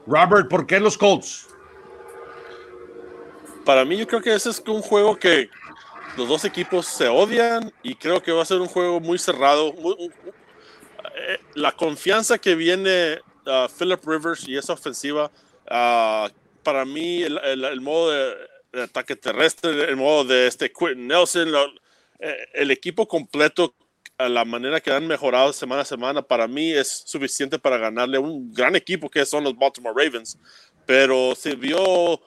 Robert, 0.07 0.47
¿por 0.49 0.67
qué 0.67 0.79
los 0.79 0.97
Colts? 0.97 1.47
Para 3.65 3.83
mí, 3.83 3.97
yo 3.97 4.07
creo 4.07 4.21
que 4.21 4.33
ese 4.33 4.49
es 4.51 4.61
un 4.67 4.81
juego 4.81 5.17
que 5.17 5.49
los 6.17 6.27
dos 6.27 6.45
equipos 6.45 6.85
se 6.85 7.07
odian 7.07 7.73
y 7.83 7.95
creo 7.95 8.21
que 8.21 8.31
va 8.31 8.43
a 8.43 8.45
ser 8.45 8.61
un 8.61 8.67
juego 8.67 8.99
muy 8.99 9.17
cerrado. 9.17 9.73
Eh, 11.15 11.39
la 11.55 11.71
confianza 11.71 12.37
que 12.37 12.55
viene 12.55 13.19
uh, 13.45 13.67
Philip 13.67 13.99
Rivers 14.05 14.47
y 14.47 14.57
esa 14.57 14.73
ofensiva, 14.73 15.31
uh, 15.65 16.29
para 16.63 16.85
mí, 16.85 17.23
el, 17.23 17.81
modo 17.81 18.11
de, 18.11 18.81
ataque 18.83 19.15
terrestre, 19.15 19.89
el 19.89 19.95
modo 19.95 20.25
de 20.25 20.47
este 20.47 20.71
Quentin 20.71 21.07
Nelson, 21.07 21.49
eh, 22.19 22.47
el 22.53 22.71
equipo 22.71 23.07
completo, 23.07 23.73
la 24.17 24.45
manera 24.45 24.79
que 24.79 24.91
han 24.91 25.07
mejorado 25.07 25.51
semana 25.51 25.81
a 25.81 25.85
semana, 25.85 26.21
para 26.21 26.47
mí 26.47 26.71
es 26.71 27.03
suficiente 27.05 27.59
para 27.59 27.77
ganarle 27.77 28.17
un 28.17 28.51
gran 28.53 28.75
equipo 28.75 29.09
que 29.09 29.25
son 29.25 29.43
los 29.43 29.57
Baltimore 29.57 29.95
Ravens. 29.95 30.37
Pero 30.85 31.35
se 31.35 31.55
vio 31.55 32.21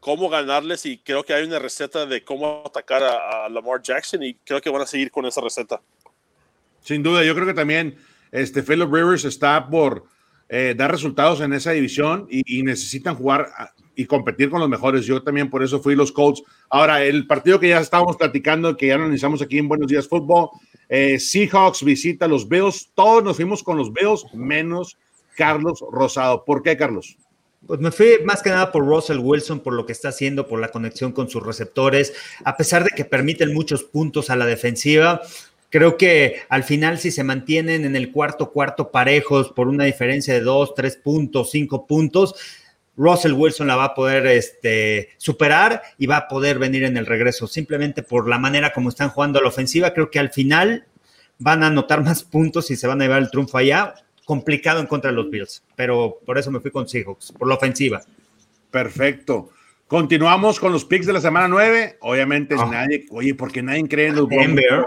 cómo 0.00 0.28
ganarles 0.28 0.86
y 0.86 0.98
creo 0.98 1.22
que 1.22 1.34
hay 1.34 1.44
una 1.44 1.58
receta 1.58 2.06
de 2.06 2.24
cómo 2.24 2.62
atacar 2.66 3.02
a, 3.02 3.48
Lamar 3.48 3.82
Jackson 3.82 4.22
y 4.22 4.34
creo 4.34 4.60
que 4.60 4.70
van 4.70 4.82
a 4.82 4.86
seguir 4.86 5.10
con 5.10 5.26
esa 5.26 5.40
receta. 5.40 5.80
Sin 6.82 7.02
duda, 7.02 7.24
yo 7.24 7.34
creo 7.34 7.46
que 7.46 7.54
también 7.54 7.98
este 8.32 8.62
Philip 8.62 8.90
Rivers 8.90 9.24
está 9.24 9.68
por 9.68 10.04
eh, 10.48 10.74
dar 10.76 10.90
resultados 10.90 11.40
en 11.40 11.52
esa 11.52 11.72
división 11.72 12.26
y, 12.30 12.62
necesitan 12.62 13.14
jugar 13.14 13.50
y 13.94 14.06
competir 14.06 14.50
con 14.50 14.60
los 14.60 14.68
mejores. 14.68 15.06
Yo 15.06 15.22
también 15.22 15.50
por 15.50 15.62
eso 15.62 15.80
fui 15.80 15.94
los 15.94 16.12
Colts. 16.12 16.42
Ahora, 16.68 17.04
el 17.04 17.26
partido 17.26 17.60
que 17.60 17.68
ya 17.68 17.80
estábamos 17.80 18.16
platicando, 18.16 18.76
que 18.76 18.88
ya 18.88 18.94
analizamos 18.94 19.42
aquí 19.42 19.58
en 19.58 19.68
Buenos 19.68 19.88
Días 19.88 20.08
Fútbol, 20.08 20.50
eh, 20.88 21.18
Seahawks 21.18 21.84
visita 21.84 22.26
los 22.26 22.48
Bills. 22.48 22.90
Todos 22.94 23.22
nos 23.22 23.36
fuimos 23.36 23.62
con 23.62 23.76
los 23.76 23.92
Bills, 23.92 24.24
menos 24.34 24.98
Carlos 25.36 25.84
Rosado. 25.90 26.44
¿Por 26.44 26.62
qué, 26.62 26.76
Carlos? 26.76 27.16
Pues 27.66 27.78
me 27.78 27.90
fui 27.90 28.18
más 28.24 28.42
que 28.42 28.50
nada 28.50 28.72
por 28.72 28.86
Russell 28.86 29.18
Wilson, 29.18 29.60
por 29.60 29.74
lo 29.74 29.84
que 29.84 29.92
está 29.92 30.08
haciendo, 30.08 30.48
por 30.48 30.60
la 30.60 30.68
conexión 30.68 31.12
con 31.12 31.28
sus 31.28 31.44
receptores, 31.44 32.14
a 32.44 32.56
pesar 32.56 32.84
de 32.84 32.90
que 32.90 33.04
permiten 33.04 33.52
muchos 33.52 33.84
puntos 33.84 34.30
a 34.30 34.36
la 34.36 34.46
defensiva. 34.46 35.20
Creo 35.68 35.96
que 35.96 36.40
al 36.48 36.64
final, 36.64 36.98
si 36.98 37.10
se 37.12 37.22
mantienen 37.22 37.84
en 37.84 37.94
el 37.94 38.10
cuarto 38.10 38.50
cuarto 38.50 38.90
parejos 38.90 39.52
por 39.52 39.68
una 39.68 39.84
diferencia 39.84 40.34
de 40.34 40.40
dos, 40.40 40.74
tres 40.74 40.96
puntos, 40.96 41.50
cinco 41.50 41.86
puntos, 41.86 42.34
Russell 42.96 43.32
Wilson 43.32 43.66
la 43.66 43.76
va 43.76 43.84
a 43.84 43.94
poder 43.94 44.26
este, 44.26 45.10
superar 45.16 45.82
y 45.98 46.06
va 46.06 46.16
a 46.16 46.28
poder 46.28 46.58
venir 46.58 46.84
en 46.84 46.96
el 46.96 47.06
regreso. 47.06 47.46
Simplemente 47.46 48.02
por 48.02 48.28
la 48.28 48.38
manera 48.38 48.72
como 48.72 48.88
están 48.88 49.10
jugando 49.10 49.38
a 49.38 49.42
la 49.42 49.48
ofensiva, 49.48 49.94
creo 49.94 50.10
que 50.10 50.18
al 50.18 50.30
final 50.30 50.86
van 51.38 51.62
a 51.62 51.68
anotar 51.68 52.02
más 52.02 52.22
puntos 52.22 52.70
y 52.70 52.76
se 52.76 52.86
van 52.86 53.00
a 53.00 53.04
llevar 53.04 53.22
el 53.22 53.30
triunfo 53.30 53.58
allá 53.58 53.94
complicado 54.24 54.80
en 54.80 54.86
contra 54.86 55.10
de 55.10 55.16
los 55.16 55.28
Bills, 55.28 55.62
pero 55.74 56.20
por 56.24 56.38
eso 56.38 56.50
me 56.52 56.60
fui 56.60 56.70
con 56.70 56.88
Seahawks, 56.88 57.32
por 57.32 57.48
la 57.48 57.56
ofensiva. 57.56 58.00
Perfecto. 58.70 59.50
Continuamos 59.90 60.60
con 60.60 60.70
los 60.70 60.84
picks 60.84 61.04
de 61.04 61.12
la 61.12 61.20
semana 61.20 61.48
9. 61.48 61.98
Obviamente, 62.02 62.54
ah. 62.56 62.64
nadie, 62.64 63.06
oye, 63.10 63.34
porque 63.34 63.60
nadie 63.60 63.88
cree 63.88 64.06
en 64.06 64.14
los 64.14 64.28
Denver. 64.28 64.84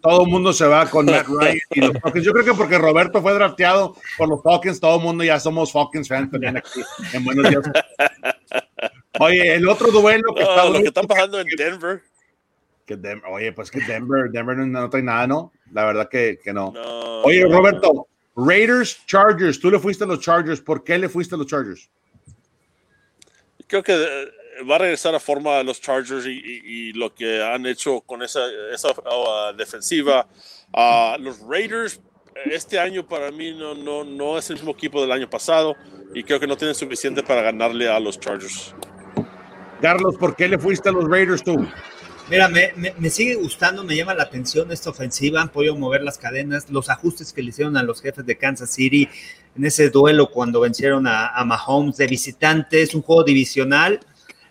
Todo 0.00 0.24
el 0.24 0.28
mundo 0.32 0.52
se 0.52 0.66
va 0.66 0.90
con 0.90 1.06
Matt 1.06 1.28
Ryan 1.40 1.60
y 1.70 1.80
los 1.80 1.92
Falcons. 1.92 2.24
Yo 2.24 2.32
creo 2.32 2.44
que 2.46 2.54
porque 2.54 2.76
Roberto 2.76 3.22
fue 3.22 3.34
drafteado 3.34 3.94
por 4.18 4.28
los 4.28 4.42
Falcons, 4.42 4.80
todo 4.80 4.96
el 4.96 5.02
mundo 5.04 5.22
ya 5.22 5.38
somos 5.38 5.70
Falcons 5.70 6.08
fans 6.08 6.28
también 6.28 6.56
aquí 6.56 6.80
en 7.12 7.24
Buenos 7.24 7.48
Días. 7.48 7.62
Oye, 9.20 9.54
el 9.54 9.68
otro 9.68 9.92
duelo 9.92 10.34
que 10.34 10.42
está. 10.42 10.68
Lo 10.68 10.80
que 10.80 10.88
están 10.88 11.06
pasando 11.06 11.38
en 11.38 11.46
Denver. 11.56 12.02
Que 12.84 12.98
oye, 13.30 13.52
pues 13.52 13.70
que 13.70 13.78
Denver, 13.78 14.28
Denver 14.32 14.56
no, 14.56 14.90
trae 14.90 15.04
nada, 15.04 15.28
¿no? 15.28 15.52
La 15.70 15.84
verdad 15.84 16.08
que, 16.08 16.40
que 16.42 16.52
no. 16.52 16.72
Oye, 17.22 17.46
Roberto, 17.46 18.08
Raiders, 18.34 19.06
Chargers. 19.06 19.60
Tú 19.60 19.70
le 19.70 19.78
fuiste 19.78 20.02
a 20.02 20.08
los 20.08 20.18
Chargers. 20.18 20.60
¿Por 20.60 20.82
qué 20.82 20.98
le 20.98 21.08
fuiste 21.08 21.36
a 21.36 21.38
los 21.38 21.46
Chargers? 21.46 21.88
Creo 23.72 23.82
que 23.82 23.94
eh, 23.94 24.64
va 24.70 24.74
a 24.74 24.78
regresar 24.80 25.14
a 25.14 25.18
forma 25.18 25.56
a 25.56 25.62
los 25.62 25.80
Chargers 25.80 26.26
y, 26.26 26.92
lo 26.92 27.14
que 27.14 27.42
han 27.42 27.64
hecho 27.64 28.02
con 28.02 28.22
esa, 28.22 28.40
esa 28.70 28.88
uh, 28.90 29.56
defensiva. 29.56 30.28
Uh, 30.74 31.18
los 31.18 31.40
Raiders, 31.40 31.98
este 32.44 32.78
año 32.78 33.08
para 33.08 33.30
mí 33.30 33.54
no, 33.54 33.74
no, 33.74 34.04
no 34.04 34.36
es 34.36 34.50
el 34.50 34.56
mismo 34.56 34.72
equipo 34.72 35.00
del 35.00 35.10
año 35.10 35.30
pasado 35.30 35.74
y 36.12 36.22
creo 36.22 36.38
que 36.38 36.46
no 36.46 36.54
tienen 36.58 36.74
suficiente 36.74 37.22
para 37.22 37.40
ganarle 37.40 37.88
a 37.88 37.98
los 37.98 38.20
Chargers. 38.20 38.74
Carlos, 39.80 40.18
¿por 40.18 40.36
qué 40.36 40.48
le 40.48 40.58
fuiste 40.58 40.90
a 40.90 40.92
los 40.92 41.08
Raiders 41.08 41.42
tú? 41.42 41.66
Mira, 42.30 42.48
me, 42.48 43.10
sigue 43.10 43.34
gustando, 43.34 43.84
me 43.84 43.96
llama 43.96 44.14
la 44.14 44.22
atención 44.22 44.70
esta 44.72 44.90
ofensiva, 44.90 45.42
han 45.42 45.50
podido 45.50 45.76
mover 45.76 46.02
las 46.02 46.18
cadenas, 46.18 46.70
los 46.70 46.88
ajustes 46.88 47.32
que 47.32 47.42
le 47.42 47.50
hicieron 47.50 47.76
a 47.76 47.82
los 47.82 48.00
jefes 48.00 48.24
de 48.24 48.38
Kansas 48.38 48.70
City 48.70 49.08
en 49.56 49.64
ese 49.64 49.90
duelo 49.90 50.30
cuando 50.30 50.60
vencieron 50.60 51.06
a, 51.06 51.42
Mahomes 51.44 51.96
de 51.96 52.06
visitantes, 52.06 52.94
un 52.94 53.02
juego 53.02 53.24
divisional. 53.24 54.00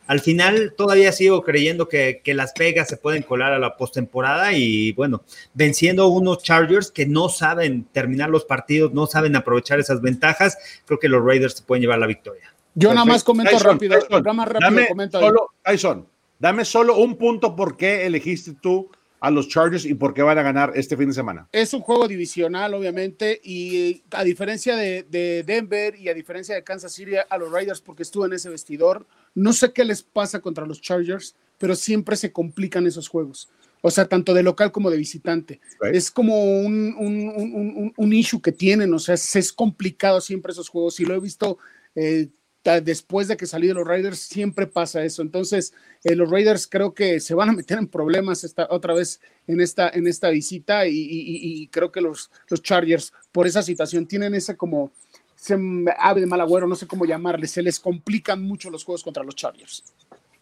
Al 0.06 0.19
final 0.19 0.73
todavía 0.77 1.11
sigo 1.11 1.41
creyendo 1.43 1.88
que, 1.88 2.22
Las 2.26 2.53
Vegas 2.53 2.89
se 2.89 2.98
pueden 2.98 3.23
colar 3.23 3.53
a 3.53 3.60
la 3.60 3.77
postemporada 3.77 4.52
y 4.53 4.91
bueno, 4.91 5.23
venciendo 5.53 6.07
unos 6.10 6.43
Chargers 6.43 6.91
que 6.91 7.06
no 7.06 7.30
saben 7.30 7.85
terminar 7.91 8.30
los 8.30 8.45
partidos, 8.45 8.93
no 8.93 9.07
saben 9.07 9.35
aprovechar 9.35 9.80
esas 9.80 10.02
ventajas, 10.02 10.57
creo 10.85 10.99
que 10.99 11.07
los 11.07 11.23
Raiders 11.23 11.56
se 11.56 11.64
pueden 11.64 11.81
llevar 11.81 11.99
la 11.99 12.07
victoria. 12.07 12.53
Yo 12.76 12.93
nada 12.93 13.06
más 13.06 13.23
comento 13.23 13.57
rápido, 13.57 13.98
nada 14.10 14.34
más 14.34 14.48
rápido 14.48 14.88
comento. 14.88 15.19
Solo, 15.19 15.48
Tyson, 15.64 16.06
Dame 16.41 16.65
solo 16.65 16.97
un 16.97 17.18
punto 17.18 17.55
por 17.55 17.77
qué 17.77 18.07
elegiste 18.07 18.55
tú 18.59 18.89
a 19.19 19.30
los 19.30 19.47
Chargers 19.47 19.85
y 19.85 19.93
por 19.93 20.15
qué 20.15 20.23
van 20.23 20.39
a 20.39 20.41
ganar 20.41 20.72
este 20.73 20.97
fin 20.97 21.09
de 21.09 21.13
semana. 21.13 21.47
Es 21.51 21.72
un 21.76 21.81
juego 21.81 22.07
divisional, 22.07 22.73
obviamente, 22.73 23.39
y 23.43 24.01
a 24.09 24.23
diferencia 24.23 24.76
de, 24.76 25.43
Denver 25.45 25.95
y 25.95 26.09
a 26.09 26.15
diferencia 26.15 26.55
de 26.55 26.63
Kansas 26.63 26.93
City, 26.93 27.11
a 27.30 27.38
los 27.38 27.51
Raiders, 27.51 27.80
porque 27.80 28.01
estuvo 28.01 28.26
en 28.26 28.34
ese 28.34 28.49
vestidor, 28.49 29.05
no 29.35 29.53
sé 29.53 29.72
qué 29.72 29.85
les 29.85 30.01
pasa 30.01 30.39
contra 30.39 30.65
los 30.65 30.81
Chargers, 30.81 31.35
pero 31.59 31.76
siempre 31.76 32.15
se 32.15 32.31
complican 32.31 32.88
esos 32.88 33.07
juegos. 33.07 33.47
O 33.81 33.91
sea, 33.91 34.05
tanto 34.05 34.34
de 34.34 34.41
local 34.41 34.72
como 34.72 34.89
de 34.89 34.97
visitante. 34.97 35.61
Es 35.93 36.09
como 36.09 36.43
un, 36.43 36.95
un, 36.97 37.93
un, 37.95 38.13
issue 38.13 38.41
que 38.41 38.51
tienen, 38.51 38.91
o 38.95 38.99
sea, 38.99 39.13
es, 39.13 39.53
complicado 39.53 40.19
siempre 40.19 40.53
esos 40.53 40.69
juegos 40.69 40.99
y 40.99 41.05
lo 41.05 41.13
he 41.13 41.19
visto 41.19 41.59
eh, 41.93 42.30
después 42.64 43.28
de 43.28 43.38
que 43.38 43.46
salí 43.46 43.68
de 43.68 43.74
los 43.74 43.88
Raiders, 43.88 44.20
siempre 44.20 44.68
pasa 44.68 45.04
eso. 45.04 45.22
Entonces, 45.22 45.74
eh, 46.04 46.16
los 46.16 46.30
Raiders 46.30 46.68
creo 46.68 46.94
que 46.94 47.20
se 47.20 47.34
van 47.34 47.50
a 47.50 47.54
meter 47.54 47.78
en 47.78 47.88
problemas 47.88 48.44
esta, 48.44 48.68
otra 48.70 48.94
vez 48.94 49.20
en 49.48 49.62
esta, 49.62 49.90
en 49.90 50.08
esta 50.08 50.30
visita 50.30 50.86
y, 50.88 51.68
creo 51.72 51.92
que 51.92 52.02
los, 52.02 52.30
los 52.50 52.62
Chargers, 52.62 53.14
por 53.32 53.48
esa 53.48 53.64
situación, 53.64 54.06
tienen 54.06 54.36
ese 54.36 54.56
como 54.56 54.92
se 55.36 55.58
ave 55.98 56.22
de 56.22 56.28
mal 56.28 56.40
agüero, 56.40 56.68
no 56.68 56.76
sé 56.76 56.86
cómo 56.86 57.04
llamarle, 57.04 57.48
se 57.48 57.64
les 57.64 57.80
complican 57.80 58.44
mucho 58.44 58.70
los 58.70 58.84
juegos 58.84 59.04
contra 59.04 59.24
los 59.24 59.36
Chargers. 59.36 59.84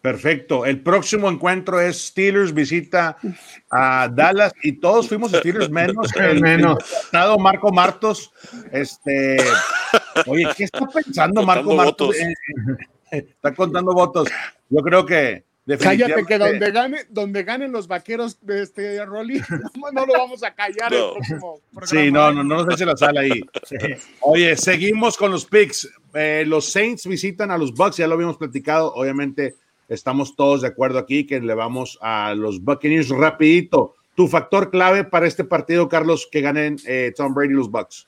Perfecto. 0.02 0.64
El 0.64 0.82
próximo 0.82 1.28
encuentro 1.30 1.80
es 1.80 2.06
Steelers 2.06 2.54
visita 2.54 3.16
a 3.70 4.08
Dallas 4.08 4.52
y 4.62 4.72
todos 4.72 5.08
fuimos 5.08 5.30
Steelers 5.30 5.70
menos 5.70 6.14
el 6.16 6.40
menos. 6.42 6.78
Marco 7.38 7.70
Martos. 7.70 8.32
Este, 8.72 9.36
oye, 10.26 10.48
¿qué 10.56 10.64
está 10.64 10.86
pensando 10.86 11.42
Marco 11.42 11.74
Martos? 11.74 12.16
está 13.10 13.54
contando 13.54 13.92
votos. 13.92 14.28
Yo 14.68 14.80
creo 14.82 15.04
que 15.04 15.44
Cállate 15.78 16.24
que 16.24 16.38
donde 16.38 16.70
gane, 16.70 16.98
donde 17.10 17.42
ganen 17.44 17.70
los 17.72 17.86
vaqueros 17.86 18.38
de 18.44 18.62
este 18.62 19.04
Rolly, 19.04 19.40
no, 19.92 20.06
lo 20.06 20.12
vamos 20.14 20.42
a 20.42 20.54
callar 20.54 20.92
el 20.92 21.12
próximo 21.12 21.60
programa. 21.72 21.86
Sí, 21.86 22.10
no, 22.10 22.32
no, 22.32 22.42
no 22.42 22.64
nos 22.64 22.74
eche 22.74 22.86
la 22.86 22.96
sala 22.96 23.20
ahí. 23.20 23.40
Oye, 24.20 24.56
seguimos 24.56 25.16
con 25.16 25.30
los 25.30 25.44
picks. 25.44 25.88
Eh, 26.14 26.44
los 26.46 26.70
Saints 26.72 27.06
visitan 27.06 27.50
a 27.50 27.58
los 27.58 27.74
Bucks, 27.74 27.98
ya 27.98 28.08
lo 28.08 28.14
habíamos 28.14 28.36
platicado, 28.36 28.92
obviamente 28.94 29.54
estamos 29.88 30.34
todos 30.34 30.62
de 30.62 30.68
acuerdo 30.68 30.98
aquí 30.98 31.26
que 31.26 31.40
le 31.40 31.54
vamos 31.54 31.98
a 32.00 32.34
los 32.34 32.62
Buccaneers 32.62 33.08
rapidito. 33.10 33.94
Tu 34.14 34.28
factor 34.28 34.70
clave 34.70 35.04
para 35.04 35.26
este 35.26 35.44
partido, 35.44 35.88
Carlos, 35.88 36.28
que 36.30 36.40
ganen 36.40 36.76
eh, 36.86 37.12
Tom 37.16 37.32
Brady 37.32 37.52
y 37.52 37.56
los 37.56 37.70
Bucks. 37.70 38.06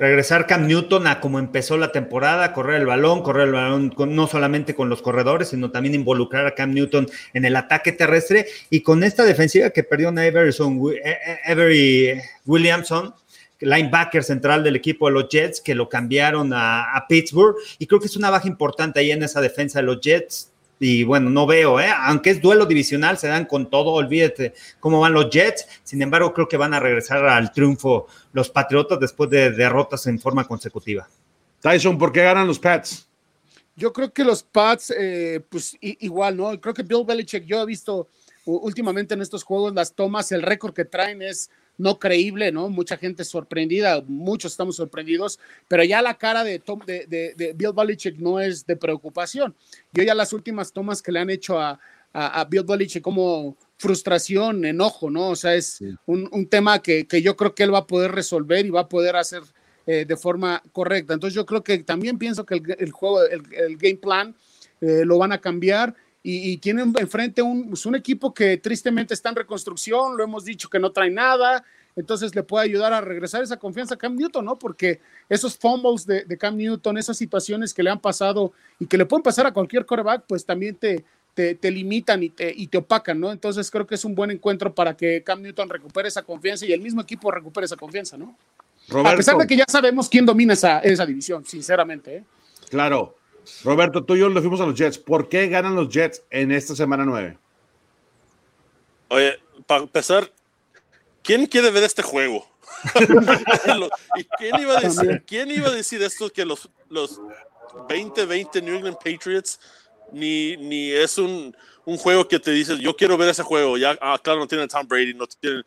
Regresar 0.00 0.46
Cam 0.46 0.66
Newton 0.66 1.06
a 1.06 1.20
como 1.20 1.38
empezó 1.38 1.76
la 1.76 1.92
temporada, 1.92 2.54
correr 2.54 2.80
el 2.80 2.86
balón, 2.86 3.22
correr 3.22 3.48
el 3.48 3.52
balón 3.52 3.94
no 4.08 4.26
solamente 4.26 4.74
con 4.74 4.88
los 4.88 5.02
corredores, 5.02 5.48
sino 5.48 5.70
también 5.70 5.94
involucrar 5.94 6.46
a 6.46 6.54
Cam 6.54 6.72
Newton 6.72 7.06
en 7.34 7.44
el 7.44 7.54
ataque 7.54 7.92
terrestre 7.92 8.46
y 8.70 8.80
con 8.80 9.04
esta 9.04 9.26
defensiva 9.26 9.68
que 9.68 9.84
perdió 9.84 10.08
a 10.08 10.24
Everson, 10.24 10.80
eh, 10.94 11.02
eh, 11.04 11.38
Every 11.44 12.18
Williamson, 12.46 13.14
linebacker 13.58 14.24
central 14.24 14.64
del 14.64 14.76
equipo 14.76 15.06
de 15.06 15.12
los 15.12 15.28
Jets, 15.28 15.60
que 15.60 15.74
lo 15.74 15.86
cambiaron 15.86 16.54
a, 16.54 16.96
a, 16.96 17.06
Pittsburgh. 17.06 17.56
Y 17.78 17.86
creo 17.86 18.00
que 18.00 18.06
es 18.06 18.16
una 18.16 18.30
baja 18.30 18.48
importante 18.48 19.00
ahí 19.00 19.10
en 19.10 19.22
esa 19.22 19.42
defensa 19.42 19.80
de 19.80 19.84
los 19.84 20.00
Jets 20.00 20.49
y 20.82 21.04
bueno, 21.04 21.28
no 21.28 21.46
veo, 21.46 21.78
¿eh? 21.78 21.90
aunque 21.94 22.30
es 22.30 22.40
duelo 22.40 22.64
divisional, 22.64 23.18
se 23.18 23.28
dan 23.28 23.44
con 23.44 23.68
todo, 23.68 23.90
olvídate 23.92 24.54
cómo 24.80 24.98
van 24.98 25.12
los 25.12 25.28
Jets, 25.28 25.68
sin 25.84 26.00
embargo 26.00 26.32
creo 26.32 26.48
que 26.48 26.56
van 26.56 26.72
a 26.72 26.80
regresar 26.80 27.24
al 27.26 27.52
triunfo 27.52 28.06
los 28.32 28.48
Patriotas 28.48 28.98
después 28.98 29.28
de 29.28 29.50
derrotas 29.50 30.06
en 30.06 30.18
forma 30.18 30.46
consecutiva. 30.46 31.06
Tyson, 31.60 31.98
¿por 31.98 32.10
qué 32.10 32.22
ganan 32.22 32.46
los 32.46 32.58
Pats? 32.58 33.06
Yo 33.76 33.92
creo 33.92 34.10
que 34.10 34.24
los 34.24 34.42
Pats, 34.42 34.90
eh, 34.96 35.44
pues 35.46 35.76
igual, 35.80 36.38
¿no? 36.38 36.58
Creo 36.58 36.72
que 36.72 36.82
Bill 36.82 37.04
Belichick, 37.06 37.44
yo 37.44 37.62
he 37.62 37.66
visto 37.66 38.08
últimamente 38.46 39.12
en 39.12 39.20
estos 39.20 39.44
juegos 39.44 39.74
las 39.74 39.94
tomas, 39.94 40.32
el 40.32 40.40
récord 40.40 40.72
que 40.72 40.86
traen 40.86 41.20
es 41.20 41.50
no 41.80 41.98
creíble, 41.98 42.52
¿no? 42.52 42.68
Mucha 42.68 42.96
gente 42.96 43.24
sorprendida, 43.24 44.02
muchos 44.06 44.52
estamos 44.52 44.76
sorprendidos, 44.76 45.40
pero 45.66 45.82
ya 45.82 46.02
la 46.02 46.18
cara 46.18 46.44
de, 46.44 46.58
Tom, 46.58 46.80
de, 46.86 47.06
de, 47.06 47.52
Bill 47.54 47.72
Belichick 47.74 48.18
no 48.18 48.38
es 48.38 48.66
de 48.66 48.76
preocupación. 48.76 49.54
Yo 49.92 50.02
ya 50.02 50.14
las 50.14 50.32
últimas 50.32 50.72
tomas 50.72 51.00
que 51.00 51.10
le 51.10 51.20
han 51.20 51.30
hecho 51.30 51.58
a, 51.58 51.80
a, 52.12 52.44
Bill 52.44 52.64
Belichick 52.64 53.02
como 53.02 53.56
frustración, 53.78 54.64
enojo, 54.66 55.10
¿no? 55.10 55.30
O 55.30 55.36
sea, 55.36 55.54
es 55.54 55.80
un, 56.04 56.28
un, 56.30 56.46
tema 56.46 56.82
que, 56.82 57.06
que, 57.06 57.22
yo 57.22 57.34
creo 57.34 57.54
que 57.54 57.62
él 57.62 57.72
va 57.72 57.78
a 57.78 57.86
poder 57.86 58.12
resolver 58.12 58.66
y 58.66 58.70
va 58.70 58.80
a 58.80 58.88
poder 58.88 59.16
hacer 59.16 59.42
eh, 59.86 60.04
de 60.04 60.16
forma 60.16 60.62
correcta. 60.72 61.14
Entonces 61.14 61.34
yo 61.34 61.46
creo 61.46 61.64
que 61.64 61.78
también 61.78 62.18
pienso 62.18 62.44
que 62.44 62.62
el, 62.78 62.92
juego, 62.92 63.22
el, 63.24 63.76
game 63.78 63.96
plan 63.96 64.36
eh, 64.82 65.04
lo 65.06 65.16
van 65.16 65.32
a 65.32 65.40
cambiar 65.40 65.96
y, 66.22 66.58
tienen 66.58 66.92
enfrente 66.98 67.40
un, 67.40 67.68
pues, 67.70 67.86
un 67.86 67.94
equipo 67.94 68.34
que 68.34 68.58
tristemente 68.58 69.14
está 69.14 69.30
en 69.30 69.36
reconstrucción, 69.36 70.16
lo 70.16 70.24
hemos 70.24 70.44
dicho 70.44 70.68
que 70.68 70.78
no 70.78 70.92
trae 70.92 71.10
nada, 71.10 71.64
entonces 71.96 72.34
le 72.34 72.42
puede 72.42 72.64
ayudar 72.64 72.92
a 72.92 73.00
regresar 73.00 73.42
esa 73.42 73.56
confianza 73.56 73.94
a 73.94 73.98
Cam 73.98 74.16
Newton, 74.16 74.44
¿no? 74.44 74.58
Porque 74.58 75.00
esos 75.28 75.56
fumbles 75.56 76.06
de, 76.06 76.38
Cam 76.38 76.56
Newton, 76.56 76.98
esas 76.98 77.16
situaciones 77.16 77.72
que 77.74 77.82
le 77.82 77.90
han 77.90 78.00
pasado 78.00 78.52
y 78.78 78.86
que 78.86 78.98
le 78.98 79.06
pueden 79.06 79.22
pasar 79.22 79.46
a 79.46 79.52
cualquier 79.52 79.86
quarterback, 79.86 80.24
pues 80.26 80.44
también 80.44 80.76
te, 80.76 81.04
te, 81.34 81.70
limitan 81.70 82.22
y 82.22 82.30
te, 82.30 82.52
y 82.54 82.66
te 82.66 82.78
opacan, 82.78 83.18
¿no? 83.18 83.32
Entonces 83.32 83.70
creo 83.70 83.86
que 83.86 83.94
es 83.94 84.04
un 84.04 84.14
buen 84.14 84.30
encuentro 84.30 84.74
para 84.74 84.96
que 84.96 85.22
Cam 85.22 85.42
Newton 85.42 85.68
recupere 85.68 86.08
esa 86.08 86.22
confianza 86.22 86.66
y 86.66 86.72
el 86.72 86.80
mismo 86.80 87.00
equipo 87.00 87.30
recupere 87.30 87.64
esa 87.64 87.76
confianza, 87.76 88.16
¿no? 88.16 88.36
A 89.04 89.16
pesar 89.16 89.36
de 89.36 89.46
que 89.46 89.56
ya 89.56 89.64
sabemos 89.68 90.08
quién 90.08 90.26
domina 90.26 90.52
esa, 90.52 90.80
esa 90.80 91.06
división, 91.06 91.44
sinceramente. 91.46 92.16
¿eh? 92.16 92.24
Claro. 92.68 93.19
Roberto, 93.64 94.04
tú 94.04 94.14
y 94.14 94.20
yo 94.20 94.28
le 94.28 94.40
fuimos 94.40 94.60
a 94.60 94.66
los 94.66 94.74
Jets. 94.74 94.98
¿Por 94.98 95.28
qué 95.28 95.48
ganan 95.48 95.74
los 95.74 95.88
Jets 95.88 96.22
en 96.30 96.52
esta 96.52 96.74
semana 96.74 97.04
9? 97.04 97.38
Oye, 99.08 99.38
para 99.66 99.82
empezar, 99.82 100.30
¿quién 101.22 101.46
quiere 101.46 101.70
ver 101.70 101.84
este 101.84 102.02
juego? 102.02 102.48
¿Y 104.16 104.24
quién 104.38 104.60
iba 104.60 104.78
a 104.78 104.80
decir, 104.80 105.24
quién 105.26 105.50
iba 105.50 105.68
a 105.68 105.72
decir 105.72 106.02
esto 106.02 106.30
que 106.30 106.44
los, 106.44 106.68
los 106.88 107.20
2020 107.88 108.62
New 108.62 108.76
England 108.76 108.96
Patriots 108.96 109.58
ni, 110.12 110.56
ni 110.56 110.90
es 110.90 111.18
un, 111.18 111.54
un, 111.84 111.96
juego 111.96 112.26
que 112.26 112.38
te 112.38 112.52
dice, 112.52 112.78
yo 112.78 112.96
quiero 112.96 113.16
ver 113.16 113.28
ese 113.28 113.42
juego? 113.42 113.76
Ya, 113.76 113.98
ah, 114.00 114.18
claro, 114.22 114.40
no 114.40 114.46
tiene 114.46 114.68
Tom 114.68 114.86
Brady, 114.86 115.14
no 115.14 115.26
tiene 115.26 115.64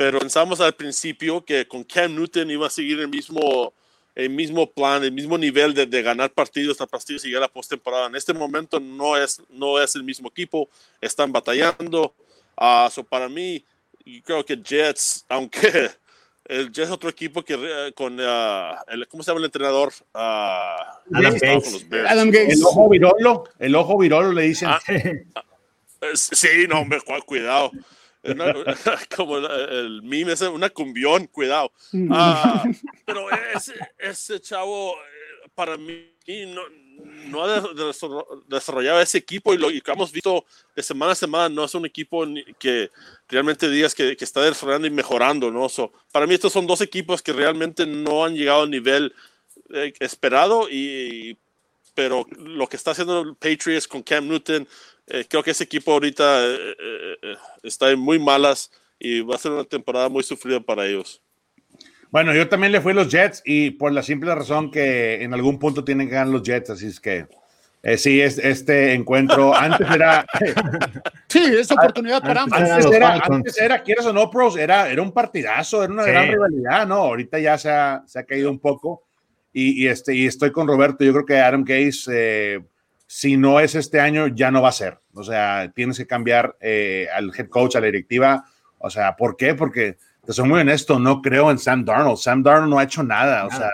pero 0.00 0.18
pensamos 0.18 0.58
al 0.62 0.72
principio 0.72 1.44
que 1.44 1.68
con 1.68 1.84
Cam 1.84 2.14
Newton 2.14 2.50
iba 2.50 2.66
a 2.66 2.70
seguir 2.70 3.00
el 3.00 3.08
mismo, 3.08 3.74
el 4.20 4.28
mismo 4.30 4.70
plan, 4.70 5.02
el 5.02 5.12
mismo 5.12 5.38
nivel 5.38 5.72
de, 5.72 5.86
de 5.86 6.02
ganar 6.02 6.30
partidos 6.30 6.78
a 6.80 6.86
partidos 6.86 7.24
y 7.24 7.28
llegar 7.28 7.42
a 7.44 7.46
la 7.46 7.52
postemporada. 7.52 8.06
En 8.06 8.16
este 8.16 8.34
momento 8.34 8.78
no 8.78 9.16
es, 9.16 9.40
no 9.48 9.80
es 9.80 9.94
el 9.96 10.02
mismo 10.02 10.28
equipo, 10.28 10.68
están 11.00 11.32
batallando. 11.32 12.14
Uh, 12.54 13.04
para 13.04 13.30
mí, 13.30 13.64
yo 14.04 14.22
creo 14.22 14.44
que 14.44 14.56
Jets, 14.62 15.24
aunque 15.30 15.90
el 16.44 16.66
Jets 16.66 16.88
es 16.88 16.90
otro 16.90 17.08
equipo 17.08 17.42
que 17.42 17.54
eh, 17.54 17.92
con, 17.94 18.20
uh, 18.20 18.74
el, 18.88 19.08
¿cómo 19.08 19.22
se 19.22 19.30
llama 19.30 19.38
el 19.38 19.46
entrenador? 19.46 19.90
Uh, 20.12 20.18
Adam, 20.18 21.34
Gates. 21.40 21.86
Adam 22.06 22.30
Gates. 22.30 22.58
El 22.58 22.64
ojo 22.64 22.88
virolo, 22.90 23.44
el 23.58 23.74
ojo 23.74 23.96
virolo 23.96 24.32
le 24.32 24.42
dicen. 24.42 24.68
Ah, 24.68 24.80
sí, 26.14 26.66
no, 26.68 26.80
hombre, 26.80 27.00
cuidado. 27.24 27.70
como 29.16 29.38
el, 29.38 30.02
meme, 30.02 30.32
es 30.32 30.42
una 30.42 30.70
cumbión, 30.70 31.26
cuidado. 31.26 31.72
Ah, 32.10 32.64
pero 33.06 33.28
ese, 33.54 33.74
ese, 33.98 34.40
chavo, 34.40 34.94
eh, 34.94 35.50
para 35.54 35.76
mí, 35.76 36.10
no, 36.48 36.62
no 37.28 37.44
ha 37.44 37.62
desarrollado 38.46 39.00
ese 39.00 39.18
equipo 39.18 39.54
y 39.54 39.58
lo 39.58 39.68
que 39.68 39.82
hemos 39.90 40.12
visto 40.12 40.44
de 40.74 40.82
semana 40.82 41.12
a 41.12 41.16
semana 41.16 41.48
no 41.48 41.64
es 41.64 41.74
un 41.74 41.86
equipo 41.86 42.24
que 42.58 42.90
realmente 43.28 43.68
digas 43.68 43.94
que, 43.94 44.16
que 44.16 44.24
está 44.24 44.42
desarrollando 44.42 44.86
y 44.86 44.90
mejorando, 44.90 45.50
¿no? 45.50 45.68
para 46.12 46.26
mí 46.26 46.34
estos 46.34 46.52
son 46.52 46.66
dos 46.66 46.80
equipos 46.80 47.22
que 47.22 47.32
realmente 47.32 47.86
no 47.86 48.24
han 48.24 48.34
llegado 48.34 48.62
al 48.62 48.70
nivel 48.70 49.14
eh, 49.72 49.92
esperado 50.00 50.68
y 50.70 51.36
pero 51.94 52.26
lo 52.38 52.68
que 52.68 52.76
está 52.76 52.92
haciendo 52.92 53.20
el 53.20 53.34
Patriots 53.34 53.86
con 53.86 54.02
Cam 54.02 54.26
Newton 54.28 54.66
eh, 55.10 55.26
creo 55.28 55.42
que 55.42 55.50
ese 55.50 55.64
equipo 55.64 55.92
ahorita 55.92 56.46
eh, 56.46 56.76
eh, 57.22 57.36
está 57.62 57.90
en 57.90 57.98
muy 57.98 58.18
malas 58.18 58.70
y 58.98 59.20
va 59.20 59.34
a 59.34 59.38
ser 59.38 59.52
una 59.52 59.64
temporada 59.64 60.08
muy 60.08 60.22
sufrida 60.22 60.60
para 60.60 60.86
ellos. 60.86 61.20
Bueno, 62.10 62.34
yo 62.34 62.48
también 62.48 62.72
le 62.72 62.80
fui 62.80 62.92
a 62.92 62.96
los 62.96 63.08
Jets 63.08 63.42
y 63.44 63.70
por 63.72 63.92
la 63.92 64.02
simple 64.02 64.34
razón 64.34 64.70
que 64.70 65.22
en 65.22 65.34
algún 65.34 65.58
punto 65.58 65.84
tienen 65.84 66.08
que 66.08 66.14
ganar 66.14 66.32
los 66.32 66.42
Jets, 66.42 66.70
así 66.70 66.86
es 66.86 67.00
que 67.00 67.26
sí, 67.96 68.20
es, 68.20 68.38
este 68.38 68.94
encuentro 68.94 69.54
antes 69.56 69.88
era. 69.90 70.26
sí, 71.28 71.42
es 71.44 71.70
oportunidad 71.70 72.20
para 72.20 72.42
ambos. 72.42 72.58
Antes 72.58 73.58
era, 73.58 73.82
quieres 73.82 74.06
o 74.06 74.12
no, 74.12 74.30
pros, 74.30 74.56
era, 74.56 74.90
era 74.90 75.02
un 75.02 75.12
partidazo, 75.12 75.82
era 75.84 75.92
una 75.92 76.04
gran 76.04 76.28
rivalidad, 76.28 76.86
¿no? 76.86 76.96
Ahorita 76.96 77.38
ya 77.38 77.58
se 77.58 77.70
ha, 77.70 78.02
se 78.06 78.18
ha 78.18 78.24
caído 78.24 78.50
un 78.50 78.58
poco 78.58 79.04
y, 79.52 79.84
y, 79.84 79.88
este, 79.88 80.14
y 80.14 80.26
estoy 80.26 80.50
con 80.52 80.66
Roberto. 80.66 81.04
Yo 81.04 81.12
creo 81.12 81.26
que 81.26 81.38
Adam 81.38 81.64
Case 81.64 82.60
si 83.12 83.36
no 83.36 83.58
es 83.58 83.74
este 83.74 83.98
año, 83.98 84.28
ya 84.28 84.52
no 84.52 84.62
va 84.62 84.68
a 84.68 84.72
ser. 84.72 84.99
O 85.14 85.24
sea, 85.24 85.70
tienes 85.74 85.98
que 85.98 86.06
cambiar 86.06 86.56
eh, 86.60 87.08
al 87.14 87.32
head 87.36 87.48
coach, 87.48 87.76
a 87.76 87.80
la 87.80 87.86
directiva. 87.86 88.44
O 88.78 88.90
sea, 88.90 89.16
¿por 89.16 89.36
qué? 89.36 89.54
Porque, 89.54 89.98
te 90.24 90.32
soy 90.32 90.48
muy 90.48 90.60
honesto, 90.60 90.98
no 90.98 91.20
creo 91.20 91.50
en 91.50 91.58
Sam 91.58 91.84
Darnold. 91.84 92.18
Sam 92.18 92.42
Darnold 92.42 92.70
no 92.70 92.78
ha 92.78 92.84
hecho 92.84 93.02
nada. 93.02 93.46
O 93.46 93.50
sea, 93.50 93.70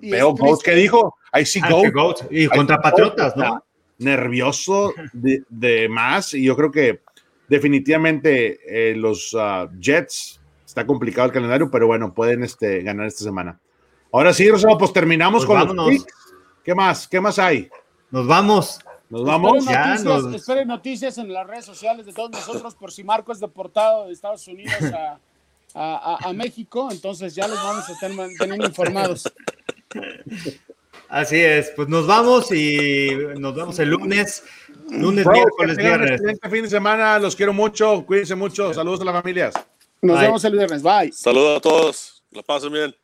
veo 0.00 0.32
Goat 0.34 0.62
que 0.62 0.74
dijo, 0.74 1.16
I 1.38 1.44
see 1.44 1.60
ah, 1.64 1.70
Goat. 1.92 2.22
Y 2.30 2.46
contra 2.48 2.80
Patriotas, 2.80 3.36
¿no? 3.36 3.64
Nervioso 3.98 4.94
de, 5.12 5.88
más. 5.88 6.34
Y 6.34 6.44
yo 6.44 6.56
creo 6.56 6.70
que 6.70 7.02
definitivamente 7.48 8.60
eh, 8.66 8.96
los 8.96 9.34
uh, 9.34 9.68
Jets, 9.78 10.40
está 10.64 10.86
complicado 10.86 11.26
el 11.26 11.32
calendario, 11.32 11.70
pero 11.70 11.86
bueno, 11.86 12.14
pueden 12.14 12.42
este, 12.42 12.82
ganar 12.82 13.06
esta 13.06 13.24
semana. 13.24 13.60
Ahora 14.10 14.32
sí, 14.32 14.48
Rosado, 14.50 14.78
pues 14.78 14.92
terminamos 14.92 15.44
pues 15.44 15.58
con 15.58 15.76
los 15.76 16.06
¿Qué 16.64 16.74
más? 16.74 17.08
¿Qué 17.08 17.20
más 17.20 17.38
hay? 17.38 17.68
Nos 18.10 18.26
vamos. 18.26 18.78
Nos 19.12 19.24
vamos. 19.24 19.66
ya, 19.66 19.94
esperen 20.34 20.68
noticias 20.68 21.18
en 21.18 21.30
las 21.30 21.46
redes 21.46 21.66
sociales 21.66 22.06
de 22.06 22.14
todos 22.14 22.30
nosotros 22.30 22.74
por 22.74 22.90
si 22.90 23.04
Marco 23.04 23.30
es 23.30 23.40
deportado 23.40 24.06
de 24.06 24.14
Estados 24.14 24.48
Unidos 24.48 24.74
a, 25.74 26.28
a, 26.28 26.32
México. 26.32 26.88
Entonces 26.90 27.34
ya 27.34 27.46
los 27.46 27.62
vamos 27.62 27.86
a 27.90 27.92
estar 27.92 28.10
manteniendo 28.10 28.66
informados. 28.66 29.30
Así 31.10 31.38
es, 31.38 31.72
pues 31.76 31.88
nos 31.88 32.06
vamos 32.06 32.50
y 32.52 33.10
nos 33.36 33.54
vemos 33.54 33.78
el 33.80 33.90
lunes, 33.90 34.44
lunes, 34.88 35.26
miércoles, 35.26 35.76
viernes. 35.76 36.22
Este 36.22 36.48
fin 36.48 36.62
de 36.62 36.70
semana, 36.70 37.18
los 37.18 37.36
quiero 37.36 37.52
mucho, 37.52 38.06
cuídense 38.06 38.34
mucho, 38.34 38.72
saludos 38.72 39.02
a 39.02 39.04
las 39.04 39.14
familias. 39.20 39.52
Nos 40.00 40.18
vemos 40.18 40.42
el 40.42 40.52
viernes, 40.54 40.82
bye. 40.82 41.12
Saludos 41.12 41.58
a 41.58 41.60
todos, 41.60 42.24
la 42.30 42.42
pasen 42.42 42.72
bien. 42.72 43.01